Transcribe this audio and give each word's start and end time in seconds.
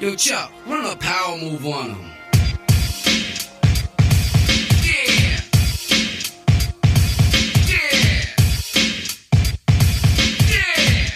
Yo, 0.00 0.12
Chuck, 0.16 0.50
run 0.66 0.84
a 0.84 0.96
power 0.96 1.38
move 1.38 1.64
on 1.66 1.90
him. 1.90 2.10
Yeah. 4.82 5.38
Yeah. 7.70 8.26
Yeah. 10.50 11.14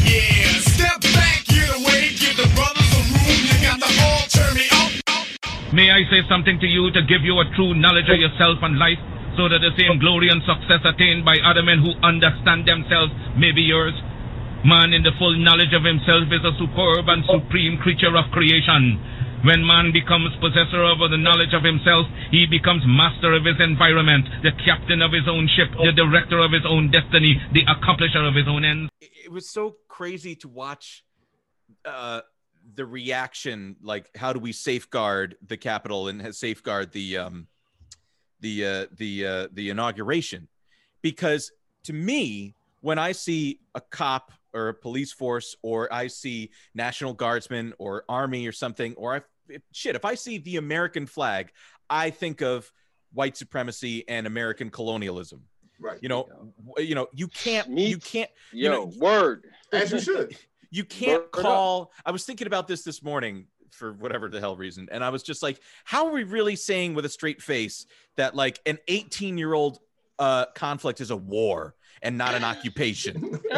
Yeah. 0.00 0.58
Step 0.64 0.96
back, 1.12 1.44
get 1.44 1.68
away, 1.76 2.16
give 2.16 2.36
the 2.40 2.48
brothers 2.56 2.88
a 2.88 3.02
room. 3.04 3.44
The 3.78 3.90
all 4.00 4.24
turn 4.32 4.54
me 4.56 4.64
up. 4.72 4.90
May 5.74 5.90
I 5.92 6.08
say 6.10 6.26
something 6.30 6.58
to 6.58 6.66
you 6.66 6.90
to 6.90 7.02
give 7.02 7.20
you 7.22 7.38
a 7.38 7.44
true 7.54 7.74
knowledge 7.74 8.08
of 8.08 8.18
yourself 8.18 8.58
and 8.62 8.78
life, 8.78 8.98
so 9.36 9.50
that 9.50 9.60
the 9.60 9.76
same 9.76 9.98
glory 10.00 10.30
and 10.30 10.40
success 10.42 10.80
attained 10.88 11.26
by 11.26 11.36
other 11.44 11.62
men 11.62 11.78
who 11.84 11.92
understand 12.02 12.66
themselves 12.66 13.12
may 13.36 13.52
be 13.52 13.60
yours? 13.60 13.92
Man 14.66 14.92
in 14.92 15.04
the 15.04 15.12
full 15.16 15.38
knowledge 15.38 15.70
of 15.78 15.84
himself 15.84 16.26
is 16.26 16.42
a 16.42 16.50
superb 16.58 17.06
and 17.06 17.22
supreme 17.30 17.78
creature 17.78 18.10
of 18.18 18.26
creation. 18.32 18.98
When 19.46 19.64
man 19.64 19.92
becomes 19.92 20.34
possessor 20.42 20.82
of 20.82 20.98
the 20.98 21.16
knowledge 21.16 21.54
of 21.54 21.62
himself, 21.62 22.10
he 22.32 22.46
becomes 22.50 22.82
master 22.84 23.32
of 23.32 23.44
his 23.44 23.54
environment, 23.62 24.26
the 24.42 24.50
captain 24.66 25.02
of 25.02 25.12
his 25.12 25.28
own 25.30 25.46
ship, 25.54 25.70
the 25.70 25.92
director 25.94 26.40
of 26.40 26.50
his 26.50 26.66
own 26.66 26.90
destiny, 26.90 27.40
the 27.52 27.62
accomplisher 27.70 28.26
of 28.26 28.34
his 28.34 28.48
own 28.48 28.64
ends. 28.64 28.90
it 29.00 29.30
was 29.30 29.48
so 29.48 29.76
crazy 29.86 30.34
to 30.34 30.48
watch 30.48 31.04
uh 31.84 32.22
the 32.74 32.84
reaction 32.84 33.76
like 33.80 34.10
how 34.16 34.32
do 34.32 34.40
we 34.40 34.50
safeguard 34.50 35.36
the 35.46 35.56
Capitol 35.56 36.08
and 36.08 36.34
safeguard 36.34 36.90
the 36.90 37.18
um 37.18 37.46
the 38.40 38.66
uh 38.66 38.86
the 38.96 39.26
uh 39.26 39.46
the 39.52 39.70
inauguration 39.70 40.48
because 41.02 41.52
to 41.84 41.92
me 41.92 42.54
when 42.80 42.98
i 42.98 43.12
see 43.12 43.60
a 43.76 43.80
cop 43.80 44.32
or 44.56 44.68
a 44.68 44.74
police 44.74 45.12
force 45.12 45.54
or 45.62 45.92
i 45.92 46.06
see 46.06 46.50
national 46.74 47.12
guardsmen 47.14 47.72
or 47.78 48.04
army 48.08 48.46
or 48.46 48.52
something 48.52 48.94
or 48.96 49.14
I, 49.16 49.20
if, 49.48 49.62
shit 49.72 49.94
if 49.94 50.04
i 50.04 50.14
see 50.14 50.38
the 50.38 50.56
american 50.56 51.06
flag 51.06 51.50
i 51.90 52.10
think 52.10 52.40
of 52.42 52.72
white 53.12 53.36
supremacy 53.36 54.04
and 54.08 54.26
american 54.26 54.70
colonialism 54.70 55.42
Right. 55.78 55.98
you 56.00 56.08
know 56.08 56.26
w- 56.66 56.88
you 56.88 56.94
know 56.94 57.06
you 57.12 57.28
can't 57.28 57.68
Me 57.68 57.86
you 57.86 57.98
can't 57.98 58.30
you 58.50 58.70
know, 58.70 58.90
word. 58.98 59.44
As 59.72 59.92
you 59.92 60.00
should. 60.00 60.34
you 60.70 60.84
can't 60.84 61.22
Word 61.24 61.26
up. 61.34 61.42
call 61.42 61.92
i 62.06 62.10
was 62.10 62.24
thinking 62.24 62.46
about 62.46 62.66
this 62.66 62.82
this 62.82 63.02
morning 63.02 63.46
for 63.72 63.92
whatever 63.92 64.30
the 64.30 64.40
hell 64.40 64.56
reason 64.56 64.88
and 64.90 65.04
i 65.04 65.10
was 65.10 65.22
just 65.22 65.42
like 65.42 65.60
how 65.84 66.06
are 66.06 66.12
we 66.12 66.24
really 66.24 66.56
saying 66.56 66.94
with 66.94 67.04
a 67.04 67.10
straight 67.10 67.42
face 67.42 67.84
that 68.16 68.34
like 68.34 68.58
an 68.64 68.78
18 68.88 69.36
year 69.36 69.52
old 69.52 69.78
uh 70.18 70.46
conflict 70.54 71.02
is 71.02 71.10
a 71.10 71.16
war 71.16 71.74
and 72.02 72.16
not 72.18 72.34
an 72.34 72.44
occupation. 72.44 73.40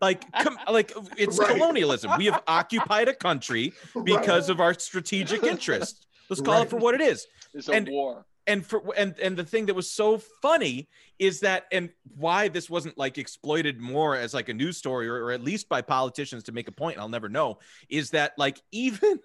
Like 0.00 0.30
com- 0.32 0.58
like 0.70 0.92
it's 1.16 1.38
Right. 1.38 1.48
colonialism. 1.48 2.12
We 2.18 2.26
have 2.26 2.40
occupied 2.46 3.08
a 3.08 3.14
country 3.14 3.72
because 4.04 4.48
of 4.48 4.60
our 4.60 4.72
strategic 4.74 5.42
interest. 5.42 6.06
Let's 6.30 6.40
call 6.40 6.62
it 6.62 6.70
for 6.70 6.76
what 6.76 6.94
it 6.94 7.00
is. 7.00 7.26
It's 7.52 7.68
a 7.68 7.72
And- 7.72 7.88
war. 7.88 8.24
and 8.46 8.64
for 8.64 8.80
and 8.96 9.18
and 9.18 9.36
the 9.36 9.42
thing 9.44 9.66
that 9.66 9.74
was 9.74 9.90
so 9.90 10.18
funny 10.40 10.88
is 11.18 11.40
that 11.40 11.66
and 11.72 11.90
why 12.16 12.46
this 12.46 12.70
wasn't 12.70 12.96
like 12.96 13.18
exploited 13.18 13.80
more 13.80 14.14
as 14.14 14.32
like 14.34 14.48
a 14.48 14.54
news 14.54 14.76
story 14.76 15.08
or, 15.08 15.16
or 15.24 15.32
at 15.32 15.42
least 15.42 15.68
by 15.68 15.82
politicians 15.82 16.44
to 16.44 16.52
make 16.52 16.68
a 16.68 16.72
point 16.72 16.96
i'll 16.98 17.08
never 17.10 17.28
know 17.28 17.58
is 17.90 18.10
that 18.10 18.32
like 18.38 18.62
even 18.72 19.18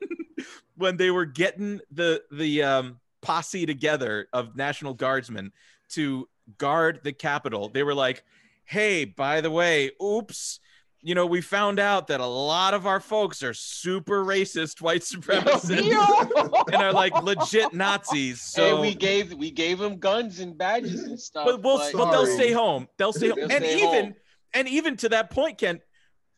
when 0.75 0.97
they 0.97 1.11
were 1.11 1.25
getting 1.25 1.79
the 1.91 2.21
the 2.31 2.63
um 2.63 2.99
posse 3.21 3.65
together 3.67 4.27
of 4.33 4.55
national 4.57 4.93
guardsmen 4.95 5.51
to 5.89 6.27
guard 6.57 6.99
the 7.03 7.13
capitol 7.13 7.69
they 7.69 7.83
were 7.83 7.93
like 7.93 8.23
hey 8.65 9.05
by 9.05 9.41
the 9.41 9.51
way 9.51 9.91
oops 10.03 10.59
you 11.01 11.15
know 11.15 11.25
we 11.25 11.41
found 11.41 11.79
out 11.79 12.07
that 12.07 12.19
a 12.19 12.25
lot 12.25 12.73
of 12.73 12.85
our 12.87 12.99
folks 12.99 13.43
are 13.43 13.53
super 13.53 14.23
racist 14.23 14.81
white 14.81 15.01
supremacists 15.01 15.69
and 16.73 16.75
are 16.81 16.93
like 16.93 17.13
legit 17.23 17.73
nazis 17.73 18.41
so 18.41 18.75
hey, 18.77 18.81
we 18.81 18.95
gave 18.95 19.33
we 19.33 19.51
gave 19.51 19.79
them 19.79 19.97
guns 19.97 20.39
and 20.39 20.57
badges 20.57 21.03
and 21.03 21.19
stuff. 21.19 21.45
but 21.45 21.61
we'll, 21.61 21.77
but- 21.77 21.93
but 21.93 22.11
they'll 22.11 22.25
Sorry. 22.25 22.37
stay 22.37 22.51
home. 22.51 22.87
They'll 22.97 23.13
stay 23.13 23.29
home. 23.29 23.37
They'll 23.37 23.51
and 23.51 23.63
stay 23.65 23.77
even 23.77 24.03
home. 24.05 24.13
and 24.53 24.67
even 24.67 24.97
to 24.97 25.09
that 25.09 25.29
point, 25.29 25.57
Ken, 25.57 25.79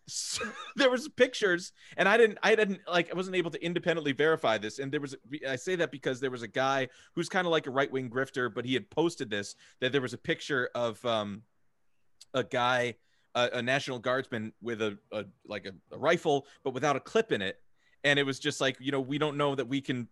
s- 0.08 0.40
there 0.76 0.90
was 0.90 1.08
pictures, 1.10 1.72
and 1.98 2.08
I 2.08 2.18
didn't, 2.18 2.38
I 2.44 2.56
didn't 2.56 2.82
like, 2.88 3.12
I 3.12 3.16
wasn't 3.16 3.36
able 3.36 3.52
to 3.52 3.64
independently 3.64 4.12
verify 4.12 4.58
this. 4.58 4.80
And 4.80 4.92
there 4.92 5.02
was, 5.02 5.16
I 5.48 5.56
say 5.56 5.76
that 5.76 5.92
because 5.92 6.20
there 6.20 6.32
was 6.32 6.42
a 6.42 6.48
guy 6.48 6.88
who's 7.14 7.30
kind 7.30 7.46
of 7.48 7.52
like 7.52 7.68
a 7.68 7.72
right 7.72 7.92
wing 7.92 8.10
grifter, 8.10 8.54
but 8.54 8.66
he 8.66 8.74
had 8.74 8.90
posted 8.90 9.30
this 9.30 9.56
that 9.82 9.92
there 9.92 10.02
was 10.02 10.14
a 10.14 10.18
picture 10.18 10.70
of 10.76 11.04
um, 11.06 11.44
a 12.34 12.44
guy, 12.44 12.96
a, 13.36 13.50
a 13.54 13.62
National 13.62 14.00
Guardsman 14.00 14.54
with 14.62 14.82
a, 14.82 14.98
a 15.12 15.26
like 15.46 15.66
a, 15.66 15.74
a 15.94 15.98
rifle, 15.98 16.48
but 16.64 16.74
without 16.74 16.96
a 16.96 17.00
clip 17.00 17.32
in 17.32 17.42
it, 17.42 17.60
and 18.04 18.20
it 18.20 18.24
was 18.24 18.40
just 18.40 18.62
like, 18.62 18.78
you 18.80 18.92
know, 18.92 19.02
we 19.02 19.18
don't 19.18 19.38
know 19.38 19.56
that 19.56 19.68
we 19.68 19.82
can, 19.82 20.08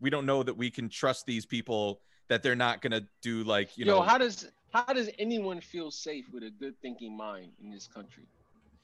we 0.00 0.10
don't 0.10 0.26
know 0.26 0.42
that 0.42 0.56
we 0.56 0.70
can 0.70 0.88
trust 0.88 1.26
these 1.26 1.46
people 1.46 2.00
that 2.28 2.42
they're 2.42 2.54
not 2.54 2.82
gonna 2.82 3.02
do 3.22 3.42
like 3.44 3.78
you 3.78 3.86
Yo, 3.86 3.96
know 3.96 4.02
how 4.02 4.18
does 4.18 4.50
how 4.72 4.84
does 4.92 5.08
anyone 5.18 5.60
feel 5.62 5.90
safe 5.90 6.26
with 6.30 6.42
a 6.42 6.50
good 6.50 6.78
thinking 6.82 7.16
mind 7.16 7.52
in 7.62 7.70
this 7.70 7.86
country? 7.86 8.24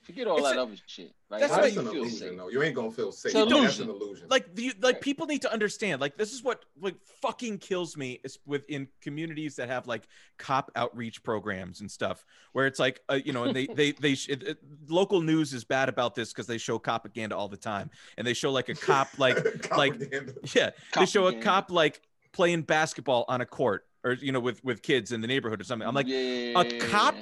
Forget 0.04 0.26
all 0.26 0.36
It's 0.38 0.48
that 0.50 0.58
a- 0.58 0.62
other 0.62 0.76
shit. 0.86 1.12
Right? 1.30 1.40
that's 1.40 1.52
How 1.54 1.62
That's 1.62 1.74
do 1.74 1.80
an 1.80 1.86
feel 1.86 1.94
illusion, 2.02 2.18
safe? 2.18 2.36
though. 2.38 2.48
You 2.48 2.62
ain't 2.62 2.74
gonna 2.74 2.90
feel 2.90 3.10
safe. 3.10 3.34
It's 3.34 3.34
an 3.34 3.48
That's 3.48 3.78
an 3.78 3.88
illusion. 3.88 3.88
illusion. 3.90 4.28
like 4.28 4.54
the, 4.54 4.72
like 4.82 5.00
people 5.00 5.26
need 5.26 5.42
to 5.42 5.52
understand 5.52 6.00
like 6.00 6.16
this 6.16 6.32
is 6.32 6.42
what 6.44 6.64
like 6.80 6.96
fucking 7.22 7.58
kills 7.58 7.96
me 7.96 8.20
is 8.22 8.38
within 8.46 8.86
communities 9.00 9.56
that 9.56 9.68
have 9.68 9.86
like 9.86 10.06
cop 10.38 10.70
outreach 10.76 11.22
programs 11.22 11.80
and 11.80 11.90
stuff 11.90 12.24
where 12.52 12.66
it's 12.66 12.78
like 12.78 13.00
uh, 13.08 13.18
you 13.24 13.32
know 13.32 13.44
and 13.44 13.56
they 13.56 13.66
they 13.66 13.92
they 13.92 14.14
sh- 14.14 14.28
it, 14.28 14.42
it- 14.42 14.58
local 14.88 15.20
news 15.22 15.52
is 15.54 15.64
bad 15.64 15.88
about 15.88 16.14
this 16.14 16.32
because 16.32 16.46
they 16.46 16.58
show 16.58 16.78
propaganda 16.78 17.34
all 17.36 17.48
the 17.48 17.56
time 17.56 17.90
and 18.18 18.26
they 18.26 18.34
show 18.34 18.52
like 18.52 18.68
a 18.68 18.74
cop 18.74 19.08
like 19.18 19.36
like 19.76 19.92
Propaganda. 19.98 20.34
yeah 20.54 20.70
they 20.96 21.06
show 21.06 21.26
a 21.28 21.34
cop 21.40 21.70
like 21.70 22.02
playing 22.32 22.62
basketball 22.62 23.24
on 23.28 23.40
a 23.40 23.46
court 23.46 23.86
or 24.04 24.12
you 24.12 24.32
know 24.32 24.40
with 24.40 24.62
with 24.64 24.82
kids 24.82 25.12
in 25.12 25.20
the 25.20 25.26
neighborhood 25.26 25.60
or 25.60 25.64
something 25.64 25.86
i'm 25.88 25.94
like 25.94 26.06
yeah, 26.06 26.60
a 26.60 26.78
cop 26.78 27.14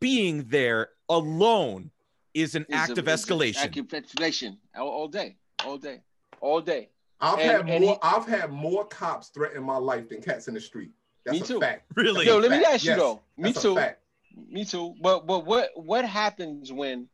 being 0.00 0.44
there 0.48 0.88
alone 1.08 1.90
is 2.34 2.54
an 2.54 2.66
is 2.68 2.74
act 2.74 2.98
a- 2.98 3.00
of 3.00 3.06
escalation 3.06 3.56
Act 3.58 3.76
of 3.78 3.86
escalation 3.86 4.58
all, 4.76 4.88
all 4.88 5.08
day, 5.08 5.36
all 5.64 5.78
day, 5.78 6.00
all 6.40 6.60
day. 6.60 6.90
I've 7.20 7.38
And- 7.38 7.42
had 7.50 7.60
and 7.68 7.84
more. 7.84 7.94
he- 7.94 7.98
I've 8.02 8.26
had 8.26 8.50
more 8.50 8.84
cops 8.86 9.28
threaten 9.28 9.62
my 9.62 9.76
life 9.76 10.08
than 10.08 10.20
cats 10.20 10.48
in 10.48 10.54
the 10.54 10.60
street. 10.60 10.90
That's 11.24 11.38
Me 11.38 11.42
a 11.42 11.46
too. 11.46 11.60
fact. 11.60 11.90
really 11.94 12.26
Yo, 12.26 12.38
let 12.38 12.50
me 12.50 12.58
Fact. 12.58 12.68
ask 12.74 12.84
you 12.84 12.90
Yes, 12.90 12.98
though. 12.98 13.22
Me 13.38 13.52
that's 13.52 13.64
a 13.64 13.94
too. 14.36 14.44
Me 14.50 14.64
too. 14.64 14.94
But 15.00 15.26
but 15.26 15.46
what 15.46 15.70
what 15.76 16.04
happens 16.04 16.72
when 16.72 17.08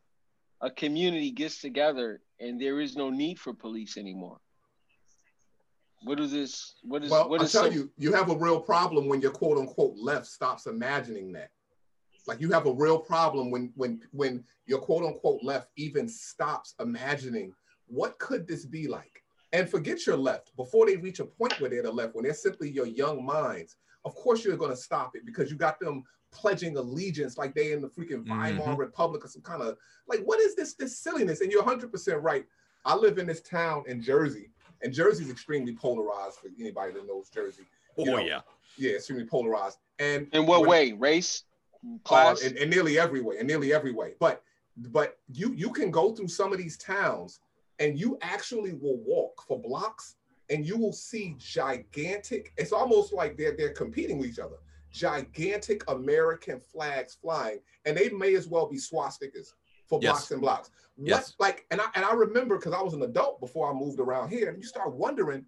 a 0.62 0.70
community 0.70 1.31
gets 1.31 1.60
together 1.60 2.20
and 2.41 2.60
there 2.60 2.81
is 2.81 2.97
no 2.97 3.10
need 3.10 3.38
for 3.38 3.52
police 3.54 3.97
anymore? 3.97 4.41
What 6.02 6.19
is 6.19 6.32
this? 6.32 6.75
What 6.82 7.04
is 7.04 7.10
Well, 7.10 7.28
what 7.28 7.42
I 7.42 7.44
is 7.44 7.52
tell 7.52 7.64
so- 7.64 7.70
you, 7.70 7.91
you 7.98 8.12
have 8.14 8.31
a 8.31 8.37
real 8.37 8.58
problem 8.60 9.06
when 9.06 9.20
your 9.20 9.31
quote 9.32 9.58
unquote 9.58 9.97
left 9.97 10.26
stops 10.26 10.66
imagining 10.66 11.31
that. 11.32 11.50
Like 12.30 12.41
you 12.41 12.52
have 12.52 12.66
a 12.66 12.72
real 12.72 12.96
problem 12.96 13.50
when 13.50 13.72
when 13.74 14.00
when 14.12 14.44
your 14.64 14.78
quote 14.78 15.02
unquote 15.02 15.42
left 15.42 15.66
even 15.74 16.08
stops 16.08 16.76
imagining 16.78 17.52
what 17.88 18.20
could 18.20 18.46
this 18.46 18.64
be 18.64 18.86
like. 18.86 19.24
And 19.52 19.68
forget 19.68 20.06
your 20.06 20.16
left 20.16 20.54
before 20.56 20.86
they 20.86 20.94
reach 20.94 21.19
a 21.19 21.24
point 21.24 21.60
where 21.60 21.69
they're 21.69 21.82
the 21.82 21.90
left, 21.90 22.14
when 22.14 22.22
they're 22.22 22.34
simply 22.34 22.70
your 22.70 22.86
young 22.86 23.26
minds. 23.26 23.74
Of 24.04 24.14
course, 24.14 24.44
you're 24.44 24.56
going 24.56 24.70
to 24.70 24.76
stop 24.76 25.16
it 25.16 25.26
because 25.26 25.50
you 25.50 25.56
got 25.56 25.80
them 25.80 26.04
pledging 26.30 26.76
allegiance 26.76 27.36
like 27.36 27.52
they 27.52 27.72
in 27.72 27.80
the 27.80 27.88
freaking 27.88 28.24
mm-hmm. 28.24 28.30
Weimar 28.30 28.76
Republic 28.76 29.24
or 29.24 29.28
some 29.28 29.42
kind 29.42 29.60
of 29.60 29.76
like 30.06 30.20
what 30.20 30.38
is 30.38 30.54
this 30.54 30.74
this 30.74 31.00
silliness? 31.00 31.40
And 31.40 31.50
you're 31.50 31.64
100 31.64 31.90
percent 31.90 32.22
right. 32.22 32.46
I 32.84 32.94
live 32.94 33.19
in 33.19 33.26
this 33.26 33.40
town 33.40 33.82
in 33.88 34.00
Jersey, 34.00 34.50
and 34.82 34.94
Jersey's 34.94 35.30
extremely 35.30 35.74
polarized 35.74 36.36
for 36.36 36.48
anybody 36.60 36.92
that 36.92 37.08
knows 37.08 37.28
Jersey. 37.28 37.64
oh 37.98 38.04
know, 38.04 38.19
yeah 38.19 38.42
Yeah, 38.78 38.92
extremely 38.92 39.26
polarized. 39.26 39.78
And 39.98 40.28
in 40.32 40.46
what 40.46 40.60
when- 40.60 40.70
way? 40.70 40.93
Race, 40.93 41.43
uh, 42.11 42.35
in, 42.44 42.56
in 42.56 42.71
nearly 42.71 42.99
every 42.99 43.21
way, 43.21 43.38
in 43.38 43.47
nearly 43.47 43.73
every 43.73 43.93
way. 43.93 44.15
But 44.21 44.43
but 44.77 45.19
you 45.32 45.53
you 45.55 45.71
can 45.71 45.91
go 45.91 46.15
through 46.15 46.29
some 46.29 46.53
of 46.53 46.59
these 46.59 46.77
towns 46.79 47.41
and 47.79 47.99
you 47.99 48.19
actually 48.23 48.73
will 48.75 48.99
walk 48.99 49.43
for 49.47 49.61
blocks 49.61 50.17
and 50.49 50.67
you 50.67 50.77
will 50.77 50.93
see 50.93 51.35
gigantic. 51.38 52.53
It's 52.56 52.73
almost 52.73 53.12
like 53.12 53.37
they're 53.37 53.56
they're 53.56 53.73
competing 53.73 54.19
with 54.19 54.31
each 54.31 54.38
other. 54.38 54.56
Gigantic 54.93 55.88
American 55.88 56.61
flags 56.61 57.15
flying, 57.15 57.61
and 57.85 57.97
they 57.97 58.09
may 58.11 58.35
as 58.35 58.49
well 58.49 58.69
be 58.69 58.77
swastikas 58.77 59.53
for 59.87 60.00
Yes. 60.00 60.12
blocks 60.12 60.31
and 60.32 60.41
blocks. 60.41 60.71
What 60.97 61.06
Yes. 61.06 61.35
like 61.38 61.67
and 61.71 61.81
I 61.81 61.87
and 61.94 62.05
I 62.05 62.12
remember 62.12 62.56
because 62.56 62.73
I 62.73 62.82
was 62.82 62.94
an 62.94 63.03
adult 63.03 63.41
before 63.41 63.71
I 63.71 63.73
moved 63.73 64.00
around 64.00 64.31
here, 64.31 64.49
and 64.49 64.59
you 64.59 64.65
start 64.67 64.93
wondering 64.93 65.47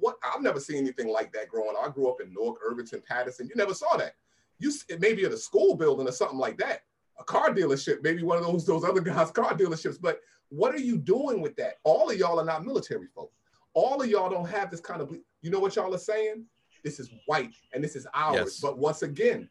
what 0.00 0.16
I've 0.22 0.42
never 0.42 0.60
seen 0.60 0.78
anything 0.78 1.08
like 1.08 1.32
that 1.32 1.48
growing 1.48 1.74
up. 1.76 1.86
I 1.86 1.90
grew 1.90 2.08
up 2.10 2.20
in 2.20 2.32
Newark, 2.32 2.58
Irvington, 2.62 3.02
Paterson. 3.08 3.46
You 3.46 3.54
never 3.56 3.74
saw 3.74 3.96
that. 3.96 4.14
You 4.58 4.72
it 4.88 5.00
maybe 5.00 5.24
at 5.24 5.32
a 5.32 5.36
school 5.36 5.76
building 5.76 6.08
or 6.08 6.12
something 6.12 6.38
like 6.38 6.58
that, 6.58 6.80
a 7.18 7.24
car 7.24 7.50
dealership, 7.50 8.02
maybe 8.02 8.22
one 8.22 8.38
of 8.38 8.44
those 8.44 8.66
those 8.66 8.84
other 8.84 9.00
guys' 9.00 9.30
car 9.32 9.54
dealerships. 9.54 9.98
But 10.00 10.20
what 10.48 10.74
are 10.74 10.80
you 10.80 10.98
doing 10.98 11.40
with 11.40 11.56
that? 11.56 11.74
All 11.84 12.10
of 12.10 12.16
y'all 12.16 12.40
are 12.40 12.44
not 12.44 12.64
military 12.64 13.06
folk. 13.14 13.32
All 13.74 14.00
of 14.02 14.08
y'all 14.08 14.30
don't 14.30 14.48
have 14.48 14.70
this 14.70 14.80
kind 14.80 15.00
of. 15.00 15.14
You 15.42 15.50
know 15.50 15.60
what 15.60 15.76
y'all 15.76 15.94
are 15.94 15.98
saying? 15.98 16.44
This 16.84 17.00
is 17.00 17.10
white 17.26 17.54
and 17.72 17.82
this 17.82 17.96
is 17.96 18.06
ours. 18.14 18.36
Yes. 18.36 18.60
But 18.60 18.78
once 18.78 19.02
again, 19.02 19.48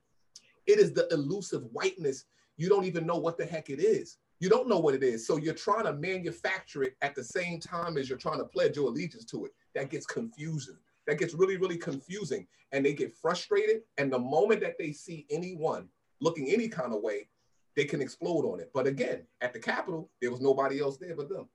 it 0.66 0.80
is 0.80 0.94
the 0.94 1.08
elusive 1.12 1.64
whiteness. 1.72 2.26
You 2.58 2.70
don't 2.70 2.86
even 2.86 3.06
know 3.06 3.18
what 3.18 3.38
the 3.38 3.46
heck 3.46 3.70
it 3.70 3.80
is. 3.80 4.18
You 4.40 4.50
don't 4.50 4.68
know 4.68 4.80
what 4.80 4.94
it 4.94 5.04
is. 5.04 5.26
So 5.26 5.38
you're 5.38 5.54
trying 5.54 5.86
to 5.86 5.94
manufacture 5.94 6.84
it 6.84 6.96
at 7.02 7.16
the 7.16 7.24
same 7.24 7.60
time 7.60 7.98
as 7.98 8.08
you're 8.08 8.18
trying 8.18 8.40
to 8.40 8.46
pledge 8.46 8.76
your 8.76 8.90
allegiance 8.90 9.26
to 9.26 9.46
it. 9.46 9.52
That 9.74 9.90
gets 9.90 10.06
confusing. 10.06 10.78
That 11.08 11.18
gets 11.18 11.34
really, 11.34 11.58
really 11.58 11.78
confusing. 11.78 12.46
And 12.74 12.86
they 12.86 12.94
get 12.94 13.16
frustrated. 13.16 13.82
And 13.98 14.12
the 14.12 14.20
moment 14.20 14.62
that 14.62 14.78
they 14.78 14.92
see 14.92 15.26
anyone 15.32 15.88
looking 16.20 16.50
any 16.52 16.68
kind 16.68 16.94
of 16.94 17.02
way, 17.02 17.30
they 17.76 17.86
can 17.86 18.02
explode 18.02 18.46
on 18.46 18.60
it. 18.60 18.70
But 18.74 18.88
again, 18.88 19.26
at 19.42 19.54
the 19.54 19.60
Capitol, 19.60 20.10
there 20.22 20.32
was 20.32 20.42
nobody 20.42 20.80
else 20.80 20.98
there 20.98 21.16
but 21.16 21.30
them. 21.30 21.48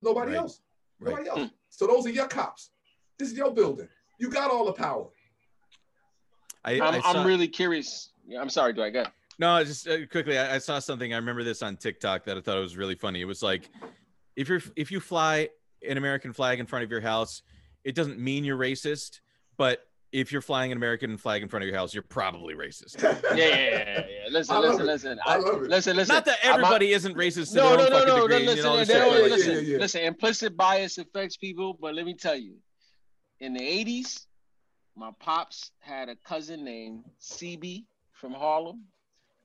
Nobody 0.00 0.30
Right. 0.30 0.38
else. 0.38 0.60
Nobody 1.00 1.28
Right. 1.28 1.38
else. 1.38 1.50
So 1.70 1.86
those 1.86 2.06
are 2.06 2.10
your 2.10 2.28
cops. 2.28 2.70
This 3.18 3.30
is 3.32 3.36
your 3.36 3.52
building. 3.52 3.88
You 4.18 4.30
got 4.30 4.50
all 4.50 4.64
the 4.64 4.72
power. 4.72 5.08
I, 6.64 6.80
I'm, 6.80 6.94
I 6.94 7.00
saw, 7.00 7.20
I'm 7.20 7.26
really 7.26 7.48
curious. 7.48 8.12
I'm 8.38 8.48
sorry, 8.48 8.72
Dwight. 8.72 8.92
Go 8.92 9.00
ahead. 9.00 9.12
No, 9.38 9.62
just 9.64 9.88
uh, 9.88 10.06
quickly, 10.06 10.38
I, 10.38 10.54
I 10.54 10.58
saw 10.58 10.78
something. 10.78 11.12
I 11.12 11.16
remember 11.16 11.42
this 11.42 11.62
on 11.62 11.76
TikTok 11.76 12.24
that 12.24 12.38
I 12.38 12.40
thought 12.40 12.58
was 12.58 12.76
really 12.76 12.94
funny. 12.94 13.20
It 13.20 13.24
was 13.24 13.42
like, 13.42 13.70
if 14.36 14.48
you're 14.48 14.62
if 14.76 14.92
you 14.92 15.00
fly 15.00 15.48
an 15.86 15.98
American 15.98 16.32
flag 16.32 16.60
in 16.60 16.66
front 16.66 16.84
of 16.84 16.90
your 16.90 17.00
house, 17.00 17.42
it 17.84 17.94
doesn't 17.94 18.18
mean 18.18 18.44
you're 18.44 18.58
racist. 18.58 19.20
But 19.56 19.86
if 20.12 20.30
you're 20.32 20.42
flying 20.42 20.70
an 20.72 20.78
American 20.78 21.16
flag 21.16 21.42
in 21.42 21.48
front 21.48 21.64
of 21.64 21.68
your 21.68 21.76
house, 21.76 21.92
you're 21.94 22.02
probably 22.02 22.54
racist. 22.54 23.02
Yeah, 23.36 23.36
yeah, 23.36 23.46
yeah, 23.46 23.68
yeah. 23.68 24.06
yeah. 24.08 24.28
Listen, 24.30 24.54
I 24.56 24.58
love 24.60 24.80
listen, 24.80 24.82
it. 24.82 24.86
listen. 24.92 25.18
I 25.26 25.36
love 25.36 25.62
it. 25.62 25.70
Listen, 25.70 25.96
listen. 25.96 26.14
Not 26.14 26.24
that 26.26 26.38
I'm- 26.44 26.54
everybody 26.54 26.92
isn't 26.92 27.16
racist 27.16 27.50
to 27.50 27.56
No, 27.56 27.68
their 27.76 27.78
no, 27.78 27.84
own 27.84 27.90
no, 27.90 27.98
no, 27.98 28.06
no. 28.16 28.28
degree. 28.28 28.36
and 28.36 28.46
Listen, 28.46 28.66
all 28.66 28.76
they 28.76 28.84
this 28.84 28.88
don't- 28.94 29.12
shit, 29.12 29.22
like, 29.22 29.30
yeah, 29.30 29.36
listen, 29.36 29.52
yeah, 29.54 29.60
yeah. 29.60 29.78
listen. 29.78 30.00
Implicit 30.02 30.56
bias 30.56 30.98
affects 30.98 31.36
people, 31.36 31.76
but 31.80 31.94
let 31.94 32.04
me 32.06 32.14
tell 32.14 32.36
you, 32.36 32.54
in 33.40 33.54
the 33.54 33.60
'80s, 33.60 34.26
my 34.96 35.10
pops 35.18 35.72
had 35.80 36.08
a 36.08 36.14
cousin 36.16 36.64
named 36.64 37.04
CB 37.20 37.84
from 38.12 38.32
Harlem, 38.32 38.84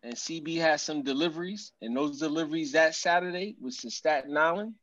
and 0.04 0.14
CB 0.14 0.58
had 0.58 0.80
some 0.80 1.02
deliveries, 1.04 1.72
and 1.82 1.98
those 1.98 2.20
deliveries 2.20 2.72
that 2.74 2.94
Saturday 2.96 3.56
was 3.60 3.78
to 3.78 3.90
Staten 3.90 4.38
Island, 4.38 4.76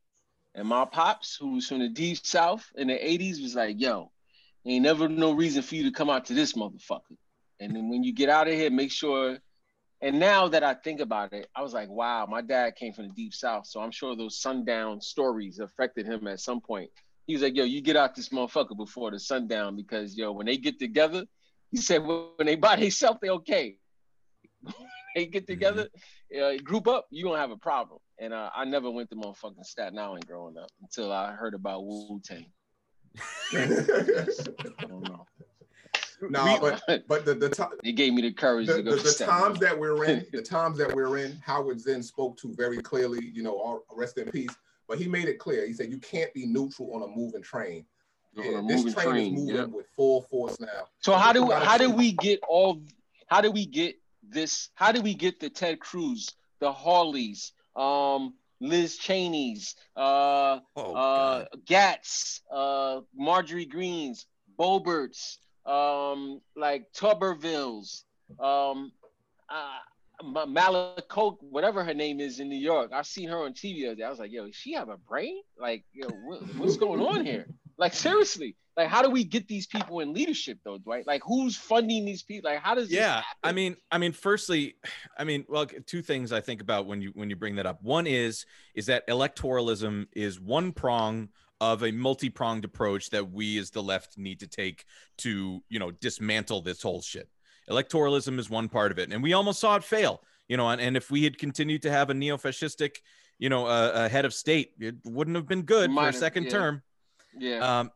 and 0.57 0.67
my 0.67 0.83
pops, 0.83 1.37
who 1.39 1.53
was 1.53 1.67
from 1.67 1.79
the 1.79 1.87
deep 1.87 2.17
south 2.25 2.69
in 2.75 2.87
the 2.87 2.95
'80s, 2.95 3.41
was 3.41 3.55
like, 3.55 3.79
"Yo, 3.79 4.11
ain't 4.65 4.83
never 4.83 5.07
no 5.07 5.31
reason 5.31 5.61
for 5.61 5.75
you 5.75 5.83
to 5.83 5.91
come 5.91 6.09
out 6.09 6.25
to 6.25 6.33
this 6.33 6.53
motherfucker." 6.53 7.15
And 7.61 7.73
then 7.73 7.89
when 7.89 8.03
you 8.03 8.13
get 8.13 8.29
out 8.29 8.47
of 8.47 8.53
here, 8.53 8.69
make 8.69 8.91
sure 8.91 9.39
and 10.01 10.19
now 10.19 10.47
that 10.49 10.63
I 10.63 10.75
think 10.75 10.99
about 10.99 11.33
it, 11.33 11.47
I 11.55 11.61
was 11.61 11.73
like, 11.73 11.89
wow, 11.89 12.27
my 12.29 12.41
dad 12.41 12.75
came 12.75 12.93
from 12.93 13.07
the 13.07 13.13
deep 13.13 13.33
south. 13.33 13.65
So 13.65 13.79
I'm 13.79 13.91
sure 13.91 14.15
those 14.15 14.39
sundown 14.39 15.01
stories 15.01 15.59
affected 15.59 16.05
him 16.05 16.27
at 16.27 16.39
some 16.39 16.61
point. 16.61 16.91
He 17.25 17.33
was 17.33 17.41
like, 17.41 17.55
yo, 17.55 17.63
you 17.63 17.81
get 17.81 17.97
out 17.97 18.15
this 18.15 18.29
motherfucker 18.29 18.77
before 18.77 19.11
the 19.11 19.19
sundown 19.19 19.75
because 19.75 20.15
yo, 20.15 20.31
when 20.31 20.45
they 20.45 20.57
get 20.57 20.77
together, 20.79 21.25
he 21.71 21.77
said 21.77 22.05
when 22.05 22.45
they 22.45 22.55
by 22.55 22.75
themselves, 22.75 23.19
they 23.21 23.29
okay. 23.29 23.77
They 25.17 25.25
get 25.25 25.47
together, 25.47 25.87
uh, 26.39 26.57
group 26.63 26.87
up, 26.87 27.07
you 27.09 27.23
don't 27.23 27.37
have 27.37 27.49
a 27.49 27.57
problem. 27.57 27.99
And 28.19 28.33
uh, 28.33 28.51
I 28.55 28.65
never 28.65 28.91
went 28.91 29.09
to 29.09 29.15
motherfucking 29.15 29.65
Staten 29.65 29.97
Island 29.97 30.27
growing 30.27 30.57
up 30.57 30.69
until 30.81 31.11
I 31.11 31.31
heard 31.31 31.55
about 31.55 31.85
Wu 31.85 32.21
Tang. 32.23 32.45
I 33.53 34.27
don't 34.87 35.01
know. 35.07 35.25
nah, 36.21 36.59
but 36.59 36.83
but 37.07 37.25
the 37.25 37.33
the, 37.33 37.49
ti- 37.49 37.63
It 37.83 37.93
gave 37.93 38.13
me 38.13 38.21
the 38.21 38.31
courage 38.31 38.67
the, 38.67 38.75
to 38.75 38.83
go 38.83 38.91
the, 38.91 38.97
to 38.97 39.03
the 39.17 39.25
times 39.25 39.59
that 39.59 39.77
we're 39.77 40.05
in, 40.05 40.23
the 40.31 40.41
times 40.57 40.77
that 40.77 40.93
we're 40.93 41.17
in, 41.17 41.35
Howard 41.43 41.79
Zinn 41.79 42.03
spoke 42.03 42.37
to 42.37 42.53
very 42.53 42.77
clearly, 42.77 43.31
you 43.33 43.41
know, 43.41 43.57
all, 43.57 43.85
rest 43.91 44.19
in 44.19 44.29
peace. 44.29 44.55
But 44.87 44.99
he 44.99 45.07
made 45.07 45.27
it 45.27 45.39
clear. 45.39 45.65
He 45.65 45.73
said 45.73 45.89
you 45.89 45.97
can't 45.97 46.31
be 46.35 46.45
neutral 46.45 46.93
on 46.93 47.01
a 47.01 47.07
moving 47.07 47.41
train. 47.41 47.85
On 48.37 48.43
Yeah, 48.45 48.59
a 48.59 48.67
this 48.67 48.77
moving 48.77 48.93
train, 48.93 49.07
train, 49.07 49.33
is 49.33 49.39
moving 49.39 49.55
yep. 49.55 49.69
with 49.69 49.87
full 49.95 50.21
force 50.21 50.59
now. 50.59 50.89
So 50.99 51.13
how 51.13 51.33
do 51.33 51.49
how 51.49 51.79
do 51.79 51.89
we 51.89 52.11
get 52.11 52.39
all 52.47 52.83
how 53.27 53.41
do 53.41 53.49
we 53.51 53.65
get 53.65 53.95
this 54.29 54.69
how 54.75 54.91
do 54.91 55.01
we 55.01 55.13
get 55.13 55.39
the 55.39 55.49
Ted 55.49 55.79
Cruz, 55.79 56.35
the 56.59 56.71
Hawleys, 56.71 57.51
um, 57.75 58.33
Liz 58.59 58.97
Cheney's, 58.97 59.75
uh, 59.95 60.59
Oh, 60.75 60.93
uh. 60.95 61.45
Gaetz, 61.65 62.41
uh, 62.51 63.01
Marjorie 63.15 63.65
Greenes, 63.65 64.25
Boeberts, 64.59 65.37
um, 65.65 66.41
like 66.55 66.91
Tubervilles, 66.93 68.03
um, 68.39 68.91
uh, 69.49 69.77
Ma- 70.23 70.45
Malakote, 70.47 71.37
whatever 71.41 71.83
her 71.83 71.93
name 71.93 72.19
is 72.19 72.39
in 72.39 72.49
New 72.49 72.57
York. 72.57 72.91
I've 72.91 73.05
seen 73.05 73.29
her 73.29 73.37
on 73.45 73.53
TV 73.53 73.81
the 73.81 73.85
other 73.87 73.95
day. 73.95 74.03
I 74.03 74.09
was 74.09 74.19
like, 74.19 74.31
yo, 74.31 74.49
she 74.51 74.73
have 74.73 74.89
a 74.89 74.97
brain? 74.97 75.41
Like, 75.59 75.83
yo, 75.93 76.07
what, 76.25 76.41
what's 76.55 76.77
going 76.77 77.01
on 77.01 77.23
here? 77.25 77.45
Like, 77.77 77.93
seriously, 77.93 78.55
like, 78.77 78.87
how 78.87 79.01
do 79.01 79.09
we 79.09 79.23
get 79.23 79.47
these 79.47 79.65
people 79.65 79.99
in 80.01 80.13
leadership 80.13 80.59
though, 80.63 80.77
Dwight? 80.77 81.07
Like, 81.07 81.23
who's 81.25 81.57
funding 81.57 82.05
these 82.05 82.21
people? 82.21 82.51
Like, 82.51 82.61
how 82.61 82.75
does 82.75 82.91
yeah 82.91 83.23
i 83.43 83.51
mean 83.51 83.75
i 83.91 83.97
mean 83.97 84.11
firstly 84.11 84.75
i 85.17 85.23
mean 85.23 85.45
well 85.49 85.65
two 85.85 86.01
things 86.01 86.31
i 86.31 86.39
think 86.39 86.61
about 86.61 86.85
when 86.85 87.01
you 87.01 87.11
when 87.15 87.29
you 87.29 87.35
bring 87.35 87.55
that 87.55 87.65
up 87.65 87.81
one 87.81 88.05
is 88.07 88.45
is 88.75 88.85
that 88.85 89.07
electoralism 89.07 90.05
is 90.13 90.39
one 90.39 90.71
prong 90.71 91.29
of 91.59 91.83
a 91.83 91.91
multi-pronged 91.91 92.63
approach 92.63 93.09
that 93.09 93.31
we 93.31 93.57
as 93.57 93.71
the 93.71 93.81
left 93.81 94.17
need 94.17 94.39
to 94.39 94.47
take 94.47 94.85
to 95.17 95.61
you 95.69 95.79
know 95.79 95.91
dismantle 95.91 96.61
this 96.61 96.81
whole 96.81 97.01
shit 97.01 97.29
electoralism 97.69 98.39
is 98.39 98.49
one 98.49 98.69
part 98.69 98.91
of 98.91 98.99
it 98.99 99.11
and 99.11 99.23
we 99.23 99.33
almost 99.33 99.59
saw 99.59 99.75
it 99.75 99.83
fail 99.83 100.21
you 100.47 100.55
know 100.57 100.69
and, 100.69 100.79
and 100.79 100.95
if 100.95 101.09
we 101.09 101.23
had 101.23 101.37
continued 101.37 101.81
to 101.81 101.89
have 101.89 102.09
a 102.09 102.13
neo-fascistic 102.13 102.97
you 103.39 103.49
know 103.49 103.65
uh, 103.65 103.91
a 103.95 104.09
head 104.09 104.25
of 104.25 104.33
state 104.33 104.71
it 104.79 104.95
wouldn't 105.03 105.35
have 105.35 105.47
been 105.47 105.63
good 105.63 105.89
Might 105.89 106.01
for 106.01 106.09
a 106.09 106.11
have- 106.11 106.15
second 106.15 106.43
yeah. 106.45 106.49
term 106.49 106.83
yeah, 107.39 107.79
um, 107.79 107.91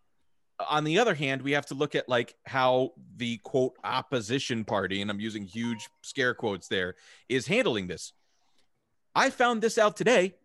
on 0.69 0.83
the 0.83 0.99
other 0.99 1.13
hand, 1.13 1.41
we 1.41 1.51
have 1.51 1.65
to 1.67 1.73
look 1.73 1.95
at 1.95 2.09
like 2.09 2.35
how 2.45 2.91
the 3.17 3.37
quote 3.37 3.73
opposition 3.83 4.63
party, 4.63 5.01
and 5.01 5.09
I'm 5.09 5.19
using 5.19 5.45
huge 5.45 5.89
scare 6.01 6.33
quotes 6.33 6.67
there, 6.67 6.95
is 7.29 7.47
handling 7.47 7.87
this. 7.87 8.13
I 9.15 9.29
found 9.29 9.61
this 9.61 9.77
out 9.77 9.97
today 9.97 10.35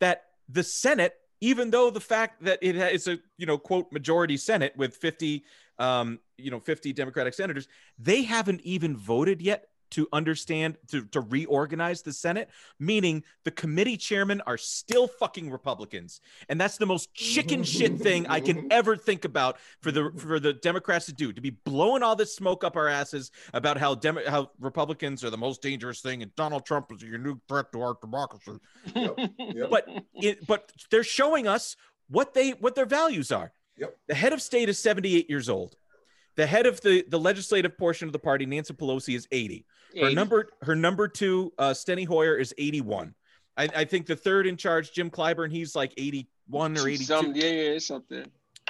that 0.00 0.24
the 0.48 0.62
Senate, 0.62 1.14
even 1.40 1.70
though 1.70 1.90
the 1.90 2.00
fact 2.00 2.44
that 2.44 2.58
it 2.62 2.76
is 2.76 3.06
a 3.06 3.18
you 3.36 3.46
know 3.46 3.58
quote 3.58 3.92
majority 3.92 4.36
Senate 4.36 4.74
with 4.76 4.96
50 4.96 5.44
um, 5.78 6.20
you 6.38 6.50
know 6.50 6.60
50 6.60 6.92
Democratic 6.92 7.34
senators, 7.34 7.68
they 7.98 8.22
haven't 8.22 8.60
even 8.62 8.96
voted 8.96 9.42
yet 9.42 9.68
to 9.94 10.08
understand 10.12 10.76
to, 10.88 11.04
to 11.06 11.20
reorganize 11.20 12.02
the 12.02 12.12
Senate, 12.12 12.50
meaning 12.78 13.22
the 13.44 13.50
committee 13.50 13.96
chairmen 13.96 14.40
are 14.46 14.58
still 14.58 15.06
fucking 15.06 15.50
Republicans. 15.50 16.20
And 16.48 16.60
that's 16.60 16.78
the 16.78 16.86
most 16.86 17.14
chicken 17.14 17.62
shit 17.62 17.98
thing 17.98 18.26
I 18.26 18.40
can 18.40 18.72
ever 18.72 18.96
think 18.96 19.24
about 19.24 19.58
for 19.80 19.92
the 19.92 20.12
for 20.16 20.40
the 20.40 20.52
Democrats 20.52 21.06
to 21.06 21.12
do, 21.12 21.32
to 21.32 21.40
be 21.40 21.50
blowing 21.50 22.02
all 22.02 22.16
this 22.16 22.34
smoke 22.34 22.64
up 22.64 22.76
our 22.76 22.88
asses 22.88 23.30
about 23.52 23.78
how 23.78 23.94
Demo- 23.94 24.28
how 24.28 24.50
Republicans 24.58 25.22
are 25.22 25.30
the 25.30 25.38
most 25.38 25.62
dangerous 25.62 26.00
thing 26.00 26.22
and 26.22 26.34
Donald 26.34 26.66
Trump 26.66 26.90
is 26.92 27.02
your 27.02 27.18
new 27.18 27.40
threat 27.48 27.72
to 27.72 27.80
our 27.80 27.96
democracy. 28.00 28.58
Yep, 28.94 29.18
yep. 29.38 29.70
But 29.70 29.88
it, 30.14 30.46
but 30.46 30.72
they're 30.90 31.04
showing 31.04 31.46
us 31.46 31.76
what 32.08 32.34
they 32.34 32.50
what 32.50 32.74
their 32.74 32.86
values 32.86 33.30
are. 33.32 33.52
Yep. 33.78 33.96
The 34.08 34.14
head 34.14 34.32
of 34.32 34.42
state 34.42 34.68
is 34.68 34.78
78 34.78 35.28
years 35.28 35.48
old. 35.48 35.76
The 36.36 36.46
head 36.46 36.66
of 36.66 36.80
the 36.80 37.04
the 37.08 37.18
legislative 37.18 37.78
portion 37.78 38.08
of 38.08 38.12
the 38.12 38.18
party, 38.18 38.46
Nancy 38.46 38.74
Pelosi, 38.74 39.14
is 39.14 39.28
80. 39.30 39.64
Her 39.96 40.06
80. 40.06 40.14
number 40.14 40.48
her 40.62 40.76
number 40.76 41.08
two, 41.08 41.52
uh, 41.58 41.70
Steny 41.70 42.06
Hoyer, 42.06 42.36
is 42.36 42.54
81. 42.58 43.14
I, 43.56 43.68
I 43.74 43.84
think 43.84 44.06
the 44.06 44.16
third 44.16 44.46
in 44.46 44.56
charge, 44.56 44.92
Jim 44.92 45.10
Clyburn, 45.10 45.50
he's 45.50 45.76
like 45.76 45.94
81 45.96 46.76
or 46.76 46.88
82 46.88 47.04
Some, 47.04 47.34
yeah, 47.34 47.46
yeah, 47.46 47.98
there. 48.08 48.24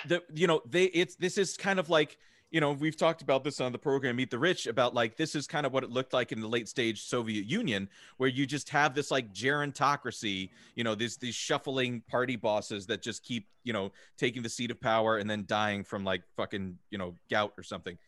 the 0.07 0.23
you 0.35 0.47
know 0.47 0.61
they 0.69 0.85
it's 0.85 1.17
this 1.17 1.39
is 1.39 1.57
kind 1.57 1.79
of 1.79 1.89
like 1.89 2.19
you 2.51 2.61
know 2.61 2.73
we've 2.73 2.97
talked 2.97 3.21
about 3.21 3.43
this 3.43 3.61
on 3.61 3.73
the 3.73 3.79
program 3.79 4.15
meet 4.15 4.31
the 4.31 4.39
rich 4.39 4.67
about 4.67 4.95
like 4.95 5.17
this 5.17 5.35
is 5.35 5.47
kind 5.47 5.67
of 5.67 5.73
what 5.73 5.83
it 5.83 5.91
looked 5.91 6.13
like 6.13 6.31
in 6.31 6.41
the 6.41 6.47
late 6.47 6.69
stage 6.69 7.03
soviet 7.03 7.47
union 7.47 7.89
where 8.19 8.29
you 8.29 8.47
just 8.47 8.69
have 8.69 8.95
this 8.95 9.11
like 9.11 9.33
gerontocracy 9.33 10.51
you 10.77 10.85
know 10.85 10.95
these 10.95 11.17
these 11.17 11.35
shuffling 11.35 12.01
party 12.09 12.37
bosses 12.37 12.87
that 12.87 13.03
just 13.03 13.25
keep 13.25 13.49
you 13.65 13.73
know 13.73 13.91
taking 14.19 14.41
the 14.41 14.49
seat 14.49 14.71
of 14.71 14.81
power 14.81 15.17
and 15.17 15.29
then 15.29 15.45
dying 15.49 15.83
from 15.83 16.05
like 16.05 16.23
fucking 16.37 16.79
you 16.91 16.99
know 16.99 17.17
gout 17.29 17.53
or 17.59 17.65
something 17.65 17.99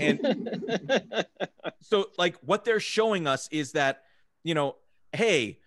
and 0.00 1.26
so 1.80 2.06
like 2.18 2.36
what 2.44 2.64
they're 2.64 2.80
showing 2.80 3.26
us 3.26 3.48
is 3.50 3.72
that 3.72 4.02
you 4.44 4.54
know 4.54 4.76
hey 5.12 5.58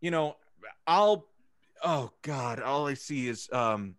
you 0.00 0.10
know 0.10 0.36
i'll 0.86 1.26
oh 1.82 2.10
god 2.22 2.60
all 2.60 2.86
i 2.86 2.94
see 2.94 3.28
is 3.28 3.48
um 3.52 3.94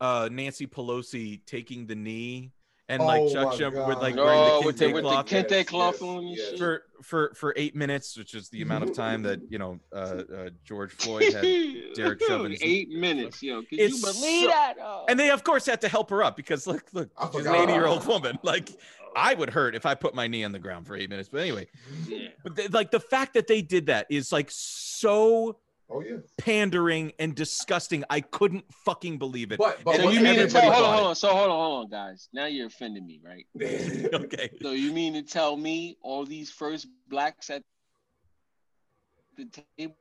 uh 0.00 0.28
nancy 0.30 0.66
pelosi 0.66 1.40
taking 1.46 1.86
the 1.86 1.94
knee 1.94 2.52
and 2.92 3.02
like 3.02 3.22
Oh 3.22 3.32
chuck 3.32 3.46
my 3.48 3.54
Schumer 3.56 3.88
with 3.88 3.98
like 3.98 4.14
no, 4.14 4.24
wearing 4.24 4.64
with 4.66 4.76
the 4.78 4.86
the, 4.86 4.92
kente 4.92 4.94
with 4.94 5.02
the 5.04 5.08
cloth 5.10 5.32
Yes, 5.32 5.44
kente 5.44 5.66
cloth 5.66 5.94
yes, 5.94 6.02
on 6.02 6.18
and 6.18 6.28
yes. 6.36 6.58
for 6.58 6.82
for 7.02 7.32
for 7.34 7.54
eight 7.56 7.74
minutes 7.74 8.16
which 8.16 8.34
is 8.34 8.48
the 8.50 8.62
amount 8.62 8.84
of 8.84 8.92
time 8.94 9.22
that 9.22 9.40
you 9.50 9.58
know 9.58 9.78
uh, 9.92 9.96
uh 9.96 10.50
george 10.64 10.92
floyd 10.92 11.32
had 11.32 11.42
Derek 11.94 12.22
Chauvin's- 12.22 12.60
Eight 12.62 12.90
minutes, 12.90 13.42
yo. 13.42 13.60
Could 13.62 13.80
It's 13.80 13.96
you 13.96 14.12
believe 14.12 14.42
so- 14.44 14.48
that? 14.48 14.74
Oh. 14.80 15.04
and 15.08 15.18
they 15.18 15.30
of 15.30 15.42
course 15.44 15.66
had 15.66 15.80
to 15.80 15.88
help 15.88 16.10
her 16.10 16.22
up 16.22 16.36
because 16.36 16.66
look 16.66 16.84
look 16.92 17.10
I 17.18 17.28
she's 17.32 17.46
an 17.46 17.54
80 17.54 17.72
year 17.72 17.86
old 17.86 18.06
woman 18.06 18.38
like 18.42 18.68
i 19.14 19.34
would 19.34 19.50
hurt 19.50 19.74
if 19.74 19.84
i 19.84 19.94
put 19.94 20.14
my 20.14 20.26
knee 20.26 20.42
on 20.44 20.52
the 20.52 20.58
ground 20.58 20.86
for 20.86 20.96
eight 20.96 21.10
minutes 21.10 21.28
but 21.28 21.40
anyway 21.42 21.66
yeah. 22.08 22.28
but 22.44 22.56
the, 22.56 22.68
like 22.68 22.90
the 22.90 23.00
fact 23.00 23.34
that 23.34 23.46
they 23.46 23.60
did 23.60 23.86
that 23.86 24.06
is 24.08 24.32
like 24.32 24.48
so 24.50 25.58
Oh 25.92 26.00
yeah. 26.00 26.16
pandering 26.38 27.12
and 27.18 27.34
disgusting. 27.34 28.04
I 28.08 28.20
couldn't 28.20 28.64
fucking 28.84 29.18
believe 29.18 29.52
it. 29.52 29.58
But 29.58 29.84
but 29.84 29.96
So 29.96 30.10
you 30.10 30.20
mean 30.20 30.36
to 30.36 30.48
tell? 30.48 30.72
Hold 30.72 30.84
on, 30.84 30.94
hold 30.94 31.06
on. 31.08 31.14
So 31.14 31.28
hold 31.28 31.50
on, 31.50 31.56
hold 31.56 31.84
on, 31.84 31.90
guys. 31.90 32.28
Now 32.32 32.46
you're 32.46 32.68
offending 32.68 33.06
me, 33.06 33.20
right? 33.22 33.46
okay. 34.14 34.50
So 34.62 34.72
you 34.72 34.92
mean 34.92 35.14
to 35.14 35.22
tell 35.22 35.56
me 35.56 35.98
all 36.00 36.24
these 36.24 36.50
first 36.50 36.86
blacks 37.08 37.50
at 37.50 37.62
the 39.36 39.48
table 39.76 39.96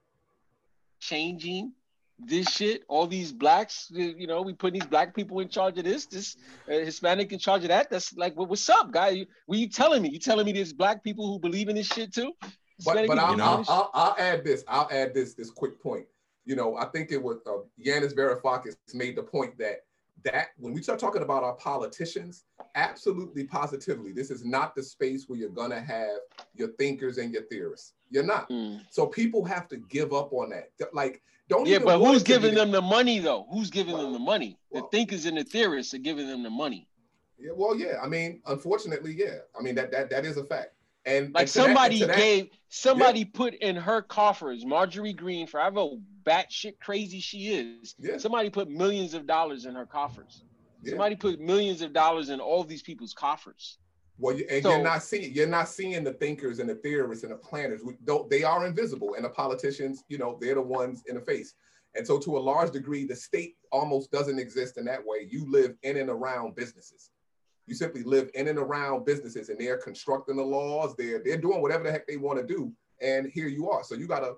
changing 0.99 1.73
this 2.19 2.49
shit. 2.49 2.83
All 2.87 3.07
these 3.07 3.31
blacks, 3.33 3.91
you 3.93 4.27
know, 4.27 4.41
we 4.41 4.53
put 4.53 4.73
these 4.73 4.85
black 4.85 5.13
people 5.15 5.39
in 5.39 5.49
charge 5.49 5.77
of 5.77 5.83
this, 5.83 6.05
this 6.05 6.37
uh, 6.69 6.73
Hispanic 6.73 7.33
in 7.33 7.39
charge 7.39 7.63
of 7.63 7.69
that. 7.69 7.89
That's 7.89 8.13
like, 8.13 8.37
what, 8.37 8.49
what's 8.49 8.69
up, 8.69 8.91
guy? 8.91 9.09
You, 9.09 9.25
what 9.45 9.59
you 9.59 9.67
telling 9.67 10.01
me? 10.01 10.09
You 10.09 10.19
telling 10.19 10.45
me 10.45 10.53
there's 10.53 10.73
black 10.73 11.03
people 11.03 11.27
who 11.27 11.39
believe 11.39 11.67
in 11.67 11.75
this 11.75 11.87
shit 11.87 12.13
too? 12.13 12.33
But, 12.85 13.07
but 13.07 13.17
I'll, 13.17 13.41
I'll. 13.41 13.65
I'll, 13.67 13.91
I'll 13.93 14.15
add 14.17 14.43
this. 14.43 14.63
I'll 14.67 14.87
add 14.91 15.13
this 15.13 15.33
this 15.33 15.49
quick 15.49 15.81
point. 15.81 16.05
You 16.45 16.55
know, 16.55 16.75
I 16.75 16.85
think 16.85 17.11
it 17.11 17.21
was 17.21 17.37
uh, 17.45 17.59
Yanis 17.83 18.15
Varoufakis 18.15 18.75
made 18.93 19.15
the 19.15 19.23
point 19.23 19.57
that 19.59 19.85
that 20.23 20.49
when 20.57 20.73
we 20.73 20.81
start 20.81 20.99
talking 20.99 21.21
about 21.21 21.43
our 21.43 21.53
politicians, 21.53 22.45
absolutely 22.75 23.43
positively, 23.43 24.11
this 24.11 24.29
is 24.29 24.45
not 24.45 24.75
the 24.75 24.83
space 24.83 25.27
where 25.27 25.37
you're 25.39 25.49
gonna 25.49 25.79
have 25.81 26.19
your 26.55 26.69
thinkers 26.79 27.17
and 27.17 27.33
your 27.33 27.43
theorists. 27.43 27.93
You're 28.09 28.23
not. 28.23 28.49
Mm. 28.49 28.81
So 28.89 29.07
people 29.07 29.43
have 29.45 29.67
to 29.69 29.77
give 29.77 30.13
up 30.13 30.33
on 30.33 30.49
that. 30.49 30.69
Like, 30.93 31.21
don't 31.47 31.65
Yeah, 31.65 31.75
even 31.75 31.85
but 31.85 31.99
who's 31.99 32.21
it 32.21 32.25
to 32.25 32.33
be 32.33 32.33
giving 32.33 32.55
them 32.55 32.71
the 32.71 32.81
money 32.81 33.19
though? 33.19 33.47
Who's 33.51 33.69
giving 33.69 33.97
them 33.97 34.13
the 34.13 34.19
money? 34.19 34.57
The 34.71 34.81
well- 34.81 34.89
thinkers 34.89 35.25
and 35.25 35.37
the 35.37 35.43
theorists 35.43 35.93
are 35.93 35.99
giving 35.99 36.27
them 36.27 36.43
the 36.43 36.49
money. 36.49 36.87
Yeah, 37.37 37.51
well, 37.55 37.75
yeah. 37.75 37.99
I 38.03 38.07
mean, 38.07 38.41
unfortunately, 38.45 39.15
yeah. 39.17 39.39
I 39.57 39.63
mean 39.63 39.75
that 39.75 39.91
that 39.91 40.09
that 40.11 40.25
is 40.25 40.37
a 40.37 40.43
fact. 40.43 40.73
And 41.05 41.33
Like 41.33 41.41
and 41.41 41.47
that- 41.47 41.49
somebody 41.49 42.03
that- 42.03 42.15
gave, 42.17 42.49
somebody 42.69 43.25
put 43.25 43.55
in 43.55 43.75
her 43.75 44.01
coffers, 44.01 44.65
Marjorie 44.65 45.13
Greene, 45.13 45.47
for 45.47 45.59
however 45.59 45.95
batshit 46.23 46.79
crazy 46.79 47.19
she 47.19 47.47
is. 47.53 47.95
Yeah. 47.99 48.17
Somebody 48.17 48.49
put 48.49 48.69
millions 48.69 49.13
of 49.13 49.25
dollars 49.25 49.65
in 49.65 49.73
her 49.75 49.85
coffers. 49.85 50.43
Yeah. 50.83 50.91
Somebody 50.91 51.15
put 51.15 51.39
millions 51.39 51.81
of 51.81 51.93
dollars 51.93 52.29
in 52.29 52.39
all 52.39 52.63
these 52.63 52.83
people's 52.83 53.13
coffers. 53.13 53.77
Well, 54.19 54.37
you- 54.37 54.45
and 54.49 54.61
So- 54.61 54.71
you're 54.71 54.83
not 54.83 55.01
seeing 55.01 55.33
you're 55.33 55.47
not 55.47 55.67
seeing 55.69 56.03
the 56.03 56.13
thinkers 56.13 56.59
and 56.59 56.69
the 56.69 56.75
theorists 56.75 57.23
and 57.23 57.33
the 57.33 57.37
planners. 57.37 57.81
We, 57.83 57.97
though 58.03 58.27
they 58.29 58.43
are 58.43 58.65
invisible, 58.67 59.15
and 59.15 59.25
the 59.25 59.29
politicians, 59.29 60.03
you 60.09 60.17
know, 60.19 60.37
they're 60.39 60.55
the 60.55 60.61
ones 60.61 61.03
in 61.07 61.15
the 61.15 61.21
face. 61.21 61.55
And 61.95 62.05
so, 62.07 62.17
to 62.19 62.37
a 62.37 62.39
large 62.39 62.71
degree, 62.71 63.05
the 63.05 63.15
state 63.15 63.57
almost 63.71 64.11
doesn't 64.11 64.39
exist 64.39 64.77
in 64.77 64.85
that 64.85 65.03
way. 65.05 65.27
You 65.29 65.49
live 65.51 65.75
in 65.83 65.97
and 65.97 66.09
around 66.09 66.55
businesses. 66.55 67.09
You 67.71 67.75
simply 67.75 68.03
live 68.03 68.29
in 68.33 68.49
and 68.49 68.59
around 68.59 69.05
businesses, 69.05 69.47
and 69.47 69.57
they're 69.57 69.77
constructing 69.77 70.35
the 70.35 70.43
laws. 70.43 70.93
They're 70.97 71.21
they're 71.23 71.37
doing 71.37 71.61
whatever 71.61 71.85
the 71.85 71.91
heck 71.93 72.05
they 72.05 72.17
want 72.17 72.37
to 72.37 72.45
do, 72.45 72.69
and 73.01 73.31
here 73.31 73.47
you 73.47 73.69
are. 73.69 73.81
So 73.81 73.95
you 73.95 74.07
gotta 74.07 74.33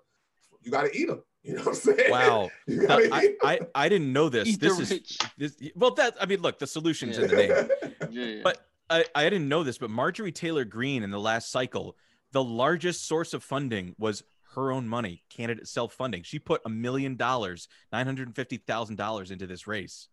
you 0.61 0.69
gotta 0.69 0.95
eat 0.95 1.07
them. 1.07 1.23
You 1.41 1.55
know 1.55 1.61
what 1.63 1.69
I'm 1.69 1.73
saying? 1.73 2.11
Wow. 2.11 2.51
You 2.67 2.85
Now, 2.87 2.99
I. 2.99 3.33
I 3.43 3.59
I 3.73 3.89
didn't 3.89 4.13
know 4.13 4.29
this. 4.29 4.49
Eat 4.49 4.59
This 4.59 4.77
is 4.77 4.91
rich. 4.91 5.17
this. 5.35 5.57
Well, 5.75 5.95
that 5.95 6.15
I 6.21 6.27
mean, 6.27 6.41
look, 6.41 6.59
the 6.59 6.67
solution's 6.67 7.17
Yeah. 7.17 7.23
in 7.23 7.29
the 7.31 7.35
name. 7.35 7.93
Yeah. 8.11 8.41
But 8.43 8.67
I, 8.87 9.03
I 9.15 9.23
didn't 9.23 9.49
know 9.49 9.63
this, 9.63 9.79
but 9.79 9.89
Marjorie 9.89 10.31
Taylor 10.31 10.63
Greene 10.63 11.01
in 11.01 11.09
the 11.09 11.19
last 11.19 11.51
cycle, 11.51 11.97
the 12.33 12.43
largest 12.43 13.07
source 13.07 13.33
of 13.33 13.43
funding 13.43 13.95
was 13.97 14.21
her 14.53 14.71
own 14.71 14.87
money, 14.87 15.23
candidate 15.29 15.67
self 15.67 15.93
funding. 15.93 16.21
She 16.21 16.37
put 16.37 16.61
a 16.65 16.69
million 16.69 17.15
dollars, 17.15 17.67
nine 17.91 18.05
hundred 18.05 18.27
and 18.27 18.35
fifty 18.35 18.57
thousand 18.57 18.97
dollars 18.97 19.31
into 19.31 19.47
this 19.47 19.65
race. 19.65 20.07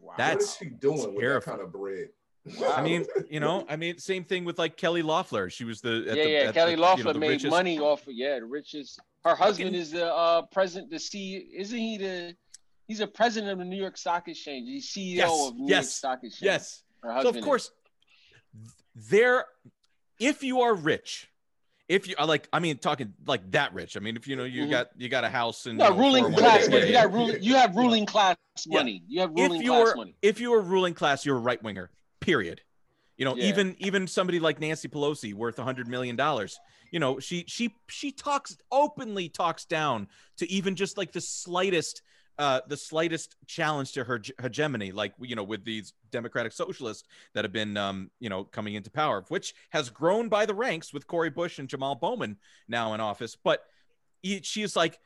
Wow. 0.00 0.14
that- 0.18 0.34
what 0.34 0.42
is 0.42 0.56
she 0.56 0.66
doing 0.66 1.14
with 1.14 1.24
that 1.24 1.42
kind 1.44 1.60
of 1.60 1.72
bread? 1.72 2.08
I 2.74 2.82
mean, 2.82 3.04
you 3.30 3.38
know, 3.38 3.66
I 3.68 3.76
mean, 3.76 3.98
same 3.98 4.24
thing 4.24 4.44
with 4.44 4.58
like 4.58 4.76
Kelly 4.76 5.02
Loeffler. 5.02 5.50
She 5.50 5.64
was 5.64 5.80
the 5.82 6.06
at 6.08 6.16
yeah, 6.16 6.24
the, 6.24 6.30
yeah. 6.30 6.38
at 6.48 6.54
Kelly 6.54 6.72
the, 6.72 6.76
you 6.78 6.82
Loeffler 6.82 7.12
know, 7.14 7.20
made 7.20 7.30
richest- 7.32 7.50
money 7.50 7.78
off 7.78 8.06
of 8.06 8.14
yeah, 8.14 8.38
the 8.40 8.46
richest. 8.46 8.98
Her 9.24 9.34
husband 9.34 9.68
Fucking- 9.70 9.80
is 9.80 9.90
the 9.90 10.06
uh 10.12 10.42
president, 10.50 10.90
the 10.90 10.98
C. 10.98 11.48
Isn't 11.54 11.78
he 11.78 11.98
the? 11.98 12.34
He's 12.88 13.00
a 13.00 13.06
president 13.06 13.52
of 13.52 13.58
the 13.58 13.64
New 13.66 13.76
York 13.76 13.96
Stock 13.96 14.26
Exchange. 14.26 14.66
He's 14.68 14.88
CEO 14.90 15.16
Yes, 15.16 15.48
of 15.48 15.54
New 15.56 15.68
yes, 15.68 15.84
York 15.84 15.84
Stock 15.92 16.18
Exchange. 16.24 16.46
Yes. 16.46 16.82
Her 17.02 17.10
So 17.10 17.14
husband 17.14 17.36
of 17.36 17.38
is. 17.40 17.44
course, 17.44 17.70
there, 18.96 19.44
if 20.18 20.42
you 20.42 20.62
are 20.62 20.74
rich, 20.74 21.29
if 21.90 22.06
you 22.06 22.14
are 22.18 22.26
like, 22.26 22.48
I 22.52 22.60
mean, 22.60 22.78
talking 22.78 23.12
like 23.26 23.50
that 23.50 23.74
rich. 23.74 23.96
I 23.96 24.00
mean, 24.00 24.16
if 24.16 24.28
you 24.28 24.36
know 24.36 24.44
you 24.44 24.64
Mhm. 24.66 24.70
got 24.70 24.90
you 24.96 25.08
got 25.08 25.24
a 25.24 25.28
house 25.28 25.66
and 25.66 25.76
No, 25.76 25.90
ruling 25.90 26.32
class 26.32 26.64
yeah, 26.66 26.70
money. 26.70 26.86
You 26.86 26.92
got 26.92 27.12
ruling. 27.12 27.42
You 27.42 27.54
have 27.56 27.74
ruling 27.76 28.06
class 28.06 28.36
money. 28.68 29.02
You 29.08 29.20
have 29.22 29.30
ruling 29.30 29.60
if 29.60 29.66
class 29.66 29.88
were 29.88 29.96
money. 29.96 30.14
if 30.22 30.40
you 30.40 30.52
were 30.52 30.60
ruling 30.60 30.94
class, 30.94 31.26
you're 31.26 31.36
a 31.36 31.40
right 31.40 31.60
winger. 31.62 31.90
Period. 32.20 32.60
You 33.16 33.24
know, 33.24 33.34
Yeah. 33.36 33.46
even 33.46 33.74
even 33.80 34.06
somebody 34.06 34.38
like 34.38 34.60
Nancy 34.60 34.86
Pelosi, 34.88 35.34
worth 35.34 35.58
a 35.58 35.64
hundred 35.64 35.88
million 35.88 36.14
dollars. 36.14 36.60
You 36.92 37.00
know, 37.00 37.18
she 37.18 37.44
she 37.48 37.74
she 37.88 38.12
talks 38.12 38.56
openly 38.70 39.28
talks 39.28 39.64
down 39.64 40.06
to 40.36 40.48
even 40.48 40.76
just 40.76 40.96
like 40.96 41.10
the 41.10 41.20
slightest 41.20 42.02
uh 42.40 42.60
the 42.66 42.76
slightest 42.76 43.36
challenge 43.46 43.92
to 43.92 44.02
her 44.02 44.20
hegemony, 44.40 44.90
like 44.92 45.12
you 45.20 45.36
know, 45.36 45.44
with 45.44 45.64
these 45.64 45.92
democratic 46.10 46.52
socialists 46.52 47.06
that 47.34 47.44
have 47.44 47.52
been 47.52 47.76
um 47.76 48.10
you 48.18 48.28
know 48.30 48.42
coming 48.44 48.74
into 48.74 48.90
power, 48.90 49.24
which 49.28 49.54
has 49.68 49.90
grown 49.90 50.28
by 50.28 50.46
the 50.46 50.54
ranks 50.54 50.92
with 50.92 51.06
Cori 51.06 51.30
Bush 51.30 51.58
and 51.58 51.68
Jamal 51.68 51.94
Bowman 51.94 52.36
now 52.66 52.94
in 52.94 53.00
office. 53.00 53.36
But 53.36 53.64
he- 54.22 54.40
she's 54.42 54.74
like, 54.74 54.98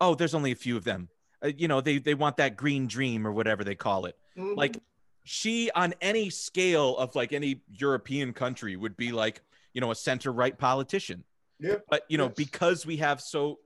oh, 0.00 0.14
there's 0.14 0.34
only 0.34 0.50
a 0.52 0.56
few 0.56 0.76
of 0.76 0.84
them. 0.84 1.08
Uh, 1.42 1.52
you 1.56 1.68
know, 1.68 1.80
they 1.80 1.98
they 1.98 2.14
want 2.14 2.36
that 2.38 2.56
green 2.56 2.86
dream 2.88 3.26
or 3.26 3.32
whatever 3.32 3.62
they 3.64 3.76
call 3.76 4.06
it 4.06 4.16
Mhm. 4.36 4.56
like 4.56 4.76
she 5.24 5.70
on 5.74 5.94
any 6.00 6.28
scale 6.30 6.96
of 6.96 7.14
like 7.14 7.32
any 7.32 7.60
european 7.68 8.32
country 8.32 8.74
would 8.74 8.96
be 8.96 9.12
like 9.12 9.42
you 9.74 9.80
know 9.80 9.90
a 9.90 9.94
center 9.94 10.32
right 10.32 10.56
politician 10.58 11.22
Yeah. 11.58 11.76
but 11.90 12.04
you 12.08 12.16
know 12.16 12.26
Yes. 12.28 12.34
because 12.36 12.86
we 12.86 12.96
have 12.96 13.20
so 13.20 13.58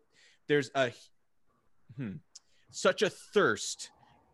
there's 0.48 0.70
a 0.74 0.90
hmm, 1.96 2.14
such 2.74 3.02
a 3.02 3.10
thirst 3.10 3.90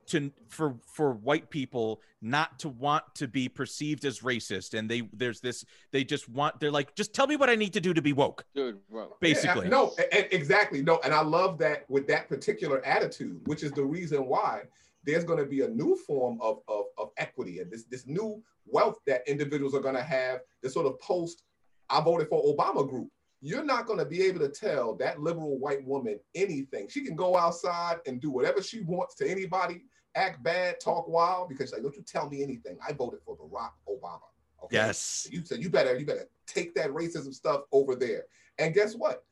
to 0.06 0.32
for 0.48 0.74
for 0.92 1.12
white 1.12 1.50
people 1.50 2.00
not 2.20 2.58
to 2.58 2.68
want 2.68 3.04
to 3.14 3.28
be 3.28 3.48
perceived 3.48 4.04
as 4.04 4.20
racist 4.20 4.76
and 4.76 4.90
they 4.90 5.02
there's 5.12 5.40
this 5.40 5.64
they 5.92 6.02
just 6.02 6.28
want 6.28 6.58
they're 6.58 6.70
like 6.70 6.94
just 6.96 7.14
tell 7.14 7.26
me 7.28 7.36
what 7.36 7.48
i 7.48 7.54
need 7.54 7.72
to 7.72 7.80
do 7.80 7.94
to 7.94 8.02
be 8.02 8.12
woke 8.12 8.44
Dude, 8.54 8.78
bro. 8.90 9.14
basically 9.20 9.66
Yeah, 9.66 9.70
no, 9.70 9.92
a- 9.98 10.16
a- 10.16 10.34
exactly. 10.34 10.82
No, 10.82 10.98
and 11.04 11.14
I 11.14 11.22
love 11.22 11.58
that 11.58 11.88
with 11.88 12.08
that 12.08 12.28
particular 12.28 12.84
attitude, 12.84 13.40
which 13.46 13.62
is 13.62 13.70
the 13.72 13.84
reason 13.84 14.26
why 14.26 14.62
there's 15.04 15.24
going 15.24 15.38
to 15.38 15.46
be 15.46 15.60
a 15.62 15.68
new 15.68 15.94
form 15.96 16.38
of, 16.42 16.60
of, 16.68 16.86
of 16.98 17.10
equity 17.16 17.60
and 17.60 17.70
this, 17.70 17.84
this 17.84 18.06
new 18.06 18.42
wealth 18.66 18.98
that 19.06 19.22
individuals 19.28 19.74
are 19.74 19.80
going 19.80 19.94
to 19.94 20.02
have 20.02 20.40
this 20.62 20.74
sort 20.74 20.86
of 20.86 20.98
post 21.00 21.42
I 21.88 22.00
voted 22.00 22.28
for 22.28 22.42
Obama 22.44 22.88
group. 22.88 23.08
You're 23.42 23.64
not 23.64 23.86
going 23.86 23.98
to 23.98 24.04
be 24.04 24.22
able 24.22 24.40
to 24.40 24.48
tell 24.48 24.94
that 24.96 25.20
liberal 25.20 25.58
white 25.58 25.84
woman 25.84 26.20
anything. 26.34 26.88
She 26.88 27.02
can 27.04 27.16
go 27.16 27.36
outside 27.36 27.98
and 28.06 28.20
do 28.20 28.30
whatever 28.30 28.62
she 28.62 28.82
wants 28.82 29.14
to 29.16 29.30
anybody, 29.30 29.82
act 30.14 30.42
bad, 30.42 30.78
talk 30.80 31.08
wild, 31.08 31.48
because 31.48 31.68
she's 31.68 31.72
like, 31.72 31.82
don't 31.82 31.96
you 31.96 32.02
tell 32.02 32.28
me 32.28 32.42
anything. 32.42 32.76
I 32.86 32.92
voted 32.92 33.20
for 33.24 33.36
Barack 33.36 33.70
Obama. 33.88 34.20
Okay? 34.64 34.76
yes 34.76 35.26
You 35.30 35.42
said 35.42 35.62
you 35.62 35.70
better 35.70 35.98
you 35.98 36.04
better 36.04 36.28
take 36.46 36.74
that 36.74 36.90
racism 36.90 37.32
stuff 37.32 37.62
over 37.72 37.94
there. 37.94 38.24
And 38.58 38.74
guess 38.74 38.94
what? 38.94 39.24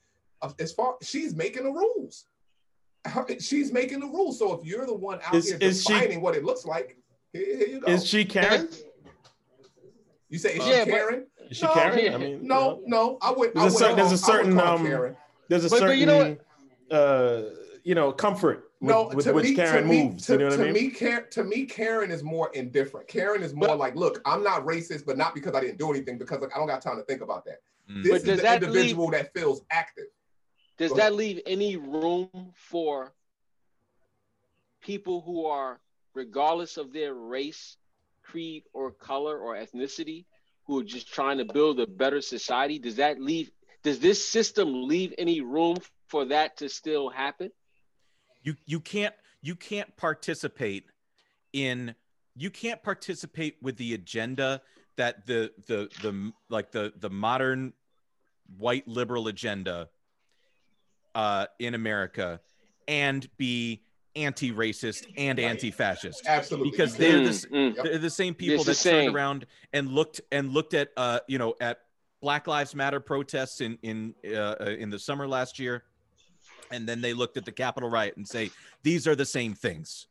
As 0.59 0.73
far 0.73 0.97
she's 1.03 1.35
making 1.35 1.65
the 1.65 1.71
rules. 1.71 2.25
She's 3.41 3.73
making 3.73 4.01
the 4.01 4.07
rules. 4.07 4.39
So 4.39 4.59
if 4.59 4.65
you're 4.67 4.87
the 4.87 4.95
one 4.95 5.21
out 5.25 5.35
Is- 5.35 5.49
here 5.51 5.59
is 5.61 5.83
she- 5.83 5.93
defining 5.93 6.21
what 6.23 6.35
it 6.35 6.45
looks 6.45 6.65
like, 6.65 6.97
here, 7.33 7.45
here 7.59 7.69
you 7.69 7.81
go. 7.81 7.93
Is 7.93 8.07
she 8.07 8.25
Karen? 8.25 8.69
You 10.29 10.39
say 10.39 10.51
is 10.55 10.67
Yeah, 10.67 10.85
she 10.85 10.91
but- 10.91 10.97
Karen? 10.97 11.27
Is 11.51 11.57
she 11.57 11.65
No, 11.67 11.73
Karen? 11.73 11.99
yeah. 11.99 12.15
I 12.15 12.19
mean, 12.19 12.47
No, 12.47 12.83
no. 12.87 13.19
I 13.23 13.33
would. 13.33 13.55
There's 13.55 13.75
a 13.75 13.77
I 13.77 13.79
certain- 13.81 13.97
wouldn't 13.97 14.09
there's 14.11 14.23
a 14.23 14.25
call- 14.25 14.35
I 14.35 14.37
would 14.39 14.45
certain, 14.47 14.61
um, 14.61 14.87
Karen. 14.87 15.17
there's 15.49 15.65
a 15.65 15.69
But- 15.71 15.79
certain, 15.79 15.89
but 15.89 15.99
you 15.99 16.07
know 16.07 16.37
uh, 16.91 17.43
you 17.85 17.95
know, 17.95 18.13
comfort 18.13 18.71
with, 18.81 18.91
No, 18.91 19.09
with 19.15 19.27
to 19.27 19.33
which 19.35 19.45
me, 19.45 19.55
Karen 19.55 19.83
to 19.85 19.89
me, 19.89 20.05
moves. 20.09 20.27
To, 20.27 20.33
you 20.33 20.39
know 20.39 20.45
what 20.49 20.57
to 20.57 20.63
I 20.69 20.73
mean? 20.73 20.85
me, 20.89 20.91
Karen, 20.91 21.25
to 21.31 21.45
me, 21.45 21.65
Karen 21.67 22.11
is 22.11 22.23
more 22.23 22.51
indifferent. 22.55 23.09
Karen 23.09 23.43
is 23.43 23.55
more 23.55 23.69
But- 23.69 23.79
like, 23.79 23.95
look, 23.95 24.21
I'm 24.25 24.43
not 24.43 24.65
racist, 24.65 25.05
but 25.07 25.17
not 25.19 25.35
because 25.35 25.55
I 25.55 25.61
didn't 25.61 25.79
do 25.79 25.91
anything, 25.91 26.17
because 26.19 26.41
like, 26.41 26.55
I 26.55 26.59
don't 26.59 26.67
got 26.67 26.81
time 26.83 26.97
to 26.97 27.03
think 27.03 27.21
about 27.23 27.45
that. 27.47 27.61
Mm. 27.91 28.03
This 28.03 28.11
But 28.13 28.17
is 28.17 28.23
does 28.25 28.37
the 28.39 28.43
that 28.43 28.63
individual 28.63 29.11
that 29.11 29.33
feels 29.35 29.63
active. 29.71 30.07
Does 30.79 30.93
that 30.95 31.15
leave 31.15 31.41
any 31.47 31.77
room 31.77 32.31
for 32.55 33.13
people 34.81 35.21
who 35.23 35.45
are, 35.47 35.81
regardless 36.15 36.77
of 36.77 36.93
their 36.93 37.15
race, 37.15 37.77
creed, 38.31 38.65
or 38.73 38.91
color 38.91 39.39
or 39.39 39.57
ethnicity, 39.57 40.25
who 40.67 40.81
are 40.81 40.85
just 40.85 41.13
trying 41.13 41.39
to 41.39 41.45
build 41.45 41.81
a 41.81 41.87
better 41.87 42.21
society? 42.21 42.79
Does 42.79 42.97
that 42.97 43.21
leave? 43.21 43.51
Does 43.83 44.01
this 44.01 44.29
system 44.29 44.89
leave 44.89 45.15
any 45.19 45.41
room 45.41 45.77
for 46.09 46.27
that 46.27 46.59
to 46.59 46.69
still 46.69 47.09
happen? 47.09 47.51
you 48.43 48.57
you 48.67 48.81
can't 48.81 49.15
you 49.43 49.55
can't 49.55 49.97
participate 49.97 50.85
in 51.53 51.95
you 52.37 52.51
can't 52.51 52.83
participate 52.83 53.57
with 53.63 53.77
the 53.77 53.95
agenda 53.95 54.63
that 54.97 55.27
the 55.27 55.53
the 55.67 55.89
the 56.03 56.33
like 56.49 56.71
the 56.73 56.93
the 56.99 57.11
modern 57.11 57.73
white 58.57 58.87
liberal 58.89 59.29
agenda 59.29 59.89
uh 61.15 61.47
in 61.59 61.75
America 61.75 62.41
and 62.87 63.29
be 63.37 63.83
anti-racist 64.25 65.07
and 65.17 65.39
anti-fascist 65.39 66.27
Absolutely. 66.27 66.71
Because 66.71 66.97
they're 66.97 67.23
can't- 67.23 67.41
the 67.43 67.49
Mm, 67.49 67.75
mm. 67.77 67.83
They're 67.83 67.99
the 67.99 68.11
same 68.11 68.35
people 68.35 68.57
It's 68.57 68.65
that 68.65 68.77
the 68.77 68.91
turned 68.91 69.07
same. 69.09 69.17
around 69.17 69.47
and 69.73 69.89
looked 69.91 70.21
and 70.33 70.51
looked 70.53 70.75
at 70.75 70.89
uh 70.97 71.21
you 71.29 71.39
know 71.39 71.55
at 71.61 71.79
Black 72.21 72.47
Lives 72.47 72.75
Matter 72.75 73.01
protests 73.01 73.61
in 73.61 73.79
in 73.83 74.15
uh, 74.27 74.57
uh, 74.61 74.65
in 74.79 74.91
the 74.91 74.99
summer 74.99 75.29
last 75.29 75.59
year, 75.59 75.85
and 76.73 76.89
then 76.89 77.01
they 77.01 77.13
looked 77.15 77.37
at 77.37 77.45
the 77.45 77.53
Capitol 77.53 77.89
riot 77.89 78.17
and 78.17 78.27
say 78.27 78.51
these 78.83 79.07
are 79.07 79.15
the 79.15 79.25
same 79.27 79.55
things. 79.55 80.07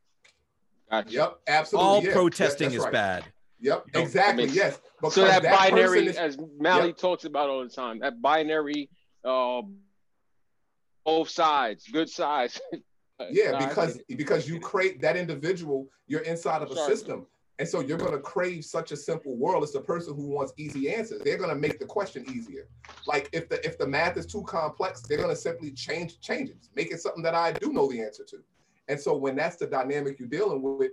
Gotcha. 0.89 1.11
Yep, 1.11 1.37
absolutely. 1.47 1.87
All 1.89 2.03
yeah. 2.03 2.13
protesting 2.13 2.69
That- 2.69 2.77
is 2.77 2.83
right. 2.83 2.93
bad. 2.93 3.25
Yep, 3.59 3.85
know, 3.93 4.01
exactly. 4.01 4.43
makes- 4.45 4.55
Yes. 4.55 4.79
Because 5.01 5.15
So 5.15 5.25
that, 5.25 5.43
binary, 5.43 6.07
is- 6.07 6.15
as 6.15 6.37
Mally 6.59 6.87
Yep. 6.87 6.97
talks 6.97 7.25
about 7.25 7.49
all 7.49 7.61
the 7.63 7.69
time, 7.69 7.99
that 7.99 8.21
binary 8.21 8.89
uh, 9.25 9.61
both 11.03 11.27
sides, 11.29 11.87
good 11.91 12.09
sides. 12.09 12.61
Yeah, 13.31 13.51
Nah, 13.51 13.57
I 13.57 13.67
because 13.67 13.99
because 14.07 14.47
you 14.47 14.59
create 14.59 15.01
that 15.01 15.17
individual, 15.17 15.87
you're 16.07 16.21
inside 16.21 16.61
of 16.61 16.71
a 16.71 16.75
Sorry. 16.75 16.95
system. 16.95 17.27
And 17.59 17.67
so 17.67 17.79
you're 17.79 17.97
gonna 17.97 18.19
crave 18.19 18.63
such 18.65 18.91
a 18.91 18.97
simple 18.97 19.35
world. 19.35 19.63
It's 19.63 19.73
the 19.73 19.81
person 19.81 20.15
who 20.15 20.27
wants 20.27 20.53
easy 20.57 20.93
answers. 20.93 21.21
They're 21.23 21.37
gonna 21.37 21.55
make 21.55 21.79
the 21.79 21.85
question 21.85 22.23
easier. 22.29 22.67
Like 23.07 23.29
if 23.33 23.49
the 23.49 23.65
if 23.65 23.79
the 23.79 23.87
math 23.87 24.17
is 24.17 24.27
too 24.27 24.43
complex, 24.43 25.01
they're 25.01 25.17
gonna 25.17 25.35
simply 25.35 25.71
change 25.71 26.19
changes, 26.19 26.69
make 26.75 26.91
it 26.91 26.99
something 27.01 27.23
that 27.23 27.33
I 27.33 27.53
do 27.53 27.73
know 27.73 27.89
the 27.89 28.01
answer 28.01 28.23
to. 28.25 28.37
And 28.87 28.99
so 28.99 29.17
when 29.17 29.35
that's 29.35 29.55
the 29.55 29.65
dynamic 29.65 30.19
you're 30.19 30.27
dealing 30.27 30.61
with, 30.61 30.91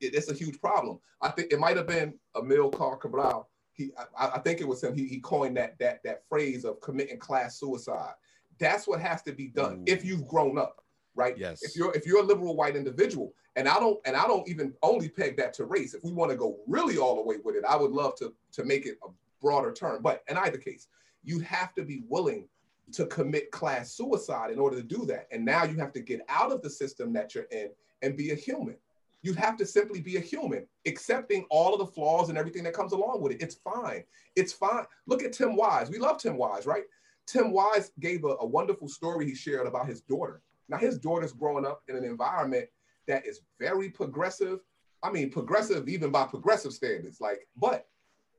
it, 0.00 0.14
it's 0.14 0.30
a 0.30 0.34
huge 0.34 0.60
problem. 0.60 1.00
I 1.20 1.30
think 1.30 1.52
it 1.52 1.58
might 1.58 1.76
have 1.76 1.88
been 1.88 2.14
Amilcar 2.36 3.00
Cabral. 3.00 3.48
He, 3.72 3.90
I, 4.16 4.30
I 4.34 4.38
think 4.38 4.60
it 4.60 4.68
was 4.68 4.82
him. 4.82 4.94
He, 4.94 5.06
he 5.06 5.18
coined 5.18 5.56
that 5.56 5.78
that 5.80 6.02
that 6.04 6.22
phrase 6.28 6.64
of 6.64 6.80
committing 6.80 7.18
class 7.18 7.58
suicide. 7.58 8.14
That's 8.60 8.86
what 8.86 9.00
has 9.00 9.22
to 9.22 9.32
be 9.32 9.48
done 9.48 9.78
mm. 9.78 9.88
if 9.88 10.04
you've 10.04 10.28
grown 10.28 10.56
up, 10.56 10.84
right? 11.14 11.36
Yes. 11.36 11.62
If 11.62 11.76
you're 11.76 11.94
if 11.94 12.06
you're 12.06 12.20
a 12.20 12.26
liberal 12.26 12.56
white 12.56 12.76
individual, 12.76 13.32
and 13.56 13.68
I 13.68 13.78
don't 13.78 13.98
and 14.04 14.16
I 14.16 14.26
don't 14.26 14.48
even 14.48 14.74
only 14.82 15.08
peg 15.08 15.36
that 15.38 15.52
to 15.54 15.64
race. 15.64 15.94
If 15.94 16.04
we 16.04 16.12
want 16.12 16.30
to 16.30 16.36
go 16.36 16.58
really 16.66 16.98
all 16.98 17.16
the 17.16 17.22
way 17.22 17.36
with 17.42 17.56
it, 17.56 17.64
I 17.68 17.76
would 17.76 17.92
love 17.92 18.14
to 18.16 18.32
to 18.52 18.64
make 18.64 18.86
it 18.86 18.98
a 19.04 19.08
broader 19.40 19.72
term. 19.72 20.02
But 20.02 20.22
in 20.28 20.36
either 20.36 20.58
case, 20.58 20.88
you 21.22 21.40
have 21.40 21.74
to 21.74 21.82
be 21.82 22.02
willing 22.08 22.48
to 22.92 23.06
commit 23.06 23.50
class 23.50 23.92
suicide 23.92 24.50
in 24.50 24.58
order 24.58 24.76
to 24.76 24.82
do 24.82 25.04
that. 25.06 25.28
And 25.30 25.44
now 25.44 25.64
you 25.64 25.76
have 25.76 25.92
to 25.92 26.00
get 26.00 26.22
out 26.28 26.50
of 26.52 26.62
the 26.62 26.70
system 26.70 27.12
that 27.12 27.34
you're 27.34 27.44
in 27.44 27.70
and 28.02 28.16
be 28.16 28.30
a 28.30 28.34
human. 28.34 28.76
You 29.22 29.34
have 29.34 29.56
to 29.58 29.66
simply 29.66 30.00
be 30.00 30.16
a 30.16 30.20
human, 30.20 30.66
accepting 30.86 31.44
all 31.50 31.74
of 31.74 31.78
the 31.78 31.92
flaws 31.92 32.30
and 32.30 32.38
everything 32.38 32.64
that 32.64 32.72
comes 32.72 32.92
along 32.92 33.20
with 33.20 33.32
it. 33.32 33.42
It's 33.42 33.56
fine. 33.56 34.02
It's 34.34 34.52
fine. 34.52 34.86
Look 35.06 35.22
at 35.22 35.32
Tim 35.32 35.56
Wise. 35.56 35.90
We 35.90 35.98
love 35.98 36.18
Tim 36.18 36.38
Wise, 36.38 36.66
right? 36.66 36.84
Tim 37.26 37.52
Wise 37.52 37.92
gave 38.00 38.24
a, 38.24 38.36
a 38.40 38.46
wonderful 38.46 38.88
story 38.88 39.26
he 39.26 39.34
shared 39.34 39.66
about 39.66 39.86
his 39.86 40.00
daughter. 40.00 40.40
Now, 40.70 40.78
his 40.78 40.98
daughter's 40.98 41.32
growing 41.32 41.66
up 41.66 41.82
in 41.88 41.96
an 41.96 42.04
environment 42.04 42.66
that 43.08 43.26
is 43.26 43.40
very 43.58 43.90
progressive. 43.90 44.60
I 45.02 45.10
mean, 45.10 45.30
progressive 45.30 45.88
even 45.88 46.10
by 46.10 46.24
progressive 46.26 46.72
standards. 46.72 47.20
Like, 47.20 47.40
but 47.56 47.86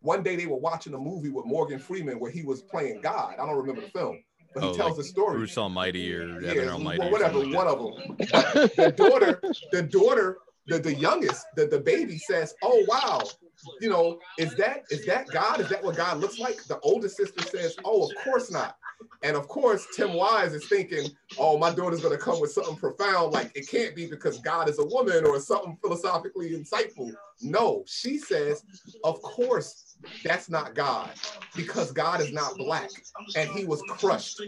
one 0.02 0.24
day 0.24 0.36
they 0.36 0.46
were 0.46 0.58
watching 0.58 0.94
a 0.94 0.98
movie 0.98 1.30
with 1.30 1.46
Morgan 1.46 1.78
Freeman 1.80 2.20
where 2.20 2.32
he 2.32 2.44
was 2.44 2.62
playing 2.62 3.02
God. 3.02 3.36
I 3.40 3.46
don't 3.46 3.58
remember 3.58 3.82
the 3.82 3.90
film, 3.90 4.24
but 4.54 4.64
he 4.64 4.70
Oh, 4.70 4.74
tells 4.74 4.92
like 4.98 4.98
the 4.98 5.04
story. 5.04 5.38
Bruce 5.38 5.58
Almighty 5.58 6.14
or 6.14 6.40
Yeah, 6.42 6.70
Almighty. 6.70 7.00
well, 7.00 7.12
whatever, 7.12 7.40
like 7.40 7.54
one 7.54 7.68
of 7.68 7.80
them. 7.80 8.18
the 8.78 8.94
daughter, 8.96 9.42
the 9.72 9.84
daughter, 9.84 10.38
the, 10.68 10.80
the 10.80 10.94
youngest, 10.96 11.46
the, 11.56 11.68
the 11.68 11.80
baby 11.80 12.18
says, 12.18 12.54
Oh 12.64 12.84
wow, 12.88 13.22
you 13.80 13.90
know, 13.90 14.20
is 14.38 14.56
that 14.56 14.84
is 14.90 15.06
that 15.06 15.32
God? 15.32 15.60
Is 15.60 15.70
that 15.70 15.84
what 15.84 15.96
God 15.98 16.20
looks 16.20 16.40
like? 16.40 16.64
The 16.68 16.80
older 16.82 17.10
sister 17.10 17.42
says, 17.44 17.76
Oh, 17.86 18.04
of 18.04 18.16
course 18.24 18.52
not. 18.52 18.78
And 19.24 19.36
of 19.36 19.48
course, 19.48 19.88
Tim 19.96 20.14
Wise 20.14 20.54
is 20.54 20.66
thinking, 20.68 21.12
Oh, 21.38 21.58
my 21.58 21.72
daughter's 21.74 22.02
gonna 22.02 22.18
come 22.18 22.40
with 22.40 22.52
something 22.52 22.76
profound, 22.76 23.34
like 23.34 23.52
it 23.56 23.70
can't 23.70 23.96
be 23.96 24.08
because 24.08 24.40
God 24.40 24.70
is 24.70 24.80
a 24.80 24.86
woman 24.86 25.26
or 25.26 25.40
something 25.40 25.78
philosophically 25.82 26.52
insightful. 26.52 27.14
No, 27.42 27.84
she 27.88 28.18
says, 28.18 28.64
Of 29.04 29.22
course, 29.22 29.98
that's 30.24 30.50
not 30.50 30.76
God, 30.76 31.12
because 31.56 31.92
God 31.92 32.22
is 32.22 32.32
not 32.32 32.58
black. 32.58 32.90
And 33.36 33.50
he 33.50 33.66
was 33.66 33.82
crushed 33.84 34.42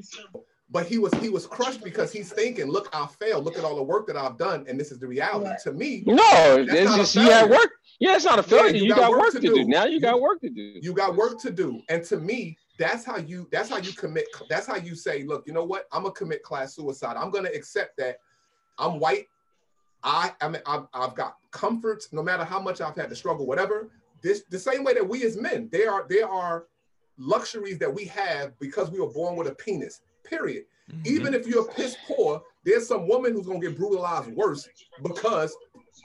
but 0.74 0.88
he 0.88 0.98
was 0.98 1.14
he 1.16 1.30
was 1.30 1.46
crushed 1.46 1.84
because 1.84 2.12
he's 2.12 2.34
thinking, 2.34 2.66
look, 2.68 2.90
I 2.94 3.06
failed. 3.20 3.46
Look 3.46 3.58
at 3.58 3.64
all 3.64 3.76
the 3.76 3.84
work 3.84 4.08
that 4.08 4.18
I've 4.18 4.38
done, 4.38 4.66
and 4.68 4.78
this 4.80 4.92
is 4.92 4.98
the 5.00 5.08
reality. 5.08 5.52
To 5.64 5.72
me, 5.72 6.04
No, 6.06 6.24
it's 6.68 6.90
not 6.90 6.96
a 6.96 6.98
just 6.98 7.16
you 7.16 7.22
had 7.22 7.42
failure. 7.46 7.52
work. 7.52 7.70
Yeah, 8.00 8.16
it's 8.16 8.26
not 8.26 8.40
a 8.40 8.42
Yeah, 8.42 8.48
failure. 8.58 8.76
you 8.76 8.84
you, 8.86 8.90
got 8.90 8.98
got, 9.02 9.12
work 9.12 9.20
work 9.22 9.32
to 9.34 9.40
to 9.40 9.48
do. 9.48 9.54
do. 9.56 9.66
Now 9.66 9.86
you 9.86 9.94
You- 9.94 10.02
got 10.02 10.20
work 10.20 10.42
to 10.42 10.50
do. 10.50 10.62
you 10.82 10.94
got 10.94 11.16
work 11.16 11.40
to 11.42 11.52
do, 11.52 11.80
and 11.90 12.04
to 12.06 12.18
me, 12.18 12.58
that's 12.80 13.06
how 13.06 13.18
you 13.18 13.48
that's 13.52 13.70
how 13.70 13.78
you 13.78 13.94
commit. 13.94 14.26
That's 14.50 14.66
how 14.66 14.76
you 14.78 14.96
say, 14.96 15.24
look, 15.24 15.44
you 15.46 15.54
know 15.54 15.64
what? 15.64 15.86
I'm 15.94 16.02
gonna 16.02 16.16
commit 16.16 16.42
class 16.44 16.76
suicide. 16.76 17.16
I'm 17.18 17.30
gonna 17.30 17.50
accept 17.54 17.96
that 17.98 18.18
I'm 18.80 19.00
white. 19.00 19.28
I 20.04 20.34
I 20.42 20.50
mean, 20.50 20.62
I've, 20.66 20.88
I've 20.94 21.14
got 21.16 21.38
comforts, 21.52 22.12
no 22.12 22.24
matter 22.24 22.44
how 22.44 22.60
much 22.60 22.82
I've 22.82 22.96
had 22.96 23.10
to 23.10 23.16
struggle, 23.16 23.46
whatever. 23.46 23.90
This 24.24 24.44
the 24.50 24.58
same 24.60 24.84
way 24.84 24.94
that 24.96 25.08
we 25.08 25.24
as 25.24 25.38
men, 25.38 25.70
there 25.72 25.92
are 25.92 26.06
there 26.10 26.28
are 26.28 26.66
luxuries 27.20 27.78
that 27.78 27.94
we 27.94 28.06
have 28.06 28.58
because 28.60 28.90
we 28.90 29.00
were 29.00 29.12
born 29.12 29.36
with 29.36 29.48
a 29.48 29.54
penis. 29.56 30.02
Period. 30.24 30.66
that. 30.90 31.08
even 31.08 31.34
if 31.34 31.48
you're 31.48 31.66
piss 31.72 31.96
poor, 32.08 32.42
there's 32.66 32.88
some 32.88 33.08
woman 33.08 33.34
who's 33.34 33.46
gonna 33.48 33.60
get 33.60 33.78
brutalized 33.78 34.32
worse 34.34 34.68
because 35.02 35.56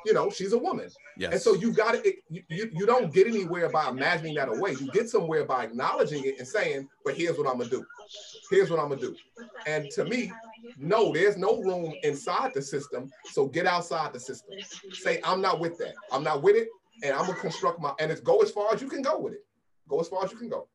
you 0.05 0.13
know 0.13 0.31
she's 0.31 0.53
a 0.53 0.59
woman. 0.59 0.89
yes. 1.17 1.33
And 1.33 1.41
so 1.41 1.55
you 1.55 1.73
got 1.73 1.93
to 1.95 2.13
you, 2.29 2.43
you 2.49 2.71
you 2.73 2.87
don't 2.87 3.13
get 3.13 3.27
anywhere 3.27 3.69
by 3.71 3.89
imagining 3.89 4.35
that 4.35 4.49
away. 4.49 4.73
You 4.73 4.91
get 4.93 5.09
somewhere 5.09 5.45
by 5.45 5.65
acknowledging 5.65 6.25
it 6.25 6.39
and 6.39 6.47
saying, 6.47 6.89
"But 7.05 7.15
here's 7.17 7.39
what 7.39 7.47
I'm 7.49 7.59
gonna 7.59 7.71
do. 7.71 7.85
Here's 8.51 8.71
what 8.71 8.79
I'm 8.79 8.89
gonna 8.89 9.01
do." 9.01 9.17
And 9.67 9.91
to 9.93 10.05
me, 10.05 10.33
no, 10.79 11.13
there's 11.13 11.37
no 11.37 11.61
room 11.63 11.95
inside 12.03 12.53
the 12.55 12.63
system. 12.63 13.11
So 13.25 13.47
get 13.47 13.67
outside 13.67 14.13
the 14.13 14.21
system. 14.21 14.55
Say, 14.93 15.21
"I'm 15.25 15.41
not 15.41 15.59
with 15.61 15.79
that. 15.79 15.95
I'm 16.13 16.23
not 16.23 16.43
with 16.43 16.57
it." 16.57 16.69
And 17.03 17.15
I'm 17.15 17.27
gonna 17.27 17.39
construct 17.39 17.81
my 17.81 17.95
and 17.99 18.11
it's 18.11 18.21
go 18.21 18.39
as 18.41 18.51
far 18.51 18.73
as 18.75 18.83
you 18.83 18.89
can 18.89 19.03
go 19.03 19.19
with 19.19 19.33
it. 19.35 19.45
Go 19.89 20.01
as 20.01 20.09
far 20.09 20.25
as 20.25 20.33
you 20.33 20.39
can 20.39 20.49
go. 20.49 20.69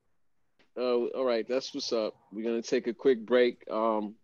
Uh, 0.76 1.06
all 1.16 1.26
right, 1.26 1.46
that's 1.48 1.74
what's 1.74 1.94
up. 1.94 2.16
We're 2.32 2.44
gonna 2.44 2.62
take 2.62 2.88
a 2.88 2.94
quick 2.94 3.26
break. 3.26 3.64
Um, 3.70 4.16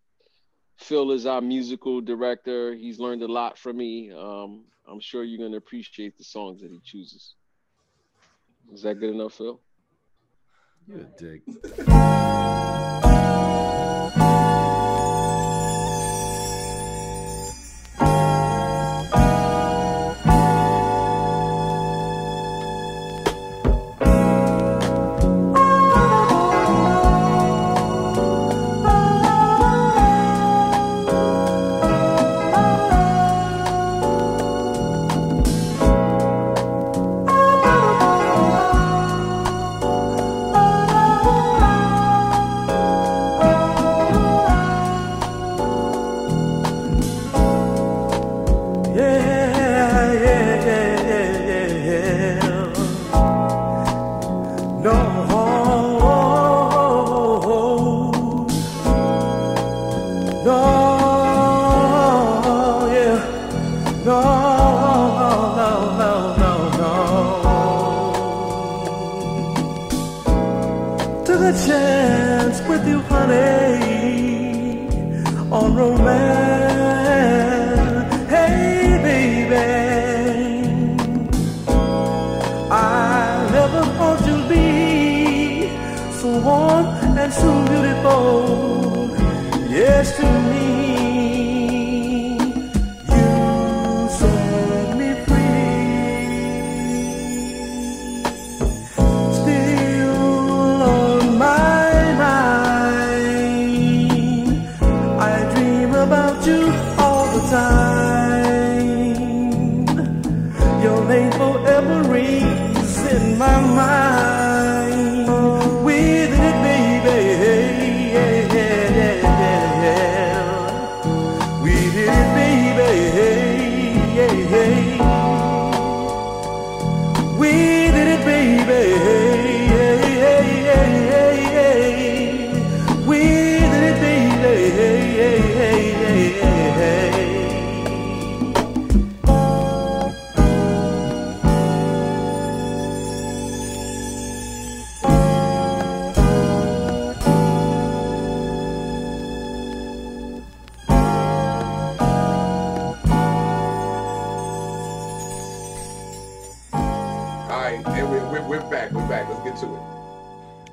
Phil 0.77 1.11
is 1.11 1.25
our 1.25 1.41
musical 1.41 2.01
director. 2.01 2.73
He's 2.73 2.99
learned 2.99 3.21
a 3.21 3.27
lot 3.27 3.57
from 3.57 3.77
me. 3.77 4.11
Um, 4.11 4.65
I'm 4.87 4.99
sure 4.99 5.23
you're 5.23 5.45
gonna 5.45 5.57
appreciate 5.57 6.17
the 6.17 6.23
songs 6.23 6.61
that 6.61 6.71
he 6.71 6.79
chooses. 6.83 7.35
Is 8.73 8.81
that 8.83 8.99
good 8.99 9.13
enough, 9.13 9.33
Phil? 9.33 9.59
You're 10.87 11.01
a 11.01 11.07
dick. 11.17 11.43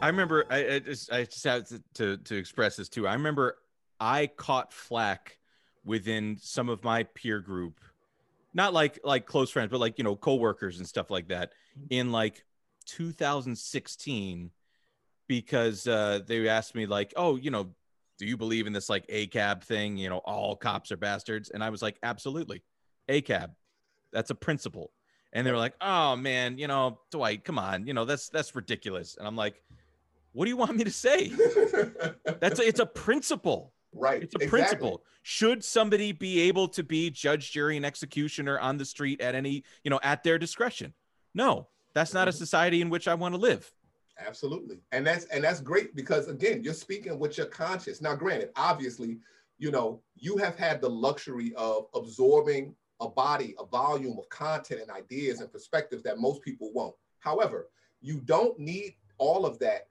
I 0.07 0.11
remember 0.11 0.45
I, 0.49 0.75
I 0.75 0.79
just 0.79 1.13
I 1.13 1.25
just 1.25 1.43
have 1.43 1.67
to, 1.67 1.83
to 1.95 2.17
to 2.17 2.37
express 2.37 2.77
this 2.77 2.89
too. 2.89 3.09
I 3.09 3.15
remember 3.15 3.59
I 3.99 4.29
caught 4.29 4.73
flack 4.73 5.37
within 5.85 6.37
some 6.41 6.69
of 6.69 6.85
my 6.85 7.03
peer 7.03 7.41
group, 7.41 7.81
not 8.55 8.73
like 8.73 9.01
like 9.03 9.27
close 9.27 9.51
friends, 9.51 9.73
but 9.73 9.81
like 9.81 9.99
you 9.99 10.05
know 10.05 10.15
coworkers 10.15 10.79
and 10.79 10.87
stuff 10.87 11.11
like 11.11 11.27
that 11.29 11.55
in 11.91 12.13
like 12.13 12.45
2016 12.85 14.53
because 15.27 15.89
uh, 15.89 16.21
they 16.25 16.47
asked 16.47 16.77
me 16.77 16.87
like, 16.87 17.13
oh, 17.17 17.35
you 17.35 17.51
know, 17.51 17.75
do 18.17 18.27
you 18.27 18.37
believe 18.37 18.69
in 18.69 18.73
this 18.73 18.89
like 18.89 19.09
ACAB 19.09 19.65
thing? 19.65 19.97
You 19.97 20.09
know, 20.09 20.19
all 20.19 20.55
cops 20.55 20.93
are 20.93 20.97
bastards, 20.97 21.51
and 21.51 21.65
I 21.65 21.71
was 21.71 21.83
like, 21.83 21.99
absolutely, 22.05 22.63
ACAB, 23.09 23.51
that's 24.13 24.31
a 24.31 24.37
principle. 24.37 24.93
And 25.33 25.45
they 25.45 25.51
were 25.51 25.59
like, 25.59 25.75
oh 25.81 26.15
man, 26.15 26.59
you 26.59 26.69
know, 26.69 27.01
Dwight, 27.11 27.43
come 27.43 27.59
on, 27.59 27.89
you 27.89 27.93
know, 27.93 28.05
that's 28.05 28.29
that's 28.29 28.55
ridiculous. 28.55 29.17
And 29.19 29.27
I'm 29.27 29.35
like, 29.35 29.61
what 30.37 30.45
do 30.45 30.51
you 30.51 30.57
want 30.59 30.77
me 30.77 30.85
to 30.85 30.91
say? 30.91 31.29
That's 32.41 32.61
a, 32.61 32.69
it's 32.69 32.79
a 32.79 32.85
principle. 32.85 33.73
right. 33.95 34.23
It's 34.23 34.35
a 34.35 34.39
exactly. 34.39 34.49
principle. 34.49 35.03
Should 35.23 35.65
somebody 35.65 36.13
be 36.13 36.41
able 36.43 36.69
to 36.69 36.83
be 36.85 37.09
judge, 37.09 37.53
jury, 37.53 37.79
and 37.79 37.87
executioner 37.87 38.59
on 38.59 38.77
the 38.77 38.85
street 38.85 39.23
at 39.23 39.35
any, 39.35 39.65
you 39.83 39.91
know, 39.91 39.99
at 40.03 40.23
their 40.23 40.39
discretion? 40.39 40.93
No, 41.35 41.69
that's 41.95 42.13
not 42.13 42.29
a 42.29 42.31
Mm-hmm. 42.33 42.39
society 42.39 42.83
in 42.83 42.91
which 42.91 43.09
I 43.09 43.15
want 43.15 43.35
to 43.35 43.41
live. 43.41 43.73
Absolutely. 44.19 44.81
And 44.93 45.07
that's 45.07 45.25
and 45.27 45.43
that's 45.43 45.61
great 45.61 45.97
because 45.97 46.29
again, 46.29 46.63
you're 46.63 46.75
speaking 46.75 47.19
with 47.19 47.39
your 47.39 47.47
conscience. 47.47 48.03
Now, 48.03 48.15
granted, 48.15 48.51
obviously, 48.57 49.19
you 49.59 49.71
know, 49.71 50.03
you 50.17 50.37
have 50.37 50.57
had 50.59 50.83
the 50.83 50.91
luxury 50.91 51.55
of 51.57 51.87
absorbing 51.95 52.75
a 53.01 53.09
body, 53.09 53.55
a 53.59 53.65
volume 53.65 54.19
of 54.19 54.29
content 54.29 54.83
and 54.83 54.91
ideas 54.91 55.41
and 55.41 55.51
perspectives 55.51 56.03
that 56.03 56.19
most 56.19 56.43
people 56.43 56.71
won't. 56.75 56.95
However, 57.21 57.69
you 58.03 58.21
don't 58.21 58.59
need 58.59 58.97
all 59.17 59.47
of 59.47 59.59
that 59.61 59.89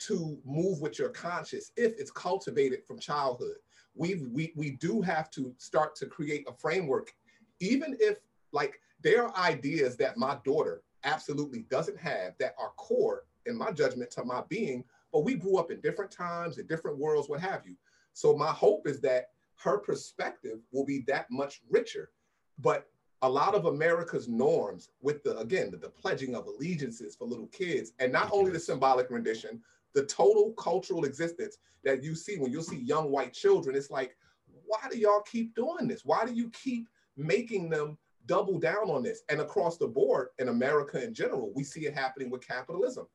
to 0.00 0.38
move 0.44 0.80
with 0.80 0.98
your 0.98 1.08
conscience 1.10 1.72
if 1.76 1.92
it's 1.98 2.10
cultivated 2.10 2.84
from 2.86 2.98
childhood. 2.98 3.56
We 3.94 4.26
we 4.32 4.52
we 4.54 4.72
do 4.72 5.00
have 5.00 5.30
to 5.32 5.54
start 5.58 5.96
to 5.96 6.06
create 6.06 6.46
a 6.48 6.52
framework, 6.52 7.12
even 7.60 7.96
if 8.00 8.18
like 8.52 8.80
there 9.02 9.26
are 9.26 9.36
ideas 9.36 9.96
that 9.96 10.16
my 10.16 10.38
daughter 10.44 10.82
absolutely 11.04 11.64
doesn't 11.70 11.98
have 11.98 12.34
that 12.38 12.54
are 12.58 12.70
core 12.76 13.24
in 13.46 13.56
my 13.56 13.70
judgment 13.70 14.10
to 14.12 14.24
my 14.24 14.42
being, 14.48 14.84
but 15.12 15.24
we 15.24 15.34
grew 15.34 15.56
up 15.56 15.70
in 15.70 15.80
different 15.80 16.10
times, 16.10 16.58
in 16.58 16.66
different 16.66 16.98
worlds, 16.98 17.28
what 17.28 17.40
have 17.40 17.66
you. 17.66 17.74
So 18.12 18.36
my 18.36 18.52
hope 18.52 18.86
is 18.86 19.00
that 19.00 19.30
her 19.56 19.78
perspective 19.78 20.58
will 20.72 20.84
be 20.84 21.04
that 21.06 21.30
much 21.30 21.60
richer. 21.70 22.10
But 22.58 22.88
a 23.22 23.28
lot 23.28 23.54
of 23.54 23.64
America's 23.64 24.28
norms 24.28 24.90
with 25.00 25.22
the 25.24 25.36
again 25.38 25.70
the, 25.70 25.76
the 25.76 25.88
pledging 25.88 26.34
of 26.34 26.46
allegiances 26.46 27.16
for 27.16 27.26
little 27.26 27.48
kids, 27.48 27.92
and 27.98 28.12
not 28.12 28.30
only 28.32 28.52
the 28.52 28.60
symbolic 28.60 29.10
rendition, 29.10 29.60
the 29.98 30.06
total 30.06 30.52
cultural 30.52 31.04
existence 31.04 31.58
that 31.82 32.04
you 32.04 32.14
see 32.14 32.38
when 32.38 32.52
you 32.52 32.62
see 32.62 32.76
young 32.76 33.10
white 33.10 33.32
children, 33.32 33.74
it's 33.74 33.90
like, 33.90 34.16
why 34.64 34.78
do 34.88 34.96
y'all 34.96 35.22
keep 35.22 35.56
doing 35.56 35.88
this? 35.88 36.04
Why 36.04 36.24
do 36.24 36.32
you 36.32 36.50
keep 36.50 36.88
making 37.16 37.68
them 37.68 37.98
double 38.26 38.60
down 38.60 38.90
on 38.90 39.02
this? 39.02 39.22
And 39.28 39.40
across 39.40 39.76
the 39.76 39.88
board 39.88 40.28
in 40.38 40.50
America 40.50 41.02
in 41.02 41.12
general, 41.14 41.50
we 41.52 41.64
see 41.64 41.86
it 41.86 41.94
happening 41.94 42.30
with 42.30 42.46
capitalism. 42.46 43.08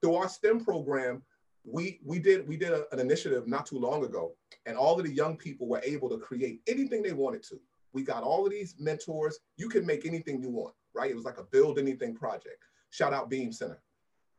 Through 0.00 0.14
our 0.14 0.28
STEM 0.28 0.64
program, 0.64 1.24
we 1.64 1.98
we 2.04 2.20
did 2.20 2.46
we 2.46 2.56
did 2.56 2.70
a- 2.70 2.92
an 2.92 3.00
initiative 3.00 3.48
not 3.48 3.66
too 3.66 3.80
long 3.80 4.04
ago, 4.04 4.36
and 4.66 4.76
all 4.76 4.96
of 4.98 5.04
the 5.04 5.12
young 5.12 5.36
people 5.36 5.68
were 5.68 5.82
able 5.84 6.08
to 6.08 6.18
create 6.18 6.60
anything 6.68 7.02
they 7.02 7.12
wanted 7.12 7.42
to. 7.44 7.60
We 7.92 8.04
got 8.04 8.22
all 8.22 8.46
of 8.46 8.52
these 8.52 8.76
mentors. 8.78 9.40
You 9.56 9.68
can 9.68 9.84
make 9.84 10.06
anything 10.06 10.40
you 10.40 10.50
want, 10.50 10.74
right? 10.94 11.10
It 11.10 11.16
was 11.16 11.24
like 11.24 11.38
a 11.38 11.44
build 11.44 11.80
anything 11.80 12.14
project. 12.14 12.62
Shout 12.90 13.12
out 13.12 13.28
Beam 13.28 13.50
Center. 13.50 13.82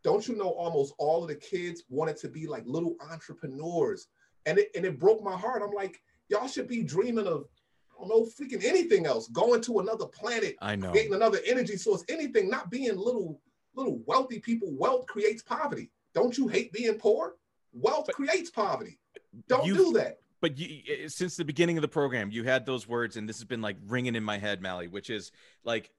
Don't 0.04 0.28
you 0.28 0.36
know 0.36 0.50
almost 0.50 0.94
all 0.98 1.24
of 1.24 1.30
the 1.30 1.36
kids 1.36 1.84
wanted 1.90 2.18
to 2.18 2.28
be 2.28 2.48
like 2.48 2.64
little 2.66 2.96
entrepreneurs? 3.10 4.08
And 4.46 4.58
it, 4.58 4.70
and 4.76 4.86
it 4.86 5.00
broke 5.00 5.24
my 5.24 5.38
heart. 5.38 5.62
I'm 5.64 5.74
like, 5.74 6.02
y'all 6.28 6.48
should 6.48 6.68
be 6.68 6.84
dreaming 6.84 7.28
of, 7.28 7.46
I 7.92 8.00
don't 8.00 8.10
know, 8.10 8.26
freaking 8.26 8.64
anything 8.66 9.06
else, 9.06 9.30
going 9.30 9.62
to 9.62 9.80
another 9.80 10.06
planet, 10.06 10.56
I 10.62 10.76
know. 10.76 10.92
creating 10.92 11.14
another 11.14 11.40
energy 11.46 11.78
source, 11.78 12.04
anything, 12.10 12.50
not 12.50 12.70
being 12.70 12.98
little, 12.98 13.40
little 13.76 14.02
wealthy 14.06 14.40
people. 14.40 14.70
Wealth 14.74 15.06
creates 15.08 15.42
poverty. 15.42 15.90
Don't 16.14 16.38
you 16.38 16.48
hate 16.48 16.74
being 16.74 16.96
poor? 16.96 17.36
Wealth 17.72 18.10
creates 18.14 18.50
poverty. 18.50 19.00
Don't 19.48 19.66
do 19.66 19.94
that. 19.94 20.20
But 20.42 20.58
you, 20.58 20.82
eh, 20.90 21.08
since 21.08 21.38
the 21.38 21.46
beginning 21.46 21.78
of 21.78 21.82
the 21.82 21.88
program, 21.88 22.30
you 22.30 22.44
had 22.44 22.66
those 22.66 22.88
words, 22.88 23.16
and 23.16 23.28
this 23.28 23.38
has 23.38 23.46
been 23.46 23.62
like 23.62 23.78
ringing 23.88 24.16
in 24.16 24.24
my 24.24 24.38
head, 24.38 24.62
Mally, 24.62 24.90
which 24.90 25.10
is 25.10 25.32
like 25.64 25.90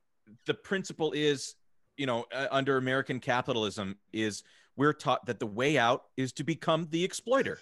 the 0.44 0.54
principle 0.54 1.12
is, 1.12 1.54
you 1.96 2.06
know, 2.06 2.26
uh, 2.32 2.46
under 2.50 2.76
American 2.76 3.20
capitalism, 3.20 3.96
is 4.12 4.42
we're 4.76 4.92
taught 4.92 5.26
that 5.26 5.38
the 5.38 5.46
way 5.46 5.78
out 5.78 6.04
is 6.16 6.32
to 6.34 6.44
become 6.44 6.88
the 6.90 7.04
exploiter. 7.04 7.58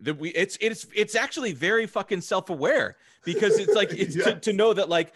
That 0.00 0.18
we, 0.18 0.28
it's 0.30 0.56
it's 0.60 0.86
it's 0.94 1.14
actually 1.16 1.52
very 1.52 1.86
fucking 1.86 2.20
self-aware 2.20 2.96
because 3.24 3.58
it's 3.58 3.74
like 3.74 3.90
it's 3.92 4.14
to, 4.14 4.20
Yes. 4.26 4.40
to 4.42 4.52
know 4.52 4.72
that 4.72 4.88
like 4.88 5.12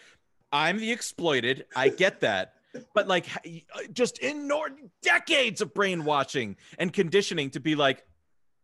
I'm 0.51 0.77
the 0.77 0.91
exploited. 0.91 1.65
I 1.75 1.89
get 1.89 2.19
that. 2.21 2.55
But 2.93 3.07
like 3.07 3.27
h- 3.45 3.65
just 3.93 4.21
ignore 4.23 4.69
decades 5.01 5.61
of 5.61 5.73
brainwashing 5.73 6.57
and 6.79 6.91
conditioning 6.91 7.51
to 7.51 7.59
be 7.59 7.75
like, 7.75 8.03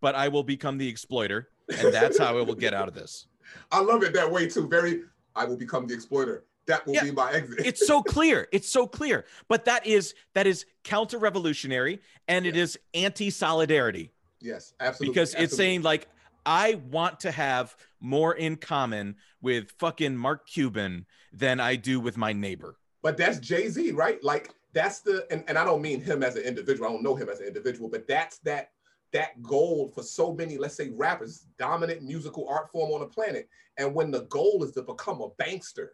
but 0.02 0.16
I 0.16 0.28
will 0.30 0.44
become 0.44 0.78
the 0.80 0.88
exploiter, 0.90 1.50
and 1.78 1.94
that's 1.94 2.18
how 2.18 2.38
I 2.38 2.42
will 2.42 2.56
get 2.56 2.74
out 2.74 2.88
of 2.88 2.96
this. 2.96 3.28
I 3.72 3.80
love 3.82 4.04
it 4.04 4.14
that 4.14 4.30
way 4.32 4.48
too. 4.50 4.68
Very, 4.68 5.02
I 5.36 5.46
will 5.46 5.58
become 5.58 5.86
the 5.88 5.94
exploiter. 5.94 6.44
That 6.70 6.86
will 6.86 6.94
Yeah. 6.94 7.06
be 7.06 7.12
my 7.12 7.32
exit. 7.34 7.66
It's 7.66 7.86
so 7.88 8.02
clear. 8.16 8.48
It's 8.52 8.70
so 8.70 8.86
clear. 8.86 9.26
But 9.48 9.66
that 9.66 9.86
is 9.88 10.14
that 10.36 10.46
is 10.46 10.66
counter-revolutionary 10.84 12.00
and 12.28 12.46
it 12.46 12.56
is 12.56 12.78
anti-solidarity 12.94 14.12
yes, 14.40 14.74
absolutely. 14.80 15.14
because 15.14 15.34
it's 15.34 15.56
saying 15.56 15.82
like 15.82 16.08
I 16.46 16.76
want 16.92 17.20
to 17.22 17.32
have 17.32 17.76
more 18.00 18.36
in 18.36 18.56
common 18.56 19.16
with 19.42 19.72
fucking 19.80 20.16
Mark 20.16 20.48
Cuban 20.48 21.06
than 21.34 21.60
I 21.60 21.76
do 21.76 22.00
with 22.00 22.18
my 22.18 22.34
neighbor. 22.34 22.78
But 23.02 23.18
that's 23.18 23.40
Jay 23.40 23.68
Z, 23.68 23.92
right? 23.92 24.24
Like 24.24 24.52
that's 24.74 25.00
the 25.02 25.26
and, 25.32 25.44
and 25.48 25.58
I 25.58 25.66
don't 25.66 25.82
mean 25.82 26.02
him 26.02 26.22
as 26.22 26.36
an 26.36 26.44
individual. 26.44 26.88
I 26.88 26.92
don't 26.94 27.04
know 27.04 27.16
him 27.16 27.30
as 27.30 27.40
an 27.40 27.48
individual, 27.48 27.90
but 27.90 28.08
that's 28.08 28.38
that 28.40 28.70
that 29.12 29.42
goal 29.42 29.92
for 29.96 30.04
so 30.04 30.34
many, 30.36 30.60
let's 30.60 30.76
say 30.76 30.90
rappers, 30.96 31.48
dominant 31.58 32.04
musical 32.04 32.48
art 32.48 32.72
form 32.72 32.92
on 32.92 33.00
the 33.00 33.08
planet. 33.08 33.50
And 33.80 33.96
when 33.96 34.12
the 34.12 34.22
goal 34.26 34.64
is 34.64 34.72
to 34.74 34.84
become 34.84 35.22
a 35.22 35.30
bankster, 35.42 35.88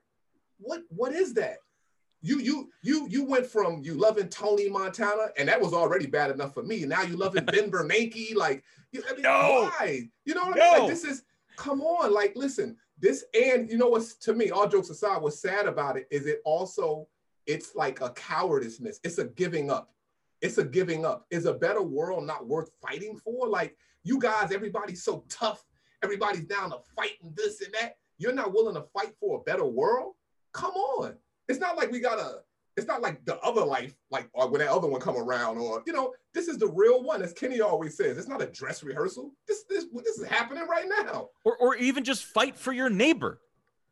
what 0.58 0.82
what 0.90 1.14
is 1.14 1.34
that? 1.36 1.58
You 2.22 2.40
you 2.40 2.70
you 2.82 3.08
you 3.10 3.24
went 3.24 3.46
from 3.46 3.82
you 3.84 3.94
loving 3.94 4.30
Tony 4.30 4.70
Montana, 4.70 5.28
and 5.38 5.48
that 5.48 5.62
was 5.62 5.74
already 5.74 6.08
bad 6.08 6.32
enough 6.32 6.54
for 6.54 6.64
me. 6.64 6.86
Now 6.86 7.04
you 7.04 7.18
loving 7.18 7.46
Ben 7.46 7.70
Bernanke, 7.72 8.36
like 8.36 8.64
you, 8.92 9.04
I 9.10 9.14
mean, 9.14 9.22
No. 9.24 9.70
why? 9.80 10.10
You 10.26 10.34
know 10.34 10.46
what 10.46 10.60
I 10.60 10.72
mean? 10.72 10.80
Like 10.82 10.90
this 10.90 11.04
is 11.04 11.24
come 11.56 11.82
on, 11.82 12.14
like 12.14 12.34
listen, 12.36 12.78
this 13.00 13.26
and 13.40 13.70
you 13.70 13.78
know 13.78 13.88
what's 13.88 14.16
to 14.16 14.34
me, 14.34 14.50
all 14.50 14.68
jokes 14.68 14.90
aside, 14.90 15.22
what's 15.22 15.40
sad 15.40 15.68
about 15.68 15.98
it 15.98 16.08
is 16.10 16.26
it 16.26 16.42
also 16.46 17.08
it's 17.46 17.76
like 17.76 18.02
a 18.02 18.10
cowardiceness. 18.10 18.98
It's 19.04 19.20
a 19.20 19.26
giving 19.26 19.70
up. 19.70 19.94
It's 20.42 20.58
a 20.58 20.64
giving 20.64 21.06
up. 21.06 21.28
Is 21.30 21.46
a 21.46 21.54
better 21.54 21.82
world 21.84 22.26
not 22.26 22.48
worth 22.48 22.72
fighting 22.82 23.18
for? 23.18 23.48
Like 23.48 23.78
you 24.04 24.20
guys, 24.20 24.52
everybody's 24.52 25.04
so 25.04 25.26
tough. 25.30 25.64
Everybody's 26.04 26.46
down 26.46 26.72
to 26.72 26.78
fight 26.96 27.18
and 27.22 27.36
this 27.36 27.62
and 27.62 27.74
that. 27.80 27.98
You're 28.18 28.34
not 28.34 28.54
willing 28.54 28.76
to 28.76 28.82
fight 28.94 29.14
for 29.20 29.40
a 29.40 29.44
better 29.44 29.66
world? 29.66 30.14
Come 30.56 30.72
on. 30.72 31.16
It's 31.50 31.60
not 31.60 31.76
like 31.76 31.92
we 31.92 32.00
gotta, 32.00 32.40
it's 32.78 32.88
not 32.88 33.02
like 33.02 33.24
the 33.26 33.38
other 33.40 33.64
life, 33.64 33.94
like 34.10 34.30
or 34.34 34.50
when 34.50 34.62
that 34.62 34.70
other 34.70 34.88
one 34.88 35.02
come 35.02 35.18
around, 35.18 35.58
or 35.58 35.84
you 35.86 35.94
know, 35.94 36.14
this 36.34 36.48
is 36.48 36.58
the 36.58 36.68
real 36.68 37.04
one, 37.04 37.22
as 37.22 37.34
Kenny 37.34 37.60
always 37.60 37.98
says. 37.98 38.18
It's 38.18 38.28
not 38.28 38.42
a 38.42 38.48
dress 38.48 38.84
rehearsal. 38.84 39.32
This 39.48 39.66
this 39.70 39.86
this 39.94 40.18
is 40.18 40.28
happening 40.28 40.66
right 40.68 40.88
now. 41.04 41.30
Or 41.44 41.58
or 41.58 41.76
even 41.76 42.04
just 42.04 42.24
fight 42.24 42.58
for 42.58 42.72
your 42.72 42.90
neighbor. 42.90 43.42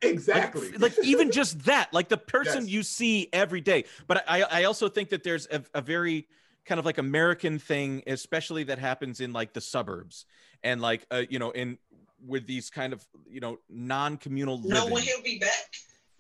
Exactly. 0.02 0.72
Like, 0.74 0.94
even 1.04 1.32
just 1.32 1.64
that, 1.64 1.94
like 1.94 2.10
the 2.10 2.18
person 2.18 2.64
Yes. 2.64 2.70
you 2.72 2.84
see 2.84 3.30
every 3.32 3.62
day. 3.62 3.86
But 4.06 4.26
I, 4.28 4.44
I 4.44 4.64
also 4.66 4.90
think 4.90 5.10
that 5.10 5.24
there's 5.24 5.48
a, 5.50 5.64
a 5.74 5.82
very 5.82 6.28
kind 6.66 6.78
of 6.80 6.86
like 6.86 6.98
American 6.98 7.58
thing, 7.60 8.04
especially 8.08 8.66
that 8.66 8.80
happens 8.80 9.22
in 9.22 9.32
like 9.32 9.54
the 9.54 9.62
suburbs 9.62 10.26
and 10.62 10.82
like, 10.82 11.06
uh, 11.10 11.24
you 11.30 11.40
know, 11.40 11.52
in 11.52 11.78
with 12.26 12.48
these 12.48 12.70
kind 12.70 12.92
of, 12.92 13.06
you 13.30 13.40
know, 13.40 13.60
non-communal 13.70 14.58
No, 14.58 14.76
living 14.76 14.94
when 14.94 15.04
he'll 15.04 15.24
be 15.24 15.40
back. 15.40 15.70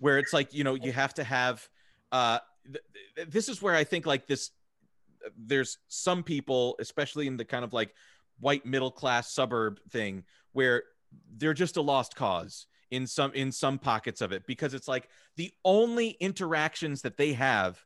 Where 0.03 0.19
it's 0.19 0.33
like, 0.33 0.53
you 0.53 0.65
know, 0.65 0.75
you 0.75 0.91
have 0.91 1.13
to 1.13 1.23
have, 1.23 1.65
uh, 2.11 2.37
th- 2.65 2.83
th- 3.15 3.29
this 3.29 3.47
is 3.47 3.61
where 3.61 3.73
I 3.73 3.85
think 3.85 4.05
like 4.05 4.27
this, 4.27 4.51
there's 5.37 5.77
some 5.87 6.23
people, 6.23 6.75
especially 6.77 7.25
in 7.25 7.37
the 7.37 7.45
kind 7.45 7.63
of 7.63 7.71
like 7.71 7.95
white 8.37 8.65
middle 8.65 8.91
class 8.91 9.31
suburb 9.31 9.79
thing 9.91 10.25
where 10.51 10.83
they're 11.37 11.53
just 11.53 11.77
a 11.77 11.81
lost 11.81 12.17
cause 12.17 12.67
in 12.91 13.07
some 13.07 13.31
in 13.31 13.49
some 13.49 13.79
pockets 13.79 14.19
of 14.19 14.33
it 14.33 14.45
because 14.45 14.73
it's 14.73 14.89
like 14.89 15.07
the 15.37 15.53
only 15.63 16.09
interactions 16.19 17.01
that 17.03 17.15
they 17.15 17.31
have 17.31 17.81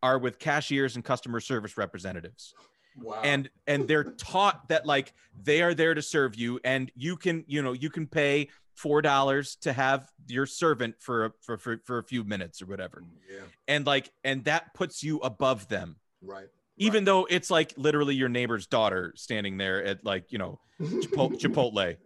are 0.00 0.16
with 0.16 0.38
cashiers 0.38 0.94
and 0.94 1.04
customer 1.04 1.40
service 1.40 1.76
representatives 1.76 2.54
wow. 3.02 3.20
and 3.24 3.50
and 3.66 3.88
they're 3.88 4.04
taught 4.04 4.68
that 4.68 4.86
like 4.86 5.12
they 5.42 5.60
are 5.60 5.74
there 5.74 5.92
to 5.92 6.02
serve 6.02 6.36
you 6.36 6.60
and 6.62 6.92
you 6.94 7.16
can 7.16 7.44
you 7.48 7.62
know 7.62 7.72
you 7.72 7.90
can 7.90 8.06
pay 8.06 8.48
four 8.78 9.02
dollars 9.02 9.56
to 9.60 9.72
have 9.72 10.08
your 10.28 10.46
servant 10.46 10.94
for, 11.00 11.26
a- 11.26 11.32
for 11.42 11.58
for 11.58 11.80
for 11.84 11.98
a 11.98 12.04
few 12.04 12.22
minutes 12.24 12.62
or 12.62 12.66
whatever 12.66 13.02
yeah. 13.30 13.40
and 13.66 13.86
like 13.86 14.10
and 14.24 14.44
that 14.44 14.72
puts 14.74 15.02
you 15.02 15.18
above 15.18 15.66
them 15.68 15.96
Right. 16.22 16.48
even 16.76 17.04
though 17.04 17.26
it's 17.28 17.50
like 17.50 17.74
literally 17.76 18.14
your 18.14 18.28
neighbor's 18.28 18.66
daughter 18.66 19.12
standing 19.16 19.56
there 19.58 19.82
at 19.84 20.04
like 20.04 20.24
you 20.32 20.38
know 20.38 20.60
Chipotle. 20.80 21.40
Chipotle. 21.42 21.96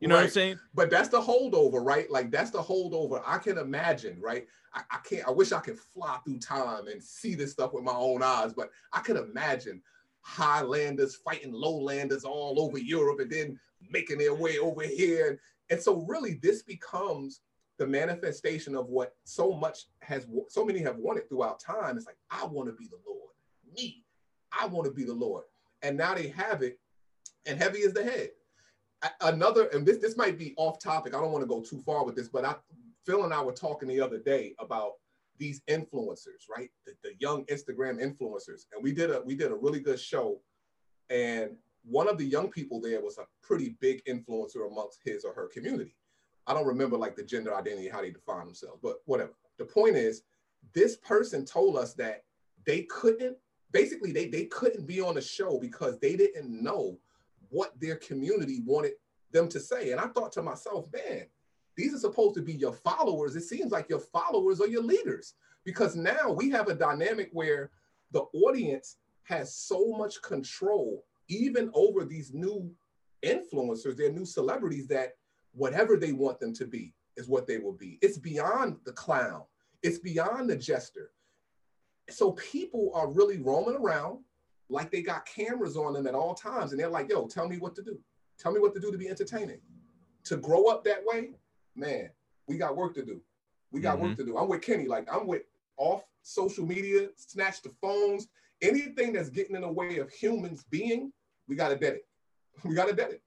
You 0.00 0.08
know 0.08 0.16
what 0.16 0.24
I'm 0.24 0.30
saying? 0.30 0.58
But 0.74 0.90
that's 0.90 1.08
the 1.08 1.20
holdover, 1.20 1.82
right? 1.82 2.10
Like 2.10 2.30
that's 2.30 2.50
the 2.50 2.60
holdover. 2.60 3.22
I 3.24 3.38
can 3.38 3.56
imagine, 3.56 4.20
right? 4.20 4.46
I, 4.74 4.82
I 4.90 4.98
can't. 5.08 5.26
I 5.26 5.30
wish 5.30 5.52
I 5.52 5.60
could 5.60 5.78
fly 5.78 6.18
through 6.24 6.38
time 6.40 6.88
and 6.88 7.02
see 7.02 7.34
this 7.36 7.52
stuff 7.52 7.72
with 7.72 7.84
my 7.84 7.94
own 7.94 8.22
eyes, 8.22 8.52
but 8.52 8.70
I 8.92 9.00
could 9.00 9.16
imagine 9.16 9.80
Highlanders 10.22 11.16
fighting 11.16 11.52
lowlanders 11.52 12.24
all 12.24 12.60
over 12.60 12.78
Europe 12.78 13.20
and 13.20 13.30
then 13.30 13.58
making 13.90 14.18
their 14.18 14.34
way 14.34 14.58
over 14.58 14.82
here. 14.82 15.40
And, 15.70 15.80
so, 15.80 16.04
really, 16.08 16.38
this 16.42 16.62
becomes 16.62 17.40
the 17.78 17.86
manifestation 17.86 18.76
of 18.76 18.88
what 18.88 19.14
so 19.24 19.52
much 19.52 19.86
has, 20.02 20.26
so 20.48 20.64
many 20.64 20.80
have 20.80 20.96
wanted 20.96 21.28
throughout 21.28 21.60
time. 21.60 21.96
It's 21.96 22.06
like, 22.06 22.18
I 22.30 22.44
want 22.44 22.68
to 22.68 22.74
be 22.74 22.86
the 22.86 22.98
Lord. 23.06 23.32
Me, 23.74 24.04
I 24.52 24.66
want 24.66 24.86
to 24.86 24.92
be 24.92 25.04
the 25.04 25.14
Lord. 25.14 25.44
And 25.82 25.96
now 25.96 26.14
they 26.14 26.28
have 26.28 26.62
it, 26.62 26.78
and 27.46 27.58
heavy 27.58 27.78
is 27.78 27.94
the 27.94 28.04
head 28.04 28.30
another 29.22 29.66
and 29.68 29.86
this 29.86 29.98
this 29.98 30.16
might 30.16 30.38
be 30.38 30.54
off 30.56 30.78
topic 30.78 31.14
i 31.14 31.20
don't 31.20 31.32
want 31.32 31.42
to 31.42 31.48
go 31.48 31.60
too 31.60 31.80
far 31.80 32.04
with 32.04 32.14
this 32.14 32.28
but 32.28 32.44
i 32.44 32.54
phil 33.06 33.24
and 33.24 33.32
i 33.32 33.42
were 33.42 33.52
talking 33.52 33.88
the 33.88 34.00
other 34.00 34.18
day 34.18 34.54
about 34.58 34.92
these 35.38 35.62
influencers 35.70 36.48
right 36.54 36.70
the, 36.86 36.92
the 37.02 37.12
young 37.18 37.44
instagram 37.46 37.98
influencers 37.98 38.66
and 38.72 38.82
we 38.82 38.92
did 38.92 39.10
a 39.10 39.22
we 39.22 39.34
did 39.34 39.50
a 39.50 39.54
really 39.54 39.80
good 39.80 39.98
show 39.98 40.40
and 41.08 41.56
one 41.84 42.08
of 42.08 42.18
the 42.18 42.24
young 42.24 42.50
people 42.50 42.80
there 42.80 43.00
was 43.00 43.18
a 43.18 43.26
pretty 43.42 43.76
big 43.80 44.04
influencer 44.04 44.70
amongst 44.70 45.00
his 45.04 45.24
or 45.24 45.32
her 45.32 45.48
community 45.48 45.96
i 46.46 46.54
don't 46.54 46.66
remember 46.66 46.96
like 46.96 47.16
the 47.16 47.22
gender 47.22 47.54
identity 47.54 47.88
how 47.88 48.00
they 48.00 48.10
define 48.10 48.46
themselves 48.46 48.78
but 48.82 48.96
whatever 49.06 49.32
the 49.58 49.64
point 49.64 49.96
is 49.96 50.22
this 50.74 50.96
person 50.96 51.44
told 51.44 51.76
us 51.76 51.94
that 51.94 52.24
they 52.66 52.82
couldn't 52.82 53.36
basically 53.72 54.12
they, 54.12 54.26
they 54.26 54.44
couldn't 54.46 54.86
be 54.86 55.00
on 55.00 55.14
the 55.14 55.20
show 55.20 55.58
because 55.58 55.98
they 55.98 56.16
didn't 56.16 56.50
know 56.50 56.98
what 57.50 57.78
their 57.80 57.96
community 57.96 58.62
wanted 58.64 58.92
them 59.32 59.48
to 59.48 59.60
say. 59.60 59.90
And 59.90 60.00
I 60.00 60.06
thought 60.08 60.32
to 60.32 60.42
myself, 60.42 60.86
man, 60.92 61.26
these 61.76 61.94
are 61.94 61.98
supposed 61.98 62.34
to 62.36 62.42
be 62.42 62.52
your 62.52 62.72
followers. 62.72 63.36
It 63.36 63.42
seems 63.42 63.72
like 63.72 63.88
your 63.88 64.00
followers 64.00 64.60
are 64.60 64.66
your 64.66 64.82
leaders 64.82 65.34
because 65.64 65.96
now 65.96 66.30
we 66.30 66.50
have 66.50 66.68
a 66.68 66.74
dynamic 66.74 67.30
where 67.32 67.70
the 68.12 68.22
audience 68.32 68.96
has 69.24 69.54
so 69.54 69.94
much 69.96 70.20
control, 70.22 71.04
even 71.30 71.70
over 71.74 72.04
these 72.04 72.34
new 72.34 72.70
influencers, 73.24 73.96
their 73.96 74.12
new 74.12 74.26
celebrities, 74.26 74.86
that 74.88 75.12
whatever 75.52 75.96
they 75.96 76.12
want 76.12 76.40
them 76.40 76.52
to 76.54 76.66
be 76.66 76.94
is 77.16 77.28
what 77.28 77.46
they 77.46 77.58
will 77.58 77.72
be. 77.72 77.98
It's 78.02 78.18
beyond 78.18 78.76
the 78.84 78.92
clown, 78.92 79.44
it's 79.82 79.98
beyond 79.98 80.50
the 80.50 80.56
jester. 80.56 81.12
So 82.10 82.32
people 82.32 82.90
are 82.94 83.08
really 83.08 83.38
roaming 83.38 83.76
around 83.76 84.18
like 84.68 84.90
they 84.90 85.02
got 85.02 85.26
cameras 85.26 85.76
on 85.76 85.92
them 85.92 86.06
at 86.06 86.14
all 86.14 86.34
times. 86.34 86.72
And 86.72 86.80
they're 86.80 86.88
like, 86.88 87.08
yo, 87.08 87.26
tell 87.26 87.48
me 87.48 87.58
what 87.58 87.74
to 87.76 87.82
do. 87.82 87.98
Tell 88.38 88.52
me 88.52 88.60
what 88.60 88.74
to 88.74 88.80
do 88.80 88.90
to 88.90 88.98
be 88.98 89.08
entertaining. 89.08 89.60
To 90.24 90.36
grow 90.36 90.66
up 90.66 90.84
that 90.84 91.04
way, 91.04 91.30
man, 91.76 92.10
we 92.46 92.56
got 92.56 92.76
work 92.76 92.94
to 92.94 93.04
do. 93.04 93.20
We 93.70 93.80
got 93.80 93.98
work 94.00 94.12
mm-hmm. 94.12 94.22
to 94.22 94.24
do. 94.24 94.38
I'm 94.38 94.48
with 94.48 94.62
Kenny. 94.62 94.86
Like, 94.86 95.08
I'm 95.12 95.26
with 95.26 95.42
off 95.76 96.02
social 96.22 96.66
media, 96.66 97.08
snatch 97.16 97.62
the 97.62 97.70
phones, 97.80 98.28
anything 98.62 99.12
that's 99.12 99.30
getting 99.30 99.56
in 99.56 99.62
the 99.62 99.72
way 99.72 99.98
of 99.98 100.10
humans 100.10 100.64
being, 100.70 101.12
we 101.50 101.56
got 101.56 101.68
to 101.68 101.76
bet 101.76 101.94
it. 101.94 102.06
We 102.64 102.74
got 102.74 102.88
to 102.88 102.94
bet 102.94 103.10
it. 103.10 103.22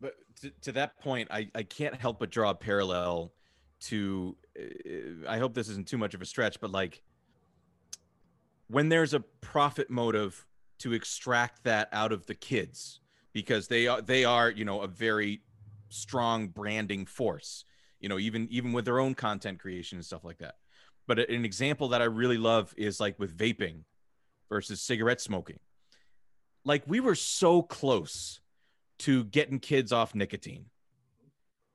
But 0.00 0.14
to, 0.42 0.50
to 0.62 0.72
that 0.72 1.00
point, 1.00 1.28
I, 1.30 1.48
I 1.54 1.62
can't 1.62 1.94
help 1.94 2.18
but 2.20 2.30
draw 2.30 2.50
a 2.50 2.54
parallel 2.54 3.32
to. 3.82 4.36
Uh, 4.58 5.28
I 5.28 5.38
hope 5.38 5.54
this 5.54 5.68
isn't 5.68 5.88
too 5.88 5.98
much 5.98 6.14
of 6.14 6.22
a 6.22 6.26
stretch, 6.26 6.60
but 6.60 6.70
like 6.70 7.02
when 8.68 8.90
there's 8.90 9.14
a 9.14 9.20
profit 9.20 9.90
motive 9.90 10.46
to 10.80 10.92
extract 10.92 11.64
that 11.64 11.88
out 11.92 12.12
of 12.12 12.26
the 12.26 12.34
kids 12.34 13.00
because 13.32 13.68
they 13.68 13.86
are 13.86 14.00
they 14.00 14.24
are 14.24 14.50
you 14.50 14.64
know 14.64 14.82
a 14.82 14.86
very 14.86 15.40
strong 15.88 16.48
branding 16.48 17.06
force 17.06 17.64
you 18.00 18.08
know 18.08 18.18
even 18.18 18.46
even 18.50 18.72
with 18.72 18.84
their 18.84 19.00
own 19.00 19.14
content 19.14 19.58
creation 19.58 19.96
and 19.96 20.04
stuff 20.04 20.24
like 20.24 20.38
that 20.38 20.56
but 21.06 21.18
an 21.18 21.44
example 21.44 21.88
that 21.88 22.02
i 22.02 22.04
really 22.04 22.36
love 22.36 22.74
is 22.76 23.00
like 23.00 23.18
with 23.18 23.36
vaping 23.36 23.82
versus 24.48 24.80
cigarette 24.80 25.20
smoking 25.20 25.58
like 26.64 26.82
we 26.86 27.00
were 27.00 27.14
so 27.14 27.62
close 27.62 28.40
to 29.00 29.24
getting 29.24 29.58
kids 29.58 29.92
off 29.92 30.14
nicotine. 30.14 30.66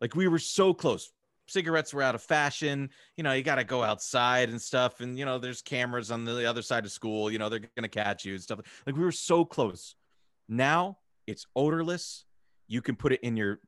Like 0.01 0.15
we 0.15 0.27
were 0.27 0.39
so 0.39 0.73
close. 0.73 1.11
Cigarettes 1.47 1.93
were 1.93 2.01
out 2.01 2.15
of 2.15 2.21
fashion. 2.21 2.89
You 3.15 3.23
know 3.23 3.33
you 3.33 3.43
got 3.43 3.55
to 3.55 3.63
go 3.63 3.83
outside 3.83 4.49
and 4.49 4.61
stuff 4.61 5.01
and 5.01 5.17
you 5.17 5.25
know 5.25 5.39
there's 5.39 5.61
cameras 5.61 6.11
on 6.11 6.25
the 6.25 6.49
other 6.49 6.61
side 6.61 6.85
of 6.85 6.91
school 6.91 7.31
you 7.31 7.37
know 7.37 7.49
they're 7.49 7.61
gonna 7.75 7.87
catch 7.87 8.25
you 8.25 8.33
and 8.33 8.41
stuff. 8.41 8.59
Like 8.85 8.95
we 8.95 9.03
were 9.03 9.11
so 9.11 9.45
close. 9.45 9.95
Now 10.47 10.97
it's 11.27 11.45
odorless. 11.55 12.25
You 12.67 12.81
can 12.81 12.95
put 12.95 13.13
it 13.13 13.21
in 13.21 13.37
your 13.37 13.59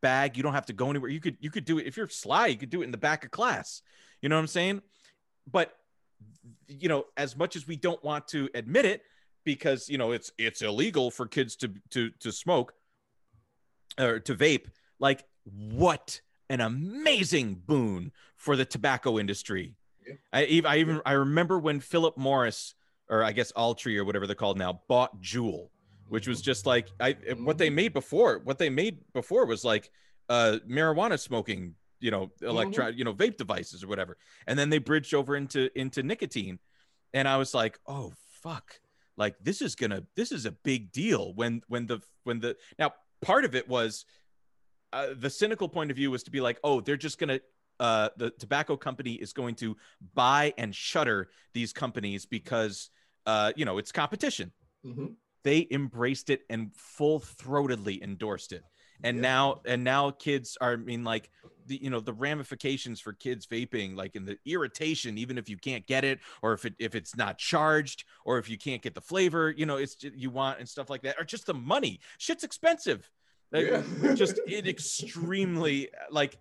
bag. 0.00 0.36
You 0.36 0.42
don't 0.42 0.54
have 0.54 0.66
to 0.66 0.72
go 0.72 0.90
anywhere. 0.90 1.10
You 1.10 1.20
could 1.20 1.36
you 1.40 1.50
could 1.50 1.64
do 1.64 1.78
it. 1.78 1.86
If 1.86 1.96
you're 1.96 2.08
sly 2.08 2.48
you 2.48 2.56
could 2.56 2.70
do 2.70 2.82
it 2.82 2.86
in 2.86 2.90
the 2.90 2.98
back 2.98 3.24
of 3.24 3.30
class. 3.30 3.82
You 4.20 4.28
know 4.28 4.36
what 4.36 4.42
i'm 4.42 4.46
saying? 4.46 4.82
But 5.50 5.74
you 6.68 6.88
know 6.88 7.04
as 7.16 7.36
much 7.36 7.56
as 7.56 7.66
we 7.66 7.76
don't 7.76 8.02
want 8.04 8.28
to 8.28 8.48
admit 8.54 8.84
it 8.84 9.02
because 9.44 9.88
you 9.88 9.98
know 9.98 10.12
it's 10.12 10.32
it's 10.38 10.62
illegal 10.62 11.10
for 11.10 11.26
kids 11.26 11.56
to 11.56 11.72
to 11.90 12.10
to 12.20 12.32
smoke 12.32 12.74
or 13.98 14.20
to 14.20 14.34
vape. 14.34 14.66
Like 14.98 15.24
what 15.44 16.20
an 16.48 16.60
amazing 16.60 17.54
boon 17.66 18.12
for 18.36 18.56
the 18.56 18.64
tobacco 18.64 19.18
industry. 19.18 19.74
Yeah. 20.06 20.14
I, 20.32 20.62
I 20.66 20.76
even 20.78 21.00
i 21.06 21.12
remember 21.12 21.60
when 21.60 21.78
philip 21.78 22.18
morris 22.18 22.74
or 23.08 23.22
i 23.22 23.30
guess 23.30 23.52
Altria 23.52 23.98
or 23.98 24.04
whatever 24.04 24.26
they're 24.26 24.34
called 24.34 24.58
now 24.58 24.80
bought 24.88 25.22
Juul 25.22 25.68
which 26.08 26.26
was 26.26 26.42
just 26.42 26.66
like 26.66 26.88
i 26.98 27.12
what 27.38 27.56
they 27.56 27.70
made 27.70 27.92
before 27.92 28.40
what 28.42 28.58
they 28.58 28.68
made 28.68 28.98
before 29.12 29.46
was 29.46 29.64
like 29.64 29.92
uh 30.28 30.58
marijuana 30.68 31.20
smoking 31.20 31.76
you 32.02 32.10
know 32.10 32.30
electron 32.42 32.92
you 32.98 33.04
know 33.04 33.14
vape 33.14 33.38
devices 33.38 33.82
or 33.82 33.86
whatever. 33.86 34.18
And 34.46 34.58
then 34.58 34.68
they 34.68 34.78
bridged 34.78 35.14
over 35.14 35.36
into 35.36 35.70
into 35.78 36.02
nicotine. 36.02 36.58
And 37.14 37.26
i 37.26 37.36
was 37.36 37.54
like 37.54 37.78
oh 37.86 38.12
fuck 38.42 38.80
like 39.16 39.36
this 39.42 39.60
is 39.62 39.74
gonna 39.74 40.02
this 40.16 40.32
is 40.32 40.46
a 40.46 40.52
big 40.52 40.92
deal 40.92 41.34
when 41.34 41.62
when 41.68 41.86
the 41.86 42.00
when 42.24 42.40
the 42.40 42.56
now 42.78 42.92
part 43.20 43.44
of 43.44 43.54
it 43.54 43.68
was 43.68 44.04
uh, 44.92 45.08
the 45.16 45.30
cynical 45.30 45.68
point 45.68 45.90
of 45.90 45.96
view 45.96 46.10
was 46.10 46.22
to 46.22 46.30
be 46.30 46.40
like 46.40 46.58
oh 46.64 46.80
they're 46.80 46.96
just 46.96 47.18
gonna 47.18 47.40
uh 47.80 48.08
the 48.16 48.30
tobacco 48.30 48.76
company 48.76 49.14
is 49.14 49.32
going 49.32 49.54
to 49.54 49.76
buy 50.14 50.52
and 50.58 50.74
shutter 50.74 51.28
these 51.54 51.72
companies 51.72 52.26
because 52.26 52.90
uh 53.26 53.52
you 53.56 53.64
know 53.64 53.78
it's 53.78 53.92
competition 53.92 54.52
Mhm. 54.84 55.14
they 55.44 55.66
embraced 55.70 56.28
it 56.28 56.42
and 56.50 56.74
full 56.74 57.20
throatedly 57.20 58.02
endorsed 58.02 58.52
it 58.52 58.64
and 59.04 59.16
Yeah. 59.18 59.22
now 59.22 59.60
and 59.64 59.84
now 59.84 60.10
kids 60.10 60.58
are 60.60 60.72
i 60.72 60.76
mean 60.76 61.04
like 61.04 61.30
the 61.66 61.82
you 61.82 61.90
know 61.90 62.00
the 62.00 62.12
ramifications 62.12 63.00
for 63.00 63.12
kids 63.12 63.46
vaping 63.46 63.96
like 63.96 64.16
in 64.16 64.24
the 64.24 64.38
irritation 64.46 65.18
even 65.18 65.38
if 65.38 65.48
you 65.48 65.56
can't 65.56 65.86
get 65.86 66.04
it 66.04 66.18
or 66.42 66.52
if 66.52 66.64
it 66.64 66.74
if 66.78 66.94
it's 66.94 67.16
not 67.16 67.38
charged 67.38 68.04
or 68.24 68.38
if 68.38 68.48
you 68.48 68.58
can't 68.58 68.82
get 68.82 68.94
the 68.94 69.00
flavor 69.00 69.50
you 69.50 69.66
know 69.66 69.76
it's 69.76 69.96
you 70.02 70.30
want 70.30 70.58
and 70.58 70.68
stuff 70.68 70.90
like 70.90 71.02
that 71.02 71.16
or 71.18 71.24
just 71.24 71.46
the 71.46 71.54
money 71.54 72.00
shit's 72.18 72.44
expensive 72.44 73.10
like, 73.52 73.66
Yeah. 73.66 74.14
just 74.14 74.40
it 74.46 74.66
extremely 74.66 75.88
like 76.10 76.38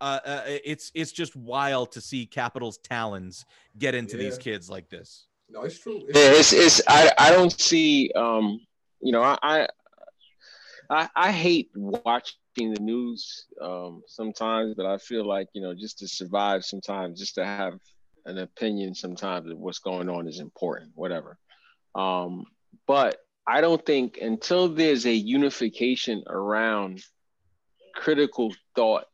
uh, 0.00 0.20
uh 0.24 0.42
it's 0.46 0.90
it's 0.94 1.12
just 1.12 1.36
wild 1.36 1.92
to 1.92 2.00
see 2.00 2.26
capital's 2.26 2.78
talons 2.78 3.44
get 3.78 3.94
into 3.94 4.16
these 4.16 4.38
kids 4.38 4.68
like 4.68 4.88
this 4.88 5.26
No, 5.50 5.62
it's 5.62 5.78
true. 5.78 6.00
Yeah, 6.08 6.32
it's 6.32 6.52
it's 6.52 6.80
I 6.88 7.12
I 7.18 7.30
don't 7.30 7.52
see 7.52 8.10
um 8.16 8.60
you 9.00 9.12
know 9.12 9.22
I 9.22 9.68
I 10.90 11.08
I, 11.14 11.32
hate 11.32 11.70
watching 11.74 12.72
the 12.72 12.80
news 12.80 13.46
um 13.60 14.02
sometimes, 14.06 14.74
but 14.76 14.86
I 14.86 14.98
feel 14.98 15.26
like 15.26 15.48
you 15.52 15.62
know 15.62 15.74
just 15.74 15.98
to 15.98 16.08
survive 16.08 16.64
sometimes, 16.64 17.18
just 17.18 17.34
to 17.36 17.44
have 17.44 17.74
an 18.26 18.38
opinion 18.38 18.94
sometimes 18.94 19.50
of 19.50 19.58
what's 19.58 19.80
going 19.80 20.08
on 20.08 20.26
is 20.26 20.40
important, 20.40 20.92
whatever. 20.94 21.38
Um, 21.94 22.44
but 22.86 23.18
I 23.46 23.60
don't 23.60 23.84
think 23.84 24.18
until 24.20 24.68
there's 24.68 25.06
a 25.06 25.12
unification 25.12 26.24
around 26.28 27.02
critical 27.94 28.54
thought 28.74 29.06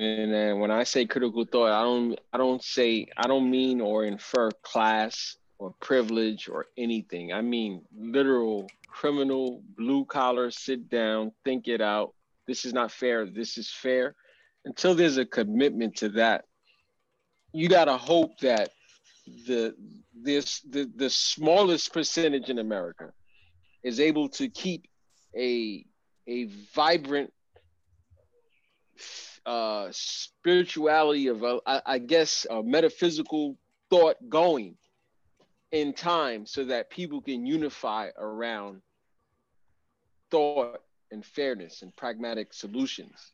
and 0.00 0.58
when 0.58 0.70
I 0.70 0.84
say 0.84 1.04
critical 1.04 1.44
thought, 1.44 1.72
I 1.72 1.82
don't 1.82 2.18
I 2.32 2.38
don't 2.38 2.64
say 2.64 3.08
I 3.18 3.26
don't 3.26 3.50
mean 3.50 3.82
or 3.82 4.04
infer 4.04 4.50
class 4.62 5.36
or 5.60 5.74
privilege 5.78 6.48
or 6.48 6.66
anything. 6.78 7.32
I 7.32 7.42
mean 7.42 7.82
literal 7.94 8.68
criminal, 8.88 9.62
blue 9.76 10.06
collar, 10.06 10.50
sit 10.50 10.88
down, 10.88 11.32
think 11.44 11.68
it 11.68 11.82
out. 11.82 12.14
This 12.46 12.64
is 12.64 12.72
not 12.72 12.90
fair. 12.90 13.26
This 13.26 13.58
is 13.58 13.70
fair. 13.70 14.16
Until 14.64 14.94
there's 14.94 15.18
a 15.18 15.26
commitment 15.26 15.96
to 15.96 16.08
that, 16.10 16.46
you 17.52 17.68
gotta 17.68 17.96
hope 17.96 18.38
that 18.40 18.70
the 19.46 19.74
this 20.14 20.60
the, 20.60 20.90
the 20.96 21.10
smallest 21.10 21.92
percentage 21.92 22.48
in 22.48 22.58
America 22.58 23.12
is 23.82 24.00
able 24.00 24.30
to 24.30 24.48
keep 24.48 24.86
a 25.36 25.84
a 26.26 26.46
vibrant 26.74 27.32
uh, 29.44 29.88
spirituality 29.90 31.28
of, 31.28 31.42
uh, 31.42 31.60
I, 31.66 31.82
I 31.86 31.98
guess, 31.98 32.46
a 32.48 32.62
metaphysical 32.62 33.56
thought 33.88 34.16
going 34.28 34.76
in 35.72 35.92
time 35.92 36.46
so 36.46 36.64
that 36.64 36.90
people 36.90 37.20
can 37.20 37.46
unify 37.46 38.08
around 38.18 38.82
thought 40.30 40.80
and 41.10 41.24
fairness 41.24 41.82
and 41.82 41.94
pragmatic 41.96 42.52
solutions. 42.52 43.32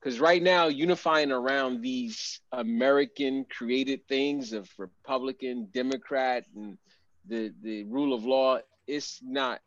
Because 0.00 0.20
right 0.20 0.42
now, 0.42 0.68
unifying 0.68 1.32
around 1.32 1.82
these 1.82 2.40
American 2.52 3.44
created 3.50 4.06
things 4.08 4.52
of 4.52 4.68
Republican, 4.78 5.68
Democrat, 5.72 6.44
and 6.54 6.78
the, 7.26 7.52
the 7.62 7.84
rule 7.84 8.14
of 8.14 8.24
law, 8.24 8.58
it's 8.86 9.20
not 9.22 9.60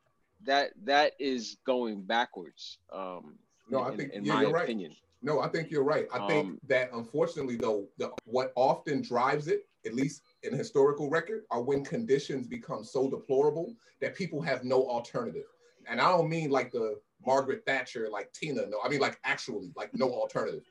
that 0.44 0.72
that 0.86 1.14
is 1.20 1.58
going 1.66 2.02
backwards. 2.02 2.80
Um, 2.92 3.36
No, 3.70 3.82
I 3.82 3.96
think- 3.96 4.14
in 4.14 4.26
yeah, 4.26 4.34
my 4.36 4.42
you're 4.44 4.52
right. 4.52 4.64
opinion. 4.64 4.96
No, 5.24 5.40
I 5.40 5.50
think 5.50 5.70
you're 5.70 5.84
right. 5.84 6.08
I 6.12 6.26
think 6.28 6.46
Um, 6.48 6.60
that 6.68 6.90
unfortunately, 6.94 7.56
though, 7.56 7.88
the, 7.98 8.12
what 8.26 8.52
often 8.56 9.04
drives 9.04 9.48
it, 9.48 9.68
at 9.86 9.94
least 9.94 10.24
in 10.44 10.54
historical 10.54 11.10
record, 11.10 11.44
are 11.52 11.62
when 11.62 11.84
conditions 11.84 12.48
become 12.48 12.84
so 12.84 13.10
deplorable 13.10 13.74
that 14.00 14.16
people 14.16 14.42
have 14.42 14.64
no 14.64 14.88
alternative. 14.88 15.46
And 15.88 16.00
I 16.00 16.10
don't 16.10 16.30
mean 16.30 16.50
like 16.50 16.72
the 16.72 17.00
Margaret 17.26 17.64
Thatcher, 17.66 18.10
like 18.12 18.32
Tina. 18.34 18.66
No, 18.68 18.80
I 18.84 18.90
mean 18.90 19.00
like 19.00 19.20
actually, 19.24 19.72
like 19.76 19.92
no 19.94 20.10
alternative. 20.12 20.64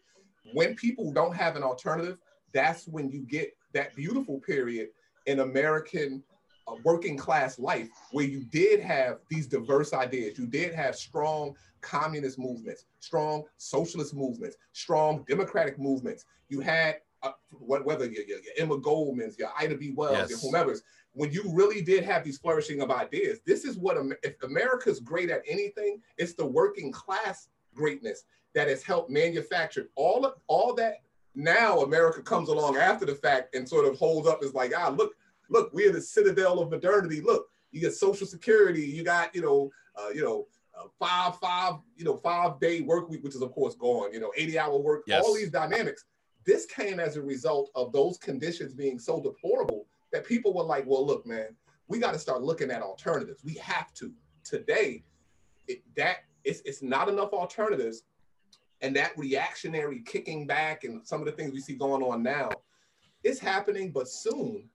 When 0.52 0.74
people 0.74 1.12
don't 1.12 1.35
have 1.35 1.56
an 1.56 1.62
alternative, 1.62 2.18
that's 2.52 2.88
when 2.88 3.11
you 3.11 3.20
get 3.22 3.56
that 3.74 3.94
beautiful 3.94 4.40
period 4.40 4.88
in 5.26 5.40
American 5.40 6.22
uh, 6.66 6.74
working 6.85 7.16
class 7.16 7.59
life 7.59 7.88
where 8.12 8.24
you 8.24 8.44
did 8.44 8.80
have 8.80 9.18
these 9.28 9.46
diverse 9.46 9.92
ideas. 9.92 10.38
You 10.38 10.46
did 10.46 10.74
have 10.74 10.96
strong 10.96 11.54
communist 11.80 12.38
movements, 12.38 12.87
strong 13.00 13.44
socialist 13.56 14.14
movements, 14.14 14.56
strong 14.72 15.24
democratic 15.28 15.78
movements. 15.78 16.24
You 16.48 16.61
had 16.61 16.96
uh, 17.22 17.33
wh- 17.50 17.85
whether 17.85 18.04
your, 18.06 18.24
your, 18.24 18.38
your 18.38 18.52
Emma 18.56 18.78
Goldman's, 18.78 19.38
your 19.38 19.50
Ida 19.59 19.76
B. 19.76 19.92
Wells, 19.94 20.16
your 20.30 20.38
whomever's, 20.38 20.83
when 21.12 21.33
you 21.33 21.42
really 21.52 21.83
did 21.83 22.04
have 22.04 22.24
these 22.24 22.38
flourishing 22.38 22.80
of 22.80 22.90
ideas, 22.90 23.40
this 23.44 23.64
is 23.64 23.76
what 23.76 23.96
if 24.22 24.40
America's 24.42 25.00
great 25.00 25.28
at 25.30 25.42
anything, 25.46 26.00
it's 26.18 26.35
the 26.35 26.46
working 26.46 26.92
class 26.92 27.48
greatness 27.74 28.24
that 28.54 28.68
has 28.68 28.83
helped 28.83 29.11
manufacture 29.11 29.88
all 29.96 30.24
of 30.24 30.35
all 30.46 30.74
that. 30.74 31.02
Now 31.35 31.80
America 31.80 32.22
comes 32.22 32.48
along 32.48 32.76
after 32.76 33.06
the 33.06 33.14
fact 33.14 33.54
and 33.54 33.68
sort 33.68 33.87
of 33.87 33.96
holds 33.98 34.28
up 34.28 34.42
as 34.42 34.54
like, 34.54 34.72
ah, 34.76 34.88
look, 34.88 35.14
look, 35.48 35.72
we're 35.72 35.92
the 35.92 36.00
citadel 36.00 36.61
of 36.61 36.70
modernity. 36.70 37.20
Look, 37.20 37.48
you 37.70 37.80
get 37.80 37.94
Social 37.94 38.26
Security, 38.26 38.83
you 38.83 39.04
got 39.04 39.35
you 39.35 39.42
know, 39.42 39.70
uh, 39.96 40.09
you 40.09 40.22
know, 40.22 40.46
uh, 40.78 40.88
five 40.98 41.38
five 41.38 41.74
you 41.96 42.04
know 42.04 42.16
five 42.16 42.59
day 42.61 42.80
work 42.80 43.09
week, 43.09 43.22
which 43.22 43.35
is 43.35 43.42
of 43.42 43.52
course 43.52 43.74
gone. 43.74 44.12
You 44.12 44.20
know, 44.20 44.33
eighty 44.37 44.59
hour 44.59 44.76
work. 44.78 45.04
Yes. 45.06 45.24
All 45.24 45.35
these 45.35 45.50
dynamics. 45.50 46.04
This 46.50 46.66
came 46.66 46.98
as 46.98 47.14
a 47.14 47.22
result 47.22 47.70
of 47.76 47.92
those 47.92 48.18
conditions 48.18 48.74
being 48.74 48.98
so 48.98 49.22
deplorable 49.22 49.86
that 50.10 50.26
people 50.26 50.52
were 50.52 50.64
like, 50.64 50.84
well, 50.84 51.06
look, 51.06 51.24
man, 51.24 51.54
we 51.86 52.00
got 52.00 52.12
to 52.12 52.18
start 52.18 52.42
looking 52.42 52.72
at 52.72 52.82
alternatives. 52.82 53.44
We 53.44 53.54
have 53.54 53.94
to. 53.94 54.12
Today, 54.42 55.04
it, 55.68 55.84
that 55.96 56.24
it's, 56.42 56.60
it's 56.64 56.82
not 56.82 57.08
enough 57.08 57.32
alternatives. 57.32 58.02
And 58.80 58.96
that 58.96 59.16
reactionary 59.16 60.00
kicking 60.00 60.44
back 60.44 60.82
and 60.82 61.06
some 61.06 61.20
of 61.20 61.26
the 61.26 61.32
things 61.32 61.52
we 61.52 61.60
see 61.60 61.76
going 61.76 62.02
on 62.02 62.20
now, 62.20 62.50
it's 63.22 63.38
happening, 63.38 63.92
but 63.92 64.08
soon 64.08 64.68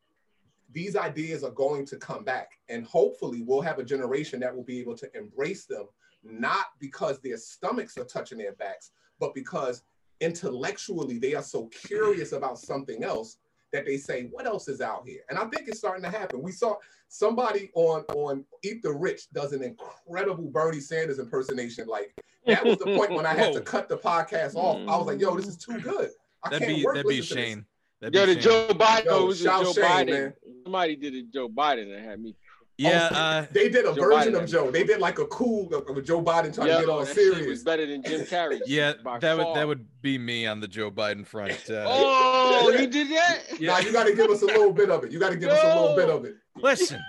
these 0.72 0.96
ideas 0.96 1.44
are 1.44 1.52
going 1.52 1.86
to 1.88 1.98
come 1.98 2.24
back. 2.24 2.52
And 2.70 2.86
hopefully 2.86 3.42
we'll 3.46 3.60
have 3.60 3.80
a 3.80 3.84
generation 3.84 4.40
that 4.40 4.56
will 4.56 4.64
be 4.64 4.80
able 4.80 4.96
to 4.96 5.10
embrace 5.14 5.66
them, 5.66 5.88
not 6.24 6.68
because 6.80 7.20
their 7.20 7.36
stomachs 7.36 7.98
are 7.98 8.06
touching 8.06 8.38
their 8.38 8.54
backs, 8.54 8.92
but 9.20 9.36
because 9.36 9.84
intellectually 10.22 11.18
they 11.20 11.34
are 11.36 11.44
so 11.44 11.68
curious 11.68 12.32
about 12.32 12.60
something 12.60 13.04
else 13.04 13.38
that 13.72 13.86
they 13.86 13.98
say, 13.98 14.28
what 14.32 14.46
else 14.46 14.68
is 14.68 14.82
out 14.82 15.04
here? 15.06 15.22
And 15.30 15.38
I 15.38 15.46
think 15.46 15.68
it's 15.68 15.80
starting 15.80 16.04
to 16.04 16.10
happen. 16.10 16.42
We 16.42 16.52
saw 16.52 16.76
somebody 17.08 17.72
on 17.76 18.02
on 18.14 18.46
Eat 18.64 18.82
the 18.84 18.92
Rich 18.92 19.30
does 19.34 19.52
an 19.54 19.64
incredible 19.64 20.50
Bernie 20.50 20.80
Sanders 20.80 21.20
impersonation. 21.20 21.88
Like 21.88 22.14
that 22.46 22.64
was 22.64 22.78
the 22.78 22.86
point 22.86 23.12
when 23.12 23.26
I 23.26 23.34
had 23.34 23.54
to 23.54 23.62
cut 23.74 23.90
the 23.90 23.98
podcast 23.98 24.56
off. 24.56 24.78
I 24.88 24.98
was 24.98 25.08
like, 25.08 25.20
yo, 25.20 25.36
this 25.36 25.48
is 25.48 25.58
too 25.58 25.80
good. 25.80 26.10
I 26.44 26.50
That'd 26.50 26.68
can't 26.68 26.78
be 26.78 26.86
work 26.86 26.96
that'd 26.96 27.10
be 27.10 27.18
listening 27.18 27.26
to 27.28 27.36
this. 27.36 27.50
Shane. 27.50 27.66
That'd 28.02 28.14
Yo, 28.16 28.26
be 28.26 28.34
the 28.36 28.42
Shane. 28.42 28.68
Joe 28.68 28.74
Biden, 28.76 29.06
Yo, 29.06 29.24
it 29.24 29.28
was 29.28 29.42
shout 29.42 29.64
Joe 29.64 29.74
Shane, 29.74 29.84
Biden. 29.84 30.10
man. 30.10 30.34
Somebody 30.64 30.96
did 30.96 31.16
a 31.16 31.24
Joe 31.24 31.50
Biden 31.50 31.90
that 31.94 32.04
had 32.04 32.20
me. 32.22 32.36
Yeah, 32.78 33.08
Oh, 33.12 33.16
uh, 33.16 33.46
They 33.52 33.70
did 33.70 33.86
a 33.86 33.96
Joe 33.96 34.10
version 34.10 34.34
Biden. 34.34 34.44
of 34.44 34.50
Joe. 34.50 34.70
They 34.70 34.84
did 34.84 35.00
like 35.00 35.18
a 35.20 35.26
cool 35.28 35.74
of 35.74 36.04
Joe 36.04 36.22
Biden 36.22 36.54
trying 36.54 36.68
Yo, 36.68 36.74
to 36.76 36.80
get 36.82 36.90
all 36.90 37.00
that 37.00 37.08
was 37.08 37.10
serious. 37.16 37.64
better 37.64 37.86
than 37.86 38.04
Jim 38.04 38.22
Carrey. 38.22 38.60
yeah, 38.66 38.94
by 39.02 39.18
that 39.20 39.38
would 39.38 39.56
that 39.56 39.66
would 39.66 39.88
be 40.02 40.18
me 40.18 40.46
on 40.46 40.60
the 40.60 40.68
Joe 40.68 40.92
Biden 40.92 41.26
front. 41.26 41.54
Uh, 41.70 41.86
Oh, 41.88 42.70
you 42.78 42.88
did 42.88 43.10
that? 43.12 43.44
Now 43.62 43.80
you 43.80 43.94
got 43.94 44.08
to 44.08 44.14
give 44.14 44.30
us 44.30 44.42
a 44.42 44.46
little 44.46 44.74
bit 44.74 44.90
of 44.90 45.04
it. 45.06 45.12
You 45.12 45.20
got 45.20 45.30
to 45.32 45.38
give 45.38 45.50
us 45.50 45.64
a 45.64 45.80
little 45.82 45.96
bit 45.96 46.10
of 46.10 46.26
it. 46.26 46.36
listen, 46.58 47.00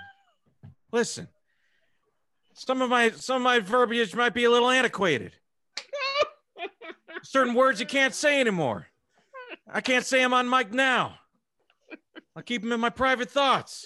listen. 0.93 1.27
Some 2.53 2.81
of 2.81 2.89
my 2.89 3.11
some 3.11 3.35
of 3.37 3.41
my 3.41 3.59
verbiage 3.59 4.15
might 4.15 4.33
be 4.33 4.45
a 4.45 4.49
little 4.49 4.69
antiquated. 4.69 5.33
Certain 7.23 7.53
words 7.53 7.79
you 7.79 7.85
can't 7.85 8.13
say 8.15 8.39
anymore. 8.39 8.87
I 9.71 9.81
can't 9.81 10.05
say 10.05 10.19
them 10.19 10.33
on 10.33 10.49
mic 10.49 10.71
now. 10.73 11.15
I'll 12.35 12.43
keep 12.43 12.61
them 12.61 12.71
in 12.71 12.79
my 12.79 12.89
private 12.89 13.29
thoughts. 13.29 13.85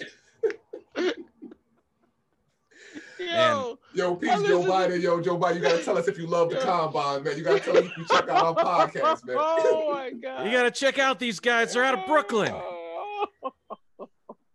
Yo, 3.29 3.79
Yo, 3.93 4.15
peace, 4.15 4.29
Joe 4.31 4.37
listen 4.39 4.61
to- 4.63 4.67
Biden. 4.71 5.01
Yo, 5.01 5.21
Joe 5.21 5.37
Biden, 5.37 5.55
you 5.55 5.61
got 5.61 5.77
to 5.77 5.83
tell 5.83 5.97
us 5.97 6.07
if 6.07 6.17
you 6.17 6.27
love 6.27 6.49
the 6.49 6.55
Yeah. 6.57 6.63
combine, 6.63 7.23
man. 7.23 7.37
You 7.37 7.43
got 7.43 7.53
to 7.53 7.59
tell 7.59 7.77
us 7.77 7.85
if 7.85 7.97
you 7.97 8.05
check 8.09 8.29
out 8.29 8.57
our 8.57 8.87
podcast, 8.87 9.25
man. 9.25 9.35
Oh 9.39 9.93
my 9.93 10.11
god. 10.21 10.45
You 10.45 10.51
got 10.51 10.63
to 10.63 10.71
check 10.71 10.99
out 10.99 11.19
these 11.19 11.39
guys. 11.39 11.73
They're 11.73 11.83
out 11.83 11.99
of 11.99 12.05
Brooklyn. 12.07 12.53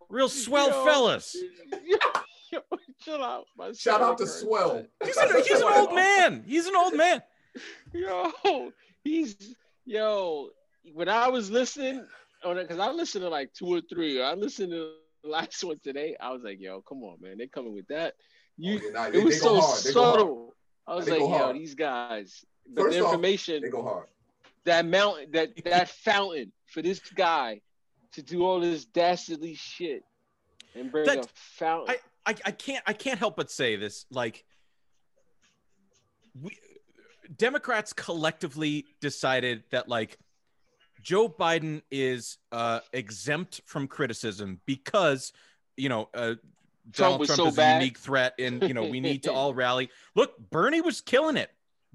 Real 0.09 0.29
swell 0.29 0.69
Yo. 0.69 0.85
fellas. 0.85 1.37
Yo, 1.85 1.97
yo, 2.53 2.61
chill 3.03 3.23
out. 3.23 3.45
My 3.57 3.73
Shout 3.73 4.01
out 4.01 4.19
to 4.19 4.27
stomach 4.27 4.61
Swell. 4.61 4.87
He's 5.05 5.17
an, 5.17 5.29
he's 5.43 5.61
an 5.61 5.65
old 5.65 5.95
man. 5.95 6.45
He's 6.47 6.67
an 6.67 6.77
old 6.77 6.95
man. 6.97 7.23
Yo, 7.93 8.71
he's 9.05 9.37
yo. 9.85 10.51
When 10.95 11.09
I 11.09 11.29
was 11.29 11.51
listening, 11.51 12.07
oh, 12.45 12.55
because 12.55 12.79
I 12.79 12.91
listened 12.91 13.25
to 13.25 13.29
like 13.29 13.53
two 13.53 13.67
or 13.67 13.81
three. 13.81 14.23
I 14.23 14.35
listened 14.35 14.71
to 14.71 14.93
the 15.25 15.29
last 15.29 15.63
one 15.65 15.81
today. 15.83 16.17
I 16.21 16.31
was 16.31 16.43
like, 16.45 16.61
yo, 16.61 16.81
come 16.83 17.03
on, 17.03 17.17
man. 17.21 17.37
They're 17.39 17.49
coming 17.49 17.75
with 17.75 17.89
that. 17.89 18.15
You, 18.59 18.79
Oh, 18.83 18.87
yeah, 18.87 18.90
nah, 18.92 19.07
it 19.09 19.25
was 19.25 19.35
they 19.35 19.40
so 19.40 19.61
hard. 19.61 19.83
They 19.85 19.92
go 19.92 20.03
hard. 20.03 20.14
subtle. 20.21 20.55
I 20.87 20.95
was 20.95 21.05
They 21.07 21.11
like, 21.12 21.21
go 21.21 21.29
yo, 21.33 21.38
hard. 21.38 21.57
these 21.57 21.75
guys. 21.75 22.45
The, 22.73 22.81
First 22.83 22.97
the 22.99 23.05
off, 23.05 23.12
information, 23.12 23.62
They 23.62 23.69
go 23.69 23.83
hard. 23.83 24.07
that 24.64 24.87
mountain, 24.87 25.31
that 25.33 25.64
that 25.64 25.88
fountain 25.88 26.53
for 26.66 26.83
this 26.83 26.99
guy 27.01 27.61
to 28.12 28.23
do 28.23 28.45
all 28.45 28.61
this 28.61 28.85
dastardly 28.87 29.55
shit 29.55 30.03
and 30.75 30.90
bring 30.90 31.07
That- 31.07 31.27
a 31.27 31.29
fountain. 31.35 31.97
I, 32.29 32.35
I 32.45 32.51
can't 32.51 32.83
I 32.87 32.92
can't 32.92 33.19
help 33.21 33.37
but 33.37 33.51
say 33.53 33.77
this 33.77 34.05
like 34.11 34.45
we 36.42 36.59
Democrats 37.37 37.92
collectively 37.92 38.85
decided 39.01 39.62
that 39.71 39.88
like 39.88 40.19
Joe 41.03 41.29
Biden 41.29 41.83
is 41.91 42.39
uh, 42.51 42.81
exempt 42.93 43.61
from 43.64 43.87
criticism 43.87 44.61
because 44.66 45.33
you 45.76 45.89
know 45.89 46.09
uh, 46.14 46.35
Donald 46.93 47.20
was 47.20 47.28
Trump 47.28 47.39
so 47.39 47.47
is 47.49 47.57
bad. 47.57 47.76
a 47.76 47.84
unique 47.84 47.99
threat 47.99 48.34
and 48.39 48.62
you 48.62 48.74
know 48.74 48.84
we 48.84 49.01
need 49.01 49.24
to 49.24 49.32
all 49.32 49.55
rally. 49.64 49.91
Look, 50.14 50.34
Bernie 50.51 50.80
was 50.80 51.01
killing 51.01 51.37
it. 51.37 51.51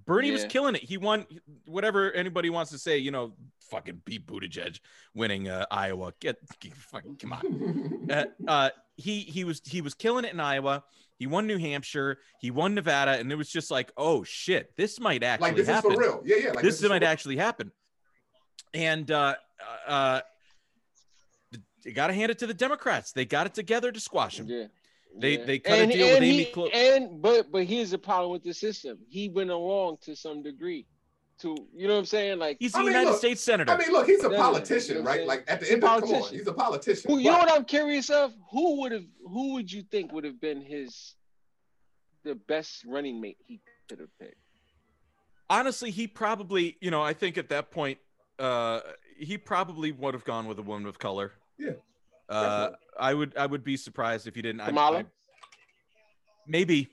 Bernie 0.05 0.31
was 0.31 0.45
killing 0.45 0.75
it. 0.75 0.83
He 0.83 0.97
won 0.97 1.25
whatever 1.65 2.11
anybody 2.11 2.49
wants 2.49 2.71
to 2.71 2.77
say. 2.77 2.97
You 2.97 3.11
know, 3.11 3.33
fucking 3.69 4.01
Pete 4.05 4.25
Buttigieg 4.25 4.79
winning 5.13 5.47
uh, 5.47 5.65
Iowa. 5.71 6.13
Get, 6.19 6.37
get 6.59 6.75
fucking 6.75 7.17
come 7.17 7.33
on 7.33 8.07
uh, 8.11 8.25
uh, 8.47 8.69
he 8.97 9.19
he 9.21 9.43
was 9.43 9.61
he 9.65 9.81
was 9.81 9.93
killing 9.93 10.25
it 10.25 10.33
in 10.33 10.39
Iowa. 10.39 10.83
He 11.17 11.27
won 11.27 11.45
New 11.45 11.57
Hampshire. 11.57 12.17
He 12.39 12.49
won 12.49 12.73
Nevada, 12.73 13.11
and 13.11 13.31
it 13.31 13.35
was 13.35 13.47
just 13.47 13.69
like, 13.69 13.91
oh 13.95 14.23
shit, 14.23 14.75
this 14.75 14.99
might 14.99 15.23
actually 15.23 15.49
like 15.49 15.55
this 15.55 15.67
happen. 15.67 15.91
is 15.91 15.95
for 15.95 16.01
real. 16.01 16.21
Yeah, 16.25 16.37
yeah. 16.37 16.51
Like 16.51 16.63
this 16.63 16.81
is 16.81 16.89
might 16.89 17.03
actually 17.03 17.37
happen. 17.37 17.71
And 18.73 19.09
uh, 19.11 19.35
uh, 19.87 20.21
you 21.85 21.93
got 21.93 22.07
to 22.07 22.13
hand 22.13 22.31
it 22.31 22.39
to 22.39 22.47
the 22.47 22.53
Democrats. 22.53 23.11
They 23.11 23.25
got 23.25 23.45
it 23.45 23.53
together 23.53 23.91
to 23.91 23.99
squash 23.99 24.39
him. 24.39 24.47
Yeah. 24.47 24.65
They- 25.17 25.37
yeah. 25.39 25.45
they 25.45 25.59
cut 25.59 25.79
a 25.79 25.87
deal 25.87 26.07
with 26.07 26.15
and 26.15 26.23
Amy 26.25 26.37
he- 26.43 26.51
Clo- 26.51 26.67
and 26.67 27.21
but 27.21 27.51
but 27.51 27.65
here's 27.65 27.91
the 27.91 27.97
problem 27.97 28.31
with 28.31 28.43
the 28.43 28.53
system. 28.53 28.97
He 29.09 29.29
went 29.29 29.49
along 29.49 29.97
to 30.03 30.15
some 30.15 30.41
degree. 30.43 30.87
To 31.39 31.55
you 31.75 31.87
know 31.87 31.93
what 31.95 31.99
I'm 32.01 32.05
saying? 32.05 32.37
Like 32.39 32.57
He's 32.59 32.75
I 32.75 32.79
a 32.79 32.83
mean, 32.83 32.91
United 32.91 33.09
look, 33.11 33.17
States 33.19 33.41
senator. 33.41 33.71
I 33.71 33.77
mean, 33.77 33.91
look, 33.91 34.05
he's 34.07 34.23
a 34.23 34.29
Yeah, 34.29 34.37
politician, 34.37 34.97
you 34.97 35.01
know 35.03 35.07
right? 35.09 35.25
Like 35.25 35.43
at 35.47 35.59
the 35.59 35.65
He's 35.65 35.73
end 35.73 35.83
of 35.83 36.01
come 36.01 36.13
on, 36.13 36.29
he's 36.31 36.45
a 36.47 36.53
politician. 36.53 37.09
who, 37.11 37.17
you 37.17 37.31
know 37.31 37.39
what 37.39 37.51
I'm 37.51 37.65
curious 37.65 38.09
of? 38.11 38.31
Who 38.51 38.81
would 38.81 38.91
have 38.91 39.05
who 39.27 39.53
would 39.53 39.71
you 39.71 39.81
think 39.81 40.11
would 40.13 40.23
have 40.23 40.39
been 40.39 40.61
his 40.61 41.15
the 42.23 42.35
best 42.35 42.85
running 42.85 43.19
mate 43.19 43.37
he 43.47 43.59
could 43.89 43.99
have 43.99 44.15
picked? 44.19 44.35
Honestly, 45.49 45.91
he 45.91 46.07
probably, 46.07 46.77
you 46.79 46.91
know, 46.91 47.01
I 47.01 47.13
think 47.13 47.37
at 47.37 47.49
that 47.49 47.71
point, 47.71 47.97
uh, 48.39 48.79
he 49.17 49.37
probably 49.37 49.91
would 49.91 50.13
have 50.13 50.23
gone 50.23 50.47
with 50.47 50.57
a 50.59 50.61
woman 50.61 50.87
of 50.87 50.97
color. 50.99 51.33
Yeah, 51.57 51.71
Uh, 52.31 52.41
definitely. 52.41 52.77
I 52.99 53.13
would 53.13 53.37
I 53.37 53.45
would 53.45 53.63
be 53.63 53.77
surprised 53.77 54.27
if 54.27 54.35
you 54.35 54.41
didn't. 54.43 54.61
I- 54.61 54.67
Kamala? 54.67 54.99
I- 54.99 55.05
maybe. 56.47 56.89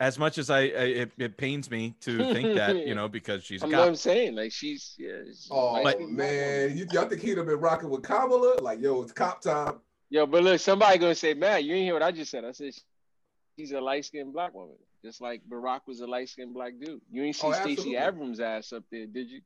As 0.00 0.16
much 0.16 0.38
as 0.38 0.48
I, 0.48 0.60
I 0.60 0.62
it, 0.62 1.12
it 1.18 1.36
pains 1.36 1.68
me 1.72 1.92
to 2.02 2.32
think 2.32 2.54
that, 2.54 2.86
you 2.86 2.94
know, 2.94 3.08
because 3.08 3.42
she's 3.42 3.62
a 3.62 3.64
I'm, 3.66 3.72
what 3.72 3.88
I'm 3.88 3.96
saying. 3.96 4.36
Like 4.36 4.52
she's 4.52 4.94
yeah. 4.96 5.24
she's 5.26 5.48
Oh 5.50 5.72
light-skinned 5.72 6.16
man, 6.16 6.78
you, 6.78 6.86
y'all 6.92 7.08
think 7.08 7.20
he'd 7.20 7.36
have 7.36 7.46
been 7.46 7.58
rocking 7.58 7.90
with 7.90 8.04
Kamala? 8.04 8.60
Like, 8.62 8.80
yo, 8.80 9.02
it's 9.02 9.10
cop 9.10 9.40
time. 9.40 9.80
Yo, 10.08 10.24
but 10.24 10.44
look, 10.44 10.60
somebody 10.60 10.98
gonna 10.98 11.16
say, 11.16 11.34
man, 11.34 11.64
you 11.64 11.74
ain't 11.74 11.84
hear 11.84 11.94
what 11.94 12.04
I 12.04 12.12
just 12.12 12.30
said. 12.30 12.44
I 12.44 12.52
said 12.52 12.74
she's 13.58 13.72
a 13.72 13.80
light 13.80 14.04
skinned 14.04 14.32
black 14.32 14.54
woman, 14.54 14.76
just 15.04 15.20
like 15.20 15.42
Barack 15.50 15.80
was 15.88 15.98
a 16.00 16.06
light 16.06 16.28
skinned 16.28 16.54
black 16.54 16.74
dude. 16.80 17.00
You 17.10 17.24
ain't 17.24 17.34
see 17.34 17.48
Oh, 17.48 17.52
Stacey 17.52 17.72
absolutely. 17.72 17.96
Abrams' 17.96 18.38
ass 18.40 18.72
up 18.72 18.84
there, 18.92 19.06
did 19.06 19.28
you? 19.28 19.40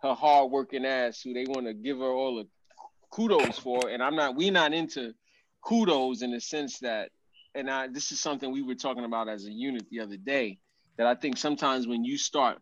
Her 0.00 0.14
hard 0.14 0.50
working 0.50 0.86
ass, 0.86 1.20
who 1.20 1.34
they 1.34 1.44
want 1.44 1.66
to 1.66 1.74
give 1.74 1.98
her 1.98 2.04
all 2.10 2.36
the 2.36 2.48
kudos 3.10 3.58
for. 3.58 3.88
And 3.88 4.02
I'm 4.02 4.16
not, 4.16 4.36
we're 4.36 4.52
not 4.52 4.72
into 4.72 5.14
kudos 5.62 6.22
in 6.22 6.32
the 6.32 6.40
sense 6.40 6.78
that, 6.80 7.10
and 7.54 7.70
I 7.70 7.88
this 7.88 8.12
is 8.12 8.20
something 8.20 8.52
we 8.52 8.62
were 8.62 8.74
talking 8.74 9.04
about 9.04 9.28
as 9.28 9.46
a 9.46 9.52
unit 9.52 9.86
the 9.90 10.00
other 10.00 10.16
day. 10.16 10.58
That 10.96 11.06
I 11.06 11.14
think 11.14 11.36
sometimes 11.36 11.86
when 11.86 12.04
you 12.04 12.18
start 12.18 12.58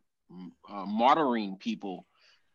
uh, 0.68 0.84
martyring 0.84 1.59
people, 1.59 2.07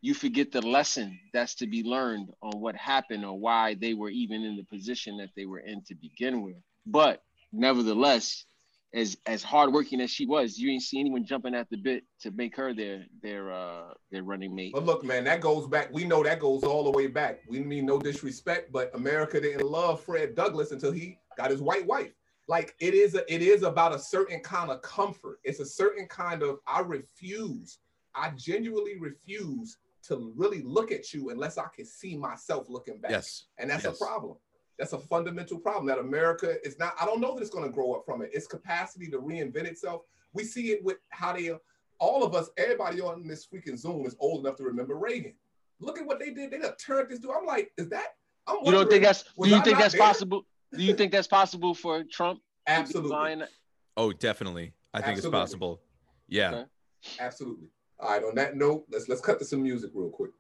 you 0.02 0.14
forget 0.14 0.52
the 0.52 0.62
lesson 0.62 1.20
that's 1.34 1.56
to 1.56 1.68
be 1.68 1.84
learned 1.84 2.30
on 2.42 2.60
what 2.60 2.76
happened 2.76 3.26
or 3.26 3.38
why 3.38 3.76
they 3.76 3.94
were 3.94 4.10
even 4.10 4.44
in 4.44 4.56
the 4.56 4.64
position 4.64 5.18
that 5.18 5.30
they 5.36 5.46
were 5.46 5.60
in 5.60 5.84
to 5.86 5.96
begin 5.96 6.42
with. 6.42 6.56
But 6.86 7.22
nevertheless, 7.52 8.46
as 8.94 9.18
as 9.26 9.42
hardworking 9.44 10.02
as 10.02 10.12
she 10.12 10.26
was, 10.26 10.58
you 10.58 10.70
ain't 10.70 10.82
see 10.82 11.00
anyone 11.00 11.26
jumping 11.26 11.56
at 11.56 11.70
the 11.70 11.78
bit 11.78 12.04
to 12.22 12.32
make 12.32 12.56
her 12.56 12.74
their 12.74 13.06
their 13.22 13.52
uh 13.52 13.94
their 14.12 14.24
running 14.24 14.54
mate. 14.54 14.74
But 14.74 14.86
look, 14.86 15.04
man, 15.04 15.24
that 15.26 15.40
goes 15.42 15.68
back. 15.68 15.90
We 15.94 16.04
know 16.04 16.24
that 16.24 16.40
goes 16.40 16.64
all 16.64 16.84
the 16.84 16.92
way 16.92 17.08
back. 17.08 17.40
We 17.48 17.60
mean 17.62 17.86
no 17.86 18.00
disrespect, 18.00 18.72
but 18.72 18.94
America 18.94 19.40
didn't 19.40 19.66
love 19.66 20.02
Fred 20.02 20.36
Douglass 20.36 20.72
until 20.72 20.92
he 20.92 21.18
got 21.38 21.52
his 21.52 21.62
white 21.62 21.86
wife. 21.86 22.12
Like 22.48 22.76
it 22.80 22.94
is, 22.94 23.16
a, 23.16 23.34
it 23.34 23.42
is 23.42 23.64
about 23.64 23.96
a 23.96 24.00
certain 24.00 24.42
kind 24.42 24.72
of 24.72 24.82
comfort. 24.82 25.40
It's 25.44 25.60
a 25.62 25.66
certain 25.66 26.08
kind 26.08 26.44
of. 26.44 26.60
I 26.68 26.82
refuse. 26.82 27.80
I 28.14 28.32
genuinely 28.32 28.98
refuse 29.00 29.78
to 30.04 30.34
really 30.36 30.62
look 30.64 30.92
at 30.92 31.14
you 31.14 31.30
unless 31.30 31.58
I 31.58 31.68
can 31.74 31.86
see 31.86 32.18
myself 32.18 32.68
looking 32.68 32.98
back. 32.98 33.12
Yes. 33.12 33.46
And 33.58 33.70
that's 33.70 33.86
Yes. 33.86 34.02
a 34.02 34.04
problem. 34.04 34.36
That's 34.82 34.94
a 34.94 34.98
fundamental 34.98 35.60
problem 35.60 35.86
that 35.86 36.00
America 36.00 36.56
is 36.66 36.80
not. 36.80 36.96
I 37.00 37.06
don't 37.06 37.22
know 37.22 37.36
that 37.36 37.42
it's 37.42 37.52
going 37.52 37.66
to 37.66 37.70
grow 37.70 37.94
up 37.94 38.04
from 38.04 38.24
it. 38.24 38.32
Its 38.34 38.48
capacity 38.48 39.06
to 39.12 39.20
reinvent 39.20 39.66
itself. 39.66 40.02
We 40.34 40.44
see 40.44 40.72
it 40.72 40.84
with 40.84 40.98
how 41.10 41.34
they, 41.34 41.52
all 42.00 42.24
of 42.24 42.34
us, 42.34 42.50
everybody 42.58 43.00
on 43.00 43.28
this 43.28 43.46
freaking 43.46 43.78
Zoom 43.78 44.08
is 44.08 44.16
old 44.20 44.44
enough 44.44 44.58
to 44.58 44.64
remember 44.64 44.96
Reagan. 44.96 45.36
Look 45.80 46.00
at 46.00 46.08
what 46.08 46.20
they 46.20 46.32
did. 46.32 46.50
They 46.50 46.58
done 46.58 46.76
turned 46.78 47.12
this 47.12 47.20
dude. 47.20 47.30
I'm 47.30 47.46
like, 47.46 47.72
is 47.78 47.90
that? 47.90 48.16
I'm 48.48 48.58
You 48.64 48.72
don't 48.72 48.90
think 48.90 49.04
that's? 49.04 49.22
Do 49.22 49.50
you 49.50 49.58
I 49.58 49.62
think 49.62 49.78
that's 49.78 49.94
there? 49.94 50.02
possible? 50.02 50.48
Do 50.76 50.82
you 50.82 50.96
think 50.96 51.12
that's 51.12 51.28
possible 51.28 51.76
for 51.76 52.04
Trump? 52.04 52.40
Absolutely. 52.66 53.46
Oh, 53.98 54.12
definitely. 54.12 54.74
I 54.96 55.02
think 55.02 55.18
Absolutely. 55.18 55.40
it's 55.40 55.44
possible. 55.44 55.82
Yeah. 56.28 56.50
Okay. 56.50 56.66
Absolutely. 57.20 57.68
All 58.00 58.10
right. 58.10 58.24
On 58.24 58.34
that 58.34 58.56
note, 58.56 58.86
let's 58.92 59.08
let's 59.08 59.22
cut 59.22 59.38
to 59.38 59.46
some 59.46 59.62
music 59.62 59.92
real 59.94 60.10
quick. 60.10 60.32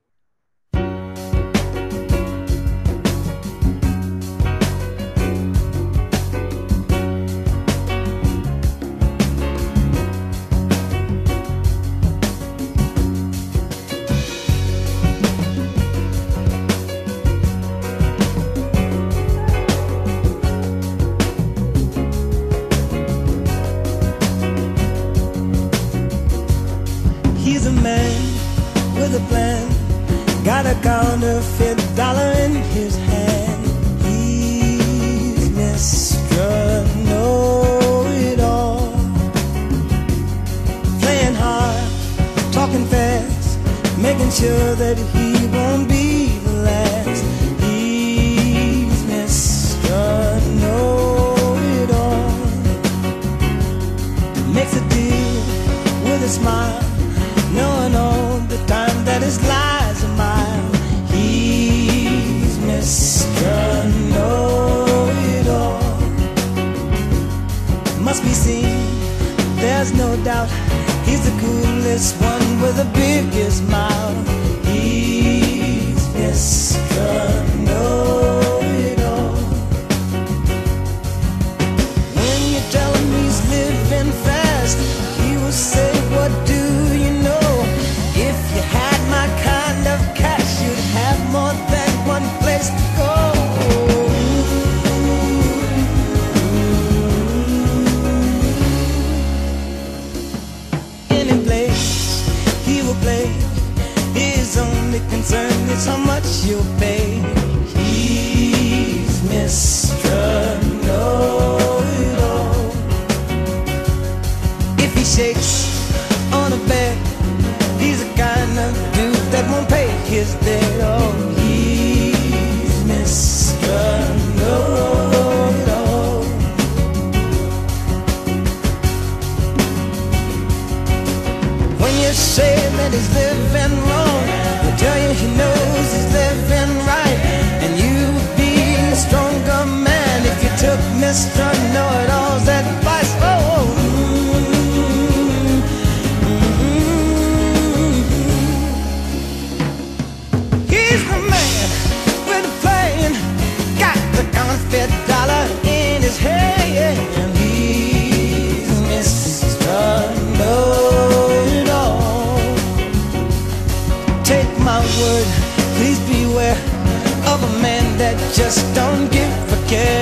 Just 168.44 168.74
don't 168.74 169.12
give 169.12 169.54
a 169.54 169.68
care. 169.70 170.01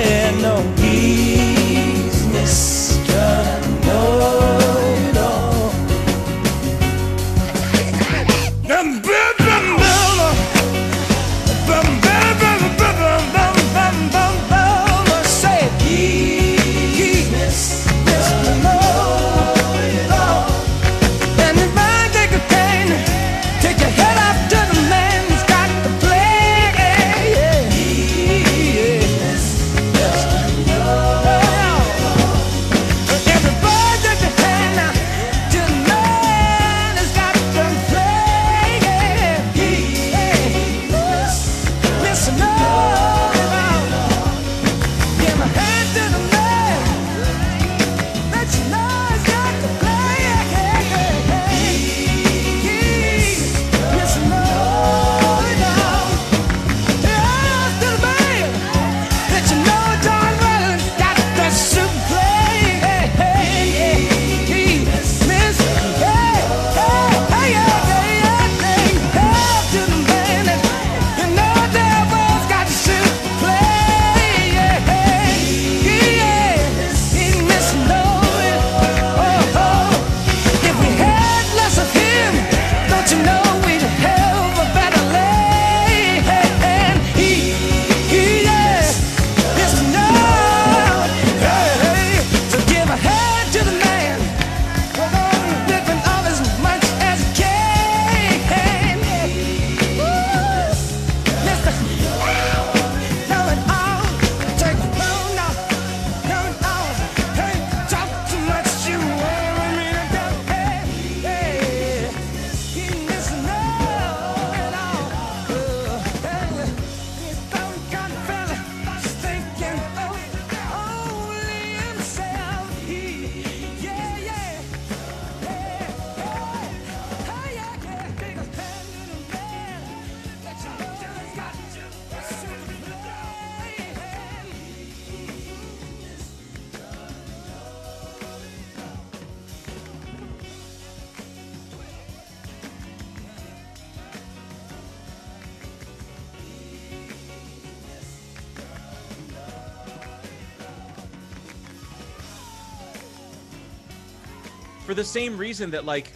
For 154.90 154.94
the 154.94 155.04
same 155.04 155.38
reason 155.38 155.70
that 155.70 155.84
like, 155.84 156.10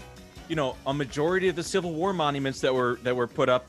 you 0.48 0.56
know, 0.56 0.74
a 0.88 0.92
majority 0.92 1.46
of 1.46 1.54
the 1.54 1.62
Civil 1.62 1.92
War 1.92 2.12
monuments 2.12 2.60
that 2.60 2.74
were 2.74 2.98
that 3.04 3.14
were 3.14 3.28
put 3.28 3.48
up 3.48 3.66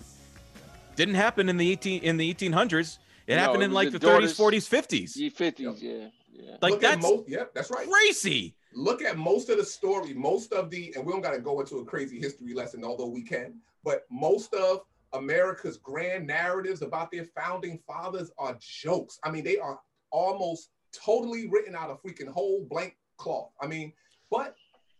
didn't 0.95 1.13
happen 1.13 1.47
in 1.47 1.57
the 1.57 1.71
18 1.73 2.01
in 2.01 2.17
the 2.17 2.33
1800s. 2.33 2.97
It 3.27 3.35
No, 3.35 3.41
happened 3.41 3.61
in 3.61 3.71
like 3.71 3.91
the 3.91 3.99
the 3.99 4.07
30s, 4.07 4.35
daughters- 4.35 4.37
40s, 4.39 4.67
50s. 4.67 5.15
Ye 5.15 5.29
fifties, 5.29 5.83
yeah, 5.83 6.07
yeah. 6.33 6.57
Like 6.59 6.71
Look 6.71 6.81
that's 6.81 7.03
most, 7.03 7.25
yeah, 7.29 7.43
that's 7.53 7.69
right. 7.69 7.87
crazy. 7.87 8.55
look 8.73 9.03
at 9.03 9.15
most 9.15 9.51
of 9.51 9.57
the 9.59 9.63
story, 9.63 10.11
most 10.15 10.51
of 10.53 10.71
the, 10.71 10.91
and 10.95 11.05
we 11.05 11.11
don't 11.13 11.21
got 11.21 11.33
to 11.35 11.39
go 11.39 11.59
into 11.59 11.77
a 11.77 11.85
crazy 11.85 12.19
history 12.19 12.55
lesson, 12.55 12.83
although 12.83 13.05
we 13.05 13.21
can, 13.21 13.59
but 13.83 14.07
most 14.09 14.55
of 14.55 14.81
America's 15.13 15.77
grand 15.77 16.25
narratives 16.25 16.81
about 16.81 17.11
their 17.11 17.25
founding 17.25 17.77
fathers 17.85 18.31
are 18.39 18.57
jokes. 18.59 19.19
I 19.23 19.29
mean, 19.29 19.43
they 19.43 19.59
are 19.59 19.79
almost 20.09 20.69
totally 20.91 21.47
written 21.47 21.75
out 21.75 21.91
of 21.91 22.01
freaking 22.01 22.27
whole 22.27 22.65
blank 22.67 22.97
cloth. 23.17 23.51
I 23.61 23.67
mean, 23.67 23.93
but 24.31 24.55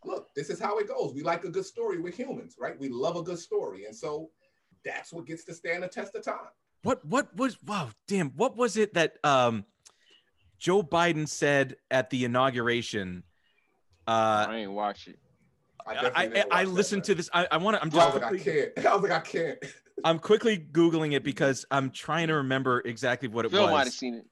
look, 0.05 0.33
this 0.35 0.49
is 0.49 0.59
how 0.59 0.77
it 0.77 0.87
goes. 0.87 1.13
We 1.13 1.23
like 1.23 1.43
a 1.43 1.49
good 1.49 1.65
story. 1.65 1.99
We're 1.99 2.11
humans, 2.11 2.55
right? 2.59 2.77
We 2.79 2.89
love 2.89 3.15
a 3.15 3.23
good 3.23 3.39
story. 3.39 3.85
And 3.85 3.95
so 3.95 4.29
that's 4.83 5.11
what 5.11 5.25
gets 5.25 5.43
to 5.45 5.53
stand 5.53 5.83
the 5.83 5.87
test 5.87 6.15
of 6.15 6.23
time. 6.23 6.49
What 6.83 7.03
what 7.05 7.35
was 7.35 7.61
wow, 7.63 7.89
damn, 8.07 8.29
what 8.31 8.55
was 8.55 8.77
it 8.77 8.93
that 8.93 9.17
um 9.23 9.65
Joe 10.59 10.83
Biden 10.83 11.27
said 11.27 11.77
at 11.89 12.09
the 12.11 12.25
inauguration? 12.25 13.23
Uh 14.07 14.45
I 14.49 14.57
ain't 14.57 14.71
watch 14.71 15.07
it. 15.07 15.17
I, 15.87 15.93
definitely 15.93 16.15
I, 16.15 16.23
I 16.23 16.45
watched 16.45 16.49
that, 16.49 16.67
listened 16.67 17.03
to 17.05 17.15
this. 17.15 17.29
I, 17.33 17.47
I 17.51 17.57
want 17.57 17.77
to. 17.77 17.81
I'm 17.81 17.91
I 17.91 17.95
was 17.95 18.05
just 18.05 18.21
like, 18.21 18.33
I 18.33 18.37
can't. 18.37 18.71
I 18.85 18.95
was 18.95 19.03
like, 19.03 19.11
I 19.11 19.19
can't. 19.19 19.57
I'm 20.03 20.19
quickly 20.19 20.57
googling 20.57 21.13
it 21.13 21.23
because 21.23 21.65
I'm 21.71 21.89
trying 21.89 22.27
to 22.27 22.35
remember 22.35 22.81
exactly 22.85 23.27
what 23.27 23.45
it 23.45 23.51
Phil 23.51 23.63
might 23.63 23.77
have 23.77 23.85
was. 23.87 23.95
seen 23.95 24.15
it. 24.15 24.25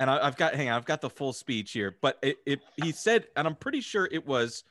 And 0.00 0.10
I, 0.10 0.24
I've 0.26 0.36
got 0.36 0.54
hang 0.54 0.68
on, 0.68 0.76
I've 0.76 0.84
got 0.84 1.00
the 1.00 1.10
full 1.10 1.32
speech 1.32 1.72
here. 1.72 1.96
But 2.00 2.18
it, 2.22 2.36
it 2.46 2.60
he 2.82 2.92
said, 2.92 3.26
and 3.36 3.46
I'm 3.46 3.56
pretty 3.56 3.80
sure 3.80 4.08
it 4.10 4.26
was, 4.26 4.64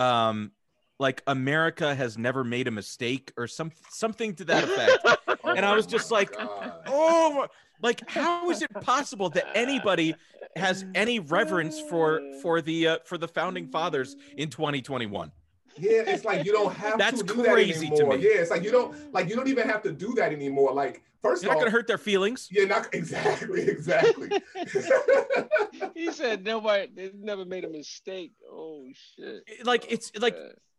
um, 0.00 0.52
like 0.98 1.22
America 1.26 1.94
has 1.94 2.18
never 2.18 2.42
made 2.42 2.66
a 2.68 2.70
mistake 2.70 3.32
or 3.36 3.46
some 3.46 3.70
something 3.90 4.34
to 4.36 4.44
that 4.46 4.64
effect. 4.64 5.06
And 5.42 5.64
I 5.64 5.74
was 5.74 5.86
just 5.86 6.10
like, 6.12 6.36
God. 6.36 6.74
oh, 6.86 7.46
like 7.82 8.08
how 8.08 8.50
is 8.50 8.62
it 8.62 8.70
possible 8.82 9.30
that 9.30 9.46
anybody 9.54 10.14
has 10.54 10.84
any 10.94 11.18
reverence 11.18 11.80
for 11.80 12.20
for 12.42 12.60
the 12.60 12.86
uh, 12.86 12.98
for 13.04 13.18
the 13.18 13.26
founding 13.26 13.66
fathers 13.66 14.16
in 14.36 14.50
2021? 14.50 15.32
Yeah, 15.76 16.02
it's 16.06 16.24
like 16.24 16.44
you 16.44 16.52
don't 16.52 16.74
have 16.74 16.98
That's 16.98 17.20
to 17.20 17.26
do 17.26 17.42
crazy 17.42 17.88
that 17.88 17.96
to 17.96 18.02
anymore. 18.02 18.16
me. 18.18 18.24
Yeah, 18.24 18.40
it's 18.40 18.50
like 18.50 18.62
you 18.64 18.70
don't 18.70 19.12
like 19.14 19.28
you 19.28 19.36
don't 19.36 19.48
even 19.48 19.68
have 19.68 19.82
to 19.82 19.92
do 19.92 20.12
that 20.14 20.32
anymore. 20.32 20.72
Like 20.72 21.02
first 21.22 21.42
You're 21.42 21.52
of 21.52 21.56
not 21.56 21.58
all, 21.58 21.60
gonna 21.66 21.70
hurt 21.70 21.86
their 21.86 21.98
feelings. 21.98 22.48
you're 22.50 22.66
not 22.68 22.88
exactly, 22.94 23.62
exactly. 23.68 24.30
He 25.94 26.12
said 26.12 26.44
nobody 26.44 26.88
they 26.94 27.10
never 27.18 27.44
made 27.44 27.64
a 27.64 27.68
mistake. 27.68 28.32
Oh 28.50 28.86
shit. 29.16 29.44
Like 29.64 29.86
it's 29.90 30.12
like 30.18 30.36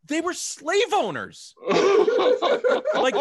they 0.08 0.20
were 0.22 0.34
slave 0.34 0.91
owners. 0.93 1.54
like 2.95 3.16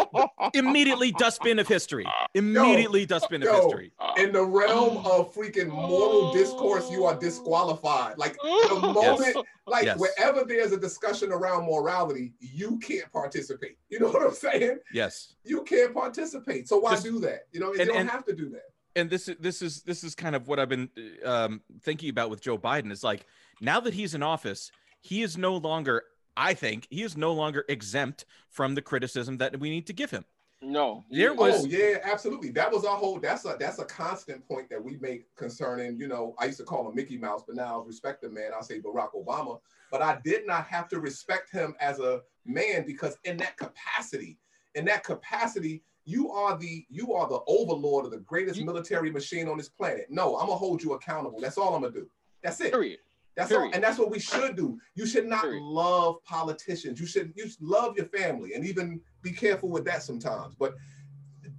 Immediately 0.53 1.11
dustbin 1.13 1.59
of 1.59 1.67
history. 1.67 2.05
Immediately 2.33 3.05
dustbin 3.05 3.43
of 3.43 3.47
yo. 3.49 3.61
history. 3.63 3.91
In 4.17 4.31
the 4.31 4.43
realm 4.43 4.97
of 5.05 5.33
freaking 5.33 5.67
moral 5.69 6.33
discourse, 6.33 6.89
you 6.91 7.05
are 7.05 7.15
disqualified. 7.17 8.17
Like 8.17 8.35
the 8.43 8.79
moment, 8.81 9.37
like 9.67 9.85
Yes. 9.85 9.99
wherever 9.99 10.43
there's 10.43 10.71
a 10.71 10.77
discussion 10.77 11.31
around 11.31 11.65
morality, 11.65 12.33
you 12.39 12.79
can't 12.79 13.11
participate. 13.11 13.77
You 13.89 13.99
know 13.99 14.09
what 14.09 14.23
I'm 14.25 14.33
saying? 14.33 14.79
Yes. 14.93 15.35
You 15.43 15.63
can't 15.63 15.93
participate. 15.93 16.67
So 16.67 16.77
why 16.77 16.91
Just- 16.91 17.03
do 17.05 17.19
that? 17.19 17.47
You 17.51 17.59
know, 17.59 17.73
you 17.73 17.79
and- 17.81 17.89
don't 17.89 17.97
and- 17.97 18.09
have 18.09 18.25
to 18.25 18.33
do 18.35 18.49
that. 18.49 18.65
and 18.95 19.09
this 19.09 19.27
is 19.29 19.37
this 19.39 19.61
is 19.61 19.83
this 19.83 20.03
is 20.03 20.15
kind 20.15 20.35
of 20.35 20.47
what 20.47 20.59
I've 20.59 20.67
been 20.69 20.89
um, 21.23 21.61
thinking 21.81 22.09
about 22.09 22.29
with 22.29 22.41
Joe 22.41 22.57
Biden 22.57 22.91
is 22.91 23.03
like 23.03 23.25
now 23.61 23.79
that 23.79 23.93
he's 23.93 24.13
in 24.13 24.23
office, 24.23 24.71
he 24.99 25.21
is 25.21 25.37
no 25.37 25.55
longer, 25.55 26.03
I 26.37 26.53
think, 26.53 26.87
he 26.89 27.03
is 27.03 27.17
no 27.17 27.33
longer 27.33 27.65
exempt 27.67 28.25
from 28.49 28.75
the 28.75 28.81
criticism 28.81 29.37
that 29.39 29.59
we 29.59 29.69
need 29.69 29.87
to 29.87 29.93
give 29.93 30.11
him. 30.11 30.25
no. 30.63 31.03
There 31.09 31.33
was- 31.33 31.63
oh 31.63 31.67
yeah, 31.67 31.97
absolutely. 32.03 32.51
That 32.51 32.71
was 32.71 32.85
our 32.85 32.95
whole. 32.95 33.19
That's 33.19 33.45
a 33.45 33.55
that's 33.59 33.79
a 33.79 33.85
constant 33.85 34.47
point 34.47 34.69
that 34.69 34.83
we 34.83 34.97
make 34.97 35.25
concerning. 35.35 35.97
You 35.99 36.07
know, 36.07 36.35
I 36.39 36.45
used 36.45 36.59
to 36.59 36.63
call 36.63 36.87
him 36.87 36.95
Mickey 36.95 37.17
Mouse, 37.17 37.41
but 37.47 37.55
now 37.55 37.81
I 37.81 37.85
respect 37.85 38.21
the 38.21 38.29
man. 38.29 38.51
I'll 38.53 38.61
say 38.61 38.79
Barack 38.79 39.09
Obama. 39.15 39.59
But 39.91 40.01
I 40.03 40.19
did 40.23 40.45
not 40.45 40.67
have 40.67 40.87
to 40.89 40.99
respect 40.99 41.51
him 41.51 41.75
as 41.79 41.99
a 41.99 42.21
man 42.45 42.85
because 42.85 43.17
in 43.23 43.37
that 43.37 43.57
capacity, 43.57 44.37
in 44.75 44.85
that 44.85 45.03
capacity, 45.03 45.83
you 46.05 46.31
are 46.31 46.55
the 46.57 46.85
you 46.89 47.13
are 47.13 47.27
the 47.27 47.39
overlord 47.47 48.05
of 48.05 48.11
the 48.11 48.19
greatest 48.19 48.59
You- 48.59 48.65
military 48.65 49.09
machine 49.11 49.47
on 49.47 49.57
this 49.57 49.69
planet. 49.69 50.07
No, 50.11 50.37
I'm 50.37 50.45
gonna 50.45 50.57
hold 50.57 50.83
you 50.83 50.93
accountable. 50.93 51.39
That's 51.41 51.57
all 51.57 51.73
I'm 51.75 51.81
gonna 51.81 51.93
do. 51.93 52.07
That's 52.43 52.61
it. 52.61 52.71
Period. 52.71 52.99
That's 53.35 53.51
all, 53.51 53.69
and 53.73 53.83
that's 53.83 53.97
what 53.97 54.11
we 54.11 54.19
should 54.19 54.55
do. 54.55 54.77
You 54.95 55.05
should 55.05 55.25
not 55.27 55.43
Period. 55.43 55.61
love 55.63 56.23
politicians. 56.23 56.99
You 56.99 57.05
should 57.05 57.31
you 57.35 57.47
should 57.49 57.61
love 57.61 57.95
your 57.95 58.07
family 58.07 58.53
and 58.53 58.65
even 58.65 58.99
be 59.21 59.31
careful 59.31 59.69
with 59.69 59.85
that 59.85 60.03
sometimes. 60.03 60.53
But 60.55 60.75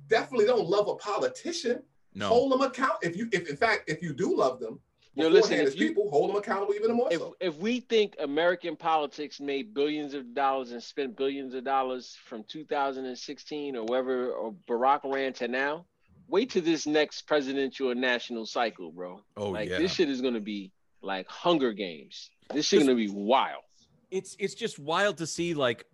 definitely 0.09 0.47
don't 0.47 0.67
love 0.69 0.89
a 0.89 0.95
politician. 0.97 1.83
No. 2.15 2.29
Hold 2.29 2.53
them 2.53 2.61
account. 2.61 2.95
If 3.03 3.17
you 3.17 3.29
if 3.33 3.49
in 3.49 3.57
fact 3.57 3.85
if 3.89 4.03
you 4.03 4.13
do 4.13 4.37
love 4.37 4.61
them, 4.61 4.81
Yo, 5.15 5.31
beforehand 5.31 5.35
listen, 5.35 5.61
as 5.67 5.75
if 5.75 5.81
you- 5.81 5.89
people, 5.89 6.11
hold 6.11 6.31
them 6.31 6.37
accountable 6.37 6.75
even 6.75 6.93
more 6.95 7.09
If 7.11 7.21
so. 7.21 7.35
if 7.41 7.57
we 7.57 7.81
think 7.81 8.17
American 8.19 8.77
politics 8.77 9.41
made 9.41 9.73
billions 9.73 10.13
of 10.15 10.35
dollars 10.35 10.73
and 10.73 10.83
spent 10.83 11.17
billions 11.17 11.55
of 11.55 11.65
dollars 11.65 12.17
from 12.27 12.45
2016 12.45 13.77
or 13.77 13.85
wherever 13.87 14.31
or 14.33 14.53
Barack 14.69 15.01
ran 15.05 15.33
to 15.35 15.49
now, 15.49 15.87
wait 16.29 16.51
to 16.51 16.61
this 16.61 16.87
next 16.87 17.23
presidential 17.23 17.91
and 17.91 18.01
national 18.01 18.45
cycle, 18.47 18.93
bro. 18.93 19.23
Oh 19.39 19.51
like 19.51 19.71
yeah. 19.71 19.79
this 19.79 19.95
shit 19.95 20.11
is 20.11 20.21
gonna 20.21 20.41
be 20.41 20.71
like 21.03 21.27
Hunger 21.29 21.73
Games. 21.73 22.31
This 22.53 22.67
shit 22.67 22.81
This- 22.81 22.87
gonna 22.89 22.97
be 22.97 23.09
wild. 23.11 23.63
it's 24.11 24.37
it's 24.39 24.55
just 24.55 24.79
wild 24.79 25.19
to 25.19 25.27
see 25.27 25.55
like 25.55 25.85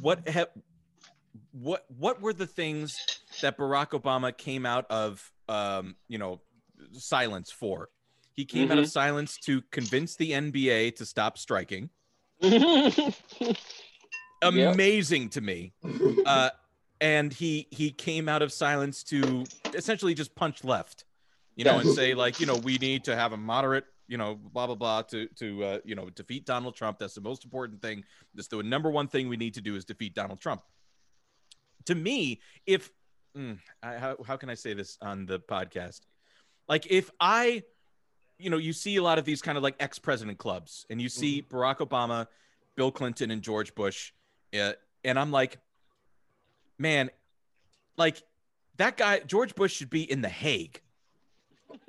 what 0.00 0.28
ha- 0.28 0.46
what 1.52 1.84
what 1.98 2.20
were 2.20 2.32
the 2.32 2.46
things 2.46 2.94
that 3.40 3.56
Barack 3.58 3.90
Obama 3.90 4.36
came 4.36 4.64
out 4.66 4.86
of 4.90 5.30
um 5.48 5.96
you 6.08 6.18
know 6.18 6.40
silence 6.92 7.50
for? 7.50 7.88
He 8.34 8.44
came 8.46 8.70
out 8.72 8.78
of 8.78 8.88
silence 8.88 9.36
to 9.44 9.60
convince 9.70 10.16
the 10.16 10.32
NBA 10.32 10.96
to 10.96 11.04
stop 11.04 11.36
striking. 11.36 11.90
Amazing 14.42 15.28
to 15.30 15.40
me. 15.40 15.72
Uh 16.26 16.50
and 17.00 17.32
he 17.32 17.66
he 17.70 17.90
came 17.90 18.28
out 18.28 18.42
of 18.42 18.52
silence 18.52 19.02
to 19.04 19.44
essentially 19.74 20.14
just 20.14 20.34
punch 20.34 20.64
left. 20.64 21.04
You 21.56 21.64
know 21.64 21.78
and 21.78 21.90
say 21.90 22.14
like 22.14 22.40
you 22.40 22.46
know 22.46 22.56
we 22.56 22.78
need 22.78 23.04
to 23.04 23.14
have 23.16 23.32
a 23.32 23.36
moderate 23.36 23.84
you 24.08 24.16
know 24.16 24.34
blah 24.34 24.66
blah 24.66 24.74
blah 24.74 25.02
to 25.02 25.26
to 25.36 25.64
uh, 25.64 25.78
you 25.84 25.94
know 25.94 26.10
defeat 26.10 26.44
donald 26.44 26.74
trump. 26.74 26.98
That's 26.98 27.14
the 27.14 27.20
most 27.20 27.44
important 27.44 27.80
thing. 27.80 28.04
That's 28.34 28.48
the 28.48 28.62
number 28.62 28.90
one 28.90 29.08
thing 29.08 29.28
we 29.28 29.36
need 29.36 29.54
to 29.54 29.60
do 29.60 29.76
is 29.76 29.84
defeat 29.84 30.14
donald 30.14 30.40
trump. 30.40 30.62
To 31.86 31.94
me 31.94 32.40
if 32.66 32.90
mm, 33.36 33.58
I, 33.82 33.96
how, 33.96 34.16
how 34.26 34.36
can 34.36 34.50
i 34.50 34.54
say 34.54 34.74
this 34.74 34.98
on 35.00 35.26
the 35.26 35.40
podcast? 35.40 36.00
Like 36.68 36.86
if 36.90 37.10
i 37.20 37.62
you 38.38 38.50
know 38.50 38.58
you 38.58 38.72
see 38.72 38.96
a 38.96 39.02
lot 39.02 39.18
of 39.18 39.24
these 39.24 39.40
kind 39.40 39.56
of 39.56 39.62
like 39.62 39.76
ex-president 39.78 40.38
clubs 40.38 40.84
and 40.90 41.00
you 41.00 41.08
see 41.08 41.42
barack 41.42 41.78
obama 41.78 42.26
bill 42.76 42.90
clinton 42.90 43.30
and 43.30 43.40
george 43.40 43.72
bush 43.74 44.12
uh, 44.58 44.72
and 45.04 45.16
i'm 45.18 45.30
like 45.30 45.58
man 46.78 47.08
like 47.96 48.20
that 48.78 48.96
guy 48.96 49.20
george 49.20 49.54
bush 49.54 49.72
should 49.72 49.90
be 49.90 50.10
in 50.10 50.22
the 50.22 50.28
hague. 50.28 50.80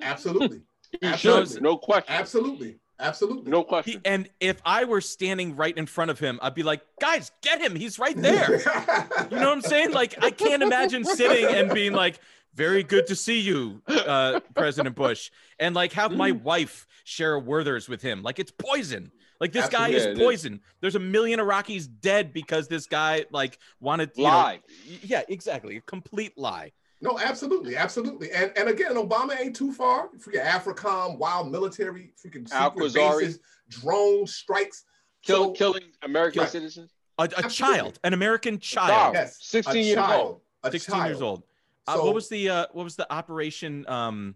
Absolutely. 0.00 0.62
You 1.02 1.08
Absolutely. 1.08 1.54
should, 1.54 1.62
no 1.62 1.76
question. 1.76 2.14
Absolutely. 2.14 2.76
Absolutely. 3.00 3.50
No 3.50 3.58
He, 3.60 3.64
question. 3.64 4.00
and 4.04 4.28
if 4.40 4.60
I 4.64 4.84
were 4.84 5.00
standing 5.00 5.56
right 5.56 5.76
in 5.76 5.86
front 5.86 6.10
of 6.12 6.18
him, 6.20 6.38
I'd 6.40 6.54
be 6.54 6.62
like, 6.62 6.80
guys, 7.00 7.32
get 7.42 7.60
him. 7.60 7.74
He's 7.74 7.98
right 7.98 8.16
there. 8.16 8.60
You 9.30 9.40
know 9.40 9.48
what 9.48 9.56
I'm 9.56 9.60
saying? 9.62 9.90
Like, 9.92 10.22
I 10.22 10.30
can't 10.30 10.62
imagine 10.62 11.04
sitting 11.04 11.46
and 11.56 11.72
being 11.74 11.92
like, 11.92 12.20
very 12.54 12.82
good 12.84 13.08
to 13.08 13.16
see 13.16 13.40
you, 13.40 13.82
uh, 13.88 14.38
President 14.54 14.94
Bush, 14.94 15.30
and 15.58 15.74
like 15.74 15.92
have 15.94 16.12
my 16.12 16.30
wife 16.30 16.86
share 17.02 17.34
a 17.34 17.40
Werther's 17.40 17.88
with 17.88 18.00
him. 18.00 18.22
Like, 18.22 18.38
it's 18.38 18.52
poison. 18.52 19.10
Like, 19.40 19.50
this 19.52 19.68
guy 19.68 19.86
Absolutely. 19.92 19.96
is 19.96 20.04
Yeah, 20.04 20.10
it 20.10 20.16
is. 20.18 20.18
poison. 20.22 20.60
There's 20.80 20.94
a 20.94 21.00
million 21.00 21.40
Iraqis 21.40 21.88
dead 22.00 22.32
because 22.32 22.68
this 22.68 22.86
guy, 22.86 23.24
like, 23.32 23.58
wanted, 23.80 24.12
you 24.14 24.22
know- 24.24 24.30
Lie. 24.30 24.60
yeah, 25.02 25.22
exactly. 25.28 25.78
A 25.78 25.80
complete 25.80 26.38
lie. 26.38 26.72
No, 27.04 27.18
absolutely, 27.18 27.76
absolutely. 27.76 28.32
And 28.32 28.50
and 28.56 28.68
again, 28.70 28.94
Obama 28.94 29.38
ain't 29.38 29.54
too 29.54 29.70
far. 29.72 30.08
Freaking 30.18 30.42
AFRICOM, 30.44 31.18
wild 31.18 31.52
military, 31.52 32.12
freaking 32.24 32.48
secret 32.48 32.94
bases, 32.94 33.40
drone 33.68 34.26
strikes. 34.26 34.84
Kill, 35.22 35.44
So- 35.44 35.52
killing 35.52 35.82
American 36.02 36.40
Right. 36.40 36.50
citizens. 36.50 36.90
A, 37.18 37.28
a 37.36 37.48
child, 37.48 37.98
an 38.04 38.12
American 38.14 38.58
child, 38.58 39.14
Yes, 39.14 39.36
16 39.42 39.76
a 39.76 39.78
years 39.80 39.94
child, 39.96 40.20
old. 40.26 40.40
A 40.64 40.70
16 40.72 40.94
child. 40.94 41.06
years 41.08 41.22
old. 41.22 41.42
Uh, 41.86 41.98
what 41.98 42.14
was 42.14 42.28
the 42.28 42.48
uh, 42.48 42.66
what 42.72 42.84
was 42.84 42.96
the 42.96 43.10
operation 43.12 43.86
um, 43.88 44.34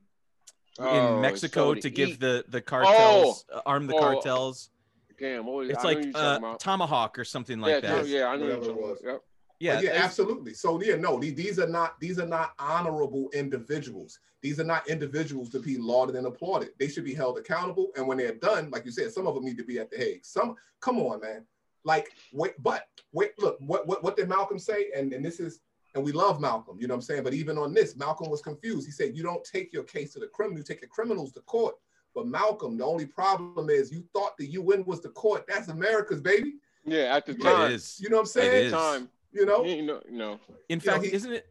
Oh, 0.78 1.16
in 1.16 1.22
Mexico 1.22 1.74
so 1.74 1.80
to 1.80 1.90
give 1.90 2.20
the 2.20 2.44
the 2.48 2.60
cartels 2.60 3.44
uh, 3.52 3.60
arm 3.66 3.86
the 3.86 3.94
Oh. 3.96 3.98
cartels? 3.98 4.70
Damn, 5.18 5.46
what 5.46 5.56
was, 5.56 5.70
It's 5.70 5.80
I 5.84 5.92
like 5.94 6.06
uh, 6.14 6.36
about. 6.38 6.60
tomahawk 6.60 7.18
or 7.18 7.24
something 7.24 7.58
like 7.58 7.70
yeah, 7.70 7.80
that. 7.80 7.96
no, 7.96 8.02
yeah, 8.04 8.26
I 8.28 8.36
know 8.36 8.44
Whatever 8.44 8.64
you're 8.66 8.70
it 8.74 8.80
was. 8.80 8.98
Yep. 9.02 9.22
Yeah, 9.61 9.76
But 9.76 9.84
yeah, 9.84 9.90
absolutely. 10.04 10.54
So 10.54 10.80
yeah, 10.80 10.94
no, 10.96 11.18
these 11.18 11.59
are 11.59 11.66
not 11.68 11.98
these 12.00 12.18
are 12.18 12.26
not 12.26 12.52
honorable 12.59 13.28
individuals. 13.34 14.18
These 14.40 14.61
are 14.61 14.64
not 14.64 14.88
individuals 14.88 15.48
to 15.50 15.59
be 15.59 15.76
lauded 15.78 16.14
and 16.14 16.26
applauded. 16.26 16.70
They 16.78 16.88
should 16.88 17.04
be 17.04 17.14
held 17.14 17.38
accountable. 17.38 17.88
And 17.96 18.06
when 18.06 18.18
they're 18.18 18.34
done, 18.36 18.70
like 18.70 18.84
you 18.84 18.92
said, 18.92 19.11
some 19.12 19.26
of 19.26 19.34
them 19.34 19.44
need 19.44 19.59
to 19.59 19.64
be 19.64 19.80
at 19.80 19.90
the 19.90 19.96
Hague. 19.96 20.24
Some, 20.24 20.54
come 20.80 20.98
on, 21.00 21.20
man. 21.20 21.44
Like, 21.84 22.11
wait, 22.32 22.52
but 22.62 22.86
wait, 23.12 23.32
look, 23.40 23.56
what 23.61 23.86
what 23.88 24.02
what 24.04 24.16
did 24.16 24.28
Malcolm 24.28 24.59
say? 24.61 24.90
And 24.94 25.12
and 25.12 25.24
this 25.24 25.40
is, 25.40 25.61
and 25.94 26.04
we 26.04 26.12
love 26.12 26.40
Malcolm, 26.40 26.76
you 26.80 26.86
know 26.86 26.94
what 26.94 26.98
I'm 26.98 27.02
saying? 27.02 27.24
But 27.24 27.34
even 27.34 27.59
on 27.59 27.72
this, 27.74 27.96
Malcolm 27.96 28.30
was 28.30 28.42
confused. 28.42 28.86
He 28.86 28.92
said, 28.92 29.16
you 29.16 29.22
don't 29.24 29.42
take 29.42 29.72
your 29.72 29.84
case 29.84 30.12
to 30.12 30.20
the 30.20 30.26
criminal, 30.28 30.59
you 30.59 30.64
take 30.64 30.82
your 30.82 30.90
criminals 30.90 31.32
to 31.32 31.40
court. 31.40 31.74
But 32.14 32.26
Malcolm, 32.26 32.76
the 32.76 32.84
only 32.84 33.06
problem 33.06 33.70
is 33.70 33.90
you 33.90 34.04
thought 34.12 34.36
the 34.38 34.46
UN 34.46 34.84
was 34.84 35.00
the 35.00 35.09
court. 35.11 35.46
That's 35.48 35.68
America's 35.68 36.20
baby. 36.20 36.54
Yeah, 36.84 37.16
at 37.16 37.26
the 37.26 37.32
it 37.32 37.40
time. 37.40 37.72
is. 37.72 37.98
You 38.00 38.09
know 38.11 38.16
what 38.16 38.22
I'm 38.22 38.26
It 38.26 38.28
saying? 38.50 38.66
is. 38.66 38.72
Time. 38.72 39.09
You 39.33 39.47
know? 39.47 39.64
You 39.64 39.83
know, 39.83 40.01
you 40.11 40.16
know. 40.18 40.41
In 40.68 40.81
You 40.81 40.87
know, 40.87 40.93
fact, 40.93 41.05
he- 41.05 41.12
isn't 41.12 41.33
it? 41.33 41.47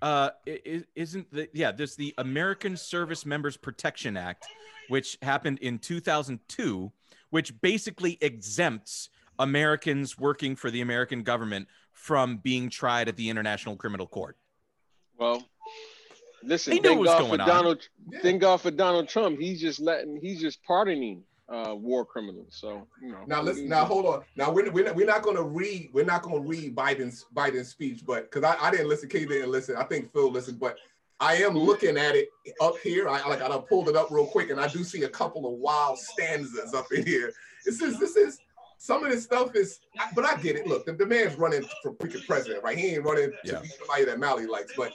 Uh, 0.00 0.30
i- 0.48 0.60
i- 0.66 0.84
isn't 0.96 1.30
the 1.32 1.48
yeah? 1.52 1.70
There's 1.72 1.94
the 1.96 2.12
American 2.18 2.76
Service 2.76 3.24
Members 3.24 3.56
Protection 3.56 4.16
Act, 4.16 4.46
which 4.88 5.16
happened 5.22 5.58
in 5.60 5.78
2002, 5.78 6.92
which 7.30 7.60
basically 7.60 8.18
exempts 8.20 9.10
Americans 9.38 10.18
working 10.18 10.56
for 10.56 10.70
the 10.70 10.80
American 10.80 11.22
government 11.22 11.68
from 11.92 12.38
being 12.38 12.68
tried 12.68 13.08
at 13.08 13.16
the 13.16 13.28
International 13.30 13.76
Criminal 13.76 14.06
Court. 14.08 14.36
Well, 15.18 15.48
listen. 16.42 16.72
They 16.74 16.80
knew 16.80 16.88
thank 16.88 17.04
God 17.06 17.18
going 17.20 17.36
for 17.36 17.42
on. 17.42 17.48
Donald. 17.48 17.88
Yeah. 18.10 18.18
Thank 18.22 18.40
God 18.40 18.60
for 18.60 18.70
Donald 18.72 19.08
Trump. 19.08 19.38
He's 19.38 19.60
just 19.60 19.78
letting. 19.80 20.18
He's 20.20 20.40
just 20.40 20.62
pardoning 20.64 21.22
uh, 21.52 21.74
war 21.74 22.04
criminals. 22.04 22.48
So 22.50 22.86
you 23.00 23.12
know. 23.12 23.24
Now 23.26 23.42
listen. 23.42 23.62
he's 23.62 23.70
Now 23.70 23.84
hold 23.84 24.06
on. 24.06 24.22
Now 24.36 24.50
we're, 24.50 24.70
we're 24.70 24.86
not, 24.86 24.96
we're 24.96 25.06
not 25.06 25.22
going 25.22 25.36
to 25.36 25.42
read. 25.42 25.90
We're 25.92 26.04
not 26.04 26.22
going 26.22 26.42
to 26.42 26.48
read 26.48 26.74
Biden's 26.74 27.26
Biden's 27.34 27.68
speech, 27.68 28.04
but 28.06 28.30
because 28.30 28.44
I, 28.44 28.56
I 28.66 28.70
didn't 28.70 28.88
listen, 28.88 29.08
Kay 29.08 29.26
didn't 29.26 29.50
listen. 29.50 29.76
I 29.76 29.84
think 29.84 30.12
Phil 30.12 30.30
listened, 30.30 30.58
but 30.58 30.78
I 31.20 31.36
am 31.36 31.56
looking 31.56 31.96
at 31.96 32.16
it 32.16 32.30
up 32.60 32.78
here. 32.78 33.08
I 33.08 33.26
like 33.28 33.42
I 33.42 33.58
pulled 33.58 33.88
it 33.88 33.96
up 33.96 34.10
real 34.10 34.26
quick, 34.26 34.50
and 34.50 34.60
I 34.60 34.68
do 34.68 34.82
see 34.82 35.02
a 35.02 35.08
couple 35.08 35.46
of 35.46 35.52
wild 35.58 35.98
stanzas 35.98 36.74
up 36.74 36.86
in 36.92 37.04
here. 37.06 37.32
This 37.64 37.80
is 37.82 37.98
this 38.00 38.16
is 38.16 38.38
some 38.78 39.04
of 39.04 39.12
this 39.12 39.22
stuff 39.22 39.54
is, 39.54 39.78
but 40.14 40.24
I 40.24 40.36
get 40.38 40.56
it. 40.56 40.66
Look, 40.66 40.86
the, 40.86 40.92
the 40.94 41.06
man's 41.06 41.36
running 41.36 41.64
for 41.82 41.92
freaking 41.94 42.26
president, 42.26 42.64
right? 42.64 42.76
He 42.76 42.94
ain't 42.94 43.04
running 43.04 43.30
to 43.44 43.60
be 43.60 43.68
somebody 43.68 44.04
that 44.06 44.18
Mally 44.18 44.46
likes, 44.46 44.72
but 44.76 44.92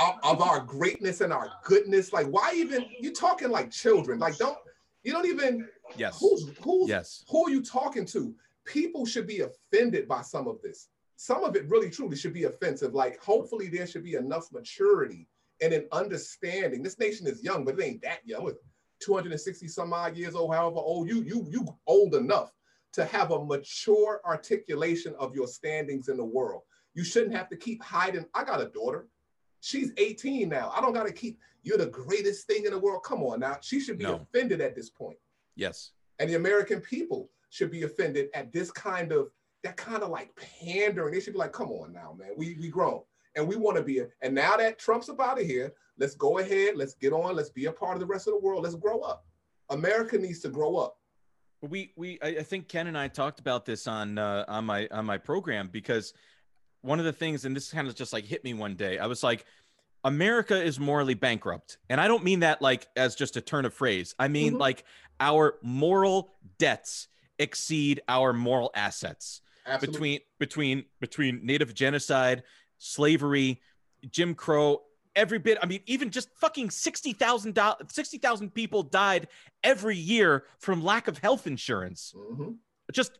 of, 0.00 0.14
of 0.22 0.40
our 0.40 0.60
greatness 0.60 1.20
and 1.20 1.32
our 1.32 1.50
goodness, 1.64 2.12
like 2.12 2.26
why 2.28 2.52
even 2.54 2.86
you 3.00 3.12
talking 3.12 3.50
like 3.50 3.70
children? 3.70 4.18
Like 4.18 4.38
don't 4.38 4.56
you 5.02 5.12
don't 5.12 5.26
even 5.26 5.68
Yes. 5.96 6.18
who's 6.20 6.48
who's 6.62 6.88
Yes. 6.88 7.24
who 7.28 7.46
are 7.46 7.50
you 7.50 7.62
talking 7.62 8.04
to? 8.06 8.34
People 8.64 9.06
should 9.06 9.26
be 9.26 9.40
offended 9.40 10.06
by 10.06 10.22
some 10.22 10.46
of 10.46 10.60
this. 10.62 10.88
Some 11.16 11.42
of 11.44 11.56
it 11.56 11.68
really 11.68 11.90
truly 11.90 12.16
should 12.16 12.34
be 12.34 12.44
offensive. 12.44 12.94
Like, 12.94 13.18
hopefully, 13.20 13.68
there 13.68 13.86
should 13.86 14.04
be 14.04 14.14
enough 14.14 14.52
maturity 14.52 15.28
and 15.60 15.72
an 15.72 15.88
understanding. 15.90 16.82
This 16.82 16.98
nation 16.98 17.26
is 17.26 17.42
young, 17.42 17.64
but 17.64 17.78
it 17.78 17.82
ain't 17.82 18.02
that 18.02 18.20
young. 18.26 18.44
What, 18.44 18.56
260 19.00 19.68
some 19.68 19.92
odd 19.92 20.16
years 20.16 20.34
old, 20.34 20.54
however 20.54 20.76
old 20.76 21.08
you 21.08 21.22
you 21.22 21.46
you 21.50 21.66
old 21.86 22.14
enough 22.14 22.52
to 22.92 23.04
have 23.04 23.30
a 23.30 23.44
mature 23.44 24.20
articulation 24.24 25.14
of 25.18 25.34
your 25.34 25.46
standings 25.46 26.08
in 26.08 26.16
the 26.16 26.24
world. 26.24 26.62
You 26.94 27.04
shouldn't 27.04 27.34
have 27.34 27.48
to 27.50 27.56
keep 27.56 27.82
hiding. 27.82 28.26
I 28.34 28.44
got 28.44 28.60
a 28.60 28.66
daughter. 28.70 29.08
She's 29.60 29.92
18 29.96 30.48
now. 30.48 30.72
I 30.74 30.80
don't 30.80 30.92
got 30.92 31.06
to 31.06 31.12
keep, 31.12 31.38
you're 31.62 31.78
the 31.78 31.86
greatest 31.86 32.46
thing 32.46 32.64
in 32.64 32.70
the 32.72 32.78
world. 32.78 33.02
Come 33.04 33.22
on 33.22 33.40
now. 33.40 33.58
She 33.60 33.80
should 33.80 33.98
be 33.98 34.04
No. 34.04 34.16
offended 34.16 34.60
at 34.60 34.74
this 34.74 34.90
point 34.90 35.18
Yes. 35.56 35.92
and 36.18 36.30
the 36.30 36.34
American 36.36 36.80
people 36.80 37.30
should 37.50 37.70
be 37.70 37.82
offended 37.82 38.28
at 38.34 38.52
this 38.52 38.70
kind 38.70 39.12
of 39.12 39.28
that 39.64 39.76
kind 39.76 40.04
of 40.04 40.10
like 40.10 40.30
pandering. 40.36 41.12
They 41.12 41.18
should 41.20 41.32
be 41.32 41.38
like, 41.40 41.52
come 41.52 41.70
on 41.70 41.92
now, 41.92 42.14
man. 42.16 42.30
We 42.36 42.56
we 42.60 42.68
grown 42.68 43.02
and 43.34 43.48
we 43.48 43.56
want 43.56 43.76
to 43.76 43.82
be. 43.82 43.98
A, 43.98 44.06
and 44.22 44.32
now 44.34 44.56
that 44.56 44.78
Trump's 44.78 45.08
up 45.08 45.20
out 45.20 45.40
of 45.40 45.46
here, 45.46 45.72
let's 45.98 46.14
go 46.14 46.38
ahead. 46.38 46.76
Let's 46.76 46.94
get 46.94 47.12
on. 47.12 47.34
Let's 47.34 47.50
be 47.50 47.64
a 47.66 47.72
part 47.72 47.94
of 47.94 48.00
the 48.00 48.06
rest 48.06 48.28
of 48.28 48.34
the 48.34 48.38
world. 48.40 48.62
Let's 48.62 48.76
grow 48.76 49.00
up. 49.00 49.26
America 49.70 50.16
needs 50.16 50.38
to 50.40 50.48
grow 50.48 50.76
up. 50.76 50.96
we 51.60 51.92
we 51.96 52.20
I, 52.22 52.28
I 52.28 52.42
think 52.44 52.68
Ken 52.68 52.86
and 52.86 52.96
I 52.96 53.08
talked 53.08 53.40
about 53.40 53.64
this 53.66 53.88
on 53.88 54.16
uh, 54.16 54.44
on 54.46 54.64
my 54.64 54.86
on 54.92 55.04
my 55.04 55.18
program 55.18 55.68
because 55.72 56.14
one 56.82 56.98
of 56.98 57.04
the 57.04 57.12
things 57.12 57.44
and 57.44 57.54
this 57.56 57.70
kind 57.72 57.88
of 57.88 57.94
just 57.94 58.12
like 58.12 58.24
hit 58.24 58.44
me 58.44 58.54
one 58.54 58.74
day 58.74 58.98
I 58.98 59.06
was 59.06 59.22
like 59.22 59.44
America 60.04 60.60
is 60.62 60.78
morally 60.78 61.14
bankrupt 61.14 61.78
and 61.88 62.00
I 62.00 62.06
don't 62.08 62.22
mean 62.24 62.40
that 62.40 62.62
like 62.62 62.86
as 62.96 63.14
just 63.14 63.36
a 63.36 63.40
turn 63.40 63.64
of 63.64 63.74
phrase 63.74 64.14
I 64.18 64.28
mean 64.28 64.54
Mhm. 64.54 64.60
like 64.60 64.84
our 65.20 65.56
moral 65.62 66.34
debts 66.58 67.08
exceed 67.38 68.00
our 68.08 68.32
moral 68.32 68.70
assets 68.74 69.40
Absolutely. 69.66 69.92
between 69.92 70.20
between 70.38 70.84
between 71.00 71.46
native 71.46 71.74
genocide 71.74 72.42
slavery 72.78 73.60
Jim 74.10 74.34
Crow 74.34 74.82
every 75.16 75.38
bit 75.40 75.58
I 75.60 75.66
mean 75.66 75.80
even 75.86 76.10
just 76.10 76.28
fucking 76.36 76.70
60,000 76.70 77.58
60,000 77.88 78.54
people 78.54 78.84
died 78.84 79.26
every 79.64 79.96
year 79.96 80.44
from 80.58 80.84
lack 80.84 81.08
of 81.08 81.18
health 81.18 81.46
insurance 81.48 82.14
Mhm. 82.16 82.56
just 82.92 83.18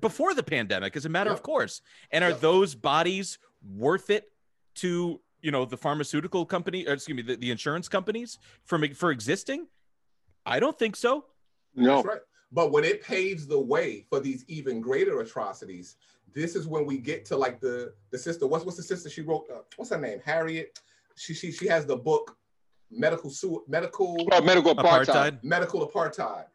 before 0.00 0.34
the 0.34 0.42
pandemic 0.42 0.96
as 0.96 1.04
a 1.04 1.08
matter 1.08 1.30
of 1.30 1.42
course 1.42 1.82
and 2.10 2.24
are 2.24 2.30
Yep. 2.30 2.40
those 2.40 2.74
bodies 2.74 3.38
worth 3.76 4.10
it 4.10 4.30
to 4.76 5.20
you 5.42 5.50
know 5.50 5.64
the 5.64 5.76
pharmaceutical 5.76 6.46
company 6.46 6.86
or 6.86 6.94
excuse 6.94 7.16
me 7.16 7.22
the, 7.22 7.36
the 7.36 7.50
insurance 7.50 7.88
companies 7.88 8.38
for 8.64 8.78
for 8.94 9.10
existing 9.10 9.66
i 10.46 10.58
don't 10.60 10.78
think 10.78 10.96
so 10.96 11.24
No. 11.74 11.96
That's 11.96 12.06
right. 12.08 12.20
But 12.50 12.72
when 12.72 12.82
it 12.82 13.02
paves 13.02 13.46
the 13.46 13.60
way 13.60 14.06
for 14.08 14.20
these 14.20 14.42
even 14.48 14.80
greater 14.80 15.20
atrocities, 15.20 15.96
this 16.32 16.56
is 16.56 16.66
when 16.66 16.86
we 16.86 16.96
get 16.96 17.26
to 17.26 17.36
like 17.36 17.60
the 17.60 17.92
the 18.10 18.16
sister. 18.18 18.46
What's 18.46 18.64
what's 18.64 18.78
the 18.78 18.82
sister 18.82 19.10
she 19.10 19.20
wrote? 19.20 19.44
Uh, 19.54 19.58
what's 19.76 19.90
her 19.90 20.00
name? 20.00 20.20
Harriet. 20.24 20.80
She 21.14 21.34
she 21.34 21.52
she 21.52 21.66
has 21.68 21.84
the 21.84 21.96
book 21.96 22.38
medical 22.90 23.28
su- 23.28 23.64
medical 23.68 24.16
Oh, 24.32 24.40
medical 24.40 24.74
apartheid. 24.74 25.04
apartheid 25.06 25.44
medical 25.44 25.86
apartheid. 25.86 26.46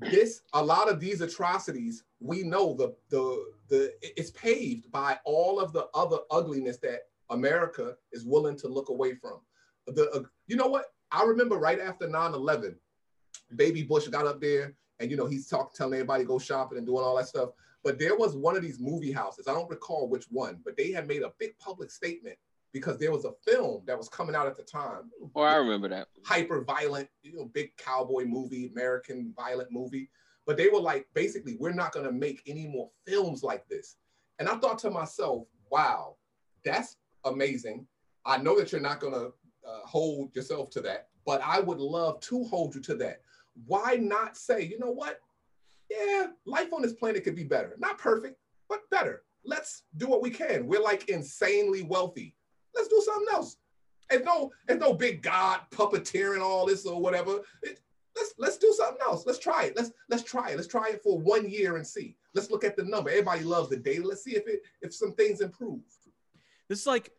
This 0.00 0.42
a 0.52 0.62
lot 0.62 0.90
of 0.90 1.00
these 1.00 1.20
atrocities 1.20 2.04
we 2.20 2.42
know 2.42 2.74
the 2.74 2.94
the 3.10 3.52
the 3.68 3.92
it's 4.00 4.30
paved 4.30 4.90
by 4.90 5.18
all 5.24 5.60
of 5.60 5.72
the 5.72 5.86
other 5.94 6.18
ugliness 6.30 6.78
that 6.78 7.00
America 7.30 7.96
is 8.12 8.24
willing 8.24 8.56
to 8.58 8.68
look 8.68 8.88
away 8.88 9.14
from. 9.14 9.40
The 9.86 10.10
uh, 10.10 10.22
you 10.46 10.56
know 10.56 10.66
what 10.66 10.86
I 11.12 11.24
remember 11.24 11.56
right 11.56 11.80
after 11.80 12.06
9/11, 12.08 12.76
Baby 13.54 13.82
Bush 13.82 14.08
got 14.08 14.26
up 14.26 14.40
there 14.40 14.74
and 15.00 15.10
you 15.10 15.16
know 15.16 15.26
he's 15.26 15.48
talking 15.48 15.72
telling 15.74 15.94
everybody 15.94 16.24
go 16.24 16.38
shopping 16.38 16.78
and 16.78 16.86
doing 16.86 17.04
all 17.04 17.16
that 17.16 17.28
stuff. 17.28 17.50
But 17.84 17.98
there 17.98 18.16
was 18.16 18.34
one 18.34 18.56
of 18.56 18.62
these 18.62 18.80
movie 18.80 19.12
houses. 19.12 19.46
I 19.46 19.54
don't 19.54 19.70
recall 19.70 20.08
which 20.08 20.24
one, 20.30 20.58
but 20.64 20.76
they 20.76 20.90
had 20.90 21.06
made 21.06 21.22
a 21.22 21.32
big 21.38 21.56
public 21.58 21.90
statement 21.90 22.36
because 22.72 22.98
there 22.98 23.12
was 23.12 23.24
a 23.24 23.32
film 23.46 23.82
that 23.86 23.96
was 23.96 24.08
coming 24.08 24.34
out 24.34 24.46
at 24.46 24.56
the 24.56 24.62
time 24.62 25.10
Oh, 25.34 25.42
I 25.42 25.56
remember 25.56 25.88
that. 25.88 26.08
hyper 26.24 26.62
violent, 26.62 27.08
you 27.22 27.34
know, 27.36 27.46
big 27.46 27.76
cowboy 27.76 28.24
movie, 28.24 28.70
American 28.72 29.32
violent 29.36 29.70
movie. 29.72 30.10
But 30.46 30.56
they 30.56 30.68
were 30.68 30.80
like, 30.80 31.06
basically, 31.14 31.56
we're 31.58 31.72
not 31.72 31.92
going 31.92 32.06
to 32.06 32.12
make 32.12 32.42
any 32.46 32.66
more 32.68 32.88
films 33.06 33.42
like 33.42 33.66
this. 33.68 33.96
And 34.38 34.48
I 34.48 34.56
thought 34.56 34.78
to 34.80 34.90
myself, 34.90 35.46
wow, 35.70 36.16
that's 36.64 36.96
amazing. 37.24 37.86
I 38.24 38.36
know 38.38 38.56
that 38.58 38.70
you're 38.70 38.80
not 38.80 39.00
going 39.00 39.14
to 39.14 39.32
uh, 39.68 39.80
hold 39.84 40.34
yourself 40.36 40.70
to 40.70 40.80
that, 40.82 41.08
but 41.24 41.40
I 41.44 41.58
would 41.60 41.78
love 41.78 42.20
to 42.20 42.44
hold 42.44 42.74
you 42.76 42.80
to 42.82 42.94
that. 42.96 43.22
Why 43.66 43.96
not 44.00 44.36
say, 44.36 44.62
you 44.62 44.78
know 44.78 44.92
what? 44.92 45.18
Yeah, 45.90 46.26
life 46.44 46.72
on 46.72 46.82
this 46.82 46.92
planet 46.92 47.24
could 47.24 47.34
be 47.36 47.44
better. 47.44 47.74
Not 47.78 47.98
perfect, 47.98 48.38
but 48.68 48.88
better. 48.90 49.22
Let's 49.44 49.82
do 49.96 50.06
what 50.06 50.22
we 50.22 50.30
can. 50.30 50.66
We're 50.66 50.82
like 50.82 51.08
insanely 51.08 51.82
wealthy. 51.82 52.35
Let's 52.76 52.88
do 52.88 53.02
something 53.04 53.34
else. 53.34 53.56
There's 54.10 54.24
no, 54.24 54.52
there's 54.68 54.80
no 54.80 54.92
big 54.92 55.22
God 55.22 55.60
puppeteering 55.70 56.40
all 56.40 56.66
this 56.66 56.86
or 56.86 57.00
whatever. 57.00 57.40
It- 57.62 57.80
let's 58.16 58.34
let's 58.38 58.56
do 58.56 58.72
something 58.76 59.00
else. 59.06 59.26
Let's 59.26 59.38
try 59.38 59.64
it. 59.64 59.76
Let's 59.76 59.90
let's 60.08 60.22
try 60.22 60.50
it. 60.50 60.56
Let's 60.56 60.68
try 60.68 60.88
it 60.88 61.02
for 61.02 61.18
one 61.18 61.48
year 61.48 61.76
and 61.76 61.86
see. 61.86 62.16
Let's 62.34 62.50
look 62.50 62.64
at 62.64 62.74
the 62.74 62.82
number. 62.84 63.10
Everybody 63.10 63.44
loves 63.44 63.68
the 63.68 63.76
data. 63.76 64.06
Let's 64.06 64.24
see 64.24 64.36
if 64.36 64.46
it 64.48 64.62
if 64.80 64.94
some 64.94 65.12
things 65.12 65.40
improve. 65.42 65.80
this 66.68 66.80
is 66.80 66.86
like 66.86 67.12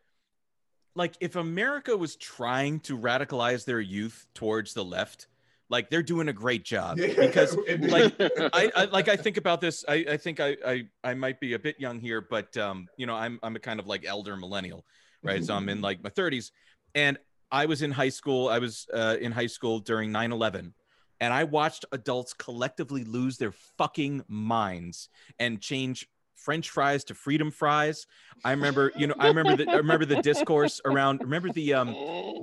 like 0.96 1.16
if 1.20 1.36
america 1.36 1.96
was 1.96 2.16
trying 2.16 2.80
to 2.80 2.98
radicalize 2.98 3.64
their 3.66 3.80
youth 3.80 4.26
towards 4.34 4.74
the 4.74 4.84
left 4.84 5.28
like 5.70 5.90
they're 5.92 6.02
doing 6.02 6.30
a 6.30 6.34
great 6.34 6.64
job 6.64 6.98
because 6.98 7.56
like, 7.80 8.16
I, 8.20 8.72
I 8.76 8.86
like 8.86 9.08
I 9.10 9.18
think 9.18 9.38
about 9.38 9.62
this. 9.62 9.84
I, 9.88 10.06
I 10.12 10.18
think 10.18 10.40
I, 10.40 10.56
I 10.66 10.88
I 11.04 11.14
might 11.14 11.40
be 11.40 11.54
a 11.54 11.60
bit 11.60 11.80
young 11.80 12.00
here, 12.00 12.22
but 12.22 12.56
um, 12.58 12.88
you 12.98 13.06
know, 13.06 13.16
I'm 13.16 13.38
I'm 13.44 13.56
a 13.56 13.60
kind 13.60 13.80
of 13.80 13.86
like 13.86 14.06
elder 14.06 14.38
millennial, 14.38 14.86
right? 15.24 15.44
So 15.44 15.56
I'm 15.56 15.70
in 15.70 15.82
like 15.82 16.04
my 16.04 16.10
30s, 16.10 16.52
and 16.96 17.18
I 17.52 17.66
was 17.66 17.82
in 17.82 17.92
high 17.92 18.10
school. 18.10 18.50
I 18.50 18.60
was 18.60 18.88
uh, 18.94 19.18
in 19.20 19.32
high 19.32 19.48
school 19.48 19.80
during 19.80 20.12
9/11, 20.12 20.74
and 21.20 21.34
I 21.34 21.44
watched 21.46 21.86
adults 21.92 22.34
collectively 22.34 23.04
lose 23.04 23.38
their 23.38 23.54
fucking 23.78 24.24
minds 24.28 25.10
and 25.40 25.62
change 25.62 26.08
French 26.36 26.70
fries 26.70 27.04
to 27.06 27.16
freedom 27.16 27.52
fries. 27.52 28.06
I 28.46 28.52
remember, 28.52 28.92
you 28.96 29.08
know, 29.08 29.16
I 29.20 29.28
remember 29.28 29.56
the 29.56 29.70
I 29.70 29.78
remember 29.78 30.06
the 30.06 30.22
discourse 30.22 30.80
around. 30.86 31.22
Remember 31.22 31.52
the 31.52 31.74
um 31.74 31.88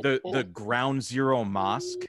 the 0.02 0.20
the 0.32 0.44
Ground 0.44 1.02
Zero 1.02 1.44
mosque 1.44 2.06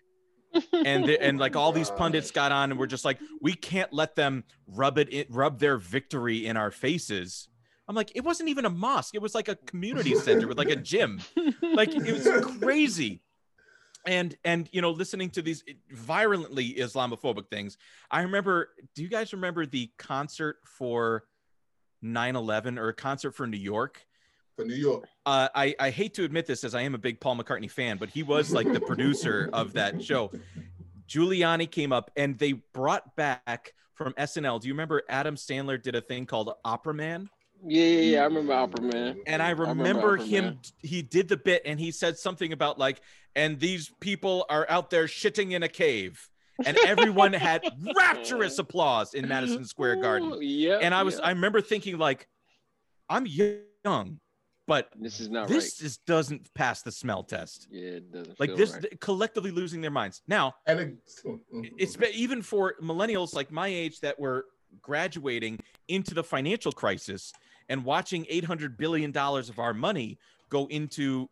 and 0.74 1.06
the, 1.06 1.22
and 1.22 1.40
like 1.40 1.56
all 1.56 1.72
these 1.72 1.90
pundits 1.92 2.32
got 2.32 2.52
on 2.52 2.72
and 2.72 2.80
were 2.80 2.88
just 2.88 3.06
like 3.06 3.20
we 3.42 3.54
can't 3.54 3.92
let 3.94 4.16
them 4.16 4.44
rub 4.68 4.98
it 4.98 5.10
in, 5.10 5.26
rub 5.30 5.60
their 5.60 5.78
victory 5.78 6.46
in 6.46 6.58
our 6.58 6.72
faces 6.72 7.48
I'm 7.88 7.96
like, 7.96 8.12
it 8.16 8.24
wasn't 8.24 8.50
even 8.50 8.66
a 8.66 8.70
mosque. 8.70 9.16
It 9.16 9.22
was 9.22 9.36
like 9.36 9.48
a 9.48 9.56
community 9.56 10.16
center 10.20 10.48
with 10.48 10.58
like 10.58 10.70
a 10.70 10.76
gym. 10.76 11.22
Like 11.62 11.94
it 11.96 12.12
was 12.12 12.28
crazy. 12.60 13.22
And 14.08 14.36
and 14.44 14.70
you 14.72 14.82
know, 14.82 14.92
listening 14.92 15.30
to 15.32 15.42
these 15.42 15.64
violently 15.92 16.76
Islamophobic 16.76 17.50
things. 17.50 17.78
I 18.12 18.22
remember, 18.22 18.70
do 18.94 19.02
you 19.02 19.10
guys 19.10 19.34
remember 19.34 19.66
the 19.66 19.92
concert 19.98 20.58
for 20.66 21.24
9-11 22.04 22.78
or 22.78 22.90
a 22.90 22.94
concert 22.94 23.32
for 23.32 23.48
New 23.48 23.58
York? 23.58 24.06
For 24.56 24.64
New 24.64 24.76
York. 24.76 25.06
uh, 25.26 25.50
I, 25.54 25.76
I 25.80 25.90
hate 25.90 26.14
to 26.14 26.24
admit 26.24 26.46
this 26.46 26.64
as 26.64 26.76
I 26.76 26.82
am 26.82 26.96
a 26.96 26.98
big 26.98 27.20
Paul 27.20 27.36
McCartney 27.36 27.70
fan, 27.70 27.98
but 27.98 28.10
he 28.10 28.24
was 28.24 28.54
like 28.54 28.72
the 28.72 28.80
producer 28.80 29.50
of 29.52 29.74
that 29.74 30.02
show. 30.02 30.32
Giuliani 31.10 31.70
came 31.70 31.92
up 31.92 32.10
and 32.16 32.38
they 32.38 32.54
brought 32.54 33.16
back 33.16 33.74
from 33.96 34.14
SNL. 34.14 34.62
Do 34.62 34.68
you 34.68 34.74
remember 34.74 35.04
Adam 35.10 35.36
Sandler 35.36 35.82
did 35.82 35.96
a 35.96 36.02
thing 36.02 36.26
called 36.26 36.54
Opera 36.64 36.94
Man? 36.94 37.30
Yeah, 37.68 37.84
yeah, 37.84 38.00
yeah. 38.02 38.22
I 38.22 38.26
remember 38.26 38.54
Opera 38.54 38.82
Man. 38.84 39.18
And 39.26 39.42
I 39.42 39.50
remember 39.52 39.84
remember 39.84 40.18
him, 40.18 40.46
Man. 40.46 40.58
he 40.80 41.02
did 41.02 41.28
the 41.28 41.38
bit 41.38 41.64
and 41.66 41.80
he 41.80 41.92
said 41.92 42.18
something 42.18 42.54
about 42.54 42.78
like, 42.78 43.02
and 43.36 43.60
these 43.60 43.92
people 44.00 44.46
are 44.50 44.66
out 44.70 44.90
there 44.90 45.06
shitting 45.06 45.52
in 45.52 45.64
a 45.64 45.68
cave. 45.70 46.30
And 46.66 46.78
everyone 46.86 47.34
had 47.34 47.64
rapturous 47.98 48.60
applause 48.60 49.14
in 49.14 49.28
Madison 49.28 49.66
Square 49.66 49.98
Garden. 49.98 50.38
Yeah. 50.42 50.80
And 50.82 50.94
I 50.94 51.04
was, 51.04 51.20
I 51.20 51.32
remember 51.32 51.60
thinking, 51.60 51.98
like, 51.98 52.30
I'm 53.10 53.26
young, 53.26 54.20
but 54.66 54.90
This 54.98 55.20
is 55.20 55.30
not 55.30 55.50
this 55.50 55.66
right. 55.66 55.86
just 55.86 56.06
doesn't 56.06 56.54
pass 56.54 56.82
the 56.82 56.94
smell 56.94 57.24
test. 57.24 57.68
Yeah, 57.70 57.90
it 57.90 58.12
doesn't. 58.12 58.40
Like 58.40 58.52
feel 58.52 58.58
this, 58.58 58.74
right. 58.74 59.00
collectively 59.02 59.52
losing 59.52 59.82
their 59.82 59.92
minds. 59.92 60.22
Now, 60.28 60.54
And 60.66 60.80
it, 60.80 60.98
mm, 61.26 61.72
it's 61.78 61.98
been, 61.98 62.12
even 62.14 62.42
for 62.42 62.76
millennials 62.82 63.36
like 63.36 63.52
my 63.52 63.68
age 63.68 64.00
that 64.00 64.18
were 64.18 64.46
graduating 64.82 65.60
into 65.88 66.14
the 66.14 66.24
financial 66.24 66.72
crisis 66.72 67.34
and 67.70 67.84
watching 67.84 68.26
800 68.30 68.78
billion 68.78 69.12
dollars 69.12 69.50
of 69.50 69.60
our 69.60 69.74
money 69.74 70.18
go 70.50 70.68
into 70.68 71.30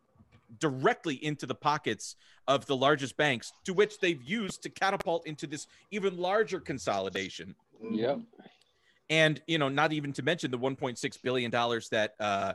directly 0.58 1.14
into 1.24 1.46
the 1.46 1.54
pockets 1.54 2.16
of 2.46 2.66
the 2.66 2.76
largest 2.76 3.16
banks 3.16 3.52
to 3.64 3.72
which 3.72 3.98
they've 4.00 4.22
used 4.22 4.62
to 4.62 4.68
catapult 4.68 5.26
into 5.26 5.46
this 5.46 5.66
even 5.90 6.16
larger 6.16 6.60
consolidation. 6.60 7.54
Yep. 7.90 8.20
and 9.10 9.42
you 9.46 9.58
know 9.58 9.68
not 9.68 9.92
even 9.92 10.12
to 10.14 10.22
mention 10.22 10.50
the 10.50 10.58
1.6 10.58 11.22
billion 11.22 11.50
dollars 11.50 11.88
that 11.90 12.14
uh 12.18 12.54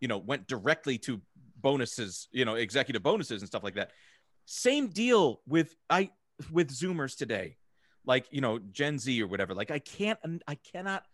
you 0.00 0.08
know 0.08 0.18
went 0.18 0.46
directly 0.46 0.98
to 0.98 1.20
bonuses 1.62 2.28
you 2.32 2.44
know 2.44 2.56
executive 2.56 3.02
bonuses 3.02 3.40
and 3.42 3.48
stuff 3.48 3.62
like 3.64 3.74
that. 3.74 3.90
Same 4.46 4.88
deal 4.88 5.40
with 5.46 5.76
i 5.88 6.10
with 6.50 6.70
zoomers 6.70 7.16
today. 7.16 7.56
Like 8.04 8.26
you 8.30 8.40
know 8.40 8.58
gen 8.58 8.98
z 8.98 9.22
or 9.22 9.26
whatever. 9.28 9.54
Like 9.54 9.70
i 9.70 9.78
can't 9.78 10.18
i 10.46 10.56
cannot 10.56 11.04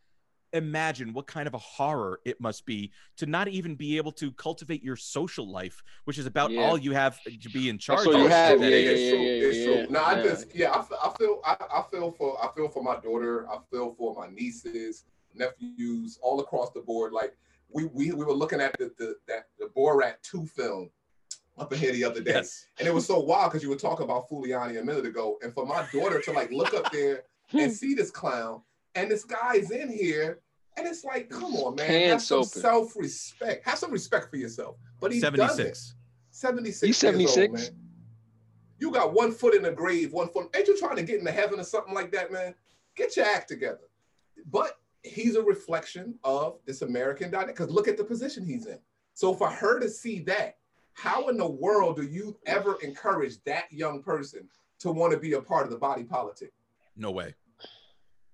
imagine 0.57 1.13
what 1.13 1.27
kind 1.27 1.47
of 1.47 1.55
a 1.55 1.59
horror 1.59 2.21
it 2.25 2.41
must 2.41 2.67
be 2.67 2.91
to 3.17 3.27
not 3.27 3.49
even 3.49 3.75
be 3.75 3.97
able 3.97 4.13
to 4.13 4.33
cultivate 4.33 4.83
your 4.83 4.97
social 4.97 5.49
life 5.51 5.83
which 6.05 6.19
is 6.19 6.27
about 6.27 6.51
Yeah. 6.51 6.63
all 6.63 6.77
you 6.79 6.93
have 6.93 7.21
to 7.23 7.49
be 7.51 7.69
in 7.69 7.79
charge 7.79 8.07
all 8.07 8.15
of 8.15 8.21
you 8.23 8.29
have, 8.29 8.61
that 8.61 8.71
yeah, 8.71 8.77
age. 8.77 8.89
it's 8.89 9.01
yeah, 9.03 9.11
true. 9.11 9.21
yeah, 9.21 9.49
it's 9.49 9.59
yeah, 9.59 9.65
true. 9.85 9.87
No, 9.93 10.03
I 10.05 10.23
just 10.23 10.55
yeah, 10.55 10.71
I, 10.73 10.79
f- 10.81 10.93
I 11.03 11.11
feel 11.19 11.41
I, 11.45 11.57
I 11.79 11.83
feel 11.91 12.11
for 12.11 12.43
I 12.43 12.49
feel 12.55 12.69
for 12.69 12.83
my 12.83 12.97
daughter. 13.01 13.49
I 13.49 13.59
feel 13.71 13.95
for 13.97 14.15
my 14.15 14.29
nieces, 14.29 15.05
nephews, 15.35 16.19
all 16.23 16.41
across 16.41 16.71
the 16.73 16.81
board. 16.81 17.13
Like 17.13 17.37
we 17.71 17.85
we, 17.87 18.13
we 18.13 18.25
were 18.25 18.33
looking 18.33 18.61
at 18.61 18.77
the 18.79 18.93
the 18.99 19.17
that 19.29 19.47
the 19.59 19.67
Borat 19.77 20.15
two 20.23 20.47
film 20.47 20.91
up 21.59 21.73
in 21.73 21.79
here 21.79 21.93
the 21.93 22.05
other 22.05 22.21
day, 22.21 22.33
yes 22.33 22.67
and 22.79 22.87
it 22.87 22.93
was 22.93 23.07
so 23.07 23.19
wild 23.19 23.51
because 23.51 23.63
you 23.63 23.71
were 23.71 23.77
talking 23.77 24.05
about 24.05 24.29
Giuliani 24.29 24.79
a 24.81 24.85
minute 24.85 25.07
ago, 25.07 25.39
and 25.43 25.55
for 25.55 25.65
my 25.67 25.87
daughter 25.93 26.21
to 26.21 26.33
like 26.33 26.51
look 26.51 26.75
up 26.75 26.93
there 26.93 27.23
and 27.53 27.73
see 27.73 27.95
this 27.95 28.11
clown, 28.11 28.61
and 28.95 29.11
this 29.11 29.25
guy's 29.25 29.71
in 29.71 29.89
here. 29.91 30.41
And 30.77 30.87
it's 30.87 31.05
like, 31.05 31.31
come 31.31 31.55
on, 31.57 31.77
man. 31.77 32.11
Have 32.11 32.23
some 32.23 32.41
open. 32.41 32.49
self-respect. 32.61 33.67
Have 33.67 33.79
some 33.79 33.91
respect 33.91 34.31
for 34.31 34.37
yourself. 34.37 34.77
But 35.01 35.13
he 35.13 35.21
doesn't. 35.21 35.39
76 35.77 35.95
76. 36.31 36.81
He's 36.81 37.03
years 37.03 37.15
old, 37.15 37.31
76? 37.31 37.71
You 38.79 38.91
got 38.91 39.15
one 39.15 39.33
foot 39.33 39.55
in 39.55 39.63
the 39.63 39.73
grave, 39.73 40.13
one 40.13 40.29
foot. 40.29 40.55
Ain't 40.55 40.69
you 40.69 40.79
trying 40.79 40.97
to 40.97 41.03
get 41.03 41.19
into 41.19 41.33
heaven 41.33 41.59
or 41.59 41.65
something 41.65 41.95
like 41.95 42.13
that, 42.13 42.31
man? 42.31 42.55
Get 42.95 43.17
your 43.17 43.25
act 43.25 43.49
together. 43.49 43.89
But 44.51 44.73
he's 45.03 45.35
a 45.37 45.43
reflection 45.43 46.19
of 46.25 46.59
this 46.67 46.83
American 46.83 47.31
dynamic. 47.31 47.57
Because 47.57 47.71
look 47.73 47.89
at 47.89 47.97
the 47.97 48.05
position 48.05 48.45
he's 48.45 48.67
in. 48.67 48.79
So 49.15 49.33
for 49.33 49.49
her 49.49 49.81
to 49.81 49.89
see 49.89 50.21
that, 50.21 50.59
how 50.93 51.29
in 51.29 51.39
the 51.39 51.49
world 51.49 51.97
do 51.97 52.03
you 52.03 52.39
ever 52.45 52.77
encourage 52.83 53.43
that 53.45 53.65
young 53.73 54.03
person 54.03 54.47
to 54.81 54.93
want 54.93 55.13
to 55.13 55.19
be 55.19 55.33
a 55.33 55.41
part 55.41 55.65
of 55.65 55.71
the 55.71 55.79
body 55.79 56.05
politic? 56.05 56.53
no 56.99 57.11
way 57.11 57.35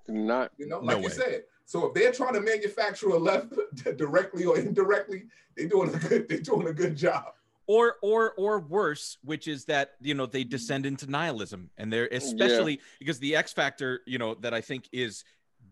Not. 0.09 0.53
You 0.57 0.67
know, 0.67 0.81
No 0.81 0.87
like 0.87 0.99
you 0.99 1.05
way. 1.05 1.09
said. 1.11 1.43
So 1.65 1.87
if 1.87 1.95
they're 1.95 2.13
trying 2.13 2.35
to 2.35 2.41
manufacture 2.41 3.09
a 3.11 3.19
left 3.19 3.53
directly 3.97 4.45
or 4.45 4.59
indirectly, 4.59 5.25
they're 5.57 5.69
doing 5.69 5.95
a 5.95 5.99
good, 5.99 6.29
they're 6.29 6.39
doing 6.41 6.67
a 6.69 6.73
good 6.73 6.97
job. 6.97 7.35
or 7.67 7.97
or 8.03 8.33
or 8.33 8.59
worse 8.59 9.19
which 9.23 9.47
is 9.47 9.65
that 9.67 9.93
you 10.01 10.15
know 10.15 10.27
they 10.27 10.43
descend 10.45 10.85
into 10.85 11.09
nihilism 11.09 11.71
and 11.79 11.93
they're 11.93 12.09
especially 12.11 12.81
because 12.99 13.21
the 13.21 13.37
x 13.37 13.53
factor 13.53 14.01
you 14.05 14.19
know 14.19 14.35
that 14.35 14.53
i 14.53 14.61
think 14.61 14.89
is 14.93 15.23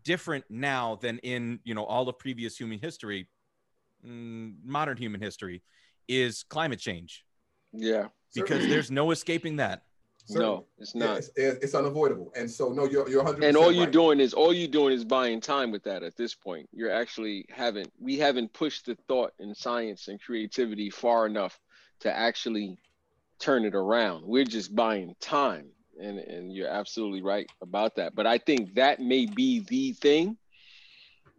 different 0.05 0.45
now 0.49 0.95
than 1.03 1.19
in 1.19 1.59
you 1.65 1.75
know 1.75 1.85
all 1.85 2.09
of 2.09 2.17
previous 2.17 2.57
human 2.57 2.79
history 2.79 3.27
mm, 4.07 4.55
modern 4.65 4.97
human 4.97 5.21
history 5.21 5.63
is 6.07 6.45
climate 6.45 6.79
change 6.79 7.25
Yeah. 7.73 8.07
because 8.35 8.49
Certainly. 8.51 8.71
there's 8.71 8.91
no 8.93 9.11
escaping 9.11 9.57
that 9.57 9.83
No, 10.39 10.67
it's 10.79 10.95
not. 10.95 11.19
it's, 11.19 11.31
it's 11.37 11.75
unavoidable. 11.75 12.33
And 12.37 12.51
so, 12.51 12.71
no, 12.71 12.85
you're, 12.85 13.09
you're 13.09 13.23
100 13.23 13.45
and 13.45 13.57
all 13.57 13.73
you're 13.73 13.87
doing 13.87 14.21
is 14.21 14.35
all 14.35 14.53
you're 14.53 14.69
doing 14.69 14.93
is 14.93 15.05
buying 15.05 15.41
time 15.41 15.71
with 15.71 15.83
that 15.85 16.03
at 16.03 16.17
this 16.17 16.35
point. 16.35 16.69
You're 16.73 16.93
actually 16.93 17.47
haven't 17.51 17.93
we 17.99 18.19
haven't 18.19 18.53
pushed 18.53 18.87
the 18.87 18.97
thought 19.09 19.33
in 19.39 19.55
science 19.55 20.09
and 20.09 20.21
creativity 20.21 20.91
far 20.91 21.27
enough 21.27 21.59
to 22.01 22.15
actually 22.15 22.79
turn 23.39 23.65
it 23.65 23.75
around. 23.75 24.25
We're 24.25 24.45
just 24.45 24.75
buying 24.75 25.15
time 25.21 25.71
and 26.01 26.19
and 26.19 26.55
you're 26.55 26.69
absolutely 26.69 27.23
right 27.23 27.51
about 27.63 27.97
that. 27.97 28.15
But 28.15 28.27
i 28.27 28.39
think 28.39 28.75
that 28.75 29.01
may 29.01 29.27
be 29.27 29.61
the 29.61 29.93
thing 29.93 30.37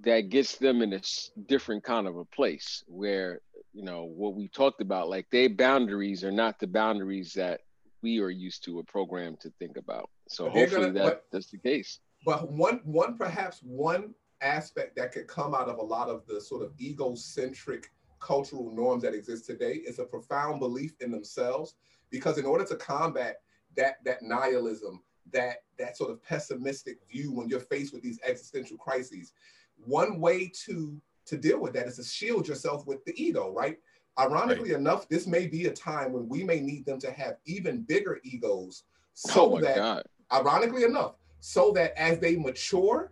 that 0.02 0.30
gets 0.30 0.58
them 0.58 0.82
in 0.82 0.94
a 0.94 1.02
different 1.48 1.84
kind 1.84 2.08
of 2.08 2.18
a 2.18 2.26
place 2.26 2.84
where 2.88 3.42
you 3.74 3.84
know 3.84 4.04
what 4.04 4.36
we 4.36 4.48
talked 4.48 4.82
about 4.82 5.10
like 5.10 5.30
their 5.30 5.50
boundaries 5.50 6.24
are 6.24 6.32
not 6.32 6.60
the 6.60 6.68
boundaries 6.68 7.34
that 7.34 7.62
we 8.02 8.20
are 8.20 8.30
used 8.30 8.64
to 8.66 8.80
a 8.80 8.84
program 8.84 9.38
to 9.42 9.50
think 9.60 9.78
about 9.78 10.10
so 10.28 10.50
hopefully 10.50 10.88
gonna- 10.88 10.94
that 10.94 11.04
but- 11.04 11.26
that's 11.32 11.50
the 11.52 11.58
case 11.58 12.00
But 12.26 12.52
one, 12.52 12.82
one 12.84 13.18
perhaps 13.18 13.62
one 13.64 14.14
aspect 14.42 14.96
that 14.96 15.12
could 15.12 15.28
come 15.28 15.56
out 15.56 15.70
of 15.70 15.78
a 15.80 15.84
lot 15.84 16.08
of 16.10 16.26
the 16.28 16.40
sort 16.40 16.62
of 16.64 16.72
egocentric 16.80 17.92
cultural 18.20 18.70
norms 18.72 19.02
that 19.04 19.16
exist 19.16 19.46
today 19.48 19.74
is 19.76 19.98
a 19.98 20.06
profound 20.06 20.60
belief 20.60 20.94
in 21.00 21.10
themselves. 21.12 21.74
Because 22.12 22.38
in 22.38 22.46
order 22.46 22.64
to 22.66 22.76
combat 22.76 23.42
that 23.76 24.04
that 24.04 24.22
nihilism, 24.22 25.02
that 25.32 25.64
that 25.80 25.98
sort 25.98 26.12
of 26.12 26.22
pessimistic 26.22 27.00
view 27.12 27.32
when 27.32 27.48
you're 27.50 27.60
faced 27.60 27.92
with 27.94 28.04
these 28.04 28.20
existential 28.24 28.78
crises, 28.78 29.34
one 29.78 30.20
way 30.20 30.48
to 30.66 31.02
to 31.26 31.38
deal 31.38 31.60
with 31.60 31.74
that 31.74 31.88
is 31.88 31.96
to 31.96 32.04
shield 32.04 32.48
yourself 32.48 32.86
with 32.86 33.04
the 33.06 33.14
ego, 33.20 33.52
right? 33.52 33.80
Ironically 34.22 34.72
enough, 34.74 35.08
this 35.10 35.26
may 35.28 35.48
be 35.48 35.66
a 35.66 35.72
time 35.72 36.12
when 36.14 36.28
we 36.30 36.44
may 36.44 36.60
need 36.60 36.86
them 36.86 37.00
to 37.00 37.12
have 37.12 37.38
even 37.46 37.82
bigger 37.82 38.20
egos 38.24 38.84
oh 38.84 39.30
so 39.30 39.56
oh 39.58 39.60
that 39.62 39.76
god 39.76 40.04
ironically 40.32 40.84
enough, 40.84 41.16
so 41.42 41.72
that 41.74 41.94
as 41.98 42.20
they 42.20 42.36
mature, 42.38 43.12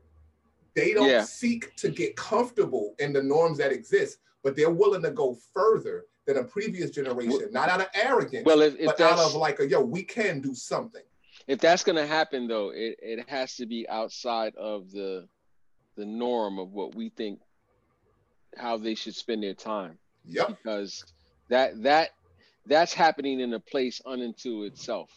they 0.75 0.93
don't 0.93 1.09
Yeah. 1.09 1.23
seek 1.23 1.75
to 1.77 1.89
get 1.89 2.15
comfortable 2.15 2.95
in 2.99 3.11
the 3.11 3.21
norms 3.21 3.57
that 3.57 3.71
exist, 3.73 4.19
but 4.43 4.55
they're 4.55 4.69
willing 4.69 5.01
to 5.03 5.11
go 5.11 5.37
further 5.53 6.05
than 6.25 6.37
a 6.37 6.43
previous 6.43 6.91
generation, 6.91 7.49
not 7.51 7.67
out 7.69 7.81
of 7.81 7.87
arrogance, 7.95 8.45
well 8.45 8.61
if, 8.61 8.75
if 8.79 8.85
but 8.85 9.01
out 9.01 9.19
of 9.19 9.33
like 9.35 9.59
a 9.59 9.67
yo, 9.67 9.81
we 9.81 10.03
can 10.03 10.39
do 10.41 10.53
something. 10.53 11.01
if 11.47 11.59
that's 11.59 11.83
gonna 11.83 12.05
happen 12.05 12.47
though 12.47 12.69
it, 12.69 12.95
it 13.01 13.27
has 13.29 13.55
to 13.55 13.65
be 13.65 13.87
outside 13.89 14.53
of 14.55 14.91
the 14.91 15.27
the 15.95 16.05
norm 16.05 16.59
of 16.59 16.71
what 16.71 16.93
we 16.95 17.09
think 17.09 17.39
how 18.57 18.77
they 18.77 18.95
should 18.95 19.15
spend 19.15 19.41
their 19.43 19.53
time 19.55 19.97
Yep. 20.25 20.47
because 20.49 21.03
that 21.49 21.81
that 21.83 22.09
that's 22.65 22.93
happening 22.93 23.39
in 23.39 23.53
a 23.53 23.59
place 23.59 24.01
unto 24.05 24.63
itself 24.63 25.11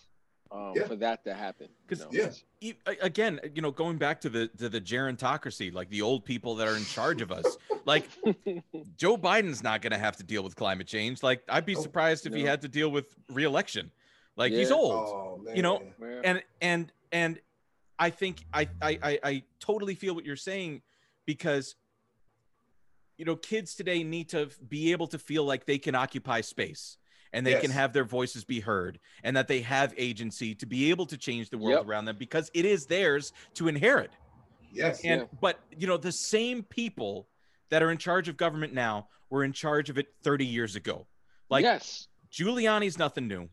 um, 0.51 0.73
Yeah. 0.77 0.87
for 0.87 0.97
that 0.97 1.25
to 1.25 1.35
happen 1.35 1.69
you 1.69 1.97
'Cause- 1.97 2.01
know? 2.13 2.33
Yeah. 2.61 2.73
A- 2.87 2.97
again 3.05 3.41
you 3.55 3.61
know 3.63 3.71
going 3.73 3.99
back 3.99 4.21
to 4.23 4.29
the 4.31 4.49
to 4.59 4.69
the 4.69 4.81
gerontocracy 4.81 5.73
like 5.73 5.89
the 5.91 6.03
old 6.03 6.25
people 6.25 6.55
that 6.57 6.69
are 6.69 6.77
in 6.77 6.85
charge 6.85 7.21
of 7.21 7.33
us 7.33 7.57
like 7.85 8.09
joe 8.97 9.17
biden's 9.19 9.63
not 9.63 9.83
going 9.83 9.91
to 9.93 9.99
have 9.99 10.17
to 10.17 10.23
deal 10.23 10.43
with 10.45 10.55
climate 10.55 10.87
change 10.87 11.23
like 11.23 11.43
i'd 11.49 11.67
be 11.67 11.75
Oh, 11.77 11.83
surprised 11.83 12.27
if 12.27 12.33
he 12.35 12.43
had 12.45 12.61
to 12.63 12.69
deal 12.69 12.91
with 12.91 13.15
reelection 13.29 13.91
like 14.37 14.53
he's 14.53 14.71
old 14.71 14.93
Oh 14.93 15.41
man. 15.43 15.57
You 15.57 15.63
know, 15.63 15.83
Well, 15.99 16.21
and 16.25 16.43
and 16.61 16.93
and 17.11 17.41
i 17.99 18.11
think 18.11 18.45
I, 18.55 18.69
I 18.81 18.99
i 19.03 19.19
i 19.25 19.43
totally 19.59 19.95
feel 19.97 20.15
what 20.15 20.25
you're 20.25 20.37
saying 20.37 20.83
because 21.27 21.75
you 23.23 23.27
know 23.27 23.37
kids 23.37 23.77
today 23.77 24.03
need 24.03 24.29
to 24.31 24.49
be 24.69 24.91
able 24.91 25.07
to 25.07 25.17
feel 25.17 25.45
like 25.45 25.65
they 25.65 25.79
can 25.79 25.95
occupy 25.95 26.41
space 26.41 26.97
and 27.33 27.47
they 27.47 27.55
can 27.61 27.71
have 27.71 27.93
their 27.93 28.03
voices 28.05 28.43
be 28.45 28.59
heard 28.59 28.99
and 29.23 29.37
that 29.37 29.47
they 29.47 29.61
have 29.61 29.95
agency 29.97 30.57
to 30.57 30.67
be 30.67 30.91
able 30.91 31.07
to 31.07 31.17
change 31.17 31.49
the 31.49 31.57
world 31.57 31.77
Yep. 31.77 31.87
around 31.87 32.05
them 32.07 32.17
because 32.19 32.51
it 32.53 32.65
is 32.65 32.87
theirs 32.87 33.33
to 33.55 33.69
inherit 33.69 34.11
yes. 34.73 35.01
and 35.05 35.21
Yeah. 35.21 35.27
but 35.41 35.61
you 35.79 35.87
know 35.87 35.97
the 35.97 36.11
same 36.11 36.65
people 36.65 37.29
that 37.71 37.81
are 37.81 37.93
in 37.93 37.97
charge 37.99 38.27
of 38.29 38.37
government 38.37 38.75
now 38.75 39.07
were 39.31 39.45
in 39.45 39.53
charge 39.53 39.89
of 39.89 39.99
it 39.99 40.09
30 40.25 40.45
years 40.45 40.75
ago. 40.75 41.07
Like 41.49 41.63
yes, 41.63 42.09
Giuliani's 42.33 42.99
nothing 42.99 43.29
new. 43.29 43.49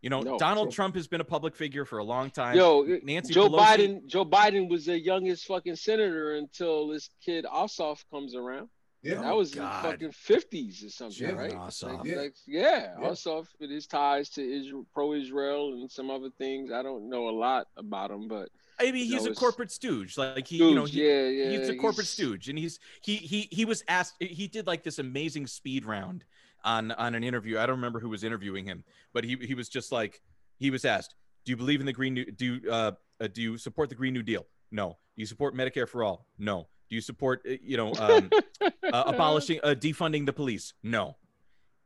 You 0.00 0.08
know, 0.08 0.22
No, 0.22 0.38
Donald 0.38 0.68
true. 0.68 0.76
Trump 0.76 0.94
has 0.94 1.06
been 1.06 1.20
a 1.20 1.24
public 1.36 1.54
figure 1.54 1.84
for 1.84 1.98
a 1.98 2.04
long 2.04 2.30
time. 2.30 2.56
yo, 2.56 2.84
uh, 2.84 2.96
Nancy 3.02 3.34
Joe 3.34 3.50
Pelosi- 3.50 3.66
Biden. 3.66 4.06
Joe 4.06 4.24
Biden 4.24 4.70
was 4.70 4.86
the 4.86 4.98
youngest 4.98 5.44
fucking 5.44 5.76
senator 5.76 6.36
until 6.36 6.88
this 6.88 7.10
kid 7.22 7.44
Ossoff 7.44 8.02
comes 8.10 8.34
around. 8.34 8.70
Yeah. 9.02 9.22
that 9.22 9.34
was 9.34 9.54
God. 9.54 9.84
in 9.84 9.90
fucking 9.90 10.12
fifties 10.12 10.84
or 10.84 10.90
something, 10.90 11.16
Jim 11.28 11.36
right? 11.36 11.52
Ossoff. 11.52 11.98
Like, 11.98 12.06
Yeah. 12.06 12.16
like, 12.16 12.34
yeah, 12.46 12.96
Yeah. 13.00 13.08
Ossoff 13.08 13.46
with 13.58 13.70
his 13.70 13.86
ties 13.86 14.28
to 14.30 14.42
Israel, 14.42 14.86
pro-Israel, 14.92 15.72
and 15.74 15.90
some 15.90 16.10
other 16.10 16.30
things. 16.30 16.70
I 16.70 16.82
don't 16.82 17.08
know 17.08 17.28
a 17.28 17.30
lot 17.30 17.68
about 17.76 18.10
him, 18.10 18.28
but 18.28 18.50
I 18.78 18.92
mean, 18.92 19.06
he's 19.06 19.24
know, 19.24 19.32
a 19.32 19.34
corporate 19.34 19.70
stooge. 19.70 20.16
Like 20.18 20.46
he, 20.46 20.56
you 20.56 20.74
know, 20.74 20.84
he, 20.84 21.06
yeah, 21.06 21.28
yeah, 21.28 21.58
he's 21.58 21.68
a 21.68 21.76
corporate 21.76 22.06
he's- 22.06 22.14
stooge, 22.14 22.48
and 22.48 22.58
he's 22.58 22.78
he 23.02 23.16
he 23.16 23.48
he 23.50 23.64
was 23.64 23.82
asked. 23.88 24.14
He 24.20 24.48
did 24.48 24.66
like 24.66 24.82
this 24.82 24.98
amazing 24.98 25.46
speed 25.46 25.84
round 25.84 26.24
on 26.64 26.92
on 26.92 27.14
an 27.14 27.24
interview. 27.24 27.58
I 27.58 27.66
don't 27.66 27.76
remember 27.76 28.00
who 28.00 28.08
was 28.08 28.24
interviewing 28.24 28.64
him, 28.66 28.84
but 29.12 29.24
he 29.24 29.36
he 29.36 29.54
was 29.54 29.68
just 29.68 29.92
like 29.92 30.20
he 30.58 30.70
was 30.70 30.84
asked, 30.84 31.14
"Do 31.44 31.52
you 31.52 31.56
believe 31.56 31.80
in 31.80 31.86
the 31.86 31.92
green 31.92 32.14
new? 32.14 32.24
Do 32.26 32.60
uh, 32.70 32.92
uh 33.20 33.28
do 33.28 33.40
you 33.42 33.58
support 33.58 33.88
the 33.88 33.94
Green 33.94 34.12
New 34.14 34.22
Deal? 34.22 34.46
No. 34.70 34.98
Do 35.16 35.22
you 35.22 35.26
support 35.26 35.54
Medicare 35.54 35.88
for 35.88 36.04
all? 36.04 36.26
No. 36.38 36.68
Do 36.90 36.96
you 36.96 37.00
support 37.00 37.42
uh, 37.48 37.52
you 37.62 37.76
know 37.76 37.94
um, 37.94 38.30
uh, 38.60 38.70
abolishing 39.06 39.60
uh, 39.62 39.74
defunding 39.78 40.26
the 40.26 40.32
police? 40.32 40.74
No." 40.82 41.16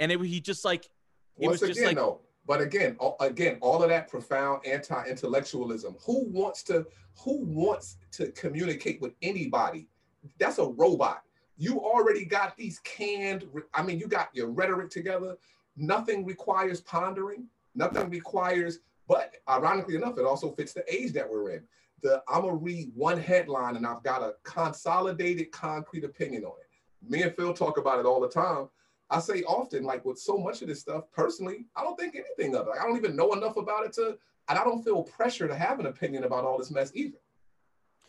And 0.00 0.10
it, 0.10 0.20
he 0.22 0.40
just 0.40 0.64
like 0.64 0.86
it 1.38 1.46
Once 1.46 1.60
was 1.60 1.68
just 1.68 1.80
again, 1.80 1.88
like 1.88 1.96
though, 1.96 2.20
but 2.46 2.62
again, 2.62 2.96
all, 2.98 3.16
again, 3.20 3.58
all 3.60 3.82
of 3.82 3.90
that 3.90 4.08
profound 4.08 4.66
anti-intellectualism. 4.66 5.96
Who 6.06 6.24
wants 6.30 6.62
to? 6.64 6.86
Who 7.22 7.44
wants 7.44 7.98
to 8.12 8.32
communicate 8.32 9.00
with 9.02 9.12
anybody? 9.20 9.88
That's 10.38 10.58
a 10.58 10.64
robot. 10.64 11.22
You 11.58 11.80
already 11.80 12.24
got 12.24 12.56
these 12.56 12.80
canned. 12.80 13.46
I 13.74 13.82
mean, 13.82 13.98
you 13.98 14.08
got 14.08 14.30
your 14.32 14.48
rhetoric 14.48 14.90
together. 14.90 15.36
Nothing 15.76 16.24
requires 16.24 16.80
pondering. 16.80 17.46
Nothing 17.74 18.08
requires. 18.08 18.80
But 19.06 19.34
ironically 19.48 19.96
enough, 19.96 20.16
it 20.16 20.24
also 20.24 20.50
fits 20.52 20.72
the 20.72 20.82
age 20.92 21.12
that 21.12 21.30
we're 21.30 21.50
in. 21.50 21.62
The 22.04 22.22
I'm 22.28 22.42
gonna 22.42 22.54
read 22.54 22.92
one 22.94 23.18
headline 23.18 23.76
and 23.76 23.86
I've 23.86 24.02
got 24.02 24.22
a 24.22 24.34
consolidated, 24.44 25.50
concrete 25.50 26.04
opinion 26.04 26.44
on 26.44 26.52
it. 26.60 27.10
Me 27.10 27.22
and 27.22 27.34
Phil 27.34 27.54
talk 27.54 27.78
about 27.78 27.98
it 27.98 28.04
all 28.04 28.20
the 28.20 28.28
time. 28.28 28.68
I 29.08 29.20
say 29.20 29.42
often, 29.44 29.84
like 29.84 30.04
with 30.04 30.18
so 30.18 30.36
much 30.36 30.60
of 30.60 30.68
this 30.68 30.80
stuff, 30.80 31.04
personally, 31.12 31.64
I 31.74 31.82
don't 31.82 31.98
think 31.98 32.14
anything 32.14 32.54
of 32.56 32.66
it. 32.68 32.74
I 32.78 32.86
don't 32.86 32.96
even 32.98 33.16
know 33.16 33.32
enough 33.32 33.56
about 33.56 33.86
it 33.86 33.94
to, 33.94 34.18
and 34.48 34.58
I 34.58 34.64
don't 34.64 34.84
feel 34.84 35.02
pressure 35.02 35.48
to 35.48 35.54
have 35.54 35.80
an 35.80 35.86
opinion 35.86 36.24
about 36.24 36.44
all 36.44 36.58
this 36.58 36.70
mess 36.70 36.92
either. 36.94 37.16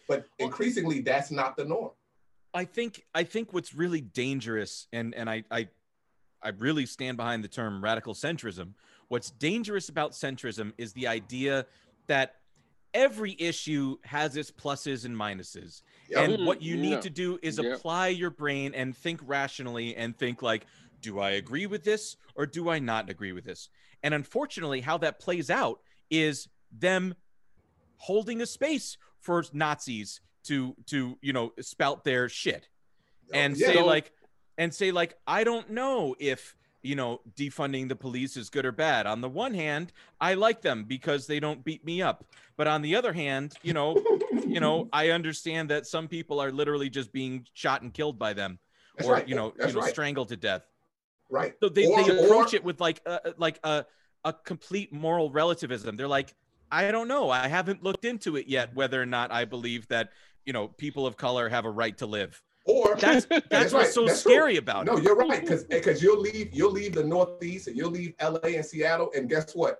But 0.09 0.25
increasingly, 0.39 0.99
that's 0.99 1.31
not 1.31 1.55
the 1.55 1.63
norm. 1.63 1.91
I 2.53 2.65
think 2.65 3.05
I 3.15 3.23
think 3.23 3.53
what's 3.53 3.73
really 3.73 4.01
dangerous, 4.01 4.87
and 4.91 5.15
and 5.15 5.29
I 5.29 5.45
I 5.49 5.69
I 6.43 6.49
really 6.49 6.85
stand 6.85 7.15
behind 7.15 7.45
the 7.45 7.47
term 7.47 7.81
radical 7.81 8.13
centrism. 8.13 8.73
What's 9.07 9.31
dangerous 9.31 9.87
about 9.87 10.11
centrism 10.11 10.73
is 10.77 10.91
the 10.91 11.07
idea 11.07 11.65
that 12.07 12.35
every 12.95 13.35
issue 13.37 13.97
has 14.05 14.35
its 14.37 14.49
pluses 14.49 15.05
and 15.05 15.15
minuses. 15.15 15.83
Yep. 16.09 16.23
And 16.29 16.33
Mm, 16.39 16.45
what 16.45 16.61
you 16.61 16.77
need 16.77 16.91
yeah. 16.91 16.99
to 17.01 17.09
do 17.09 17.37
is 17.43 17.59
Yep. 17.59 17.75
apply 17.77 18.07
your 18.07 18.29
brain 18.31 18.73
and 18.73 18.95
think 18.97 19.19
rationally 19.23 19.95
and 19.95 20.17
think 20.17 20.41
like, 20.41 20.65
do 21.01 21.19
I 21.19 21.31
agree 21.31 21.67
with 21.67 21.83
this 21.83 22.15
or 22.35 22.45
do 22.47 22.69
I 22.69 22.79
not 22.79 23.09
agree 23.09 23.33
with 23.33 23.43
this? 23.43 23.69
And 24.01 24.13
unfortunately, 24.13 24.81
how 24.81 24.97
that 24.99 25.19
plays 25.19 25.49
out 25.49 25.81
is 26.09 26.47
them 26.71 27.15
holding 27.97 28.41
a 28.41 28.45
space 28.45 28.97
for 29.19 29.43
Nazis 29.53 30.21
to 30.43 30.75
to 30.87 31.17
you 31.21 31.33
know 31.33 31.51
spout 31.59 32.03
their 32.03 32.29
shit 32.29 32.69
and 33.33 33.57
Yeah. 33.57 33.67
say 33.67 33.73
So- 33.75 33.85
like 33.85 34.11
and 34.57 34.73
say 34.73 34.91
like 34.91 35.17
I 35.27 35.43
don't 35.43 35.71
know 35.71 36.15
if 36.19 36.55
you 36.85 36.95
know 36.95 37.21
defunding 37.35 37.89
the 37.89 37.95
police 37.95 38.37
is 38.37 38.49
good 38.49 38.65
or 38.65 38.71
bad. 38.71 39.07
On 39.07 39.21
the 39.21 39.29
one 39.29 39.53
hand, 39.53 39.91
I 40.21 40.35
like 40.35 40.61
them 40.61 40.83
because 40.85 41.27
they 41.27 41.39
don't 41.39 41.63
beat 41.63 41.83
me 41.85 42.01
up, 42.01 42.25
but 42.57 42.67
on 42.67 42.81
the 42.81 42.95
other 42.95 43.13
hand, 43.13 43.53
you 43.63 43.73
know, 43.73 44.01
you 44.47 44.59
know, 44.59 44.87
I 44.93 45.09
understand 45.09 45.69
that 45.69 45.87
some 45.87 46.07
people 46.07 46.39
are 46.39 46.51
literally 46.51 46.89
just 46.89 47.11
being 47.11 47.45
shot 47.53 47.81
and 47.81 47.93
killed 47.93 48.17
by 48.19 48.33
them, 48.33 48.59
That's 48.97 49.09
or 49.09 49.13
right. 49.13 49.27
you 49.27 49.35
know, 49.35 49.53
That's 49.57 49.69
you 49.73 49.79
know, 49.79 49.81
right. 49.85 49.89
strangled 49.91 50.29
to 50.29 50.37
death. 50.37 50.63
right. 51.29 51.53
So 51.61 51.69
they, 51.69 51.87
Or- 51.87 52.03
they 52.03 52.25
approach 52.25 52.53
or- 52.53 52.57
it 52.57 52.63
with 52.63 52.79
like 52.79 53.01
a, 53.05 53.33
like 53.37 53.59
a 53.63 53.85
a 54.23 54.33
complete 54.33 54.91
moral 54.91 55.29
relativism. 55.29 55.95
They're 55.97 56.07
like, 56.07 56.33
I 56.71 56.89
don't 56.91 57.07
know, 57.07 57.29
I 57.29 57.47
haven't 57.47 57.83
looked 57.83 58.05
into 58.05 58.35
it 58.37 58.47
yet 58.47 58.73
whether 58.75 58.99
or 59.01 59.05
not 59.05 59.31
I 59.31 59.45
believe 59.45 59.87
that 59.89 60.09
you 60.45 60.53
know 60.53 60.67
people 60.67 61.05
of 61.07 61.15
color 61.17 61.49
have 61.49 61.65
a 61.65 61.69
right 61.71 61.97
to 61.99 62.05
live. 62.05 62.41
Or 62.65 62.95
That's 62.95 63.25
that's, 63.29 63.47
That's 63.49 63.73
what's 63.73 63.73
right. 63.73 63.93
so 63.93 64.05
That's 64.05 64.23
true. 64.23 64.33
scary 64.33 64.57
about 64.57 64.85
no, 64.85 64.93
it. 64.93 64.95
No, 64.97 65.01
you're 65.03 65.15
right. 65.15 65.41
Because 65.41 65.63
because 65.65 66.01
you'll 66.01 66.19
leave 66.19 66.53
you'll 66.53 66.71
leave 66.71 66.95
the 66.95 67.03
Northeast 67.03 67.67
and 67.67 67.77
you'll 67.77 67.91
leave 67.91 68.13
LA 68.21 68.49
and 68.55 68.65
Seattle, 68.65 69.11
and 69.15 69.29
guess 69.29 69.55
what? 69.55 69.79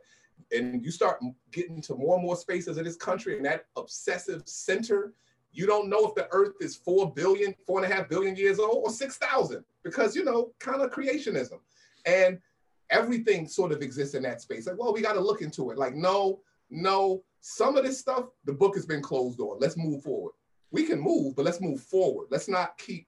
And 0.52 0.84
you 0.84 0.92
start 0.92 1.20
getting 1.52 1.82
to 1.84 1.96
more 1.96 2.16
and 2.16 2.24
more 2.24 2.36
spaces 2.36 2.78
of 2.78 2.86
this 2.86 2.96
country 2.96 3.38
and 3.38 3.46
that 3.46 3.66
obsessive 3.76 4.44
center. 4.46 5.14
You 5.52 5.66
don't 5.66 5.90
know 5.90 6.06
if 6.06 6.16
the 6.16 6.28
Earth 6.32 6.54
is 6.60 6.76
four 6.76 7.12
billion, 7.14 7.56
four 7.66 7.84
and 7.84 7.92
a 7.92 7.96
half 7.96 8.08
billion 8.10 8.36
years 8.36 8.60
old, 8.60 8.84
or 8.84 8.92
six 8.92 9.18
thousand, 9.18 9.64
because 9.84 10.16
you 10.16 10.24
know, 10.24 10.52
kind 10.60 10.82
of 10.82 10.92
creationism, 10.92 11.60
and 12.06 12.40
everything 12.92 13.48
sort 13.48 13.72
of 13.72 13.82
exists 13.82 14.14
in 14.14 14.24
that 14.24 14.42
space. 14.42 14.68
Like, 14.68 14.78
well, 14.78 14.94
we 14.94 15.02
got 15.02 15.14
to 15.14 15.22
look 15.22 15.42
into 15.42 15.72
it. 15.72 15.78
Like, 15.78 15.96
no, 15.96 16.42
no, 16.70 17.24
some 17.42 17.78
of 17.78 17.84
this 17.84 18.00
stuff, 18.00 18.26
the 18.46 18.54
book 18.54 18.76
has 18.76 18.86
been 18.86 19.02
closed 19.02 19.40
on. 19.40 19.58
Let's 19.60 19.78
move 19.78 20.04
forward. 20.04 20.34
We 20.76 20.84
can 20.84 21.00
move, 21.00 21.38
but 21.38 21.46
let's 21.46 21.62
move 21.62 21.80
forward. 21.80 22.28
Let's 22.30 22.50
not 22.50 22.78
keep 22.78 23.08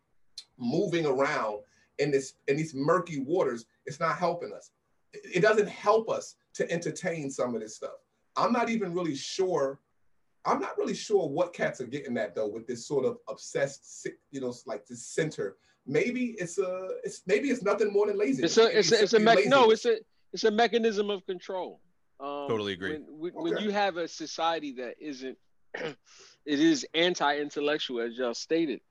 moving 0.57 1.05
around 1.05 1.59
in 1.99 2.11
this 2.11 2.35
in 2.47 2.55
these 2.55 2.73
murky 2.73 3.19
waters. 3.19 3.65
It's 3.85 3.99
not 3.99 4.17
helping 4.17 4.53
us. 4.53 4.71
It 5.13 5.37
it 5.37 5.41
doesn't 5.41 5.67
help 5.67 6.09
us 6.09 6.35
to 6.53 6.71
entertain 6.71 7.29
some 7.29 7.55
of 7.55 7.61
this 7.61 7.75
stuff. 7.75 7.97
I'm 8.37 8.53
not 8.53 8.69
even 8.69 8.93
really 8.93 9.15
sure. 9.15 9.81
I'm 10.45 10.61
not 10.61 10.77
really 10.77 10.93
sure 10.93 11.27
what 11.27 11.53
cats 11.53 11.81
are 11.81 11.87
getting 11.87 12.17
at 12.17 12.35
though 12.35 12.47
with 12.47 12.65
this 12.67 12.87
sort 12.87 13.03
of 13.03 13.17
obsessed, 13.27 14.07
you 14.31 14.39
know, 14.39 14.53
like 14.65 14.87
this 14.87 15.05
center. 15.05 15.57
Maybe 15.85 16.35
it's 16.39 16.57
a, 16.57 16.89
it's 17.03 17.23
maybe 17.27 17.49
it's 17.49 17.63
nothing 17.63 17.91
more 17.91 18.07
than 18.07 18.17
laziness. 18.17 18.57
It's 18.57 18.57
a 18.57 18.63
Maybe 18.63 18.77
it's 18.77 18.91
a, 18.91 18.95
it's 18.95 19.03
a 19.03 19.07
simply 19.17 19.35
mech, 19.43 19.45
no, 19.47 19.71
it's 19.71 19.85
a 19.85 19.97
it's 20.31 20.45
a 20.45 20.51
mechanism 20.51 21.09
of 21.09 21.25
control. 21.25 21.81
Um, 22.19 22.47
Totally 22.47 22.73
agree. 22.73 22.93
When, 22.93 23.33
when, 23.33 23.53
when 23.55 23.57
you 23.63 23.71
have 23.71 23.97
a 23.97 24.07
society 24.07 24.71
that 24.73 24.95
isn't, 24.99 25.37
it 26.45 26.59
is 26.59 26.85
anti-intellectual, 26.93 28.01
as 28.01 28.17
y'all 28.17 28.33
stated. 28.33 28.81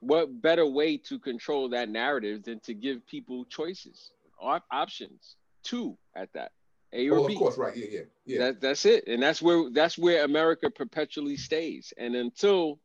What 0.00 0.42
better 0.42 0.66
way 0.66 0.96
to 0.96 1.18
control 1.18 1.68
that 1.70 1.88
narrative 1.88 2.42
than 2.42 2.60
to 2.60 2.74
give 2.74 3.06
people 3.06 3.44
choices, 3.44 4.10
op- 4.40 4.64
options, 4.70 5.36
two 5.62 5.96
at 6.16 6.32
that, 6.32 6.52
A 6.92 7.08
or 7.08 7.14
oh, 7.14 7.20
Well, 7.20 7.28
B. 7.28 7.34
of 7.34 7.38
course, 7.38 7.58
right? 7.58 7.76
Yeah, 7.76 7.86
yeah, 7.88 8.00
yeah. 8.24 8.38
That 8.38 8.60
that's 8.60 8.84
it, 8.84 9.06
and 9.06 9.22
that's 9.22 9.40
where 9.40 9.70
that's 9.70 9.96
where 9.96 10.24
America 10.24 10.70
perpetually 10.70 11.36
stays. 11.36 11.92
And 11.96 12.16
until 12.16 12.80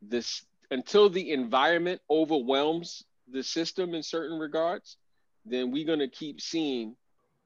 this, 0.00 0.44
until 0.70 1.10
the 1.10 1.32
environment 1.32 2.00
overwhelms 2.08 3.04
the 3.28 3.42
system 3.42 3.94
in 3.94 4.02
certain 4.02 4.38
regards, 4.38 4.98
then 5.44 5.72
we're 5.72 5.86
gonna 5.86 6.08
keep 6.08 6.40
seeing 6.40 6.94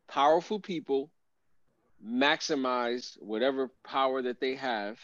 powerful 0.08 0.60
people 0.60 1.10
maximize 2.04 3.16
whatever 3.20 3.70
power 3.84 4.22
that 4.22 4.40
they 4.40 4.54
have. 4.54 4.98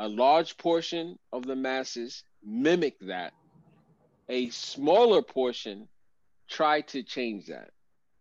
A 0.00 0.08
large 0.08 0.56
portion 0.56 1.18
of 1.32 1.46
the 1.46 1.56
masses 1.56 2.24
mimic 2.44 2.98
that. 3.00 3.32
A 4.28 4.48
smaller 4.50 5.22
portion 5.22 5.88
try 6.48 6.80
to 6.82 7.02
change 7.02 7.46
that 7.46 7.70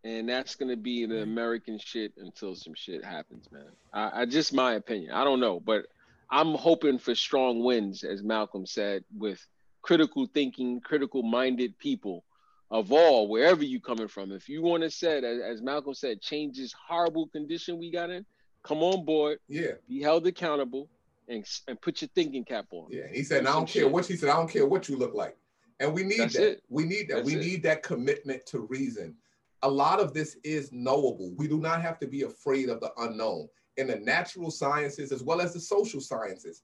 and 0.04 0.30
that's 0.30 0.56
gonna 0.56 0.78
be 0.78 1.06
the 1.06 1.16
mm-hmm. 1.16 1.24
American 1.24 1.78
shit 1.78 2.14
until 2.18 2.56
some 2.56 2.74
shit 2.74 3.04
happens, 3.04 3.52
man. 3.52 3.66
I, 3.94 4.22
I 4.22 4.26
just 4.26 4.54
my 4.54 4.74
opinion. 4.74 5.12
I 5.12 5.24
don't 5.24 5.40
know, 5.40 5.60
but 5.60 5.88
I'm 6.30 6.54
hoping 6.54 7.00
for 7.00 7.16
strong 7.16 7.64
winds, 7.64 8.04
as 8.04 8.24
Malcolm 8.24 8.66
said, 8.66 9.04
with 9.18 9.46
critical 9.82 10.28
thinking, 10.34 10.80
critical 10.82 11.24
minded 11.24 11.78
people 11.80 12.24
of 12.72 12.92
all, 12.92 13.28
wherever 13.28 13.64
you 13.64 13.80
coming 13.80 14.08
from. 14.08 14.32
If 14.32 14.48
you 14.48 14.62
want 14.62 14.84
to 14.84 14.92
said, 14.92 15.24
as, 15.24 15.42
as 15.42 15.62
Malcolm 15.62 15.96
said, 15.96 16.22
change 16.22 16.58
this 16.58 16.74
horrible 16.74 17.28
condition 17.28 17.80
we 17.80 17.92
got 17.92 18.12
in, 18.12 18.26
come 18.64 18.84
on 18.84 19.06
board, 19.06 19.40
yeah, 19.48 19.72
be 19.88 20.02
held 20.02 20.28
accountable, 20.28 20.88
and 21.30 21.46
and 21.68 21.80
put 21.82 22.02
your 22.02 22.10
thinking 22.16 22.44
cap 22.44 22.66
on. 22.72 22.88
yeah. 22.90 23.08
He 23.12 23.24
said, 23.24 23.46
"I 23.46 23.54
don't 23.54 23.68
care 23.68 23.84
shit. 23.84 23.92
what." 23.92 24.06
He 24.06 24.18
said, 24.18 24.30
"I 24.30 24.36
don't 24.36 24.50
care 24.50 24.66
what 24.68 24.90
you 24.90 24.98
look 24.98 25.14
like," 25.14 25.38
and 25.80 25.94
we 25.94 26.04
need 26.04 26.20
That's 26.20 26.34
that. 26.36 26.52
it. 26.52 26.64
We 26.70 26.84
need 26.84 27.08
that. 27.10 27.18
That's 27.18 27.28
we 27.28 27.36
it. 27.36 27.40
need 27.40 27.64
that 27.64 27.84
commitment 27.84 28.46
to 28.48 28.60
reason. 28.62 29.16
A 29.62 29.70
lot 29.70 30.00
of 30.00 30.14
this 30.14 30.38
is 30.44 30.72
knowable. 30.72 31.34
We 31.36 31.48
do 31.48 31.60
not 31.60 31.82
have 31.82 32.00
to 32.00 32.08
be 32.08 32.24
afraid 32.24 32.70
of 32.70 32.80
the 32.80 32.92
unknown. 32.98 33.48
In 33.78 33.88
the 33.88 33.98
natural 33.98 34.52
sciences 34.52 35.12
as 35.12 35.24
well 35.24 35.40
as 35.40 35.54
the 35.54 35.60
social 35.60 36.02
sciences, 36.02 36.64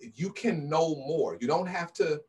you 0.00 0.30
can 0.32 0.68
know 0.68 0.96
more. 0.96 1.36
You 1.40 1.46
don't 1.46 1.66
have 1.66 1.92
to. 1.94 2.20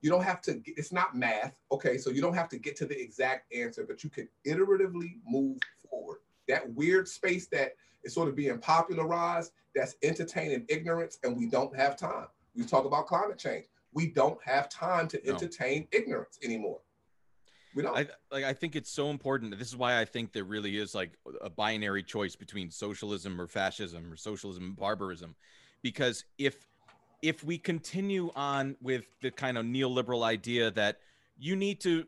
You 0.00 0.10
don't 0.10 0.22
have 0.22 0.40
to. 0.42 0.60
It's 0.64 0.92
not 0.92 1.16
math, 1.16 1.60
okay? 1.72 1.98
So 1.98 2.10
you 2.10 2.22
don't 2.22 2.34
have 2.34 2.48
to 2.50 2.58
get 2.58 2.76
to 2.76 2.86
the 2.86 3.00
exact 3.00 3.52
answer, 3.52 3.84
but 3.86 4.04
you 4.04 4.10
can 4.10 4.28
iteratively 4.46 5.18
move 5.26 5.58
forward. 5.90 6.18
That 6.48 6.72
weird 6.72 7.06
space 7.06 7.46
that 7.48 7.74
is 8.04 8.14
sort 8.14 8.28
of 8.28 8.34
being 8.36 8.58
popularized, 8.58 9.52
that's 9.74 9.96
entertaining 10.02 10.64
ignorance, 10.68 11.18
and 11.22 11.36
we 11.36 11.46
don't 11.46 11.74
have 11.76 11.96
time. 11.96 12.26
We 12.56 12.64
talk 12.64 12.84
about 12.84 13.06
climate 13.06 13.38
change. 13.38 13.66
we 13.94 14.06
don't 14.06 14.38
have 14.44 14.68
time 14.68 15.08
to 15.08 15.20
No. 15.24 15.32
entertain 15.32 15.88
ignorance 15.92 16.38
anymore. 16.42 16.80
We 17.74 17.82
don't. 17.82 17.96
I 17.96 18.06
like 18.30 18.44
I 18.44 18.52
think 18.52 18.76
it's 18.76 18.90
so 18.90 19.08
important. 19.08 19.58
This 19.58 19.68
is 19.68 19.76
why 19.76 19.98
I 19.98 20.04
think 20.04 20.32
there 20.32 20.44
really 20.44 20.76
is 20.76 20.94
like 20.94 21.12
a 21.40 21.48
binary 21.48 22.02
choice 22.02 22.36
between 22.36 22.70
socialism 22.70 23.40
or 23.40 23.46
fascism 23.46 24.12
or 24.12 24.16
socialism 24.16 24.64
and 24.64 24.76
barbarism. 24.76 25.34
Because 25.82 26.24
if 26.36 26.66
if 27.22 27.42
we 27.42 27.58
continue 27.58 28.30
on 28.36 28.76
with 28.80 29.06
the 29.22 29.30
kind 29.30 29.56
of 29.56 29.64
neoliberal 29.64 30.22
idea 30.22 30.70
that 30.72 31.00
you 31.38 31.56
need 31.56 31.80
to 31.80 32.06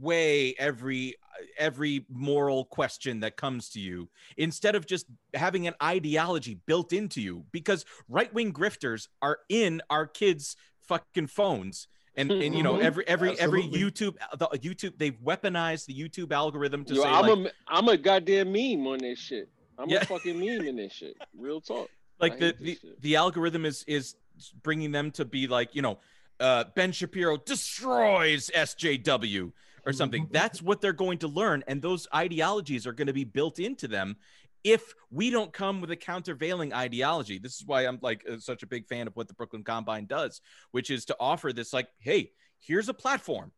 weigh 0.00 0.54
every 0.58 1.16
every 1.58 2.04
moral 2.08 2.64
question 2.64 3.20
that 3.20 3.36
comes 3.36 3.68
to 3.70 3.80
you 3.80 4.08
instead 4.36 4.74
of 4.74 4.86
just 4.86 5.06
having 5.34 5.66
an 5.66 5.74
ideology 5.82 6.58
built 6.66 6.92
into 6.92 7.20
you 7.20 7.44
because 7.52 7.84
right-wing 8.08 8.52
grifters 8.52 9.08
are 9.22 9.38
in 9.48 9.82
our 9.90 10.06
kids 10.06 10.56
fucking 10.86 11.26
phones 11.26 11.88
and 12.16 12.30
and 12.30 12.54
you 12.54 12.62
know 12.62 12.74
Mhm. 12.74 12.82
every 12.82 13.08
every 13.08 13.38
every 13.40 13.62
youtube 13.64 14.14
the 14.38 14.46
youtube 14.58 14.96
they've 14.98 15.18
weaponized 15.20 15.86
the 15.86 15.94
youtube 15.94 16.30
algorithm 16.32 16.84
to 16.84 16.94
Yo, 16.94 17.02
say 17.02 17.08
I'm 17.08 17.42
like, 17.42 17.52
a 17.52 17.74
I'm 17.74 17.88
a 17.88 17.96
goddamn 17.96 18.52
meme 18.52 18.86
on 18.86 18.98
this 18.98 19.18
shit. 19.18 19.48
I'm 19.78 19.88
Yeah. 19.90 20.02
a 20.02 20.04
fucking 20.04 20.38
meme 20.38 20.66
in 20.68 20.76
this 20.76 20.92
shit. 20.92 21.16
Real 21.36 21.60
talk. 21.60 21.88
like 22.20 22.34
I 22.34 22.36
the 22.38 22.54
the, 22.60 22.74
shit. 22.76 23.02
the 23.02 23.16
algorithm 23.16 23.64
is 23.64 23.82
is 23.88 24.14
bringing 24.62 24.92
them 24.92 25.10
to 25.12 25.24
be 25.24 25.46
like 25.48 25.74
you 25.74 25.82
know 25.82 25.98
uh 26.38 26.64
ben 26.76 26.92
shapiro 26.92 27.36
destroys 27.36 28.50
sjw 28.54 29.52
or 29.86 29.92
something. 29.92 30.28
That's 30.30 30.62
what 30.62 30.80
they're 30.80 30.92
going 30.92 31.18
to 31.18 31.28
learn 31.28 31.64
and 31.66 31.80
those 31.80 32.06
ideologies 32.14 32.86
are 32.86 32.92
going 32.92 33.06
to 33.06 33.12
be 33.12 33.24
built 33.24 33.58
into 33.58 33.88
them 33.88 34.16
if 34.62 34.94
we 35.10 35.28
don't 35.28 35.52
come 35.52 35.82
with 35.82 35.90
a 35.90 35.96
countervailing 35.96 36.72
ideology. 36.72 37.38
This 37.38 37.56
is 37.56 37.66
why 37.66 37.86
i'm 37.86 37.98
like 38.00 38.24
uh, 38.30 38.38
such 38.38 38.62
a 38.62 38.66
big 38.66 38.86
fan 38.86 39.06
of 39.06 39.14
what 39.14 39.28
the 39.28 39.34
brooklyn 39.34 39.62
combine 39.62 40.06
does 40.06 40.40
which 40.70 40.90
is 40.90 41.04
to 41.06 41.16
offer 41.20 41.52
this 41.52 41.72
like 41.72 41.88
hey 41.98 42.30
here's 42.66 42.88
a 42.88 42.94
platform. 42.94 43.52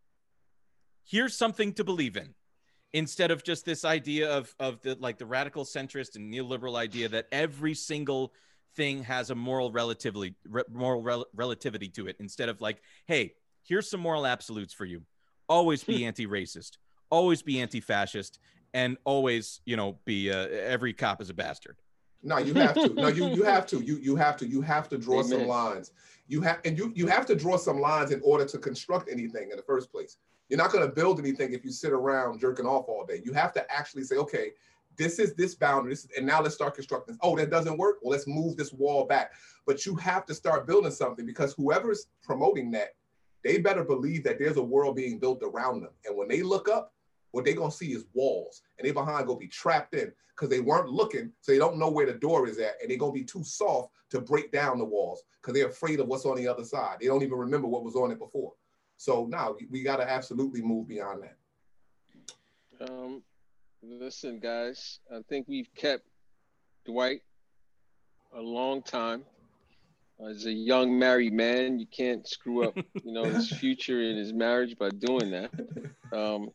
Here's 1.04 1.36
something 1.36 1.72
to 1.74 1.84
believe 1.84 2.16
in. 2.16 2.34
Instead 2.92 3.30
of 3.30 3.44
just 3.44 3.64
this 3.64 3.84
idea 3.84 4.30
of 4.30 4.54
of 4.58 4.80
the 4.82 4.96
like 4.98 5.18
the 5.18 5.26
radical 5.26 5.64
centrist 5.64 6.16
and 6.16 6.32
neoliberal 6.32 6.76
idea 6.76 7.08
that 7.08 7.26
every 7.30 7.74
single 7.74 8.32
thing 8.74 9.02
has 9.02 9.30
a 9.30 9.34
moral 9.34 9.70
relatively 9.70 10.34
re- 10.48 10.62
moral 10.70 11.02
rel- 11.02 11.26
relativity 11.34 11.88
to 11.88 12.06
it 12.06 12.16
instead 12.20 12.48
of 12.48 12.60
like 12.60 12.80
hey 13.06 13.32
here's 13.64 13.90
some 13.90 14.00
moral 14.00 14.26
absolutes 14.26 14.72
for 14.72 14.84
you 14.84 15.02
always 15.48 15.82
be 15.84 16.04
anti-racist 16.04 16.78
always 17.10 17.42
be 17.42 17.60
anti-fascist 17.60 18.38
and 18.74 18.96
always 19.04 19.60
you 19.64 19.76
know 19.76 19.98
be 20.04 20.30
uh, 20.30 20.46
every 20.48 20.92
cop 20.92 21.20
is 21.20 21.30
a 21.30 21.34
bastard 21.34 21.76
No, 22.22 22.38
you 22.38 22.54
have 22.54 22.74
to. 22.74 22.88
No, 22.94 23.08
you 23.08 23.28
you 23.28 23.44
have 23.54 23.66
to. 23.66 23.80
You 23.80 23.98
you 23.98 24.16
have 24.16 24.36
to. 24.38 24.46
You 24.46 24.60
have 24.60 24.88
to 24.88 24.98
draw 24.98 25.22
some 25.22 25.46
lines. 25.46 25.92
You 26.26 26.40
have 26.42 26.58
and 26.64 26.76
you 26.76 26.92
you 26.94 27.06
have 27.06 27.24
to 27.26 27.36
draw 27.36 27.56
some 27.56 27.78
lines 27.80 28.10
in 28.10 28.20
order 28.24 28.44
to 28.46 28.58
construct 28.58 29.08
anything 29.08 29.50
in 29.50 29.56
the 29.56 29.62
first 29.62 29.92
place. 29.92 30.16
You're 30.48 30.58
not 30.58 30.72
going 30.72 30.86
to 30.88 30.92
build 30.92 31.18
anything 31.18 31.52
if 31.52 31.64
you 31.64 31.70
sit 31.70 31.92
around 31.92 32.40
jerking 32.40 32.66
off 32.66 32.86
all 32.88 33.04
day. 33.06 33.20
You 33.24 33.32
have 33.32 33.52
to 33.54 33.72
actually 33.72 34.04
say, 34.04 34.16
okay, 34.16 34.52
this 34.96 35.18
is 35.18 35.34
this 35.34 35.54
boundary, 35.54 35.92
this 35.92 36.04
is, 36.04 36.10
and 36.16 36.26
now 36.26 36.40
let's 36.40 36.54
start 36.54 36.74
constructing. 36.74 37.18
Oh, 37.20 37.36
that 37.36 37.50
doesn't 37.50 37.76
work. 37.76 37.96
Well, 38.02 38.12
let's 38.12 38.26
move 38.26 38.56
this 38.56 38.72
wall 38.72 39.06
back. 39.06 39.32
But 39.66 39.84
you 39.84 39.96
have 39.96 40.24
to 40.26 40.34
start 40.34 40.66
building 40.66 40.92
something 40.92 41.26
because 41.26 41.52
whoever's 41.54 42.06
promoting 42.22 42.70
that, 42.72 42.90
they 43.46 43.58
better 43.58 43.84
believe 43.84 44.24
that 44.24 44.38
there's 44.38 44.56
a 44.56 44.62
world 44.62 44.96
being 44.96 45.18
built 45.18 45.42
around 45.42 45.82
them. 45.82 45.92
And 46.04 46.16
when 46.16 46.26
they 46.26 46.42
look 46.42 46.68
up, 46.68 46.92
what 47.30 47.44
they're 47.44 47.54
gonna 47.54 47.70
see 47.70 47.92
is 47.92 48.04
walls, 48.12 48.62
and 48.78 48.86
they 48.86 48.92
behind 48.92 49.26
gonna 49.26 49.38
be 49.38 49.46
trapped 49.46 49.94
in 49.94 50.12
because 50.30 50.48
they 50.48 50.60
weren't 50.60 50.90
looking, 50.90 51.32
so 51.40 51.52
they 51.52 51.58
don't 51.58 51.78
know 51.78 51.90
where 51.90 52.06
the 52.06 52.14
door 52.14 52.48
is 52.48 52.58
at, 52.58 52.74
and 52.80 52.90
they're 52.90 52.98
gonna 52.98 53.12
be 53.12 53.24
too 53.24 53.44
soft 53.44 53.92
to 54.10 54.20
break 54.20 54.50
down 54.52 54.78
the 54.78 54.84
walls 54.84 55.22
because 55.40 55.54
they're 55.54 55.68
afraid 55.68 56.00
of 56.00 56.08
what's 56.08 56.24
on 56.24 56.36
the 56.36 56.48
other 56.48 56.64
side. 56.64 56.96
They 57.00 57.06
don't 57.06 57.22
even 57.22 57.38
remember 57.38 57.68
what 57.68 57.84
was 57.84 57.94
on 57.94 58.10
it 58.10 58.18
before. 58.18 58.52
So 58.96 59.26
now 59.26 59.54
we, 59.70 59.82
gotta 59.82 60.08
absolutely 60.10 60.62
move 60.62 60.88
beyond 60.88 61.22
that. 61.22 62.90
Um, 62.90 63.22
listen, 63.82 64.40
guys, 64.40 65.00
I 65.12 65.20
think 65.28 65.46
we've 65.48 65.72
kept 65.74 66.04
Dwight 66.84 67.22
a 68.34 68.40
long 68.40 68.82
time. 68.82 69.24
As 70.24 70.46
a 70.46 70.52
young 70.52 70.98
married 70.98 71.32
man, 71.32 71.78
you 71.78 71.86
can't 71.86 72.26
screw 72.26 72.66
up, 72.66 72.76
you 73.04 73.12
know, 73.12 73.24
his 73.24 73.50
future 73.50 74.00
in 74.02 74.16
his 74.16 74.32
marriage 74.32 74.76
by 74.78 74.88
doing 74.90 75.30
that. 75.30 75.50
Um, 76.12 76.50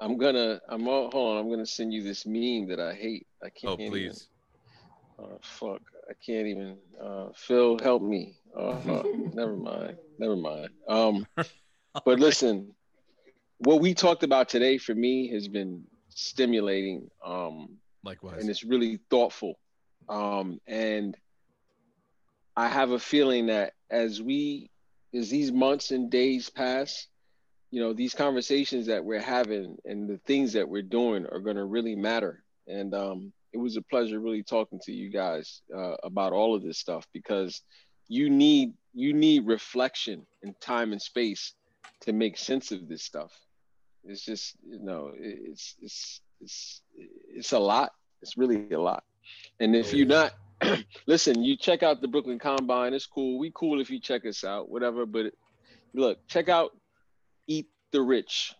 I'm 0.00 0.16
gonna, 0.16 0.60
I'm 0.68 0.88
all, 0.88 1.10
hold 1.10 1.36
on, 1.36 1.44
I'm 1.44 1.50
gonna 1.50 1.66
send 1.66 1.92
you 1.92 2.02
this 2.02 2.26
meme 2.26 2.68
that 2.68 2.80
I 2.80 2.94
hate. 2.94 3.26
I 3.42 3.50
can't. 3.50 3.72
oh 3.72 3.74
even- 3.74 3.90
please 3.90 4.28
Oh 5.20 5.38
fuck! 5.42 5.82
I 6.08 6.12
can't 6.24 6.46
even. 6.46 6.76
Uh, 7.02 7.26
Phil, 7.34 7.78
help 7.82 8.02
me. 8.02 8.36
Uh, 8.56 8.68
uh, 8.70 9.02
never 9.34 9.56
mind. 9.56 9.96
Never 10.18 10.36
mind. 10.36 10.68
Um, 10.88 11.26
but 12.04 12.20
listen, 12.20 12.72
what 13.58 13.80
we 13.80 13.94
talked 13.94 14.22
about 14.22 14.48
today 14.48 14.78
for 14.78 14.94
me 14.94 15.28
has 15.30 15.48
been 15.48 15.82
stimulating, 16.10 17.10
um, 17.24 17.78
likewise 18.04 18.40
and 18.40 18.48
it's 18.48 18.62
really 18.62 19.00
thoughtful. 19.10 19.58
Um, 20.08 20.60
and 20.68 21.16
I 22.58 22.66
have 22.66 22.90
a 22.90 22.98
feeling 22.98 23.46
that 23.46 23.74
as 23.88 24.20
we, 24.20 24.68
as 25.14 25.30
these 25.30 25.52
months 25.52 25.92
and 25.92 26.10
days 26.10 26.50
pass, 26.50 27.06
you 27.70 27.80
know, 27.80 27.92
these 27.92 28.14
conversations 28.14 28.86
that 28.86 29.04
we're 29.04 29.20
having 29.20 29.76
and 29.84 30.08
the 30.08 30.18
things 30.26 30.54
that 30.54 30.68
we're 30.68 30.82
doing 30.82 31.24
are 31.26 31.38
going 31.38 31.54
to 31.54 31.64
really 31.64 31.94
matter. 31.94 32.42
And 32.66 32.92
um, 32.94 33.32
it 33.52 33.58
was 33.58 33.76
a 33.76 33.82
pleasure 33.82 34.18
really 34.18 34.42
talking 34.42 34.80
to 34.86 34.92
you 34.92 35.08
guys 35.08 35.62
uh, 35.72 35.94
about 36.02 36.32
all 36.32 36.56
of 36.56 36.64
this 36.64 36.78
stuff 36.78 37.06
because 37.12 37.62
you 38.08 38.28
need 38.28 38.72
you 38.92 39.12
need 39.12 39.46
reflection 39.46 40.26
and 40.42 40.60
time 40.60 40.90
and 40.90 41.00
space 41.00 41.54
to 42.00 42.12
make 42.12 42.36
sense 42.36 42.72
of 42.72 42.88
this 42.88 43.04
stuff. 43.04 43.38
It's 44.02 44.24
just 44.24 44.56
you 44.68 44.80
know 44.80 45.12
it's 45.16 45.76
it's 45.80 46.20
it's 46.40 46.82
it's 47.32 47.52
a 47.52 47.58
lot. 47.60 47.92
It's 48.20 48.36
really 48.36 48.68
a 48.72 48.80
lot. 48.80 49.04
And 49.60 49.76
if 49.76 49.94
you're 49.94 50.06
not 50.06 50.32
listen, 51.06 51.42
you 51.42 51.56
check 51.56 51.82
out 51.82 52.00
the 52.00 52.08
Brooklyn 52.08 52.38
Combine. 52.38 52.94
It's 52.94 53.06
cool. 53.06 53.38
We 53.38 53.52
cool 53.54 53.80
if 53.80 53.90
you 53.90 54.00
check 54.00 54.26
us 54.26 54.44
out, 54.44 54.68
whatever. 54.68 55.06
But 55.06 55.32
look, 55.94 56.26
check 56.26 56.48
out 56.48 56.72
Eat 57.46 57.68
the 57.92 58.02
Rich. 58.02 58.54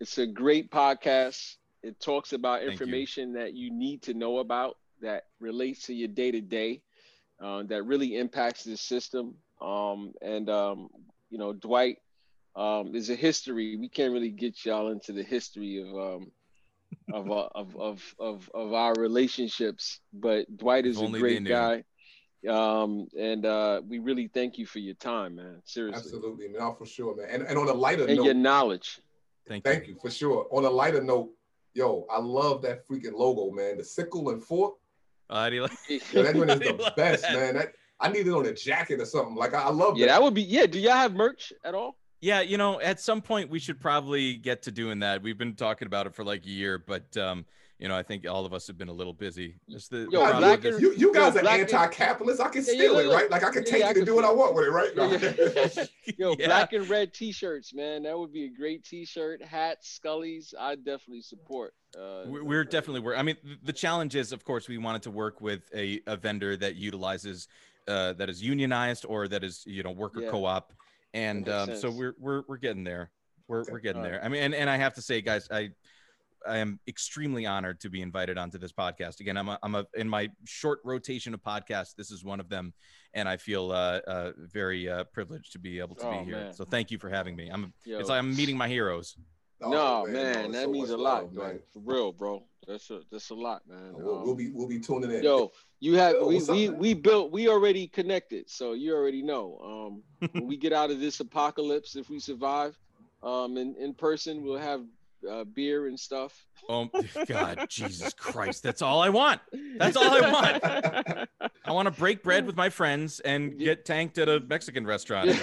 It's 0.00 0.18
a 0.18 0.26
great 0.26 0.70
podcast. 0.70 1.56
It 1.82 2.00
talks 2.00 2.32
about 2.32 2.60
Thank 2.60 2.66
you. 2.66 2.72
information 2.72 3.32
that 3.34 3.54
you 3.54 3.70
need 3.72 4.02
to 4.02 4.14
know 4.14 4.38
about 4.38 4.76
that 5.00 5.24
relates 5.40 5.86
to 5.86 5.94
your 5.94 6.08
day 6.08 6.30
to 6.30 6.40
day, 6.40 6.82
that 7.40 7.82
really 7.84 8.16
impacts 8.16 8.64
the 8.64 8.76
system. 8.76 9.34
Um, 9.60 10.12
and 10.22 10.48
um, 10.48 10.88
you 11.30 11.38
know, 11.38 11.52
Dwight, 11.52 11.98
um, 12.56 12.92
there's 12.92 13.10
a 13.10 13.14
history. 13.14 13.76
We 13.76 13.88
can't 13.88 14.12
really 14.12 14.30
get 14.30 14.64
y'all 14.64 14.90
into 14.90 15.12
the 15.12 15.22
history 15.22 15.82
of 15.82 15.88
um, 15.96 16.30
of, 17.12 17.30
uh, 17.30 17.48
of 17.54 17.76
of 17.76 18.14
of 18.18 18.50
of 18.54 18.72
our 18.72 18.94
relationships, 18.94 20.00
but 20.12 20.44
Dwight 20.56 20.86
is 20.86 21.00
If 21.00 21.08
a 21.14 21.18
great 21.18 21.44
guy. 21.44 21.84
Um, 22.48 23.08
and 23.18 23.44
uh, 23.44 23.80
we 23.86 23.98
really 23.98 24.28
thank 24.32 24.58
you 24.58 24.66
for 24.66 24.78
your 24.78 24.94
time, 24.94 25.34
man. 25.36 25.60
Seriously, 25.64 25.98
Absolutely, 26.00 26.48
man. 26.48 26.72
For 26.78 26.86
sure, 26.86 27.16
man. 27.16 27.26
And, 27.30 27.42
and 27.42 27.58
on 27.58 27.68
a 27.68 27.72
lighter 27.72 28.06
and 28.06 28.16
note, 28.16 28.24
your 28.24 28.34
knowledge. 28.34 29.00
thank 29.48 29.66
you 29.66 29.72
thank 29.72 29.88
you 29.88 29.96
for 30.00 30.08
sure. 30.10 30.46
On 30.52 30.64
a 30.64 30.70
lighter 30.70 31.02
note, 31.02 31.30
yo, 31.74 32.06
I 32.08 32.20
love 32.20 32.62
that 32.62 32.86
freaking 32.86 33.12
logo, 33.14 33.50
man. 33.50 33.78
The 33.78 33.84
sickle 33.84 34.30
and 34.30 34.42
fork. 34.42 34.74
Uh, 35.28 35.42
how 35.42 35.50
do 35.50 35.62
like- 35.62 35.72
Yo, 36.12 36.22
that 36.22 36.36
one 36.36 36.48
is 36.50 36.60
the 36.60 36.92
best, 36.96 37.22
that. 37.22 37.32
man. 37.34 37.54
That 37.54 37.72
I 37.98 38.08
need 38.08 38.28
it 38.28 38.30
on 38.32 38.46
a 38.46 38.52
jacket 38.54 39.00
or 39.00 39.04
something. 39.06 39.34
Like 39.34 39.52
I, 39.54 39.62
I 39.62 39.70
love 39.70 39.98
Yeah, 39.98 40.06
that. 40.06 40.12
that 40.12 40.22
would 40.22 40.34
be. 40.34 40.42
Yeah, 40.42 40.66
do 40.66 40.78
y'all 40.78 40.92
have 40.92 41.14
merch 41.14 41.52
at 41.64 41.74
all? 41.74 41.96
Yeah, 42.20 42.40
you 42.40 42.58
know, 42.58 42.80
at 42.80 43.00
some 43.00 43.20
point 43.22 43.48
we 43.48 43.58
should 43.58 43.80
probably 43.80 44.34
get 44.34 44.62
to 44.62 44.70
doing 44.72 44.98
that. 45.00 45.22
We've 45.22 45.38
been 45.38 45.54
talking 45.54 45.86
about 45.86 46.06
it 46.06 46.14
for 46.14 46.24
like 46.24 46.44
a 46.44 46.48
year, 46.48 46.78
but 46.78 47.16
um, 47.16 47.44
you 47.78 47.86
know, 47.86 47.96
I 47.96 48.02
think 48.02 48.26
all 48.28 48.44
of 48.44 48.52
us 48.52 48.66
have 48.66 48.76
been 48.76 48.88
a 48.88 48.92
little 48.92 49.12
busy. 49.12 49.54
Just 49.70 49.90
the, 49.92 49.98
the 49.98 50.08
Yo, 50.10 50.38
Black 50.38 50.62
with 50.64 50.72
this- 50.72 50.80
You, 50.82 50.92
you 50.94 51.14
guys 51.14 51.36
Yo, 51.36 51.42
are 51.42 51.48
anti-capitalist. 51.48 52.40
I 52.40 52.48
can 52.48 52.64
Yeah, 52.64 52.72
yeah, 52.72 52.78
steal 52.78 52.92
look, 52.94 53.04
it, 53.04 53.08
look. 53.08 53.16
right? 53.20 53.30
Like 53.30 53.44
I 53.44 53.50
can 53.52 53.62
Yeah, 53.64 53.70
take 53.70 53.80
yeah, 53.82 53.86
I 53.86 53.90
it 53.90 53.96
and 53.98 54.06
do 54.06 54.16
what 54.16 54.24
I 54.24 54.32
want 54.32 54.54
with 54.56 54.64
it, 54.66 54.70
right? 54.70 54.90
Yeah. 54.96 55.84
Yo, 56.18 56.34
Yeah. 56.40 56.46
black 56.46 56.72
and 56.72 56.88
red 56.90 57.14
T-shirts, 57.14 57.72
man. 57.72 58.02
That 58.02 58.18
would 58.18 58.32
be 58.32 58.46
a 58.46 58.50
great 58.50 58.82
T-shirt. 58.84 59.40
Hats, 59.44 60.00
Scullies. 60.04 60.54
I 60.58 60.74
definitely 60.74 61.22
support. 61.22 61.74
Uh, 61.96 62.24
We- 62.26 62.42
We're 62.42 62.64
definitely 62.64 63.00
work. 63.02 63.16
I 63.16 63.22
mean, 63.22 63.36
the 63.62 63.72
challenge 63.72 64.16
is, 64.16 64.32
of 64.32 64.44
course, 64.44 64.66
we 64.66 64.76
wanted 64.78 65.02
to 65.02 65.12
work 65.12 65.40
with 65.40 65.62
a, 65.72 66.00
a 66.08 66.16
vendor 66.16 66.56
that 66.56 66.74
utilizes 66.74 67.46
uh, 67.86 68.12
that 68.14 68.28
is 68.28 68.42
unionized 68.42 69.06
or 69.08 69.28
that 69.28 69.42
is 69.44 69.62
you 69.66 69.82
know 69.82 69.90
worker 69.92 70.20
Yeah. 70.20 70.30
co-op, 70.30 70.74
and 71.14 71.48
um, 71.48 71.74
so 71.76 71.90
we're 71.90 72.14
we're 72.18 72.42
we're 72.48 72.56
getting 72.58 72.84
there. 72.84 73.10
We're 73.46 73.60
Okay. 73.62 73.72
we're 73.72 73.80
getting 73.80 74.02
All 74.02 74.08
there. 74.08 74.22
I 74.22 74.28
mean, 74.28 74.42
and, 74.42 74.54
and 74.54 74.68
I 74.68 74.76
have 74.76 74.94
to 74.94 75.02
say, 75.02 75.20
guys, 75.20 75.48
I 75.50 75.70
I 76.46 76.58
am 76.58 76.78
extremely 76.86 77.46
honored 77.46 77.80
to 77.80 77.90
be 77.90 78.00
invited 78.00 78.38
onto 78.38 78.58
this 78.58 78.72
podcast 78.72 79.20
again. 79.20 79.36
I'm 79.36 79.48
a, 79.48 79.58
I'm 79.62 79.74
a 79.74 79.84
in 79.96 80.08
my 80.08 80.28
short 80.46 80.80
rotation 80.84 81.34
of 81.34 81.42
podcasts. 81.42 81.94
This 81.96 82.10
is 82.10 82.24
one 82.24 82.40
of 82.40 82.48
them, 82.48 82.72
and 83.14 83.28
I 83.28 83.36
feel 83.36 83.72
uh, 83.72 84.00
uh, 84.06 84.32
very 84.52 84.88
uh, 84.88 85.04
privileged 85.04 85.52
to 85.52 85.58
be 85.58 85.78
able 85.80 85.96
to 85.96 86.06
Oh, 86.06 86.10
be 86.10 86.24
here. 86.26 86.44
man. 86.44 86.52
So 86.52 86.64
thank 86.64 86.90
you 86.90 86.98
for 86.98 87.08
having 87.10 87.34
me. 87.34 87.48
I'm 87.48 87.72
Yo, 87.84 87.98
it's 87.98 88.08
like 88.08 88.18
I'm 88.18 88.36
meeting 88.36 88.56
my 88.56 88.68
heroes. 88.68 89.16
Oh, 89.60 89.70
no, 89.70 90.04
man, 90.06 90.12
man, 90.12 90.52
that 90.52 90.64
so 90.64 90.70
means 90.70 90.90
a 90.90 90.96
lot, 90.96 91.24
love, 91.24 91.32
man. 91.32 91.46
man. 91.46 91.60
For 91.72 91.80
real, 91.80 92.12
bro. 92.12 92.44
That's 92.66 92.90
a 92.90 93.00
that's 93.10 93.30
a 93.30 93.34
lot, 93.34 93.62
man. 93.66 93.94
We'll, 93.94 94.18
Um, 94.18 94.24
we'll 94.24 94.34
be 94.34 94.50
we'll 94.50 94.68
be 94.68 94.78
tuning 94.78 95.10
in. 95.10 95.22
Yo, 95.22 95.50
you 95.80 95.96
have 95.96 96.14
Yo, 96.14 96.26
we, 96.28 96.34
what's 96.34 96.48
up, 96.48 96.54
we 96.54 96.68
man? 96.68 96.78
we 96.78 96.94
built 96.94 97.32
we 97.32 97.48
already 97.48 97.88
connected, 97.88 98.48
so 98.48 98.74
you 98.74 98.94
already 98.94 99.22
know. 99.22 100.02
Um, 100.20 100.28
when 100.32 100.46
we 100.46 100.56
get 100.56 100.72
out 100.72 100.90
of 100.90 101.00
this 101.00 101.18
apocalypse, 101.20 101.96
if 101.96 102.10
we 102.10 102.20
survive, 102.20 102.78
um, 103.22 103.56
in 103.56 103.74
in 103.76 103.94
person, 103.94 104.42
we'll 104.42 104.58
have 104.58 104.82
uh, 105.28 105.44
beer 105.44 105.86
and 105.86 105.98
stuff. 105.98 106.46
Oh 106.68 106.90
God, 107.26 107.66
Jesus 107.68 108.12
Christ! 108.14 108.62
That's 108.62 108.82
all 108.82 109.00
I 109.00 109.08
want. 109.08 109.40
That's 109.76 109.96
all 109.96 110.04
I 110.24 110.32
want. 110.32 111.28
I 111.64 111.72
want 111.72 111.86
to 111.86 111.98
break 111.98 112.22
bread 112.22 112.46
with 112.46 112.56
my 112.56 112.68
friends 112.68 113.20
and 113.20 113.58
get 113.58 113.84
tanked 113.84 114.18
at 114.18 114.28
a 114.28 114.40
Mexican 114.40 114.86
restaurant. 114.86 115.30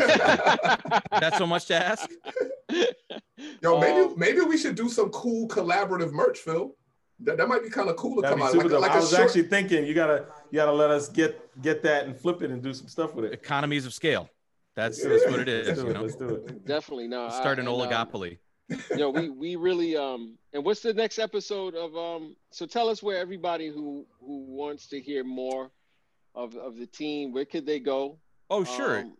That's 1.12 1.38
so 1.38 1.48
much 1.48 1.66
to 1.68 1.76
ask. 1.76 2.10
Yo, 3.62 3.80
maybe 3.80 4.00
Um, 4.02 4.14
maybe 4.18 4.42
we 4.42 4.58
should 4.58 4.76
do 4.76 4.90
some 4.90 5.10
cool 5.10 5.48
collaborative 5.48 6.12
merch, 6.12 6.40
Phil. 6.40 6.76
That, 7.22 7.38
that 7.38 7.48
might 7.48 7.64
be 7.64 7.70
kind 7.70 7.90
of 7.90 7.96
cool 7.96 8.16
to 8.16 8.22
That'd 8.22 8.38
come 8.38 8.40
be 8.40 8.46
out 8.46 8.52
super 8.52 8.64
like, 8.66 8.72
dope. 8.72 8.82
like 8.82 8.92
I 8.92 8.98
a 8.98 9.00
was 9.00 9.10
short. 9.10 9.22
actually 9.22 9.44
thinking 9.44 9.86
you 9.86 9.94
gotta 9.94 10.26
you 10.52 10.58
gotta 10.58 10.74
let 10.74 10.90
us 10.92 11.08
get 11.08 11.40
get 11.62 11.82
that 11.84 12.06
and 12.06 12.16
flip 12.18 12.42
it 12.42 12.52
and 12.52 12.62
do 12.62 12.74
some 12.74 12.88
stuff 12.88 13.16
with 13.16 13.26
it. 13.26 13.34
Economies 13.34 13.86
of 13.86 13.94
scale. 13.94 14.30
That's 14.76 15.02
that's 15.02 15.26
what 15.28 15.40
it 15.40 15.48
is. 15.48 15.68
Let's 15.68 15.80
do 15.80 15.86
You 15.86 15.92
it. 15.92 15.94
know, 15.94 16.02
Let's 16.02 16.16
do 16.16 16.28
it. 16.28 16.66
Definitely 16.66 17.08
no. 17.08 17.28
I- 17.28 17.30
start 17.30 17.54
an 17.60 17.60
and, 17.60 17.70
um, 17.70 17.74
know, 18.95 19.09
we 19.09 19.30
we 19.30 19.55
really 19.55 19.95
um. 19.95 20.38
And 20.53 20.63
what's 20.63 20.82
the 20.82 20.93
next 20.93 21.20
episode 21.20 21.76
of 21.76 21.95
um? 21.95 22.36
So 22.51 22.66
tell 22.66 22.89
us 22.89 23.03
where 23.03 23.18
everybody 23.18 23.68
who 23.68 24.05
who 24.20 24.45
wants 24.45 24.88
to 24.88 24.99
hear 24.99 25.24
more 25.24 25.72
of 26.34 26.55
of 26.55 26.78
the 26.78 26.88
team, 26.88 27.32
where 27.32 27.45
could 27.45 27.66
they 27.66 27.80
go? 27.80 28.18
Oh 28.49 28.63
sure. 28.63 28.99
Um, 28.99 29.18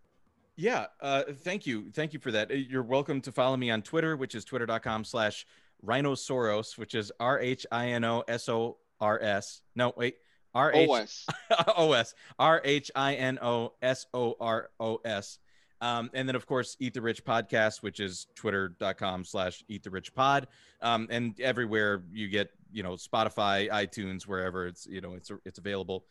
Yeah, 0.58 0.86
uh, 1.02 1.24
thank 1.44 1.68
you. 1.68 1.92
Thank 1.92 2.14
you 2.14 2.20
for 2.20 2.32
that. 2.32 2.50
Uh, 2.50 2.56
You're 2.56 2.84
welcome 2.84 3.22
to 3.22 3.32
follow 3.32 3.58
me 3.58 3.70
on 3.70 3.82
Twitter, 3.82 4.16
which 4.16 4.36
is 4.36 4.46
twitter.com 4.46 5.04
slash 5.04 5.46
rhinosaurus, 5.86 6.78
which 6.78 6.96
is 6.96 7.12
R 7.20 7.40
H 7.40 7.66
I 7.72 7.88
N 7.90 8.04
O 8.04 8.24
S 8.28 8.48
O 8.50 8.78
R 9.00 9.22
S. 9.22 9.62
No, 9.76 9.94
wait. 9.96 10.16
R 10.54 10.72
H 10.74 10.90
OS. 10.90 11.26
O 11.76 11.92
S. 11.92 12.16
R 12.40 12.62
H 12.64 12.90
I 12.96 13.16
N 13.16 13.38
O 13.42 13.74
S 13.82 14.06
O 14.14 14.36
R 14.40 14.70
O 14.80 15.02
S. 15.04 15.40
Um, 15.86 16.10
and 16.14 16.28
then, 16.28 16.36
of 16.36 16.46
course, 16.46 16.76
Eat 16.80 16.94
the 16.94 17.02
Rich 17.02 17.24
Podcast, 17.24 17.84
which 17.84 18.00
is 18.00 18.28
twitter.com 18.36 19.24
slash 19.24 19.64
Eat 19.68 19.84
the 19.84 19.90
Rich 19.90 20.14
Pod. 20.16 20.48
Um, 20.82 21.08
and 21.10 21.40
everywhere 21.40 22.04
you 22.12 22.28
get, 22.28 22.50
you 22.72 22.84
know, 22.84 22.94
Spotify, 22.94 23.70
iTunes, 23.70 24.24
wherever 24.24 24.68
it's, 24.68 24.86
you 24.86 25.02
know, 25.02 25.14
it's, 25.14 25.32
it's 25.46 25.60
available 25.60 26.06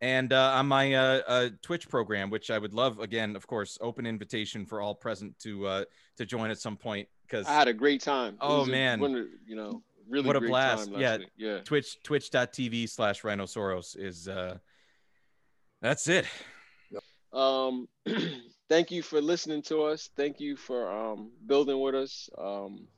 and 0.00 0.32
uh, 0.32 0.52
on 0.54 0.66
my 0.66 0.94
uh, 0.94 1.20
uh, 1.26 1.48
Twitch 1.62 1.88
program, 1.88 2.30
which 2.30 2.50
I 2.50 2.58
would 2.58 2.74
love 2.74 2.98
again, 2.98 3.34
of 3.34 3.46
course, 3.46 3.78
open 3.80 4.06
invitation 4.06 4.66
for 4.66 4.80
all 4.80 4.94
present 4.94 5.38
to 5.40 5.66
uh, 5.66 5.84
to 6.18 6.26
join 6.26 6.50
at 6.50 6.58
some 6.58 6.76
point 6.76 7.08
because 7.22 7.46
I 7.46 7.52
had 7.52 7.68
a 7.68 7.72
great 7.72 8.02
time. 8.02 8.36
Oh, 8.40 8.60
was 8.60 8.68
a 8.68 8.70
man. 8.70 9.00
you 9.46 9.56
know, 9.56 9.82
really 10.08 10.26
What 10.26 10.36
a 10.36 10.40
blast. 10.40 10.90
Yeah. 10.90 11.18
week. 11.18 11.28
yeah. 11.36 11.60
Twitch 11.60 12.02
twitch.tv 12.02 12.88
slash 12.88 13.24
rhinoceros 13.24 13.96
is 13.98 14.28
uh, 14.28 14.58
that's 15.80 16.08
it. 16.08 16.26
Um, 17.32 17.88
thank 18.68 18.90
you 18.90 19.02
for 19.02 19.20
listening 19.20 19.62
to 19.62 19.82
us. 19.84 20.10
Thank 20.16 20.40
you 20.40 20.56
for 20.56 20.90
um, 20.90 21.30
building 21.46 21.80
with 21.80 21.94
us. 21.94 22.28
Um, 22.38 22.88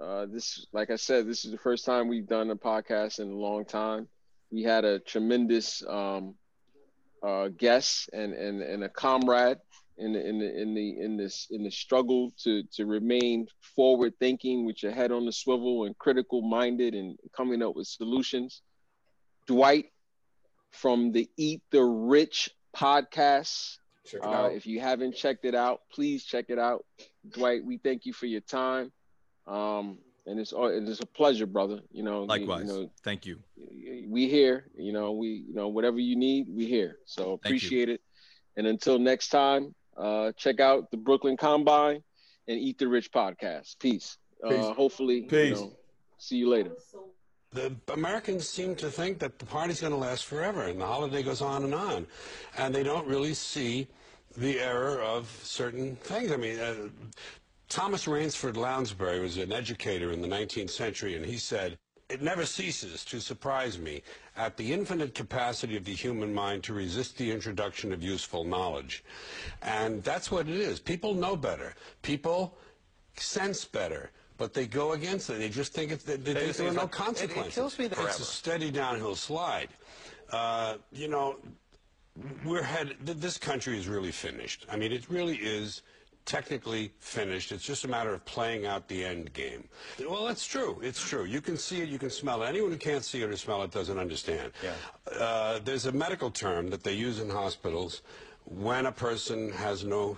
uh, 0.00 0.26
this, 0.26 0.66
like 0.72 0.90
I 0.90 0.96
said, 0.96 1.26
this 1.26 1.44
is 1.44 1.52
the 1.52 1.58
first 1.58 1.84
time 1.84 2.08
we've 2.08 2.26
done 2.26 2.50
a 2.50 2.56
podcast 2.56 3.20
in 3.20 3.30
a 3.30 3.36
long 3.36 3.64
time. 3.64 4.08
We 4.50 4.62
had 4.62 4.84
a 4.84 4.98
tremendous 4.98 5.82
um, 5.86 6.34
uh, 7.22 7.48
guest 7.48 8.10
and, 8.12 8.32
and 8.34 8.62
and 8.62 8.84
a 8.84 8.88
comrade 8.88 9.58
in 9.98 10.12
the 10.12 10.26
in 10.26 10.38
the 10.38 10.60
in 10.60 10.74
the 10.74 11.00
in 11.00 11.16
this 11.16 11.46
in 11.50 11.62
the 11.62 11.70
struggle 11.70 12.32
to 12.42 12.62
to 12.72 12.86
remain 12.86 13.46
forward 13.76 14.12
thinking 14.18 14.64
with 14.64 14.82
your 14.82 14.92
head 14.92 15.12
on 15.12 15.24
the 15.24 15.32
swivel 15.32 15.84
and 15.84 15.96
critical 15.98 16.42
minded 16.42 16.94
and 16.94 17.18
coming 17.34 17.62
up 17.62 17.76
with 17.76 17.86
solutions. 17.86 18.62
Dwight 19.46 19.86
from 20.70 21.12
the 21.12 21.28
Eat 21.36 21.62
the 21.70 21.82
Rich 21.82 22.50
podcast. 22.76 23.78
Check 24.04 24.20
it 24.22 24.26
Uh, 24.26 24.30
out. 24.30 24.52
if 24.52 24.66
you 24.66 24.80
haven't 24.80 25.14
checked 25.14 25.44
it 25.44 25.54
out, 25.54 25.82
please 25.92 26.24
check 26.24 26.46
it 26.48 26.58
out. 26.58 26.84
Dwight, 27.30 27.64
we 27.64 27.78
thank 27.78 28.04
you 28.06 28.12
for 28.12 28.26
your 28.26 28.40
time. 28.40 28.92
Um, 29.46 29.98
and 30.26 30.38
it's 30.38 30.52
it 30.52 30.88
is 30.88 31.00
a 31.00 31.06
pleasure, 31.06 31.46
brother. 31.46 31.80
You 31.90 32.02
know, 32.04 32.22
Likewise. 32.24 32.68
You, 32.68 32.90
Thank 33.02 33.26
you. 33.26 33.38
we 34.08 34.28
here. 34.28 34.68
You 34.76 34.92
know, 34.92 35.12
we 35.12 35.28
you 35.48 35.54
know 35.54 35.68
whatever 35.68 35.98
you 35.98 36.14
need, 36.16 36.46
we 36.48 36.66
here. 36.66 36.98
So 37.06 37.32
appreciate 37.32 37.88
it. 37.88 38.00
And 38.56 38.66
until 38.66 38.98
next 38.98 39.28
time, 39.30 39.74
uh, 39.96 40.32
check 40.36 40.60
out 40.60 40.90
the 40.90 40.96
Brooklyn 40.96 41.36
Combine 41.36 42.02
and 42.46 42.58
Eat 42.58 42.78
the 42.78 42.86
Rich 42.86 43.10
podcast. 43.10 43.78
Peace. 43.80 44.18
Peace. 44.48 44.64
Uh, 44.64 44.72
hopefully, 44.74 45.22
Peace. 45.22 45.58
You 45.58 45.64
know, 45.66 45.76
see 46.18 46.36
you 46.36 46.48
later. 46.48 46.72
The 47.52 47.74
Americans 47.92 48.48
seem 48.48 48.74
to 48.76 48.90
think 48.90 49.18
that 49.18 49.38
the 49.38 49.44
party's 49.44 49.80
going 49.80 49.92
to 49.92 49.98
last 49.98 50.24
forever 50.24 50.62
and 50.62 50.80
the 50.80 50.86
holiday 50.86 51.22
goes 51.22 51.42
on 51.42 51.64
and 51.64 51.74
on. 51.74 52.06
And 52.56 52.74
they 52.74 52.82
don't 52.82 53.06
really 53.06 53.34
see 53.34 53.88
the 54.36 54.58
error 54.60 55.00
of 55.02 55.28
certain 55.42 55.96
things. 55.96 56.32
I 56.32 56.36
mean, 56.36 56.58
uh, 56.58 56.88
Thomas 57.68 58.06
Raynesford 58.06 58.56
Lounsbury 58.56 59.20
was 59.20 59.36
an 59.36 59.52
educator 59.52 60.12
in 60.12 60.20
the 60.20 60.28
19th 60.28 60.70
century, 60.70 61.16
and 61.16 61.24
he 61.24 61.36
said, 61.36 61.78
It 62.08 62.22
never 62.22 62.44
ceases 62.44 63.04
to 63.06 63.20
surprise 63.20 63.78
me 63.78 64.02
at 64.36 64.56
the 64.56 64.72
infinite 64.72 65.14
capacity 65.14 65.76
of 65.76 65.84
the 65.84 65.94
human 65.94 66.32
mind 66.34 66.64
to 66.64 66.74
resist 66.74 67.16
the 67.16 67.30
introduction 67.30 67.92
of 67.92 68.02
useful 68.02 68.44
knowledge. 68.44 69.04
And 69.62 70.02
that's 70.02 70.30
what 70.30 70.48
it 70.48 70.56
is. 70.56 70.80
People 70.80 71.14
know 71.14 71.36
better. 71.36 71.74
People 72.02 72.56
sense 73.16 73.64
better. 73.64 74.10
But 74.38 74.54
they 74.54 74.66
go 74.66 74.92
against 74.92 75.30
it. 75.30 75.38
They 75.38 75.48
just 75.48 75.72
think 75.72 75.92
it's, 75.92 76.04
that, 76.04 76.24
that 76.24 76.34
there 76.56 76.68
are 76.68 76.72
no 76.72 76.88
consequences. 76.88 77.52
It 77.52 77.54
kills 77.54 77.78
me 77.78 77.86
that- 77.88 77.98
It's 78.00 78.18
a 78.20 78.24
steady 78.24 78.70
downhill 78.70 79.14
slide. 79.14 79.68
Uh, 80.30 80.76
you 80.92 81.08
know, 81.08 81.36
we're 82.44 82.62
head. 82.62 82.96
This 83.04 83.38
country 83.38 83.78
is 83.78 83.86
really 83.88 84.12
finished. 84.12 84.66
I 84.70 84.76
mean, 84.76 84.92
it 84.92 85.08
really 85.10 85.36
is 85.36 85.82
technically 86.24 86.92
finished. 86.98 87.52
It's 87.52 87.64
just 87.64 87.84
a 87.84 87.88
matter 87.88 88.14
of 88.14 88.24
playing 88.24 88.64
out 88.64 88.88
the 88.88 89.04
end 89.04 89.32
game. 89.32 89.68
Well, 90.08 90.24
that's 90.24 90.46
true. 90.46 90.80
It's 90.82 91.00
true. 91.06 91.24
You 91.24 91.40
can 91.40 91.56
see 91.56 91.82
it. 91.82 91.88
You 91.88 91.98
can 91.98 92.10
smell 92.10 92.42
it. 92.42 92.46
Anyone 92.48 92.70
who 92.70 92.76
can't 92.78 93.04
see 93.04 93.22
it 93.22 93.28
or 93.30 93.36
smell 93.36 93.62
it 93.64 93.70
doesn't 93.72 93.98
understand. 93.98 94.52
Yeah. 94.62 94.72
Uh, 95.18 95.58
there's 95.64 95.86
a 95.86 95.92
medical 95.92 96.30
term 96.30 96.70
that 96.70 96.82
they 96.84 96.92
use 96.94 97.18
in 97.20 97.28
hospitals 97.28 98.02
when 98.44 98.86
a 98.86 98.92
person 98.92 99.50
has 99.52 99.84
no 99.84 100.16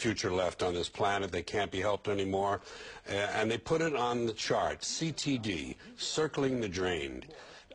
future 0.00 0.32
left 0.32 0.62
on 0.62 0.72
this 0.72 0.88
planet. 0.88 1.30
They 1.30 1.42
can't 1.42 1.70
be 1.70 1.80
helped 1.80 2.08
anymore. 2.08 2.62
Uh, 3.08 3.12
and 3.12 3.50
they 3.50 3.58
put 3.58 3.82
it 3.82 3.94
on 3.94 4.24
the 4.24 4.32
chart, 4.32 4.80
CTD, 4.80 5.76
circling 5.96 6.60
the 6.60 6.68
drain. 6.68 7.22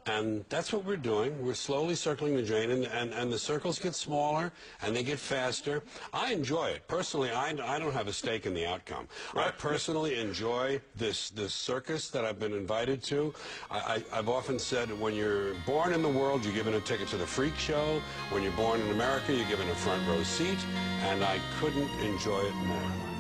And 0.08 0.46
that's 0.50 0.72
what 0.72 0.86
we're 0.86 0.98
doing. 0.98 1.44
We're 1.44 1.56
slowly 1.56 1.96
circling 1.96 2.36
the 2.36 2.44
drain, 2.44 2.70
and, 2.70 2.86
and, 2.86 3.12
and 3.12 3.34
the 3.34 3.40
circles 3.40 3.80
get 3.80 3.96
smaller 3.96 4.52
and 4.84 4.96
they 4.96 5.02
get 5.02 5.18
faster. 5.18 5.82
I 6.14 6.32
enjoy 6.32 6.68
it. 6.68 6.88
Personally, 6.88 7.32
I, 7.32 7.56
I 7.64 7.80
don't 7.80 7.94
have 7.94 8.08
a 8.08 8.14
stake 8.14 8.46
in 8.46 8.54
the 8.54 8.68
outcome. 8.68 9.08
I 9.36 9.50
personally 9.50 10.20
enjoy 10.20 10.80
this, 10.96 11.32
this 11.32 11.56
circus 11.56 12.10
that 12.10 12.24
I've 12.24 12.40
been 12.40 12.54
invited 12.54 13.02
to. 13.04 13.34
I, 13.72 14.04
I, 14.14 14.20
I've 14.20 14.30
often 14.30 14.60
said 14.60 14.90
when 15.00 15.16
you're 15.16 15.56
born 15.66 15.92
in 15.92 16.04
the 16.04 16.10
world, 16.10 16.46
you're 16.46 16.54
given 16.54 16.76
a 16.76 16.82
ticket 16.82 17.08
to 17.10 17.18
the 17.18 17.26
freak 17.26 17.56
show. 17.56 18.00
When 18.30 18.44
you're 18.44 18.52
born 18.52 18.82
in 18.82 18.92
America, 18.92 19.34
you're 19.34 19.48
given 19.48 19.68
a 19.70 19.76
front 19.76 20.08
row 20.08 20.22
seat, 20.22 20.60
and 21.02 21.24
I 21.24 21.40
couldn't 21.60 21.90
enjoy 22.02 22.42
it 22.42 22.54
more. 22.54 23.15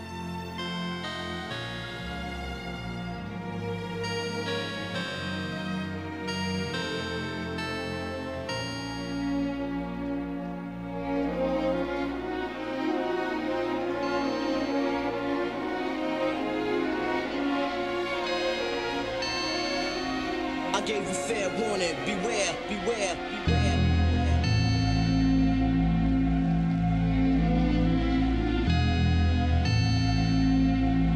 Beware, 22.68 23.16
beware, 23.16 23.78
beware. 23.78 24.86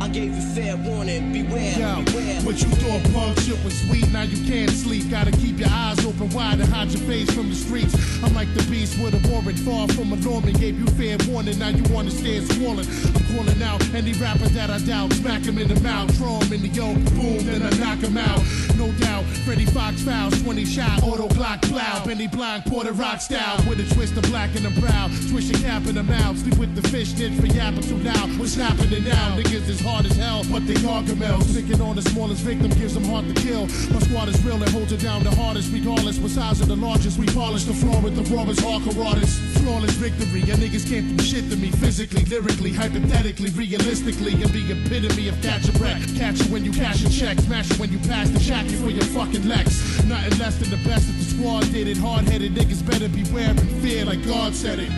I 0.01 0.07
gave 0.07 0.33
you 0.33 0.41
fair 0.55 0.77
warning. 0.77 1.31
Beware, 1.33 1.77
Yo, 1.77 2.01
beware. 2.03 2.41
what 2.41 2.61
you 2.61 2.69
thought 2.69 3.03
punk 3.13 3.37
shit 3.39 3.61
was 3.63 3.77
sweet, 3.81 4.09
now 4.11 4.21
you 4.21 4.37
can't 4.47 4.71
sleep. 4.71 5.09
Gotta 5.09 5.31
keep 5.31 5.59
your 5.59 5.69
eyes 5.69 6.03
open 6.05 6.29
wide 6.29 6.59
and 6.59 6.69
hide 6.69 6.89
your 6.91 7.01
face 7.01 7.29
from 7.31 7.49
the 7.49 7.55
streets. 7.55 7.93
I'm 8.23 8.33
like 8.33 8.51
the 8.53 8.63
beast 8.71 8.97
with 9.03 9.13
a 9.13 9.27
warrant, 9.29 9.59
far 9.59 9.87
from 9.89 10.13
a 10.13 10.15
Norman. 10.15 10.53
Gave 10.53 10.79
you 10.79 10.87
fair 10.95 11.17
warning, 11.27 11.59
now 11.59 11.69
you 11.69 11.83
wanna 11.93 12.11
stand 12.11 12.49
swollen. 12.53 12.85
I'm 13.15 13.25
calling 13.35 13.61
out 13.61 13.83
any 13.93 14.13
rapper 14.13 14.47
that 14.49 14.69
I 14.69 14.79
doubt. 14.79 15.11
Smack 15.13 15.41
him 15.41 15.57
in 15.57 15.67
the 15.67 15.79
mouth, 15.81 16.15
throw 16.17 16.39
him 16.39 16.53
in 16.53 16.61
the 16.61 16.69
yoke, 16.69 16.95
boom, 17.15 17.45
then 17.45 17.61
I 17.61 17.69
knock 17.77 17.99
him 17.99 18.17
out. 18.17 18.39
No 18.79 18.89
doubt, 18.93 19.25
Freddie 19.43 19.65
Fox 19.65 20.01
fouls, 20.03 20.41
20 20.41 20.63
shot, 20.63 21.03
auto 21.03 21.27
clock 21.35 21.61
plow. 21.63 22.01
Benny 22.05 22.27
Blanc, 22.27 22.63
Porter 22.63 22.93
Rock 22.93 23.19
style, 23.19 23.57
with 23.67 23.77
a 23.81 23.93
twist 23.93 24.15
of 24.15 24.23
black 24.31 24.55
in 24.55 24.63
the 24.63 24.69
brow. 24.79 25.09
Twist 25.29 25.51
your 25.51 25.59
cap 25.59 25.85
in 25.85 25.95
the 25.95 26.03
mouth, 26.03 26.37
sleep 26.37 26.57
with 26.57 26.73
the 26.75 26.87
fish 26.87 27.09
snitch 27.09 27.37
for 27.41 27.47
yapping 27.47 27.81
too 27.81 27.97
loud. 27.97 28.39
What's 28.39 28.55
happening 28.55 29.03
now? 29.03 29.35
Niggas 29.35 29.67
is 29.67 29.81
hard 29.81 30.05
as 30.05 30.15
hell, 30.15 30.45
but 30.49 30.65
they 30.65 30.75
gargamels. 30.75 31.53
Picking 31.53 31.81
on 31.81 31.97
the 31.97 32.01
smallest 32.03 32.41
victim 32.43 32.71
gives 32.79 32.93
them 32.93 33.03
hard 33.03 33.27
to 33.27 33.33
kill. 33.41 33.67
My 33.91 33.99
squad 33.99 34.29
is 34.29 34.41
real 34.45 34.55
and 34.55 34.71
holds 34.71 34.93
it 34.93 35.01
down 35.01 35.25
the 35.25 35.35
hardest, 35.35 35.73
regardless. 35.73 36.17
What 36.17 36.31
size 36.31 36.61
of 36.61 36.69
the 36.69 36.77
largest, 36.77 37.19
we 37.19 37.25
polish 37.27 37.65
the 37.65 37.73
floor 37.73 37.99
with 37.99 38.15
the 38.15 38.23
rawest 38.33 38.61
hardcore 38.61 39.05
artists. 39.05 39.59
Flawless 39.59 39.91
victory, 39.99 40.39
and 40.39 40.63
niggas 40.63 40.87
can't 40.89 41.17
do 41.17 41.21
shit 41.21 41.49
to 41.49 41.57
me 41.57 41.69
physically, 41.69 42.23
lyrically, 42.31 42.71
hypothetically, 42.71 43.49
realistically, 43.49 44.39
and 44.39 44.51
the 44.55 44.71
epitome 44.71 45.27
of 45.27 45.35
catch 45.41 45.67
a 45.67 45.71
wreck. 45.83 45.99
Catch 46.15 46.39
it 46.39 46.49
when 46.49 46.63
you 46.63 46.71
cash 46.71 47.03
a 47.03 47.09
check, 47.09 47.37
smash 47.39 47.69
it 47.71 47.77
when 47.77 47.91
you 47.91 47.99
pass 48.07 48.29
the 48.29 48.39
for 48.77 48.89
your 48.89 49.03
fucking 49.05 49.47
Lex. 49.47 50.03
Nothing 50.05 50.39
less 50.39 50.57
than 50.57 50.69
the 50.69 50.89
best 50.89 51.09
if 51.09 51.17
the 51.17 51.23
squad 51.23 51.71
did 51.71 51.87
it. 51.87 51.97
Hard 51.97 52.25
headed 52.27 52.53
niggas 52.53 52.85
better 52.85 53.09
beware 53.09 53.49
and 53.49 53.81
fear 53.81 54.05
like 54.05 54.25
God 54.25 54.53
said 54.55 54.79
it. 54.79 54.91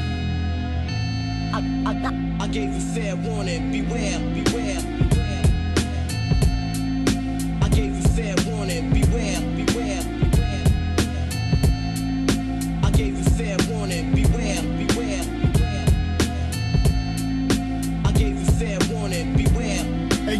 I, 1.53 1.59
I, 1.85 2.43
I, 2.43 2.47
gave 2.47 2.73
you 2.73 2.79
fair 2.79 3.15
warning, 3.15 3.71
beware, 3.71 4.19
beware, 4.19 4.81
beware. 4.81 5.43
I 7.61 7.69
gave 7.69 7.95
you 7.95 8.03
fair 8.15 8.35
warning, 8.47 8.89
beware, 8.89 9.00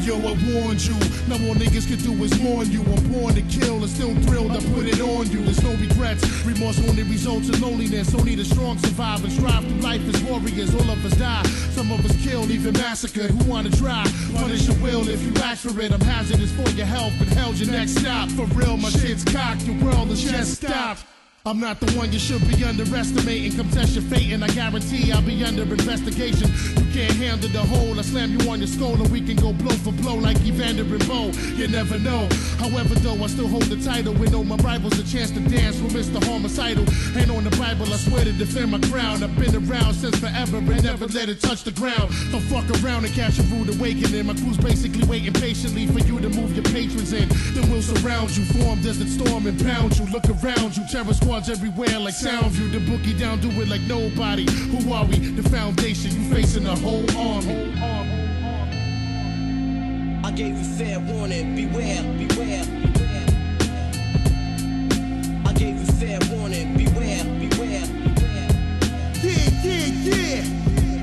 yo, 0.06 0.18
I 0.18 0.34
warned 0.54 0.82
you. 0.82 0.96
Now 1.28 1.38
all 1.46 1.56
niggas 1.56 1.88
can 1.88 1.98
do 2.00 2.12
is 2.24 2.40
mourn 2.42 2.70
you. 2.72 2.82
I'm 2.82 3.12
born 3.12 3.34
to 3.36 3.42
kill 3.44 3.78
and 3.78 3.90
still 3.90 4.16
thrilled. 4.26 4.52
I 4.52 4.60
put 4.74 4.86
it 4.86 5.00
on 5.02 5.30
you. 5.30 5.44
There's 5.44 5.62
no 5.64 5.74
regrets. 5.76 6.24
Remorse 6.46 6.80
only 6.90 7.04
results 7.04 7.50
in 7.50 7.62
loneliness. 7.62 8.14
Only 8.14 8.36
the 8.36 8.46
strong 8.46 8.78
survive 8.80 9.24
and 9.24 9.32
strive 9.34 9.66
through 9.66 9.82
life 9.82 10.02
as 10.14 10.24
warriors. 10.24 10.74
All 10.74 10.90
of 10.90 11.06
us 11.06 11.18
die. 11.18 11.44
Some 11.72 11.92
of 11.92 12.04
us 12.06 12.16
killed, 12.24 12.50
even 12.50 12.74
massacred. 12.74 13.32
Who 13.32 13.50
wanna 13.50 13.70
try? 13.72 14.04
Punish 14.34 14.68
your 14.68 14.78
will 14.78 15.08
if 15.08 15.22
you 15.22 15.34
ask 15.42 15.68
for 15.68 15.80
it. 15.82 15.92
I'm 15.92 16.02
hazardous 16.02 16.52
for 16.52 16.70
your 16.72 16.88
health, 16.88 17.14
but 17.20 17.28
hell's 17.30 17.60
your 17.60 17.72
next 17.72 17.98
stop. 17.98 18.30
For 18.30 18.46
real, 18.58 18.78
my 18.78 18.90
shit's 18.90 19.24
cocked. 19.24 19.64
Your 19.64 19.84
world 19.84 20.10
is 20.10 20.24
just 20.24 20.62
stopped. 20.62 21.06
I'm 21.44 21.60
not 21.60 21.80
the 21.80 21.90
one 21.98 22.12
you 22.14 22.20
should 22.20 22.48
be 22.48 22.64
underestimating. 22.64 23.58
Come 23.58 23.68
test 23.72 23.96
your 23.96 24.04
fate, 24.04 24.32
and 24.32 24.44
I 24.44 24.48
guarantee 24.50 25.12
I'll 25.12 25.24
be 25.24 25.44
under 25.44 25.64
investigation. 25.64 26.48
You 26.78 26.86
can't 26.94 27.18
handle 27.18 27.50
the 27.50 27.66
whole. 27.66 27.98
I 27.98 28.04
slam 28.04 28.38
you 28.38 28.48
on 28.48 28.60
your 28.60 28.68
skull, 28.68 28.94
and 28.94 29.12
we 29.12 29.22
can 29.22 29.38
go 29.38 29.52
blow 29.52 29.74
for 29.82 29.92
blow 29.92 30.14
like 30.14 30.38
Evander 30.46 30.84
and 30.84 31.08
Bowe. 31.08 31.32
You 31.58 31.68
never 31.68 31.98
know. 31.98 32.30
However, 32.62 32.94
though, 33.02 33.18
I 33.24 33.26
still 33.26 33.48
hold 33.48 33.64
the 33.74 33.82
title. 33.82 34.14
We 34.14 34.30
know 34.30 34.44
my 34.44 34.56
rivals 34.58 35.00
a 35.00 35.04
chance 35.04 35.32
to 35.32 35.40
dance 35.50 35.82
with 35.82 35.94
Mr. 35.98 36.24
Homicidal. 36.24 36.86
Ain't 37.18 37.32
on 37.32 37.44
the 37.44 37.56
Bible, 37.58 37.92
I 37.92 37.98
swear 37.98 38.24
to 38.24 38.34
defend 38.34 38.70
my 38.70 38.80
crown. 38.94 39.24
I've 39.24 39.34
been 39.34 39.56
around 39.66 39.96
since 39.96 40.20
forever 40.20 40.58
and 40.58 40.84
never 40.84 41.08
let 41.08 41.28
it 41.28 41.42
touch 41.42 41.64
the 41.64 41.72
ground. 41.72 42.14
Don't 42.30 42.46
fuck 42.54 42.70
around 42.84 43.06
and 43.06 43.14
catch 43.16 43.40
a 43.40 43.44
rude 43.50 43.74
awakening. 43.74 44.28
My 44.28 44.36
crew's 44.36 44.58
basically 44.58 45.08
waiting 45.10 45.34
patiently 45.34 45.88
for 45.88 46.06
you 46.06 46.22
to 46.22 46.30
move 46.30 46.54
your 46.54 46.66
patrons 46.70 47.14
in. 47.14 47.28
Then 47.58 47.66
we'll 47.72 47.82
surround 47.82 48.30
you, 48.38 48.46
form 48.62 48.80
desert 48.84 49.10
storm 49.10 49.48
and 49.48 49.58
pound 49.66 49.98
you. 49.98 50.06
Look 50.14 50.30
around 50.30 50.78
you, 50.78 50.86
terror 50.92 51.14
squads 51.32 51.50
everywhere 51.50 51.98
like 51.98 52.14
Soundview. 52.14 52.74
The 52.74 52.80
bookie 52.92 53.18
down, 53.18 53.40
do 53.40 53.50
it 53.62 53.70
like 53.70 53.80
nobody. 53.84 54.46
Who 54.52 54.92
are 54.92 55.06
we? 55.06 55.16
The 55.16 55.48
foundation. 55.50 56.12
You 56.12 56.30
facing 56.30 56.66
a 56.66 56.76
whole 56.76 57.10
army. 57.18 57.72
I 60.26 60.32
gave 60.32 60.58
you 60.58 60.64
fair 60.78 61.00
warning, 61.00 61.56
beware, 61.56 62.04
beware, 62.20 62.66
beware. 62.66 63.24
I 65.46 65.54
gave 65.54 65.80
you 65.80 65.86
fair 66.02 66.20
warning, 66.36 66.76
beware, 66.76 67.24
beware, 67.24 67.88
beware. 67.88 68.50
Yeah, 69.24 69.64
yeah, 69.64 69.88
yeah. 70.12 70.44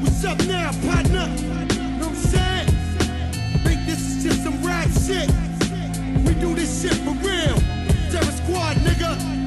What's 0.03 0.23
up 0.27 0.39
now, 0.47 0.73
partner? 0.85 1.27
You 1.73 1.89
know 1.97 2.09
what 2.09 2.09
I'm 2.09 2.15
saying? 2.15 2.69
Think 3.65 3.87
this 3.87 4.01
is 4.01 4.25
just 4.25 4.43
some 4.43 4.63
rap 4.63 4.91
shit. 4.91 5.31
We 6.27 6.35
do 6.35 6.55
this 6.55 6.83
shit 6.83 6.99
for 7.01 7.17
real. 7.25 7.57
Terror 8.11 8.33
squad, 8.33 8.77
nigga. 8.85 9.38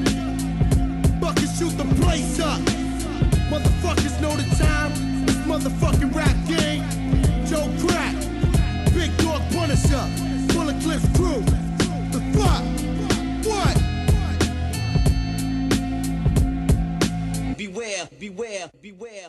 Shoot 1.62 1.78
the 1.78 1.84
place 2.02 2.40
up. 2.40 2.60
Motherfuckers 3.48 4.20
know 4.20 4.34
the 4.34 4.42
time. 4.56 4.90
This 5.24 5.36
motherfucking 5.46 6.12
rap 6.12 6.34
game. 6.48 6.82
Joe 7.46 7.70
Crack. 7.78 8.16
Big 8.92 9.16
Dog 9.18 9.42
Punisher. 9.52 10.04
Bullet 10.52 10.82
Cliff 10.82 11.02
Crew. 11.14 11.40
The 12.10 12.20
fuck? 12.34 12.64
What? 13.46 13.76
Beware, 17.56 18.08
beware, 18.18 18.68
beware. 18.80 19.28